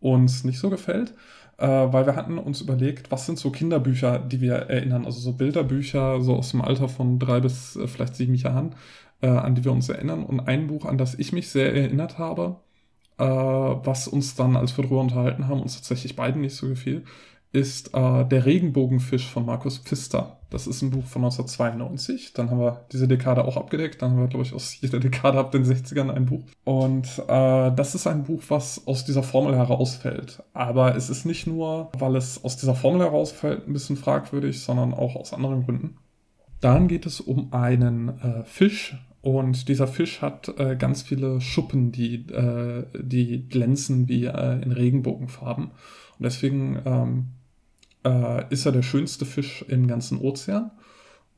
uns 0.00 0.44
nicht 0.44 0.58
so 0.58 0.70
gefällt, 0.70 1.14
äh, 1.58 1.66
weil 1.66 2.06
wir 2.06 2.16
hatten 2.16 2.38
uns 2.38 2.60
überlegt, 2.60 3.10
was 3.10 3.26
sind 3.26 3.38
so 3.38 3.50
Kinderbücher, 3.50 4.18
die 4.20 4.40
wir 4.40 4.54
erinnern, 4.54 5.04
also 5.06 5.20
so 5.20 5.32
Bilderbücher, 5.32 6.20
so 6.20 6.36
aus 6.36 6.50
dem 6.52 6.62
Alter 6.62 6.88
von 6.88 7.18
drei 7.18 7.40
bis 7.40 7.76
äh, 7.76 7.86
vielleicht 7.88 8.16
sieben 8.16 8.34
Jahren, 8.34 8.74
äh, 9.20 9.28
an 9.28 9.54
die 9.54 9.64
wir 9.64 9.72
uns 9.72 9.88
erinnern. 9.88 10.24
Und 10.24 10.40
ein 10.40 10.68
Buch, 10.68 10.86
an 10.86 10.98
das 10.98 11.14
ich 11.18 11.32
mich 11.32 11.50
sehr 11.50 11.74
erinnert 11.74 12.18
habe, 12.18 12.56
was 13.20 14.06
uns 14.06 14.36
dann, 14.36 14.56
als 14.56 14.76
wir 14.76 14.84
darüber 14.84 15.00
unterhalten 15.00 15.48
haben, 15.48 15.60
uns 15.60 15.74
tatsächlich 15.74 16.14
beiden 16.14 16.40
nicht 16.40 16.54
so 16.54 16.68
gefiel, 16.68 17.04
ist 17.52 17.94
äh, 17.94 18.24
Der 18.24 18.46
Regenbogenfisch 18.46 19.26
von 19.30 19.46
Markus 19.46 19.78
Pfister. 19.78 20.38
Das 20.50 20.66
ist 20.66 20.82
ein 20.82 20.90
Buch 20.90 21.04
von 21.04 21.24
1992. 21.24 22.32
Dann 22.32 22.50
haben 22.50 22.60
wir 22.60 22.86
diese 22.92 23.06
Dekade 23.08 23.44
auch 23.44 23.56
abgedeckt. 23.56 24.00
Dann 24.00 24.12
haben 24.12 24.20
wir, 24.20 24.28
glaube 24.28 24.44
ich, 24.44 24.54
aus 24.54 24.80
jeder 24.80 24.98
Dekade 24.98 25.38
ab 25.38 25.52
den 25.52 25.64
60ern 25.64 26.10
ein 26.10 26.26
Buch. 26.26 26.44
Und 26.64 27.06
äh, 27.28 27.72
das 27.74 27.94
ist 27.94 28.06
ein 28.06 28.24
Buch, 28.24 28.42
was 28.48 28.86
aus 28.86 29.04
dieser 29.04 29.22
Formel 29.22 29.56
herausfällt. 29.56 30.42
Aber 30.54 30.96
es 30.96 31.10
ist 31.10 31.26
nicht 31.26 31.46
nur, 31.46 31.90
weil 31.98 32.16
es 32.16 32.42
aus 32.44 32.56
dieser 32.56 32.74
Formel 32.74 33.02
herausfällt, 33.02 33.66
ein 33.66 33.72
bisschen 33.72 33.96
fragwürdig, 33.96 34.60
sondern 34.62 34.94
auch 34.94 35.16
aus 35.16 35.32
anderen 35.32 35.64
Gründen. 35.64 35.98
Dann 36.60 36.88
geht 36.88 37.06
es 37.06 37.20
um 37.20 37.52
einen 37.52 38.08
äh, 38.20 38.44
Fisch, 38.44 38.96
und 39.20 39.68
dieser 39.68 39.88
Fisch 39.88 40.22
hat 40.22 40.48
äh, 40.58 40.76
ganz 40.76 41.02
viele 41.02 41.40
Schuppen, 41.40 41.90
die, 41.90 42.26
äh, 42.30 42.84
die 42.98 43.48
glänzen 43.48 44.08
wie 44.08 44.24
äh, 44.26 44.62
in 44.62 44.72
Regenbogenfarben. 44.72 45.64
Und 45.66 46.22
deswegen 46.24 46.80
ähm, 46.84 47.26
äh, 48.04 48.44
ist 48.50 48.66
er 48.66 48.72
der 48.72 48.82
schönste 48.82 49.24
Fisch 49.24 49.64
im 49.68 49.86
ganzen 49.86 50.18
Ozean. 50.18 50.70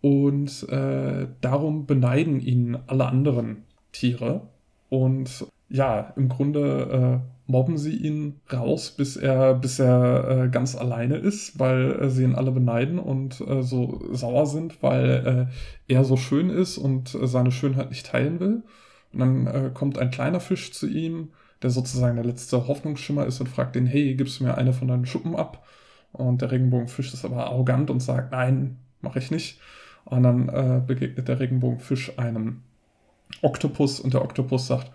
Und 0.01 0.69
äh, 0.71 1.29
darum 1.41 1.87
beneiden 1.87 2.41
ihn 2.41 2.79
alle 2.87 3.07
anderen 3.07 3.65
Tiere. 3.93 4.49
Und 4.89 5.47
ja, 5.69 6.13
im 6.17 6.29
Grunde 6.29 7.21
äh, 7.23 7.51
mobben 7.51 7.79
sie 7.79 7.97
ihn 7.97 8.41
raus, 8.53 8.93
bis 8.93 9.17
er, 9.17 9.55
bis 9.55 9.79
er 9.79 10.45
äh, 10.45 10.49
ganz 10.49 10.75
alleine 10.77 11.17
ist, 11.17 11.59
weil 11.59 11.93
äh, 12.01 12.11
sie 12.11 12.25
ihn 12.25 12.35
alle 12.35 12.53
beneiden 12.53 12.99
und 12.99 13.41
äh, 13.41 13.63
so 13.63 14.01
sauer 14.13 14.47
sind, 14.47 14.83
weil 14.83 15.49
äh, 15.89 15.93
er 15.93 16.05
so 16.05 16.17
schön 16.17 16.49
ist 16.49 16.79
und 16.79 17.17
seine 17.23 17.53
Schönheit 17.53 17.91
nicht 17.91 18.07
teilen 18.07 18.41
will. 18.41 18.63
Und 19.13 19.19
dann 19.19 19.75
kommt 19.75 19.99
ein 19.99 20.13
kleiner 20.13 20.39
Fisch 20.39 20.73
zu 20.73 20.87
ihm, 20.87 21.31
der 21.63 21.71
sozusagen 21.71 22.15
der 22.15 22.25
letzte 22.25 22.69
Hoffnungsschimmer 22.69 23.27
ist 23.27 23.41
und 23.41 23.49
fragt 23.49 23.75
ihn, 23.75 23.87
hey, 23.87 24.15
gibst 24.15 24.39
du 24.39 24.45
mir 24.45 24.57
eine 24.57 24.73
von 24.73 24.87
deinen 24.87 25.05
Schuppen 25.05 25.35
ab? 25.35 25.67
Und 26.13 26.43
der 26.43 26.51
Regenbogenfisch 26.51 27.13
ist 27.15 27.25
aber 27.25 27.47
arrogant 27.47 27.91
und 27.91 28.01
sagt, 28.01 28.33
nein, 28.33 28.79
mache 29.01 29.19
ich 29.19 29.31
nicht. 29.31 29.61
Und 30.05 30.23
dann 30.23 30.49
äh, 30.49 30.83
begegnet 30.85 31.29
der 31.29 31.41
Regenbogenfisch 31.41 32.19
einem 32.19 32.63
Oktopus 33.43 34.01
und 34.01 34.15
der 34.15 34.23
Oktopus 34.23 34.67
sagt, 34.67 34.91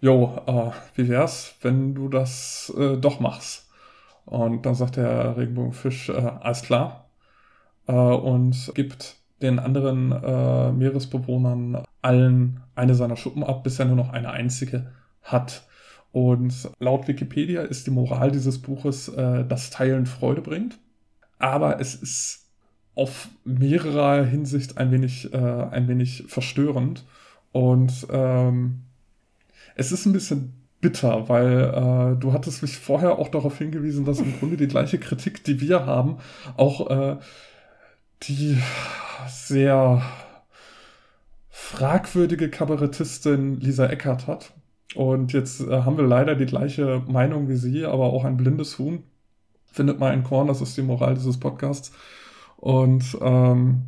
Jo, 0.00 0.38
äh, 0.46 0.70
wie 0.96 1.08
wär's, 1.08 1.54
wenn 1.62 1.94
du 1.94 2.08
das 2.08 2.70
äh, 2.76 2.96
doch 2.98 3.20
machst? 3.20 3.70
Und 4.26 4.66
dann 4.66 4.74
sagt 4.74 4.96
der 4.96 5.36
Regenbogenfisch, 5.36 6.10
äh, 6.10 6.12
alles 6.12 6.62
klar. 6.62 7.08
Äh, 7.86 7.92
und 7.92 8.72
gibt 8.74 9.16
den 9.40 9.58
anderen 9.58 10.12
äh, 10.12 10.72
Meeresbewohnern 10.72 11.84
allen 12.02 12.60
eine 12.74 12.94
seiner 12.94 13.16
Schuppen 13.16 13.44
ab, 13.44 13.64
bis 13.64 13.78
er 13.78 13.86
nur 13.86 13.96
noch 13.96 14.12
eine 14.12 14.30
einzige 14.30 14.90
hat. 15.22 15.66
Und 16.14 16.70
laut 16.78 17.08
Wikipedia 17.08 17.62
ist 17.62 17.88
die 17.88 17.90
Moral 17.90 18.30
dieses 18.30 18.62
Buches, 18.62 19.08
äh, 19.08 19.44
dass 19.44 19.70
Teilen 19.70 20.06
Freude 20.06 20.42
bringt. 20.42 20.78
Aber 21.40 21.80
es 21.80 21.96
ist 21.96 22.46
auf 22.94 23.26
mehrerer 23.44 24.24
Hinsicht 24.24 24.78
ein 24.78 24.92
wenig, 24.92 25.34
äh, 25.34 25.36
ein 25.36 25.88
wenig 25.88 26.22
verstörend. 26.28 27.04
Und 27.50 28.06
ähm, 28.12 28.82
es 29.74 29.90
ist 29.90 30.06
ein 30.06 30.12
bisschen 30.12 30.52
bitter, 30.80 31.28
weil 31.28 32.14
äh, 32.14 32.20
du 32.20 32.32
hattest 32.32 32.62
mich 32.62 32.78
vorher 32.78 33.18
auch 33.18 33.26
darauf 33.26 33.58
hingewiesen, 33.58 34.04
dass 34.04 34.20
im 34.20 34.34
Grunde 34.38 34.56
die 34.56 34.68
gleiche 34.68 34.98
Kritik, 34.98 35.42
die 35.42 35.60
wir 35.60 35.84
haben, 35.84 36.18
auch 36.56 36.90
äh, 36.90 37.16
die 38.22 38.56
sehr 39.26 40.00
fragwürdige 41.50 42.50
Kabarettistin 42.50 43.58
Lisa 43.58 43.86
Eckert 43.86 44.28
hat. 44.28 44.52
Und 44.94 45.32
jetzt 45.32 45.60
äh, 45.60 45.82
haben 45.82 45.96
wir 45.96 46.04
leider 46.04 46.34
die 46.34 46.46
gleiche 46.46 47.02
Meinung 47.08 47.48
wie 47.48 47.56
sie, 47.56 47.84
aber 47.84 48.12
auch 48.12 48.24
ein 48.24 48.36
blindes 48.36 48.78
Huhn. 48.78 49.02
Findet 49.66 49.98
mal 49.98 50.12
ein 50.12 50.22
Korn, 50.22 50.46
das 50.46 50.60
ist 50.60 50.76
die 50.76 50.82
Moral 50.82 51.14
dieses 51.14 51.38
Podcasts. 51.38 51.92
Und 52.56 53.18
ähm, 53.20 53.82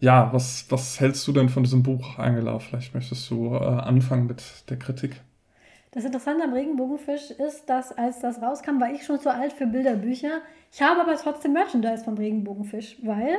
ja, 0.00 0.30
was, 0.32 0.66
was 0.68 1.00
hältst 1.00 1.26
du 1.26 1.32
denn 1.32 1.48
von 1.48 1.62
diesem 1.62 1.82
Buch, 1.82 2.18
Angela? 2.18 2.58
Vielleicht 2.58 2.94
möchtest 2.94 3.30
du 3.30 3.54
äh, 3.54 3.58
anfangen 3.58 4.26
mit 4.26 4.42
der 4.68 4.78
Kritik. 4.78 5.22
Das 5.92 6.04
Interessante 6.04 6.44
am 6.44 6.52
Regenbogenfisch 6.52 7.30
ist, 7.30 7.70
dass 7.70 7.90
als 7.90 8.20
das 8.20 8.42
rauskam, 8.42 8.80
war 8.80 8.92
ich 8.92 9.06
schon 9.06 9.18
zu 9.18 9.32
alt 9.32 9.54
für 9.54 9.66
Bilderbücher. 9.66 10.42
Ich 10.70 10.82
habe 10.82 11.00
aber 11.00 11.16
trotzdem 11.16 11.54
Merchandise 11.54 12.04
vom 12.04 12.18
Regenbogenfisch, 12.18 12.98
weil 13.02 13.38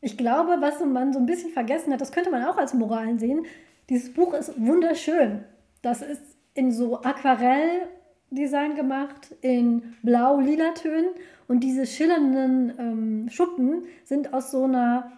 ich 0.00 0.16
glaube, 0.16 0.56
was 0.60 0.80
man 0.80 1.12
so 1.12 1.18
ein 1.18 1.26
bisschen 1.26 1.50
vergessen 1.50 1.92
hat, 1.92 2.00
das 2.00 2.12
könnte 2.12 2.30
man 2.30 2.44
auch 2.44 2.56
als 2.56 2.72
Moralen 2.72 3.18
sehen, 3.18 3.44
dieses 3.90 4.14
Buch 4.14 4.32
ist 4.32 4.58
wunderschön. 4.58 5.44
Das 5.84 6.00
ist 6.00 6.22
in 6.54 6.72
so 6.72 7.02
Aquarelldesign 7.02 8.74
gemacht, 8.74 9.36
in 9.42 9.94
blau-lila 10.02 10.72
Tönen 10.72 11.10
und 11.46 11.60
diese 11.60 11.84
schillernden 11.84 12.72
ähm, 12.78 13.28
Schuppen 13.28 13.82
sind 14.02 14.32
aus 14.32 14.50
so 14.50 14.64
einer 14.64 15.12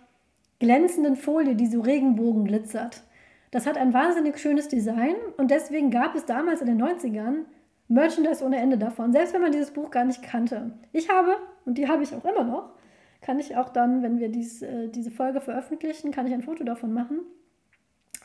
glänzenden 0.58 1.14
Folie, 1.14 1.54
die 1.54 1.68
so 1.68 1.82
Regenbogen 1.82 2.46
glitzert. 2.46 3.04
Das 3.52 3.64
hat 3.64 3.78
ein 3.78 3.94
wahnsinnig 3.94 4.38
schönes 4.38 4.66
Design 4.66 5.14
und 5.36 5.52
deswegen 5.52 5.92
gab 5.92 6.16
es 6.16 6.24
damals 6.24 6.62
in 6.62 6.66
den 6.66 6.82
90ern 6.82 7.44
Merchandise 7.86 8.44
ohne 8.44 8.56
Ende 8.56 8.76
davon, 8.76 9.12
selbst 9.12 9.34
wenn 9.34 9.42
man 9.42 9.52
dieses 9.52 9.70
Buch 9.70 9.92
gar 9.92 10.04
nicht 10.04 10.24
kannte. 10.24 10.72
Ich 10.90 11.08
habe, 11.08 11.36
und 11.64 11.78
die 11.78 11.86
habe 11.86 12.02
ich 12.02 12.12
auch 12.12 12.24
immer 12.24 12.42
noch, 12.42 12.70
kann 13.20 13.38
ich 13.38 13.56
auch 13.56 13.68
dann, 13.68 14.02
wenn 14.02 14.18
wir 14.18 14.30
dies, 14.30 14.62
äh, 14.62 14.88
diese 14.88 15.12
Folge 15.12 15.40
veröffentlichen, 15.40 16.10
kann 16.10 16.26
ich 16.26 16.34
ein 16.34 16.42
Foto 16.42 16.64
davon 16.64 16.92
machen. 16.92 17.20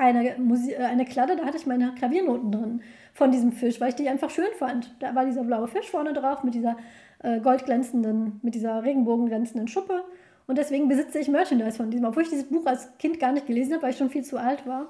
Eine, 0.02 0.36
Musi 0.40 0.74
äh, 0.74 0.78
eine 0.78 1.06
Kladde, 1.06 1.36
da 1.36 1.46
hatte 1.46 1.58
ich 1.58 1.68
meine 1.68 1.94
Klaviernoten 1.94 2.52
drin 2.52 2.82
von 3.14 3.32
diesem 3.32 3.52
Fisch, 3.52 3.80
weil 3.80 3.90
ich 3.90 3.96
die 3.96 4.10
einfach 4.10 4.32
schön 4.32 4.52
fand. 4.58 4.96
Da 5.00 5.14
war 5.14 5.26
dieser 5.26 5.44
blaue 5.44 5.68
Fisch 5.68 5.92
vorne 5.92 6.14
drauf 6.14 6.44
mit 6.44 6.56
dieser 6.56 6.76
äh, 7.22 7.40
goldglänzenden, 7.40 8.40
mit 8.42 8.56
dieser 8.56 8.84
regenbogenglänzenden 8.84 9.68
Schuppe. 9.68 10.04
Und 10.48 10.58
deswegen 10.58 10.88
besitze 10.88 11.20
ich 11.20 11.28
Merchandise 11.28 11.78
von 11.78 11.92
diesem, 11.92 12.08
obwohl 12.08 12.24
ich 12.24 12.30
dieses 12.30 12.50
Buch 12.50 12.66
als 12.66 12.98
Kind 12.98 13.20
gar 13.20 13.32
nicht 13.32 13.46
gelesen 13.46 13.74
habe, 13.74 13.84
weil 13.84 13.92
ich 13.92 13.98
schon 13.98 14.10
viel 14.10 14.24
zu 14.24 14.40
alt 14.40 14.66
war. 14.66 14.88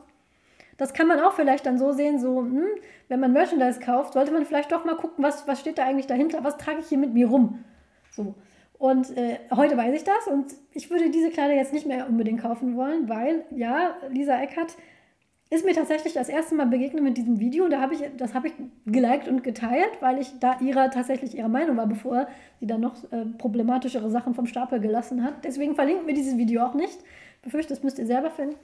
Das 0.78 0.94
kann 0.94 1.08
man 1.08 1.20
auch 1.20 1.34
vielleicht 1.34 1.66
dann 1.66 1.78
so 1.78 1.92
sehen, 1.92 2.18
so, 2.18 2.40
hm, 2.40 2.68
wenn 3.10 3.20
man 3.20 3.34
Merchandise 3.34 3.82
kauft, 3.82 4.14
sollte 4.14 4.32
man 4.32 4.46
vielleicht 4.46 4.72
doch 4.72 4.86
mal 4.86 4.96
gucken, 4.96 5.26
was, 5.26 5.46
was 5.46 5.60
steht 5.60 5.78
da 5.78 5.86
eigentlich 5.86 6.08
dahinter, 6.08 6.46
was 6.46 6.58
trage 6.58 6.80
ich 6.80 6.88
hier 6.88 6.98
mit 6.98 7.14
mir 7.14 7.28
rum. 7.28 7.66
So. 8.12 8.34
Und 8.78 9.16
äh, 9.18 9.40
heute 9.54 9.76
weiß 9.76 9.94
ich 9.94 10.06
das 10.06 10.28
und 10.28 10.56
ich 10.74 10.90
würde 10.90 11.10
diese 11.12 11.32
Kleider 11.32 11.54
jetzt 11.54 11.74
nicht 11.74 11.86
mehr 11.86 12.08
unbedingt 12.08 12.42
kaufen 12.42 12.78
wollen, 12.78 13.10
weil, 13.10 13.44
ja, 13.52 13.96
Lisa 14.10 14.42
Eckert 14.42 14.78
ist 15.52 15.66
mir 15.66 15.74
tatsächlich 15.74 16.14
das 16.14 16.30
erste 16.30 16.56
Mal 16.56 16.68
begegnet 16.68 17.04
mit 17.04 17.18
diesem 17.18 17.42
Video. 17.42 17.68
Da 17.68 17.82
habe 17.82 17.94
ich, 17.94 18.02
das 18.16 18.34
habe 18.34 18.48
ich 18.48 18.54
geliked 18.86 19.28
und 19.28 19.44
geteilt, 19.44 19.92
weil 20.00 20.18
ich 20.18 20.40
da 20.40 20.58
ihrer 20.62 20.90
tatsächlich 20.90 21.38
ihrer 21.38 21.50
Meinung 21.50 21.76
war, 21.76 21.88
bevor 21.88 22.28
sie 22.62 22.68
dann 22.68 22.80
noch 22.80 22.96
äh, 23.12 23.26
problematischere 23.38 24.10
Sachen 24.10 24.34
vom 24.34 24.46
Stapel 24.46 24.80
gelassen 24.80 25.26
hat. 25.26 25.44
Deswegen 25.44 25.76
verlinkt 25.76 26.06
mir 26.06 26.14
dieses 26.14 26.38
Video 26.38 26.64
auch 26.64 26.74
nicht. 26.74 26.98
Befürchte, 27.42 27.74
das 27.74 27.84
müsst 27.84 28.00
ihr 28.00 28.06
selber 28.06 28.32
finden. 28.32 28.56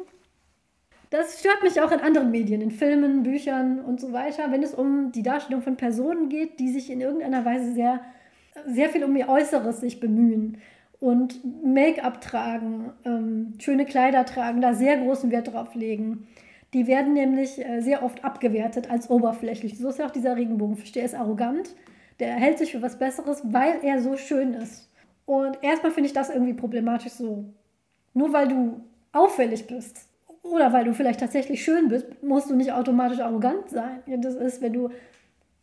Das 1.09 1.39
stört 1.41 1.61
mich 1.61 1.81
auch 1.81 1.91
in 1.91 1.99
anderen 1.99 2.31
Medien, 2.31 2.61
in 2.61 2.71
Filmen, 2.71 3.23
Büchern 3.23 3.81
und 3.81 3.99
so 3.99 4.13
weiter, 4.13 4.51
wenn 4.51 4.63
es 4.63 4.73
um 4.73 5.11
die 5.11 5.23
Darstellung 5.23 5.61
von 5.61 5.75
Personen 5.75 6.29
geht, 6.29 6.57
die 6.59 6.69
sich 6.69 6.89
in 6.89 7.01
irgendeiner 7.01 7.43
Weise 7.43 7.73
sehr, 7.73 7.99
sehr 8.65 8.89
viel 8.89 9.03
um 9.03 9.15
ihr 9.15 9.27
Äußeres 9.27 9.81
sich 9.81 9.99
bemühen 9.99 10.57
und 11.01 11.41
Make-up 11.65 12.21
tragen, 12.21 12.91
ähm, 13.03 13.53
schöne 13.59 13.85
Kleider 13.85 14.25
tragen, 14.25 14.61
da 14.61 14.73
sehr 14.73 14.97
großen 14.97 15.31
Wert 15.31 15.53
drauf 15.53 15.75
legen. 15.75 16.27
Die 16.74 16.88
werden 16.88 17.13
nämlich 17.13 17.63
äh, 17.63 17.82
sehr 17.82 18.03
oft 18.03 18.24
abgewertet 18.26 18.89
als 18.89 19.09
oberflächlich. 19.09 19.78
So 19.78 19.89
ist 19.89 19.99
ja 19.99 20.07
auch 20.07 20.11
dieser 20.11 20.36
Regenbogenfisch. 20.36 20.91
Der 20.91 21.05
ist 21.05 21.15
arrogant, 21.15 21.70
der 22.20 22.34
hält 22.36 22.57
sich 22.57 22.72
für 22.72 22.82
was 22.82 22.99
Besseres, 22.99 23.41
weil 23.43 23.80
er 23.84 24.01
so 24.01 24.18
schön 24.18 24.53
ist. 24.53 24.89
Und 25.26 25.61
erstmal 25.61 25.91
finde 25.91 26.07
ich 26.07 26.13
das 26.13 26.30
irgendwie 26.30 26.53
problematisch 26.53 27.13
so. 27.13 27.45
Nur 28.13 28.34
weil 28.34 28.47
du 28.47 28.82
auffällig 29.11 29.68
bist 29.68 30.07
oder 30.41 30.74
weil 30.74 30.86
du 30.86 30.93
vielleicht 30.93 31.20
tatsächlich 31.20 31.63
schön 31.63 31.89
bist, 31.89 32.24
musst 32.24 32.49
du 32.49 32.55
nicht 32.55 32.72
automatisch 32.72 33.20
arrogant 33.20 33.70
sein. 33.70 34.01
Das 34.22 34.36
ist, 34.36 34.61
wenn 34.61 34.74
du 34.74 34.89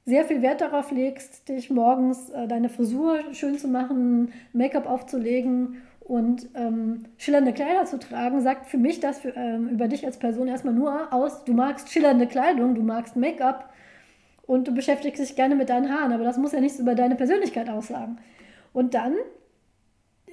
sehr 0.06 0.24
viel 0.24 0.42
Wert 0.42 0.60
darauf 0.60 0.90
legst, 0.90 1.48
dich 1.48 1.70
morgens 1.70 2.28
äh, 2.30 2.46
deine 2.46 2.68
Frisur 2.68 3.20
schön 3.32 3.58
zu 3.58 3.68
machen, 3.68 4.32
Make-up 4.52 4.86
aufzulegen 4.86 5.82
und 6.04 6.48
ähm, 6.54 7.04
schillernde 7.16 7.52
Kleider 7.52 7.86
zu 7.86 7.98
tragen, 7.98 8.40
sagt 8.40 8.66
für 8.66 8.76
mich 8.76 9.00
das 9.00 9.20
für, 9.20 9.30
ähm, 9.36 9.68
über 9.68 9.88
dich 9.88 10.04
als 10.06 10.18
Person 10.18 10.48
erstmal 10.48 10.74
nur 10.74 11.12
aus, 11.12 11.44
du 11.44 11.52
magst 11.52 11.90
schillernde 11.90 12.26
Kleidung, 12.26 12.74
du 12.74 12.82
magst 12.82 13.16
Make-up 13.16 13.72
und 14.46 14.68
du 14.68 14.74
beschäftigst 14.74 15.20
dich 15.20 15.34
gerne 15.34 15.56
mit 15.56 15.70
deinen 15.70 15.90
Haaren, 15.90 16.12
aber 16.12 16.24
das 16.24 16.36
muss 16.36 16.52
ja 16.52 16.60
nichts 16.60 16.78
über 16.78 16.94
deine 16.94 17.16
Persönlichkeit 17.16 17.68
aussagen. 17.68 18.18
Und 18.72 18.94
dann 18.94 19.14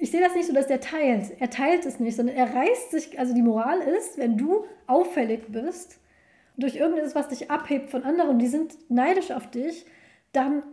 ich 0.02 0.10
sehe 0.10 0.20
das 0.20 0.34
nicht 0.34 0.48
so, 0.48 0.52
dass 0.52 0.66
der 0.66 0.80
teilt. 0.80 1.40
Er 1.40 1.48
teilt 1.48 1.86
es 1.86 2.00
nicht, 2.00 2.16
sondern 2.16 2.34
er 2.34 2.52
reißt 2.52 2.90
sich, 2.90 3.20
also 3.20 3.34
die 3.34 3.42
Moral 3.42 3.78
ist, 3.78 4.18
wenn 4.18 4.36
du 4.36 4.64
auffällig 4.88 5.42
bist, 5.46 6.00
durch 6.56 6.74
irgendetwas, 6.74 7.14
was 7.14 7.28
dich 7.28 7.52
abhebt 7.52 7.88
von 7.88 8.02
anderen, 8.02 8.40
die 8.40 8.48
sind 8.48 8.74
neidisch 8.90 9.30
auf 9.30 9.48
dich, 9.48 9.86
dann 10.32 10.64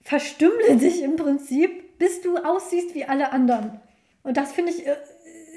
verstümmle 0.00 0.76
dich 0.76 1.02
im 1.02 1.16
Prinzip, 1.16 1.98
bis 1.98 2.22
du 2.22 2.38
aussiehst 2.38 2.94
wie 2.94 3.04
alle 3.04 3.32
anderen. 3.32 3.80
Und 4.22 4.36
das 4.36 4.52
finde 4.52 4.72
ich, 4.72 4.86
äh, 4.86 4.96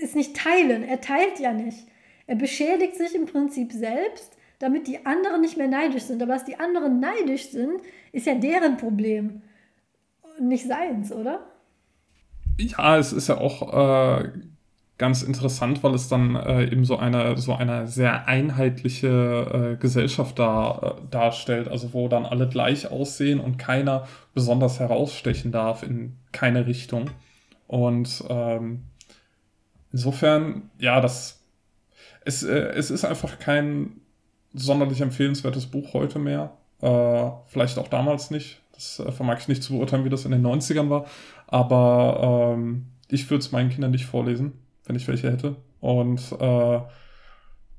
ist 0.02 0.16
nicht 0.16 0.36
teilen. 0.36 0.84
Er 0.84 1.02
teilt 1.02 1.40
ja 1.40 1.54
nicht. 1.54 1.88
Er 2.28 2.36
beschädigt 2.36 2.96
sich 2.96 3.16
im 3.16 3.26
Prinzip 3.26 3.72
selbst, 3.72 4.38
damit 4.60 4.88
die 4.88 5.06
anderen 5.06 5.42
nicht 5.42 5.58
mehr 5.58 5.68
neidisch 5.68 6.04
sind. 6.04 6.22
Aber 6.22 6.34
dass 6.34 6.46
die 6.46 6.60
anderen 6.60 7.00
neidisch 7.00 7.50
sind, 7.50 7.82
ist 8.12 8.28
ja 8.28 8.36
deren 8.36 8.78
Problem. 8.78 9.42
Nicht 10.40 10.68
seins, 10.68 11.12
oder? 11.12 11.46
Ja, 12.58 12.98
es 12.98 13.14
ist 13.14 13.28
ja 13.28 13.38
auch 13.38 14.22
äh, 14.22 14.30
ganz 14.98 15.24
interessant, 15.24 15.84
weil 15.84 15.94
es 15.96 16.08
dann 16.08 16.36
äh, 16.36 16.66
eben 16.66 16.86
so 16.86 16.98
eine, 16.98 17.36
so 17.38 17.54
eine 17.54 17.88
sehr 17.88 18.28
einheitliche 18.28 19.74
äh, 19.74 19.82
Gesellschaft 19.82 20.40
da, 20.40 20.98
äh, 20.98 21.10
darstellt, 21.10 21.68
also 21.68 21.94
wo 21.94 22.08
dann 22.08 22.26
alle 22.26 22.48
gleich 22.48 22.90
aussehen 22.92 23.40
und 23.40 23.58
keiner 23.58 24.08
besonders 24.34 24.80
herausstechen 24.80 25.52
darf 25.52 25.84
in 25.84 26.18
keine 26.32 26.68
Richtung. 26.68 27.10
Und 27.74 28.24
ähm, 28.30 28.84
insofern, 29.92 30.70
ja, 30.78 31.02
das 31.02 31.44
es, 32.24 32.44
äh, 32.44 32.54
es 32.54 32.92
ist 32.92 33.04
einfach 33.04 33.40
kein 33.40 34.00
sonderlich 34.54 35.02
empfehlenswertes 35.02 35.66
Buch 35.66 35.96
heute 35.96 36.20
mehr. 36.20 36.56
Äh, 36.82 37.32
vielleicht 37.48 37.80
auch 37.80 37.88
damals 37.88 38.30
nicht. 38.30 38.62
Das 38.74 39.00
äh, 39.00 39.12
vermag 39.12 39.40
ich 39.40 39.48
nicht 39.48 39.64
zu 39.64 39.74
beurteilen, 39.74 40.06
wie 40.06 40.12
das 40.12 40.24
in 40.24 40.32
den 40.32 40.46
90ern 40.46 40.92
war. 40.92 41.06
Aber 41.48 42.54
ähm, 42.56 42.86
ich 43.10 43.28
würde 43.32 43.40
es 43.40 43.52
meinen 43.52 43.72
Kindern 43.72 43.90
nicht 43.90 44.06
vorlesen, 44.06 44.54
wenn 44.86 44.96
ich 44.96 45.08
welche 45.08 45.32
hätte. 45.32 45.56
Und 45.82 46.22
äh, 46.40 46.80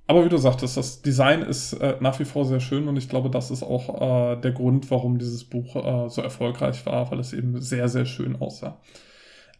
aber 0.06 0.24
wie 0.24 0.28
du 0.28 0.38
sagtest, 0.38 0.76
das 0.76 1.02
Design 1.02 1.42
ist 1.42 1.74
äh, 1.74 1.98
nach 2.00 2.18
wie 2.18 2.24
vor 2.24 2.44
sehr 2.46 2.58
schön 2.58 2.88
und 2.88 2.96
ich 2.96 3.08
glaube, 3.08 3.30
das 3.30 3.52
ist 3.52 3.62
auch 3.62 4.34
äh, 4.34 4.40
der 4.40 4.50
Grund, 4.50 4.90
warum 4.90 5.18
dieses 5.18 5.44
Buch 5.44 5.76
äh, 5.76 6.10
so 6.10 6.20
erfolgreich 6.20 6.84
war, 6.84 7.12
weil 7.12 7.20
es 7.20 7.32
eben 7.32 7.60
sehr, 7.60 7.88
sehr 7.88 8.06
schön 8.06 8.34
aussah. 8.42 8.80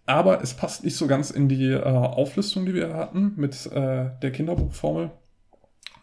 Aber 0.07 0.43
es 0.43 0.55
passt 0.55 0.85
nicht 0.85 0.97
so 0.97 1.07
ganz 1.07 1.31
in 1.31 1.49
die 1.49 1.71
äh, 1.71 1.83
Auflistung, 1.83 2.67
die 2.67 2.75
wir 2.75 2.95
hatten 2.95 3.33
mit 3.37 3.67
äh, 3.67 4.11
der 4.21 4.33
Kinderbuchformel. 4.33 5.11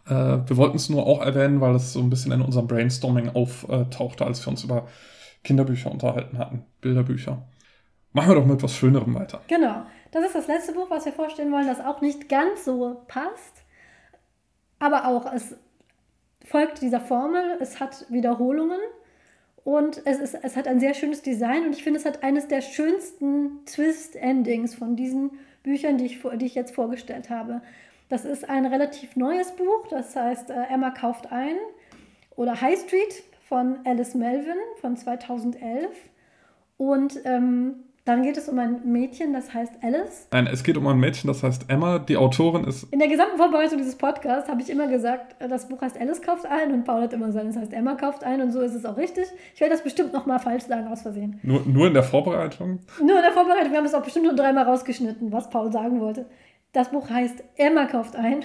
Äh, 0.07 0.09
wir 0.09 0.57
wollten 0.57 0.77
es 0.77 0.89
nur 0.89 1.05
auch 1.05 1.21
erwähnen, 1.21 1.61
weil 1.61 1.75
es 1.75 1.93
so 1.93 1.99
ein 1.99 2.09
bisschen 2.09 2.31
in 2.31 2.41
unserem 2.41 2.67
Brainstorming 2.67 3.29
auftauchte, 3.29 4.25
als 4.25 4.45
wir 4.45 4.49
uns 4.49 4.63
über 4.63 4.87
Kinderbücher 5.43 5.91
unterhalten 5.91 6.37
hatten, 6.37 6.65
Bilderbücher. 6.81 7.47
Machen 8.13 8.29
wir 8.29 8.35
doch 8.35 8.45
mit 8.45 8.57
etwas 8.57 8.75
Schönerem 8.75 9.13
weiter. 9.15 9.41
Genau. 9.47 9.83
Das 10.11 10.25
ist 10.25 10.35
das 10.35 10.47
letzte 10.47 10.73
Buch, 10.73 10.89
was 10.89 11.05
wir 11.05 11.13
vorstellen 11.13 11.51
wollen, 11.51 11.67
das 11.67 11.79
auch 11.79 12.01
nicht 12.01 12.27
ganz 12.27 12.65
so 12.65 13.03
passt. 13.07 13.63
Aber 14.79 15.07
auch, 15.07 15.31
es 15.31 15.55
folgt 16.43 16.81
dieser 16.81 16.99
Formel, 16.99 17.57
es 17.61 17.79
hat 17.79 18.05
Wiederholungen 18.09 18.79
und 19.63 20.01
es, 20.05 20.19
ist, 20.19 20.37
es 20.41 20.55
hat 20.55 20.67
ein 20.67 20.79
sehr 20.79 20.93
schönes 20.93 21.21
Design 21.21 21.65
und 21.65 21.73
ich 21.75 21.83
finde, 21.83 21.99
es 21.99 22.05
hat 22.05 22.23
eines 22.23 22.47
der 22.47 22.61
schönsten 22.61 23.63
Twist-Endings 23.65 24.73
von 24.75 24.95
diesen 24.95 25.31
Büchern, 25.63 25.97
die 25.97 26.05
ich, 26.05 26.19
die 26.35 26.45
ich 26.45 26.55
jetzt 26.55 26.73
vorgestellt 26.73 27.29
habe. 27.29 27.61
Das 28.09 28.25
ist 28.25 28.49
ein 28.49 28.65
relativ 28.65 29.15
neues 29.15 29.51
Buch, 29.51 29.87
das 29.89 30.15
heißt 30.15 30.49
äh, 30.49 30.63
Emma 30.69 30.89
kauft 30.89 31.31
ein 31.31 31.55
oder 32.35 32.59
High 32.59 32.79
Street 32.79 33.23
von 33.47 33.79
Alice 33.85 34.15
Melvin 34.15 34.57
von 34.79 34.97
2011. 34.97 35.89
Und 36.77 37.19
ähm, 37.25 37.83
Dann 38.11 38.23
geht 38.23 38.35
es 38.35 38.49
um 38.49 38.59
ein 38.59 38.81
Mädchen, 38.83 39.31
das 39.31 39.53
heißt 39.53 39.71
Alice. 39.81 40.27
Nein, 40.33 40.45
es 40.51 40.65
geht 40.65 40.75
um 40.75 40.85
ein 40.85 40.99
Mädchen, 40.99 41.29
das 41.29 41.43
heißt 41.43 41.69
Emma. 41.69 41.97
Die 41.97 42.17
Autorin 42.17 42.65
ist. 42.65 42.91
In 42.91 42.99
der 42.99 43.07
gesamten 43.07 43.37
Vorbereitung 43.37 43.77
dieses 43.77 43.95
Podcasts 43.95 44.49
habe 44.49 44.61
ich 44.61 44.69
immer 44.69 44.87
gesagt, 44.87 45.33
das 45.39 45.69
Buch 45.69 45.81
heißt 45.81 45.97
Alice 45.97 46.21
kauft 46.21 46.45
ein 46.45 46.73
und 46.73 46.83
Paul 46.83 47.03
hat 47.03 47.13
immer 47.13 47.27
gesagt, 47.27 47.45
es 47.47 47.55
heißt 47.55 47.71
Emma 47.71 47.95
kauft 47.95 48.25
ein 48.25 48.41
und 48.41 48.51
so 48.51 48.59
ist 48.59 48.75
es 48.75 48.83
auch 48.83 48.97
richtig. 48.97 49.27
Ich 49.55 49.61
werde 49.61 49.75
das 49.75 49.81
bestimmt 49.81 50.11
nochmal 50.11 50.39
falsch 50.39 50.63
sagen, 50.63 50.87
aus 50.87 51.03
Versehen. 51.03 51.39
Nur, 51.41 51.61
nur 51.65 51.87
in 51.87 51.93
der 51.93 52.03
Vorbereitung? 52.03 52.79
Nur 52.99 53.15
in 53.15 53.23
der 53.23 53.31
Vorbereitung. 53.31 53.71
Wir 53.71 53.77
haben 53.77 53.85
es 53.85 53.93
auch 53.93 54.03
bestimmt 54.03 54.25
nur 54.25 54.35
dreimal 54.35 54.65
rausgeschnitten, 54.65 55.31
was 55.31 55.49
Paul 55.49 55.71
sagen 55.71 56.01
wollte. 56.01 56.25
Das 56.73 56.89
Buch 56.91 57.09
heißt 57.09 57.43
Emma 57.57 57.85
kauft 57.85 58.15
ein. 58.15 58.43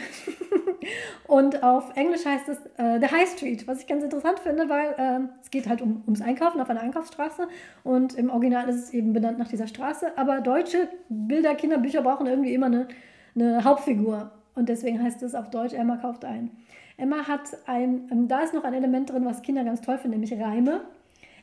und 1.28 1.62
auf 1.62 1.96
Englisch 1.96 2.26
heißt 2.26 2.48
es 2.48 2.58
äh, 2.76 2.98
The 3.00 3.06
High 3.14 3.28
Street, 3.28 3.68
was 3.68 3.80
ich 3.80 3.86
ganz 3.86 4.02
interessant 4.02 4.40
finde, 4.40 4.68
weil 4.68 4.94
äh, 4.98 5.28
es 5.40 5.50
geht 5.50 5.68
halt 5.68 5.80
um, 5.80 6.02
ums 6.06 6.20
Einkaufen 6.20 6.60
auf 6.60 6.68
einer 6.68 6.80
Einkaufsstraße 6.80 7.46
und 7.84 8.14
im 8.14 8.30
Original 8.30 8.68
ist 8.68 8.76
es 8.76 8.90
eben 8.92 9.12
benannt 9.12 9.38
nach 9.38 9.48
dieser 9.48 9.68
Straße. 9.68 10.18
Aber 10.18 10.40
deutsche 10.40 10.88
Bilder, 11.08 11.54
Kinderbücher 11.54 12.02
brauchen 12.02 12.26
irgendwie 12.26 12.52
immer 12.52 12.66
eine, 12.66 12.88
eine 13.36 13.62
Hauptfigur. 13.62 14.32
Und 14.56 14.68
deswegen 14.68 15.00
heißt 15.00 15.22
es 15.22 15.34
auf 15.34 15.50
Deutsch 15.50 15.74
Emma 15.74 15.96
kauft 15.96 16.24
ein. 16.24 16.50
Emma 16.96 17.28
hat 17.28 17.56
ein, 17.66 18.08
ähm, 18.10 18.26
da 18.26 18.40
ist 18.40 18.54
noch 18.54 18.64
ein 18.64 18.74
Element 18.74 19.10
drin, 19.10 19.24
was 19.24 19.42
Kinder 19.42 19.62
ganz 19.62 19.82
toll 19.82 19.98
finden, 19.98 20.18
nämlich 20.18 20.32
Reime. 20.32 20.80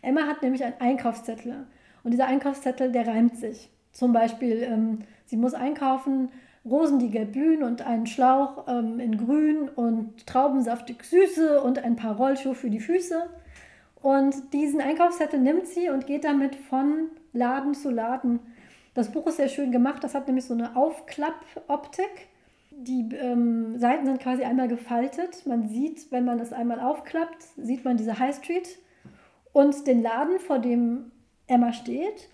Emma 0.02 0.28
hat 0.28 0.42
nämlich 0.42 0.66
einen 0.66 0.80
Einkaufszettel. 0.80 1.66
Und 2.04 2.12
dieser 2.12 2.26
Einkaufszettel, 2.26 2.92
der 2.92 3.08
reimt 3.08 3.38
sich. 3.38 3.70
Zum 3.94 4.12
Beispiel, 4.12 4.64
ähm, 4.64 5.00
sie 5.26 5.38
muss 5.38 5.54
einkaufen 5.54 6.30
Rosen, 6.66 7.00
die 7.00 7.10
gelb 7.10 7.34
blühen 7.34 7.64
und 7.64 7.82
einen 7.82 8.08
Schlauch 8.08 8.66
ähm, 8.68 9.00
in 9.00 9.18
grün 9.18 9.70
und 9.70 10.26
traubensaftig 10.26 11.04
süße 11.04 11.62
und 11.62 11.84
ein 11.84 11.96
paar 11.96 12.16
Rollschuhe 12.16 12.56
für 12.56 12.70
die 12.70 12.80
Füße. 12.80 13.30
Und 14.02 14.54
diesen 14.54 14.82
Einkaufszettel 14.82 15.40
nimmt 15.40 15.68
sie 15.68 15.90
und 15.90 16.08
geht 16.08 16.24
damit 16.24 16.56
von 16.56 17.10
Laden 17.34 17.74
zu 17.74 17.90
Laden. 17.90 18.40
Das 18.94 19.12
Buch 19.12 19.28
ist 19.28 19.38
sehr 19.38 19.50
schön 19.50 19.72
gemacht. 19.72 20.04
Das 20.04 20.16
hat 20.16 20.28
nämlich 20.28 20.46
so 20.46 20.54
eine 20.54 20.76
Aufklappoptik. 20.76 22.28
Die 22.72 23.10
ähm, 23.16 23.78
Seiten 23.78 24.06
sind 24.06 24.20
quasi 24.20 24.44
einmal 24.44 24.68
gefaltet. 24.68 25.46
Man 25.46 25.68
sieht, 25.68 26.12
wenn 26.12 26.26
man 26.26 26.38
das 26.38 26.54
einmal 26.54 26.80
aufklappt, 26.80 27.44
sieht 27.58 27.84
man 27.86 27.98
diese 27.98 28.20
High 28.20 28.36
Street 28.36 28.80
und 29.52 29.86
den 29.88 30.02
Laden, 30.02 30.40
vor 30.40 30.60
dem 30.60 31.12
Emma 31.48 31.74
steht 31.74 32.30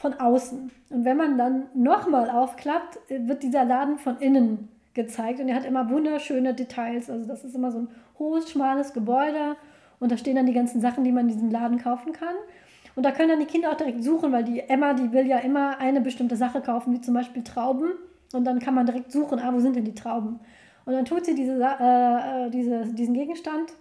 von 0.00 0.14
außen. 0.14 0.70
Und 0.88 1.04
wenn 1.04 1.16
man 1.18 1.36
dann 1.36 1.64
nochmal 1.74 2.30
aufklappt, 2.30 2.98
wird 3.08 3.42
dieser 3.42 3.64
Laden 3.66 3.98
von 3.98 4.18
innen 4.18 4.68
gezeigt 4.94 5.40
und 5.40 5.48
er 5.48 5.56
hat 5.56 5.66
immer 5.66 5.90
wunderschöne 5.90 6.54
Details. 6.54 7.10
Also 7.10 7.26
das 7.26 7.44
ist 7.44 7.54
immer 7.54 7.70
so 7.70 7.80
ein 7.80 7.88
hohes, 8.18 8.50
schmales 8.50 8.94
Gebäude 8.94 9.56
und 10.00 10.10
da 10.10 10.16
stehen 10.16 10.36
dann 10.36 10.46
die 10.46 10.54
ganzen 10.54 10.80
Sachen, 10.80 11.04
die 11.04 11.12
man 11.12 11.28
in 11.28 11.34
diesem 11.34 11.50
Laden 11.50 11.78
kaufen 11.78 12.12
kann. 12.12 12.34
Und 12.96 13.04
da 13.04 13.12
können 13.12 13.28
dann 13.28 13.40
die 13.40 13.46
Kinder 13.46 13.70
auch 13.70 13.76
direkt 13.76 14.02
suchen, 14.02 14.32
weil 14.32 14.42
die 14.42 14.60
Emma, 14.60 14.94
die 14.94 15.12
will 15.12 15.26
ja 15.26 15.38
immer 15.38 15.78
eine 15.78 16.00
bestimmte 16.00 16.34
Sache 16.34 16.62
kaufen, 16.62 16.94
wie 16.94 17.00
zum 17.02 17.14
Beispiel 17.14 17.44
Trauben. 17.44 17.90
Und 18.32 18.44
dann 18.44 18.58
kann 18.58 18.74
man 18.74 18.86
direkt 18.86 19.12
suchen, 19.12 19.38
ah, 19.38 19.52
wo 19.52 19.60
sind 19.60 19.76
denn 19.76 19.84
die 19.84 19.94
Trauben? 19.94 20.40
Und 20.86 20.94
dann 20.94 21.04
tut 21.04 21.26
sie 21.26 21.34
diese, 21.34 21.62
äh, 21.62 22.46
äh 22.46 22.50
diese, 22.50 22.86
diesen 22.86 23.14
Gegenstand. 23.14 23.74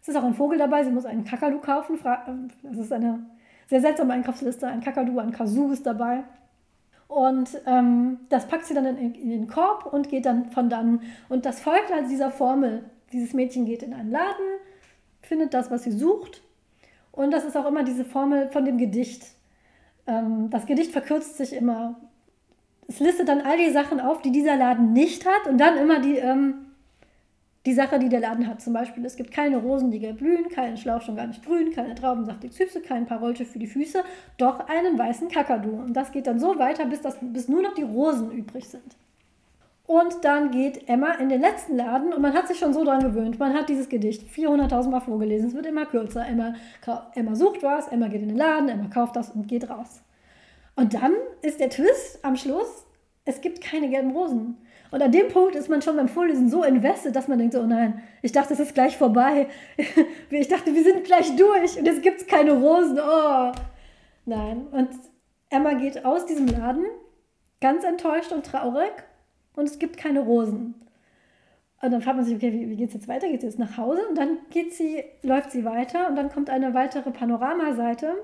Es 0.00 0.08
ist 0.08 0.16
auch 0.16 0.24
ein 0.24 0.34
Vogel 0.34 0.56
dabei, 0.56 0.84
sie 0.84 0.92
muss 0.92 1.04
einen 1.04 1.24
Kakadu 1.24 1.58
kaufen. 1.58 1.98
Das 2.62 2.78
ist 2.78 2.92
eine 2.92 3.26
sehr 3.68 3.80
seltsame 3.80 4.14
Einkaufsliste. 4.14 4.66
Ein 4.66 4.80
Kakadu, 4.80 5.18
ein 5.18 5.30
Kazoo 5.30 5.70
ist 5.70 5.86
dabei. 5.86 6.24
Und 7.06 7.50
ähm, 7.66 8.18
das 8.28 8.46
packt 8.46 8.66
sie 8.66 8.74
dann 8.74 8.84
in, 8.84 9.14
in, 9.14 9.30
den 9.30 9.46
Korb 9.46 9.86
und 9.92 10.08
geht 10.08 10.26
dann 10.26 10.50
von 10.50 10.68
dann. 10.68 11.02
Und 11.28 11.46
das 11.46 11.60
folgt 11.60 11.92
halt 11.92 12.10
dieser 12.10 12.30
Formel. 12.30 12.84
Dieses 13.12 13.32
Mädchen 13.32 13.64
geht 13.64 13.82
in 13.82 13.94
einen 13.94 14.10
Laden, 14.10 14.44
findet 15.22 15.54
das, 15.54 15.70
was 15.70 15.84
sie 15.84 15.92
sucht. 15.92 16.42
Und 17.12 17.30
das 17.30 17.44
ist 17.44 17.56
auch 17.56 17.66
immer 17.66 17.84
diese 17.84 18.04
Formel 18.04 18.50
von 18.50 18.64
dem 18.64 18.76
Gedicht. 18.76 19.24
Ähm, 20.06 20.50
das 20.50 20.66
Gedicht 20.66 20.92
verkürzt 20.92 21.36
sich 21.36 21.54
immer. 21.54 21.96
Es 22.86 23.00
listet 23.00 23.28
dann 23.28 23.40
all 23.42 23.58
die 23.58 23.70
Sachen 23.70 24.00
auf, 24.00 24.22
die 24.22 24.32
dieser 24.32 24.56
Laden 24.56 24.92
nicht 24.92 25.26
hat. 25.26 25.46
Und 25.46 25.58
dann 25.58 25.76
immer 25.78 26.00
die, 26.00 26.16
ähm, 26.16 26.67
die 27.66 27.74
Sache, 27.74 27.98
die 27.98 28.08
der 28.08 28.20
Laden 28.20 28.46
hat. 28.46 28.62
Zum 28.62 28.72
Beispiel, 28.72 29.04
es 29.04 29.16
gibt 29.16 29.30
keine 29.30 29.58
Rosen, 29.58 29.90
die 29.90 29.98
gelb 29.98 30.18
blühen, 30.18 30.48
keinen 30.48 30.76
Schlauch 30.76 31.02
schon 31.02 31.16
gar 31.16 31.26
nicht 31.26 31.44
grün, 31.44 31.72
keine 31.72 31.94
Trauben 31.94 32.24
saftig 32.24 32.52
süße, 32.52 32.80
kein 32.80 33.06
Parolche 33.06 33.44
für 33.44 33.58
die 33.58 33.66
Füße, 33.66 34.02
doch 34.36 34.68
einen 34.68 34.98
weißen 34.98 35.28
Kakadu. 35.28 35.70
Und 35.70 35.94
das 35.94 36.12
geht 36.12 36.26
dann 36.26 36.38
so 36.38 36.58
weiter, 36.58 36.86
bis, 36.86 37.00
das, 37.00 37.18
bis 37.20 37.48
nur 37.48 37.62
noch 37.62 37.74
die 37.74 37.82
Rosen 37.82 38.30
übrig 38.30 38.68
sind. 38.68 38.96
Und 39.88 40.22
dann 40.22 40.50
geht 40.50 40.86
Emma 40.86 41.12
in 41.12 41.30
den 41.30 41.40
letzten 41.40 41.74
Laden 41.74 42.12
und 42.12 42.20
man 42.20 42.34
hat 42.34 42.46
sich 42.46 42.58
schon 42.58 42.74
so 42.74 42.84
dran 42.84 43.00
gewöhnt. 43.00 43.38
Man 43.38 43.54
hat 43.54 43.70
dieses 43.70 43.88
Gedicht 43.88 44.22
400.000 44.22 44.90
Mal 44.90 45.00
vorgelesen. 45.00 45.48
Es 45.48 45.54
wird 45.54 45.64
immer 45.64 45.86
kürzer. 45.86 46.26
Emma, 46.26 46.52
Emma 47.14 47.34
sucht 47.34 47.62
was, 47.62 47.88
Emma 47.88 48.08
geht 48.08 48.20
in 48.20 48.28
den 48.28 48.36
Laden, 48.36 48.68
Emma 48.68 48.88
kauft 48.88 49.16
das 49.16 49.30
und 49.30 49.48
geht 49.48 49.70
raus. 49.70 50.02
Und 50.76 50.92
dann 50.92 51.14
ist 51.40 51.58
der 51.58 51.70
Twist 51.70 52.22
am 52.22 52.36
Schluss, 52.36 52.84
es 53.24 53.40
gibt 53.40 53.62
keine 53.62 53.88
gelben 53.88 54.10
Rosen. 54.10 54.58
Und 54.90 55.02
an 55.02 55.12
dem 55.12 55.28
Punkt 55.28 55.54
ist 55.54 55.68
man 55.68 55.82
schon 55.82 55.96
beim 55.96 56.08
Vorlesen 56.08 56.48
so 56.48 56.64
invested, 56.64 57.14
dass 57.14 57.28
man 57.28 57.38
denkt, 57.38 57.54
so, 57.54 57.60
oh 57.60 57.66
nein, 57.66 58.02
ich 58.22 58.32
dachte, 58.32 58.54
es 58.54 58.60
ist 58.60 58.74
gleich 58.74 58.96
vorbei. 58.96 59.48
ich 60.30 60.48
dachte, 60.48 60.74
wir 60.74 60.82
sind 60.82 61.04
gleich 61.04 61.34
durch 61.36 61.78
und 61.78 61.84
jetzt 61.84 62.02
gibt 62.02 62.20
es 62.20 62.26
keine 62.26 62.52
Rosen. 62.52 62.98
Oh. 62.98 63.52
Nein. 64.24 64.66
Und 64.70 64.88
Emma 65.50 65.74
geht 65.74 66.04
aus 66.04 66.26
diesem 66.26 66.46
Laden, 66.46 66.86
ganz 67.60 67.84
enttäuscht 67.84 68.32
und 68.32 68.46
traurig 68.46 68.92
und 69.56 69.66
es 69.66 69.78
gibt 69.78 69.96
keine 69.96 70.20
Rosen. 70.20 70.74
Und 71.80 71.92
dann 71.92 72.02
fragt 72.02 72.16
man 72.16 72.24
sich, 72.24 72.34
okay, 72.34 72.52
wie, 72.52 72.68
wie 72.68 72.76
geht 72.76 72.88
es 72.88 72.94
jetzt 72.94 73.08
weiter? 73.08 73.28
Geht 73.28 73.42
sie 73.42 73.46
jetzt 73.46 73.58
nach 73.58 73.76
Hause? 73.76 74.06
Und 74.08 74.18
dann 74.18 74.38
geht 74.50 74.74
sie, 74.74 75.04
läuft 75.22 75.52
sie 75.52 75.64
weiter 75.64 76.08
und 76.08 76.16
dann 76.16 76.30
kommt 76.30 76.50
eine 76.50 76.74
weitere 76.74 77.10
Panoramaseite, 77.10 78.14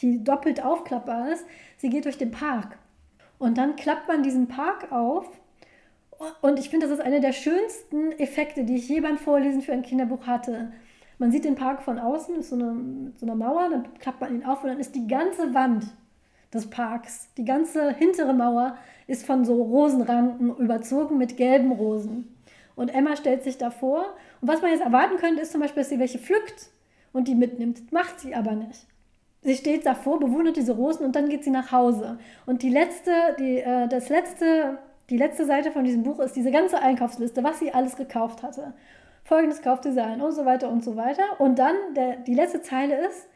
die 0.00 0.24
doppelt 0.24 0.64
aufklappbar 0.64 1.30
ist. 1.30 1.46
Sie 1.76 1.88
geht 1.88 2.04
durch 2.04 2.18
den 2.18 2.30
Park. 2.30 2.78
Und 3.38 3.58
dann 3.58 3.76
klappt 3.76 4.08
man 4.08 4.22
diesen 4.22 4.48
Park 4.48 4.90
auf 4.90 5.28
und 6.40 6.58
ich 6.58 6.70
finde, 6.70 6.86
das 6.86 6.98
ist 6.98 7.04
einer 7.04 7.20
der 7.20 7.32
schönsten 7.32 8.12
Effekte, 8.12 8.64
die 8.64 8.76
ich 8.76 8.88
je 8.88 9.00
beim 9.00 9.18
Vorlesen 9.18 9.62
für 9.62 9.72
ein 9.72 9.82
Kinderbuch 9.82 10.26
hatte. 10.26 10.72
Man 11.18 11.30
sieht 11.30 11.44
den 11.44 11.54
Park 11.54 11.82
von 11.82 11.98
außen, 11.98 12.36
ist 12.36 12.50
so 12.50 12.56
eine, 12.56 12.72
mit 12.72 13.18
so 13.18 13.26
einer 13.26 13.34
Mauer, 13.34 13.68
dann 13.70 13.98
klappt 13.98 14.20
man 14.20 14.34
ihn 14.34 14.44
auf 14.44 14.62
und 14.62 14.68
dann 14.68 14.80
ist 14.80 14.94
die 14.94 15.06
ganze 15.06 15.54
Wand 15.54 15.86
des 16.52 16.68
Parks, 16.68 17.28
die 17.36 17.44
ganze 17.44 17.92
hintere 17.92 18.32
Mauer 18.32 18.76
ist 19.06 19.24
von 19.24 19.44
so 19.44 19.62
Rosenranken 19.62 20.56
überzogen 20.56 21.18
mit 21.18 21.36
gelben 21.36 21.72
Rosen. 21.72 22.34
Und 22.74 22.90
Emma 22.94 23.16
stellt 23.16 23.42
sich 23.42 23.56
davor. 23.56 24.04
Und 24.40 24.48
was 24.48 24.60
man 24.60 24.70
jetzt 24.70 24.82
erwarten 24.82 25.16
könnte, 25.16 25.40
ist 25.40 25.52
zum 25.52 25.60
Beispiel, 25.60 25.82
dass 25.82 25.88
sie 25.88 25.98
welche 25.98 26.18
pflückt 26.18 26.68
und 27.12 27.28
die 27.28 27.34
mitnimmt. 27.34 27.92
Macht 27.92 28.20
sie 28.20 28.34
aber 28.34 28.52
nicht. 28.52 28.86
Sie 29.42 29.54
steht 29.54 29.86
davor, 29.86 30.18
bewundert 30.18 30.56
diese 30.56 30.72
Rosen 30.72 31.06
und 31.06 31.16
dann 31.16 31.28
geht 31.28 31.44
sie 31.44 31.50
nach 31.50 31.72
Hause. 31.72 32.18
Und 32.46 32.62
die 32.62 32.68
letzte, 32.68 33.12
die, 33.38 33.58
äh, 33.58 33.88
das 33.88 34.08
letzte 34.08 34.78
die 35.10 35.16
letzte 35.16 35.46
Seite 35.46 35.70
von 35.70 35.84
diesem 35.84 36.02
Buch 36.02 36.18
ist 36.18 36.34
diese 36.34 36.50
ganze 36.50 36.80
Einkaufsliste, 36.80 37.44
was 37.44 37.58
sie 37.60 37.72
alles 37.72 37.96
gekauft 37.96 38.42
hatte. 38.42 38.74
Folgendes 39.22 39.62
kaufte 39.62 39.92
sie 39.92 40.02
ein 40.02 40.20
und 40.20 40.32
so 40.32 40.44
weiter 40.44 40.68
und 40.68 40.84
so 40.84 40.96
weiter. 40.96 41.22
Und 41.38 41.58
dann 41.58 41.74
der, 41.94 42.16
die 42.16 42.34
letzte 42.34 42.62
Zeile 42.62 43.06
ist, 43.06 43.28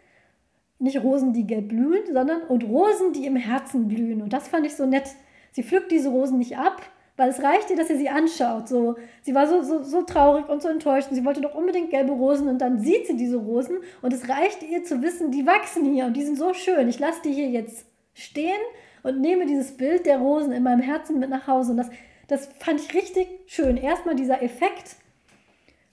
nicht 0.79 1.03
Rosen, 1.03 1.33
die 1.33 1.47
gelb 1.47 1.69
blühen, 1.69 2.13
sondern 2.13 2.43
und 2.43 2.65
Rosen, 2.65 3.13
die 3.13 3.27
im 3.27 3.37
Herzen 3.37 3.87
blühen. 3.87 4.23
Und 4.23 4.33
das 4.33 4.49
fand 4.49 4.67
ich 4.67 4.75
so 4.75 4.87
nett. 4.87 5.11
Sie 5.53 5.63
pflückt 5.63 5.93
diese 5.93 6.09
Rosen 6.09 6.39
nicht 6.39 6.57
ab, 6.57 6.81
weil 7.17 7.29
es 7.29 7.43
reicht 7.43 7.71
ihr, 7.71 7.77
dass 7.77 7.89
sie 7.89 7.99
sie 7.99 8.09
anschaut. 8.09 8.69
So, 8.69 8.97
sie 9.23 9.35
war 9.35 9.47
so, 9.47 9.63
so, 9.63 9.83
so 9.83 10.03
traurig 10.03 10.49
und 10.49 10.63
so 10.63 10.69
enttäuscht 10.69 11.09
und 11.11 11.17
sie 11.17 11.25
wollte 11.25 11.43
doch 11.43 11.55
unbedingt 11.55 11.91
gelbe 11.91 12.13
Rosen 12.13 12.49
und 12.49 12.59
dann 12.59 12.79
sieht 12.81 13.07
sie 13.07 13.17
diese 13.17 13.37
Rosen 13.37 13.77
und 14.01 14.13
es 14.13 14.29
reicht 14.29 14.63
ihr 14.63 14.85
zu 14.85 15.03
wissen, 15.03 15.31
die 15.31 15.47
wachsen 15.47 15.85
hier 15.85 16.07
und 16.07 16.17
die 16.17 16.25
sind 16.25 16.39
so 16.39 16.55
schön. 16.55 16.89
Ich 16.89 16.99
lasse 16.99 17.21
die 17.23 17.33
hier 17.33 17.49
jetzt 17.49 17.85
stehen 18.15 18.61
und 19.03 19.21
nehme 19.21 19.47
dieses 19.47 19.77
Bild 19.77 20.07
der 20.07 20.19
Rosen 20.19 20.53
in 20.53 20.63
meinem 20.63 20.81
Herzen 20.81 21.19
mit 21.19 21.31
nach 21.31 21.47
Hause. 21.47 21.73
Und 21.73 21.79
das, 21.79 21.91
das 22.29 22.49
fand 22.59 22.81
ich 22.81 22.95
richtig 22.95 23.29
schön. 23.47 23.77
Erstmal 23.77 24.15
dieser 24.15 24.43
Effekt. 24.43 24.97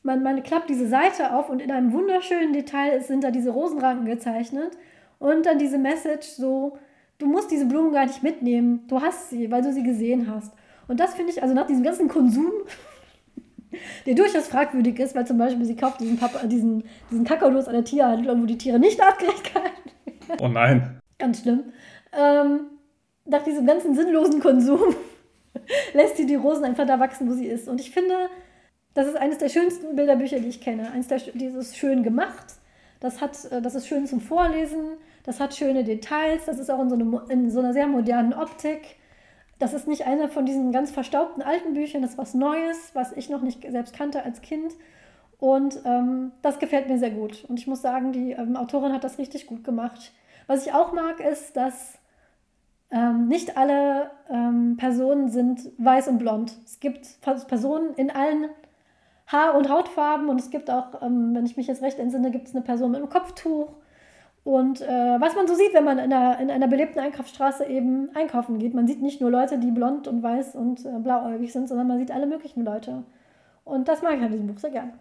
Man, 0.03 0.23
man 0.23 0.41
klappt 0.43 0.69
diese 0.69 0.87
Seite 0.87 1.33
auf 1.33 1.49
und 1.49 1.61
in 1.61 1.71
einem 1.71 1.91
wunderschönen 1.91 2.53
Detail 2.53 3.01
sind 3.01 3.23
da 3.23 3.31
diese 3.31 3.51
Rosenranken 3.51 4.05
gezeichnet. 4.05 4.77
Und 5.19 5.45
dann 5.45 5.57
diese 5.57 5.77
Message 5.77 6.27
so, 6.27 6.77
du 7.17 7.25
musst 7.25 7.51
diese 7.51 7.65
Blumen 7.65 7.91
gar 7.91 8.05
nicht 8.05 8.23
mitnehmen. 8.23 8.85
Du 8.87 9.01
hast 9.01 9.29
sie, 9.29 9.51
weil 9.51 9.61
du 9.61 9.73
sie 9.73 9.83
gesehen 9.83 10.29
hast. 10.29 10.53
Und 10.87 10.99
das 10.99 11.15
finde 11.15 11.31
ich, 11.31 11.41
also 11.41 11.53
nach 11.53 11.67
diesem 11.67 11.83
ganzen 11.83 12.07
Konsum, 12.07 12.51
der 14.05 14.15
durchaus 14.15 14.47
fragwürdig 14.47 14.99
ist, 14.99 15.15
weil 15.15 15.27
zum 15.27 15.37
Beispiel 15.37 15.65
sie 15.65 15.75
kauft 15.75 15.99
diesen, 15.99 16.17
Papa, 16.17 16.45
diesen, 16.45 16.83
diesen 17.11 17.25
Kakaodos 17.25 17.67
an 17.67 17.73
der 17.73 17.83
Tierhandlung, 17.83 18.41
wo 18.41 18.45
die 18.45 18.57
Tiere 18.57 18.79
nicht 18.79 19.01
artgerecht 19.03 19.53
werden. 19.53 19.71
Oh 20.41 20.47
nein. 20.47 20.99
Ganz 21.17 21.41
schlimm. 21.41 21.63
Ähm, 22.13 22.67
nach 23.29 23.43
diesem 23.43 23.65
ganzen 23.65 23.95
sinnlosen 23.95 24.39
Konsum 24.39 24.95
lässt 25.93 26.17
sie 26.17 26.25
die 26.25 26.35
Rosen 26.35 26.65
einfach 26.65 26.85
da 26.85 26.99
wachsen, 26.99 27.29
wo 27.29 27.33
sie 27.33 27.47
ist. 27.47 27.67
Und 27.67 27.79
ich 27.79 27.91
finde, 27.91 28.15
das 28.93 29.07
ist 29.07 29.15
eines 29.15 29.37
der 29.37 29.49
schönsten 29.49 29.95
Bilderbücher, 29.95 30.39
die 30.39 30.47
ich 30.47 30.61
kenne. 30.61 30.91
Eines 30.91 31.07
der, 31.07 31.19
dieses 31.19 31.77
schön 31.77 32.03
gemacht. 32.03 32.55
Das, 32.99 33.21
hat, 33.21 33.51
äh, 33.51 33.61
das 33.61 33.75
ist 33.75 33.87
schön 33.87 34.07
zum 34.07 34.21
Vorlesen. 34.21 34.97
Das 35.23 35.39
hat 35.39 35.55
schöne 35.55 35.83
Details. 35.83 36.45
Das 36.45 36.59
ist 36.59 36.71
auch 36.71 36.81
in 36.81 36.89
so, 36.89 36.95
eine, 36.95 37.21
in 37.29 37.51
so 37.51 37.59
einer 37.59 37.73
sehr 37.73 37.87
modernen 37.87 38.33
Optik. 38.33 38.95
Das 39.59 39.73
ist 39.73 39.87
nicht 39.87 40.05
einer 40.05 40.29
von 40.29 40.45
diesen 40.45 40.71
ganz 40.71 40.91
verstaubten 40.91 41.41
alten 41.41 41.73
Büchern. 41.73 42.01
Das 42.01 42.11
ist 42.11 42.17
was 42.17 42.33
Neues, 42.33 42.91
was 42.93 43.11
ich 43.11 43.29
noch 43.29 43.41
nicht 43.41 43.69
selbst 43.69 43.95
kannte 43.95 44.23
als 44.23 44.41
Kind. 44.41 44.73
Und 45.39 45.79
ähm, 45.85 46.31
das 46.41 46.59
gefällt 46.59 46.89
mir 46.89 46.97
sehr 46.97 47.11
gut. 47.11 47.45
Und 47.47 47.59
ich 47.59 47.67
muss 47.67 47.81
sagen, 47.81 48.11
die 48.11 48.31
ähm, 48.31 48.55
Autorin 48.55 48.93
hat 48.93 49.03
das 49.03 49.19
richtig 49.19 49.47
gut 49.47 49.63
gemacht. 49.63 50.11
Was 50.47 50.65
ich 50.65 50.73
auch 50.73 50.93
mag, 50.93 51.19
ist, 51.19 51.55
dass 51.57 51.99
Ähm, 52.89 53.27
nicht 53.27 53.57
alle 53.57 54.11
ähm, 54.29 54.77
Personen 54.77 55.29
sind 55.29 55.71
weiß 55.77 56.07
und 56.07 56.19
blond. 56.19 56.55
Es 56.65 56.79
gibt 56.79 57.19
Personen 57.21 57.93
in 57.95 58.09
allen 58.09 58.49
Haar- 59.27 59.55
und 59.55 59.69
Hautfarben 59.69 60.29
und 60.29 60.39
es 60.39 60.49
gibt 60.49 60.69
auch, 60.69 61.01
ähm, 61.01 61.35
wenn 61.35 61.45
ich 61.45 61.57
mich 61.57 61.67
jetzt 61.67 61.81
recht 61.81 61.99
entsinne, 61.99 62.31
gibt 62.31 62.47
es 62.47 62.55
eine 62.55 62.63
Person 62.63 62.91
mit 62.91 63.01
einem 63.01 63.09
Kopftuch. 63.09 63.73
Und 64.45 64.79
äh, 64.79 65.19
was 65.19 65.35
man 65.35 65.45
so 65.45 65.55
sieht, 65.55 65.73
wenn 65.73 65.83
man 65.83 65.99
in 65.99 66.13
einer, 66.13 66.39
in 66.39 66.49
einer 66.49 66.69
belebten 66.69 67.01
Einkaufsstraße 67.01 67.65
eben 67.65 68.09
einkaufen 68.15 68.59
geht, 68.59 68.73
man 68.73 68.87
sieht 68.87 69.01
nicht 69.01 69.19
nur 69.19 69.29
Leute, 69.29 69.57
die 69.57 69.71
blond 69.71 70.07
und 70.07 70.23
weiß 70.23 70.55
und 70.55 70.85
äh, 70.85 70.99
blauäugig 70.99 71.51
sind, 71.51 71.67
sondern 71.67 71.87
man 71.87 71.99
sieht 71.99 72.11
alle 72.11 72.27
möglichen 72.27 72.63
Leute. 72.63 73.03
Und 73.65 73.89
das 73.89 74.01
mag 74.01 74.15
ich 74.15 74.23
an 74.23 74.31
diesem 74.31 74.47
Buch 74.47 74.59
sehr 74.59 74.69
gerne. 74.69 74.93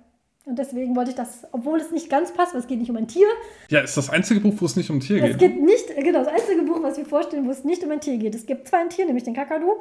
Und 0.46 0.60
deswegen 0.60 0.94
wollte 0.94 1.10
ich 1.10 1.16
das, 1.16 1.44
obwohl 1.50 1.80
es 1.80 1.90
nicht 1.90 2.08
ganz 2.08 2.32
passt, 2.32 2.54
weil 2.54 2.60
es 2.60 2.68
geht 2.68 2.78
nicht 2.78 2.88
um 2.88 2.96
ein 2.96 3.08
Tier. 3.08 3.26
Ja, 3.68 3.80
ist 3.80 3.96
das 3.96 4.08
einzige 4.08 4.38
Buch, 4.38 4.54
wo 4.58 4.64
es 4.64 4.76
nicht 4.76 4.88
um 4.90 4.98
ein 4.98 5.00
Tier 5.00 5.16
es 5.16 5.22
geht. 5.22 5.32
Es 5.32 5.38
geht 5.38 5.60
nicht, 5.60 5.88
genau, 5.96 6.20
das 6.20 6.28
einzige 6.28 6.62
Buch, 6.62 6.80
was 6.84 6.96
wir 6.96 7.04
vorstellen, 7.04 7.46
wo 7.46 7.50
es 7.50 7.64
nicht 7.64 7.82
um 7.82 7.90
ein 7.90 8.00
Tier 8.00 8.16
geht. 8.16 8.32
Es 8.32 8.46
gibt 8.46 8.68
zwar 8.68 8.78
ein 8.78 8.88
Tier, 8.88 9.06
nämlich 9.06 9.24
den 9.24 9.34
Kakadu, 9.34 9.72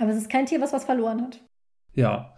aber 0.00 0.10
es 0.10 0.16
ist 0.16 0.28
kein 0.28 0.46
Tier, 0.46 0.60
was 0.60 0.72
was 0.72 0.84
verloren 0.84 1.22
hat. 1.22 1.40
Ja. 1.94 2.34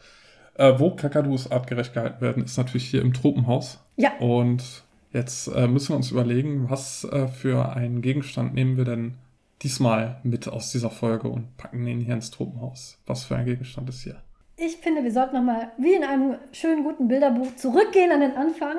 Äh, 0.59 0.78
wo 0.78 0.97
Kakadus 0.97 1.51
artgerecht 1.51 1.95
gehalten 1.95 2.20
werden, 2.20 2.45
ist 2.45 2.59
natürlich 2.59 2.91
hier 2.91 3.01
im 3.01 3.15
Tropenhaus. 3.15 3.81
Ja. 3.97 4.12
Und 4.19 4.85
jetzt 5.12 5.49
äh, 5.49 5.66
müssen 5.66 5.91
wir 5.91 5.97
uns 5.97 6.11
überlegen, 6.11 6.69
was 6.69 7.05
äh, 7.05 7.27
für 7.27 7.74
einen 7.74 8.03
Gegenstand 8.03 8.53
nehmen 8.53 8.77
wir 8.77 8.85
denn 8.85 9.15
diesmal 9.62 10.20
mit 10.24 10.47
aus 10.47 10.73
dieser 10.73 10.91
Folge 10.91 11.28
und 11.28 11.57
packen 11.57 11.87
ihn 11.87 12.01
hier 12.01 12.15
ins 12.15 12.31
Tropenhaus. 12.31 12.99
Was 13.07 13.24
für 13.24 13.37
ein 13.37 13.47
Gegenstand 13.47 13.89
ist 13.89 14.03
hier? 14.03 14.16
Ich 14.57 14.78
finde, 14.78 15.05
wir 15.05 15.12
sollten 15.12 15.37
nochmal, 15.37 15.70
wie 15.77 15.95
in 15.95 16.05
einem 16.05 16.37
schönen, 16.53 16.83
guten 16.83 17.09
Bilderbuch, 17.09 17.55
zurückgehen 17.57 18.11
an 18.11 18.20
den 18.20 18.37
Anfang 18.37 18.78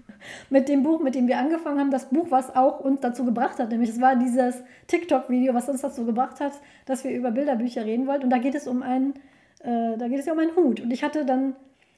mit 0.50 0.68
dem 0.68 0.82
Buch, 0.82 1.00
mit 1.00 1.14
dem 1.14 1.28
wir 1.28 1.38
angefangen 1.38 1.78
haben. 1.78 1.90
Das 1.90 2.08
Buch, 2.08 2.26
was 2.30 2.54
auch 2.56 2.80
uns 2.80 3.00
dazu 3.00 3.24
gebracht 3.24 3.58
hat, 3.58 3.70
nämlich 3.70 3.90
es 3.90 4.00
war 4.00 4.16
dieses 4.16 4.62
TikTok-Video, 4.86 5.52
was 5.52 5.68
uns 5.68 5.82
dazu 5.82 6.06
gebracht 6.06 6.40
hat, 6.40 6.52
dass 6.86 7.04
wir 7.04 7.10
über 7.10 7.30
Bilderbücher 7.30 7.84
reden 7.84 8.06
wollten. 8.06 8.24
Und 8.24 8.30
da 8.30 8.38
geht 8.38 8.54
es 8.54 8.66
um 8.66 8.82
einen, 8.82 9.14
äh, 9.60 9.98
da 9.98 10.08
geht 10.08 10.18
es 10.18 10.26
ja 10.26 10.32
um 10.32 10.38
einen 10.38 10.56
Hut. 10.56 10.80
Und 10.80 10.90
ich 10.90 11.04
hatte 11.04 11.26
dann, 11.26 11.54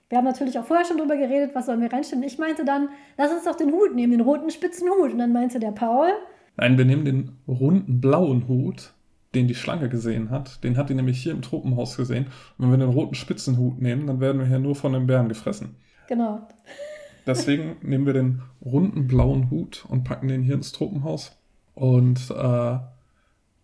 wir 0.08 0.18
haben 0.18 0.24
natürlich 0.24 0.58
auch 0.58 0.64
vorher 0.64 0.84
schon 0.84 0.98
drüber 0.98 1.16
geredet, 1.16 1.54
was 1.54 1.66
sollen 1.66 1.80
wir 1.80 1.92
reinstellen. 1.92 2.24
Ich 2.24 2.38
meinte 2.38 2.64
dann, 2.64 2.88
lass 3.16 3.30
uns 3.30 3.44
doch 3.44 3.54
den 3.54 3.70
Hut 3.70 3.94
nehmen, 3.94 4.10
den 4.10 4.22
roten 4.22 4.50
spitzen 4.50 4.88
Hut. 4.90 5.12
Und 5.12 5.18
dann 5.18 5.32
meinte 5.32 5.60
der 5.60 5.70
Paul, 5.70 6.10
Nein, 6.56 6.76
wir 6.76 6.84
nehmen 6.84 7.04
den 7.04 7.38
runden 7.46 8.00
blauen 8.00 8.48
Hut 8.48 8.92
den 9.34 9.46
die 9.46 9.54
Schlange 9.54 9.88
gesehen 9.88 10.30
hat. 10.30 10.62
Den 10.64 10.76
hat 10.76 10.90
die 10.90 10.94
nämlich 10.94 11.22
hier 11.22 11.32
im 11.32 11.42
Tropenhaus 11.42 11.96
gesehen. 11.96 12.26
Und 12.58 12.64
wenn 12.64 12.70
wir 12.70 12.86
den 12.86 12.94
roten 12.94 13.14
Spitzenhut 13.14 13.80
nehmen, 13.80 14.06
dann 14.06 14.20
werden 14.20 14.40
wir 14.40 14.46
hier 14.46 14.58
nur 14.58 14.74
von 14.74 14.92
den 14.92 15.06
Bären 15.06 15.28
gefressen. 15.28 15.76
Genau. 16.08 16.48
Deswegen 17.26 17.76
nehmen 17.82 18.06
wir 18.06 18.12
den 18.12 18.42
runden 18.64 19.06
blauen 19.06 19.50
Hut 19.50 19.84
und 19.88 20.04
packen 20.04 20.28
den 20.28 20.42
hier 20.42 20.54
ins 20.54 20.72
Tropenhaus. 20.72 21.36
Und 21.74 22.30
äh, 22.30 22.78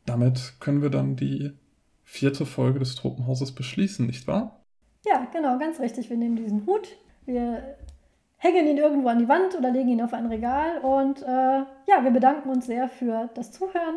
damit 0.05 0.55
können 0.60 0.82
wir 0.82 0.90
dann 0.90 1.16
die 1.16 1.52
vierte 2.05 2.47
Folge 2.47 2.78
des 2.78 2.94
Tropenhauses 2.94 3.52
beschließen, 3.52 4.06
nicht 4.06 4.28
wahr? 4.28 4.60
Ja, 5.05 5.26
genau, 5.32 5.59
ganz 5.59 5.80
richtig. 5.80 6.09
Wir 6.10 6.16
nehmen 6.16 6.36
diesen 6.36 6.66
Hut, 6.66 6.97
wir 7.24 7.76
hängen 8.36 8.66
ihn 8.66 8.78
irgendwo 8.78 9.09
an 9.09 9.18
die 9.18 9.28
Wand 9.28 9.56
oder 9.56 9.70
legen 9.70 9.88
ihn 9.88 10.02
auf 10.02 10.12
ein 10.12 10.26
Regal 10.26 10.78
und 10.78 11.22
äh, 11.22 11.26
ja, 11.26 12.02
wir 12.05 12.10
bedanken 12.10 12.51
uns 12.51 12.66
sehr 12.66 12.88
für 12.88 13.30
das 13.34 13.51
Zuhören 13.51 13.97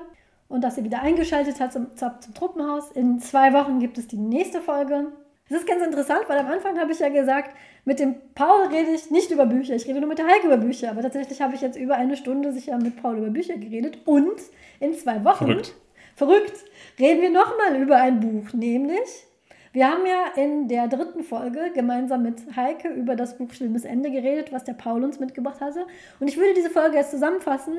und 0.49 0.63
dass 0.63 0.77
ihr 0.77 0.83
wieder 0.83 1.01
eingeschaltet 1.01 1.59
habt 1.59 1.71
zum, 1.71 1.95
zum, 1.95 2.11
zum 2.19 2.33
Truppenhaus. 2.33 2.91
In 2.91 3.19
zwei 3.19 3.53
Wochen 3.53 3.79
gibt 3.79 3.97
es 3.97 4.07
die 4.07 4.17
nächste 4.17 4.59
Folge. 4.59 5.07
Es 5.47 5.55
ist 5.55 5.67
ganz 5.67 5.83
interessant, 5.83 6.25
weil 6.27 6.37
am 6.37 6.47
Anfang 6.47 6.77
habe 6.79 6.91
ich 6.91 6.99
ja 6.99 7.09
gesagt, 7.09 7.55
mit 7.85 7.99
dem 7.99 8.15
Paul 8.35 8.67
rede 8.67 8.91
ich 8.91 9.09
nicht 9.09 9.31
über 9.31 9.45
Bücher, 9.45 9.75
ich 9.75 9.87
rede 9.87 9.99
nur 9.99 10.09
mit 10.09 10.19
der 10.19 10.27
Heike 10.27 10.47
über 10.47 10.57
Bücher. 10.57 10.91
Aber 10.91 11.01
tatsächlich 11.01 11.41
habe 11.41 11.55
ich 11.55 11.61
jetzt 11.61 11.77
über 11.77 11.95
eine 11.95 12.17
Stunde 12.17 12.51
sicher 12.51 12.77
mit 12.77 13.01
Paul 13.01 13.17
über 13.17 13.29
Bücher 13.29 13.57
geredet. 13.57 13.99
Und 14.05 14.41
in 14.79 14.93
zwei 14.93 15.23
Wochen, 15.23 15.45
verrückt, 15.45 15.75
verrückt 16.15 16.65
reden 16.99 17.21
wir 17.21 17.31
nochmal 17.31 17.81
über 17.81 17.95
ein 17.95 18.19
Buch, 18.19 18.53
nämlich 18.53 19.25
wir 19.71 19.87
haben 19.87 20.05
ja 20.07 20.25
in 20.35 20.67
der 20.67 20.87
dritten 20.87 21.23
Folge 21.23 21.71
gemeinsam 21.75 22.23
mit 22.23 22.55
Heike 22.55 22.89
über 22.89 23.15
das 23.15 23.37
Buch 23.37 23.53
Schlimmes 23.53 23.85
Ende 23.85 24.09
geredet, 24.09 24.51
was 24.51 24.63
der 24.63 24.73
Paul 24.73 25.03
uns 25.03 25.19
mitgebracht 25.19 25.61
hatte. 25.61 25.85
Und 26.19 26.27
ich 26.27 26.37
würde 26.37 26.55
diese 26.55 26.71
Folge 26.71 26.97
jetzt 26.97 27.11
zusammenfassen 27.11 27.77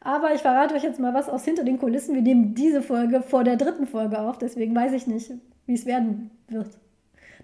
aber 0.00 0.34
ich 0.34 0.40
verrate 0.40 0.74
euch 0.74 0.82
jetzt 0.82 1.00
mal 1.00 1.14
was 1.14 1.28
aus 1.28 1.44
hinter 1.44 1.64
den 1.64 1.78
Kulissen. 1.78 2.14
Wir 2.14 2.22
nehmen 2.22 2.54
diese 2.54 2.82
Folge 2.82 3.22
vor 3.22 3.44
der 3.44 3.56
dritten 3.56 3.86
Folge 3.86 4.18
auf, 4.18 4.38
deswegen 4.38 4.74
weiß 4.74 4.92
ich 4.92 5.06
nicht, 5.06 5.32
wie 5.66 5.74
es 5.74 5.86
werden 5.86 6.30
wird. 6.48 6.70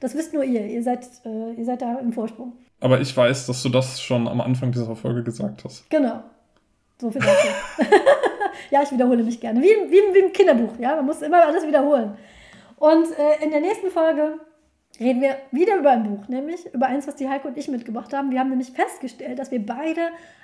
Das 0.00 0.14
wisst 0.14 0.34
nur 0.34 0.44
ihr. 0.44 0.66
Ihr 0.66 0.82
seid, 0.82 1.08
äh, 1.24 1.52
ihr 1.54 1.64
seid 1.64 1.82
da 1.82 1.98
im 1.98 2.12
Vorsprung. 2.12 2.52
Aber 2.80 3.00
ich 3.00 3.16
weiß, 3.16 3.46
dass 3.46 3.62
du 3.62 3.68
das 3.68 4.00
schon 4.00 4.28
am 4.28 4.40
Anfang 4.40 4.72
dieser 4.72 4.94
Folge 4.96 5.22
gesagt 5.22 5.64
hast. 5.64 5.88
Genau. 5.90 6.22
So 7.00 7.10
viel 7.10 7.22
dazu. 7.22 7.48
ja, 8.70 8.82
ich 8.82 8.92
wiederhole 8.92 9.22
mich 9.22 9.40
gerne. 9.40 9.60
Wie, 9.60 9.66
wie, 9.66 10.14
wie 10.14 10.18
im 10.18 10.32
Kinderbuch. 10.32 10.78
Ja, 10.78 10.96
man 10.96 11.06
muss 11.06 11.22
immer 11.22 11.44
alles 11.46 11.66
wiederholen. 11.66 12.16
Und 12.76 13.06
äh, 13.18 13.44
in 13.44 13.50
der 13.50 13.60
nächsten 13.60 13.90
Folge 13.90 14.38
reden 15.00 15.22
wir 15.22 15.36
wieder 15.50 15.78
über 15.78 15.90
ein 15.90 16.04
Buch, 16.04 16.28
nämlich 16.28 16.72
über 16.72 16.86
eins, 16.86 17.06
was 17.06 17.16
die 17.16 17.28
Heike 17.28 17.48
und 17.48 17.56
ich 17.56 17.68
mitgebracht 17.68 18.12
haben. 18.12 18.30
Wir 18.30 18.40
haben 18.40 18.50
nämlich 18.50 18.70
festgestellt, 18.70 19.38
dass 19.38 19.50
wir 19.50 19.64
beide 19.64 20.00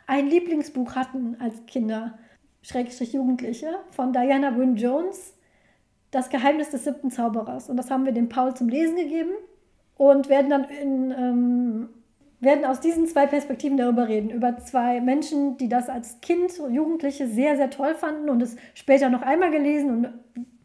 ein 0.07 0.29
Lieblingsbuch 0.29 0.95
hatten 0.97 1.37
als 1.41 1.67
Kinder, 1.67 2.19
Schrägstrich 2.63 3.13
Jugendliche, 3.13 3.79
von 3.91 4.13
Diana 4.13 4.57
Wynne 4.57 4.77
Jones, 4.77 5.37
Das 6.11 6.29
Geheimnis 6.29 6.71
des 6.71 6.85
siebten 6.85 7.11
Zauberers. 7.11 7.71
Und 7.71 7.77
das 7.77 7.91
haben 7.91 8.05
wir 8.05 8.13
dem 8.13 8.29
Paul 8.29 8.55
zum 8.55 8.69
Lesen 8.69 8.97
gegeben 8.97 9.31
und 9.97 10.29
werden 10.29 10.51
dann 10.51 10.65
in, 10.65 11.11
ähm, 11.13 11.89
werden 12.41 12.65
aus 12.65 12.81
diesen 12.81 13.07
zwei 13.07 13.27
Perspektiven 13.27 13.77
darüber 13.77 14.09
reden. 14.09 14.31
Über 14.31 14.57
zwei 14.59 15.01
Menschen, 15.01 15.57
die 15.59 15.69
das 15.69 15.89
als 15.89 16.21
Kind, 16.21 16.59
Jugendliche 16.71 17.29
sehr, 17.29 17.57
sehr 17.57 17.71
toll 17.71 17.95
fanden 17.95 18.29
und 18.29 18.43
es 18.43 18.57
später 18.75 19.09
noch 19.09 19.23
einmal 19.23 19.53
gelesen 19.53 19.91
und 19.91 20.09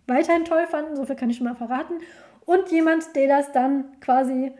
weiterhin 0.07 0.45
toll 0.45 0.66
fanden. 0.68 0.95
So 0.95 1.06
viel 1.06 1.16
kann 1.16 1.30
ich 1.30 1.38
schon 1.38 1.45
mal 1.45 1.56
verraten 1.56 1.95
und 2.45 2.72
jemand, 2.72 3.15
der 3.15 3.27
das 3.27 3.51
dann 3.51 3.99
quasi 3.99 4.51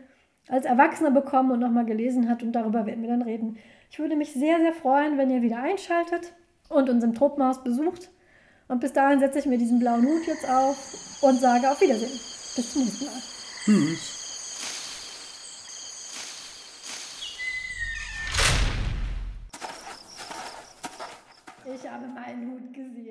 als 0.48 0.64
Erwachsener 0.64 1.10
bekommen 1.10 1.50
und 1.50 1.60
nochmal 1.60 1.84
gelesen 1.84 2.28
hat. 2.28 2.42
Und 2.42 2.52
darüber 2.52 2.86
werden 2.86 3.02
wir 3.02 3.10
dann 3.10 3.22
reden. 3.22 3.58
Ich 3.90 3.98
würde 3.98 4.16
mich 4.16 4.32
sehr, 4.32 4.58
sehr 4.58 4.72
freuen, 4.72 5.18
wenn 5.18 5.30
ihr 5.30 5.42
wieder 5.42 5.58
einschaltet 5.58 6.32
und 6.68 6.88
unseren 6.88 7.14
Tropenhaus 7.14 7.62
besucht. 7.62 8.10
Und 8.68 8.80
bis 8.80 8.92
dahin 8.92 9.20
setze 9.20 9.38
ich 9.38 9.46
mir 9.46 9.58
diesen 9.58 9.78
blauen 9.78 10.04
Hut 10.04 10.26
jetzt 10.26 10.48
auf 10.48 11.22
und 11.22 11.38
sage 11.38 11.70
auf 11.70 11.80
Wiedersehen. 11.80 12.10
Bis 12.56 12.72
zum 12.72 12.82
nächsten 12.82 13.04
Mal. 13.04 13.14
Tschüss. 13.64 14.12
Ich 21.74 21.90
habe 21.90 22.06
meinen 22.08 22.52
Hut 22.52 22.72
gesehen. 22.72 23.05